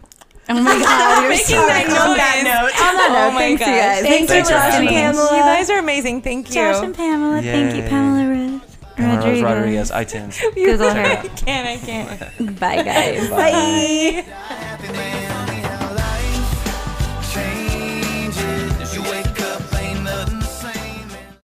Oh 0.51 0.55
my 0.63 0.79
god, 0.83 1.21
you're 1.23 1.31
Making 1.31 1.47
so 1.47 1.67
that 1.67 1.85
cool. 1.87 1.95
noise. 1.95 2.09
On 2.09 2.17
that 2.17 3.11
note, 3.11 3.29
Oh 3.29 3.31
my 3.33 3.39
thanks 3.39 3.61
you 3.61 3.67
gosh. 3.67 3.77
guys. 3.81 4.03
Thanks, 4.03 4.33
Thanks 4.33 4.49
for 4.49 4.55
for 4.57 4.65
listening, 4.67 4.89
having. 4.89 5.19
Pamela. 5.21 5.37
You 5.37 5.43
guys 5.43 5.71
are 5.71 5.79
amazing. 5.79 6.23
Thank 6.23 6.49
you. 6.49 6.55
Josh 6.55 6.83
and 6.85 6.95
Pamela. 6.95 7.43
Thank 7.43 7.77
you, 7.77 7.83
Pamela 7.83 8.29
Ruth. 8.29 8.68
Rodriguez. 8.99 9.43
Rodriguez. 9.43 9.91
Rodriguez 9.91 9.91
iTunes. 9.91 10.55
Google 10.55 10.91
her. 10.91 11.01
I 11.05 11.27
can't. 11.29 11.67
I 11.67 11.77
can't. 11.79 12.61
Bye, 12.61 12.83
guys. 12.83 13.31
Bye. 13.31 14.25
Bye. 14.81 15.15